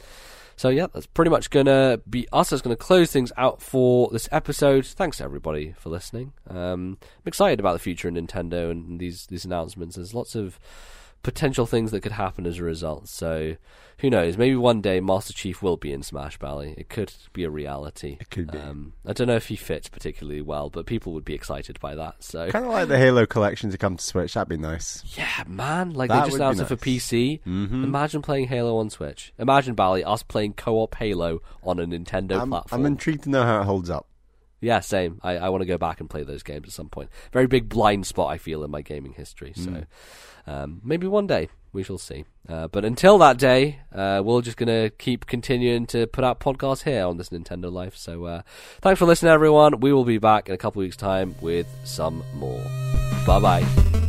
So 0.58 0.70
yeah, 0.70 0.88
that's 0.94 1.06
pretty 1.06 1.32
much 1.32 1.50
gonna 1.50 2.00
be 2.10 2.28
us. 2.32 2.50
That's 2.50 2.62
gonna 2.62 2.76
close 2.76 3.12
things 3.12 3.32
out 3.38 3.62
for 3.62 4.10
this 4.12 4.30
episode. 4.32 4.86
Thanks 4.86 5.20
everybody 5.20 5.74
for 5.78 5.90
listening. 5.90 6.34
Um, 6.50 6.98
I'm 7.02 7.28
excited 7.28 7.60
about 7.60 7.74
the 7.74 7.80
future 7.80 8.08
of 8.08 8.14
Nintendo 8.14 8.72
and 8.72 9.00
these 9.00 9.28
these 9.28 9.46
announcements. 9.46 9.96
There's 9.96 10.14
lots 10.14 10.34
of 10.34 10.60
potential 11.26 11.66
things 11.66 11.90
that 11.92 12.02
could 12.02 12.12
happen 12.12 12.46
as 12.46 12.60
a 12.60 12.64
result. 12.64 13.08
So 13.10 13.56
who 14.00 14.10
knows? 14.12 14.38
Maybe 14.38 14.56
one 14.56 14.80
day 14.80 15.00
Master 15.00 15.34
Chief 15.34 15.64
will 15.64 15.76
be 15.76 15.92
in 15.92 16.04
Smash 16.04 16.38
Bally. 16.38 16.76
It 16.78 16.88
could 16.88 17.12
be 17.34 17.44
a 17.44 17.50
reality. 17.50 18.18
It 18.22 18.30
could 18.30 18.52
be. 18.52 18.60
Um, 18.60 18.94
I 19.08 19.14
don't 19.14 19.26
know 19.28 19.36
if 19.36 19.48
he 19.48 19.56
fits 19.56 19.90
particularly 19.90 20.42
well, 20.42 20.70
but 20.70 20.86
people 20.86 21.14
would 21.14 21.26
be 21.26 21.34
excited 21.34 21.80
by 21.80 21.96
that. 21.96 22.24
So 22.24 22.52
Kind 22.52 22.66
of 22.66 22.72
like 22.72 22.88
the 22.90 23.00
Halo 23.00 23.26
collection 23.26 23.72
to 23.72 23.78
come 23.78 23.98
to 23.98 24.04
Switch. 24.06 24.36
That'd 24.36 24.50
be 24.50 24.58
nice. 24.58 25.04
yeah, 25.18 25.44
man. 25.48 25.94
Like 25.94 26.10
That 26.10 26.26
they 26.26 26.30
just 26.30 26.36
announced 26.38 26.62
it 26.62 26.66
for 26.68 26.76
nice. 26.76 26.82
PC. 26.84 27.42
Mhm. 27.44 27.84
Imagine 27.84 28.22
playing 28.22 28.48
Halo 28.48 28.78
on 28.78 28.92
Switch. 28.92 29.34
Imagine 29.40 29.74
Bally 29.74 30.04
us 30.04 30.22
playing 30.22 30.54
co-op 30.54 30.94
Halo 30.96 31.42
on 31.64 31.80
a 31.80 31.88
Nintendo 31.88 32.40
I'm, 32.40 32.50
platform. 32.50 32.82
I'm 32.82 32.86
intrigued 32.86 33.24
to 33.24 33.30
know 33.32 33.44
how 33.44 33.62
it 33.62 33.66
holds 33.66 33.90
up. 33.90 34.08
Yeah, 34.66 34.80
same. 34.80 35.20
I, 35.24 35.38
I 35.38 35.50
want 35.50 35.62
to 35.62 35.66
go 35.68 35.78
back 35.78 36.00
and 36.00 36.10
play 36.10 36.24
those 36.24 36.44
games 36.44 36.68
at 36.68 36.74
some 36.74 36.90
point. 36.90 37.10
Very 37.32 37.48
big 37.48 37.70
blind 37.70 38.06
spot 38.08 38.32
I 38.32 38.38
feel 38.38 38.64
in 38.64 38.72
my 38.72 38.82
gaming 38.82 39.14
history. 39.14 39.54
So 39.56 39.70
Mm. 39.70 39.86
um, 40.48 40.82
maybe 40.84 41.08
one 41.08 41.28
day 41.28 41.50
we 41.74 41.84
shall 41.84 41.98
see. 41.98 42.26
Uh, 42.48 42.68
but 42.68 42.86
until 42.86 43.18
that 43.18 43.38
day, 43.38 43.80
uh, 43.94 44.22
we're 44.24 44.42
just 44.42 44.58
going 44.58 44.68
to 44.68 44.90
keep 44.98 45.26
continuing 45.26 45.86
to 45.88 46.08
put 46.08 46.24
out 46.24 46.40
podcasts 46.40 46.84
here 46.84 47.06
on 47.06 47.18
this 47.18 47.30
Nintendo 47.30 47.72
Life. 47.72 47.96
So 47.98 48.26
uh, 48.26 48.42
thanks 48.82 49.00
for 49.00 49.06
listening, 49.06 49.32
everyone. 49.34 49.80
We 49.82 49.92
will 49.94 50.06
be 50.06 50.18
back 50.20 50.48
in 50.50 50.56
a 50.56 50.58
couple 50.58 50.80
weeks' 50.82 50.96
time 50.98 51.36
with 51.42 51.68
some 51.84 52.24
more. 52.36 52.62
Bye 53.28 53.40
bye. 53.40 54.05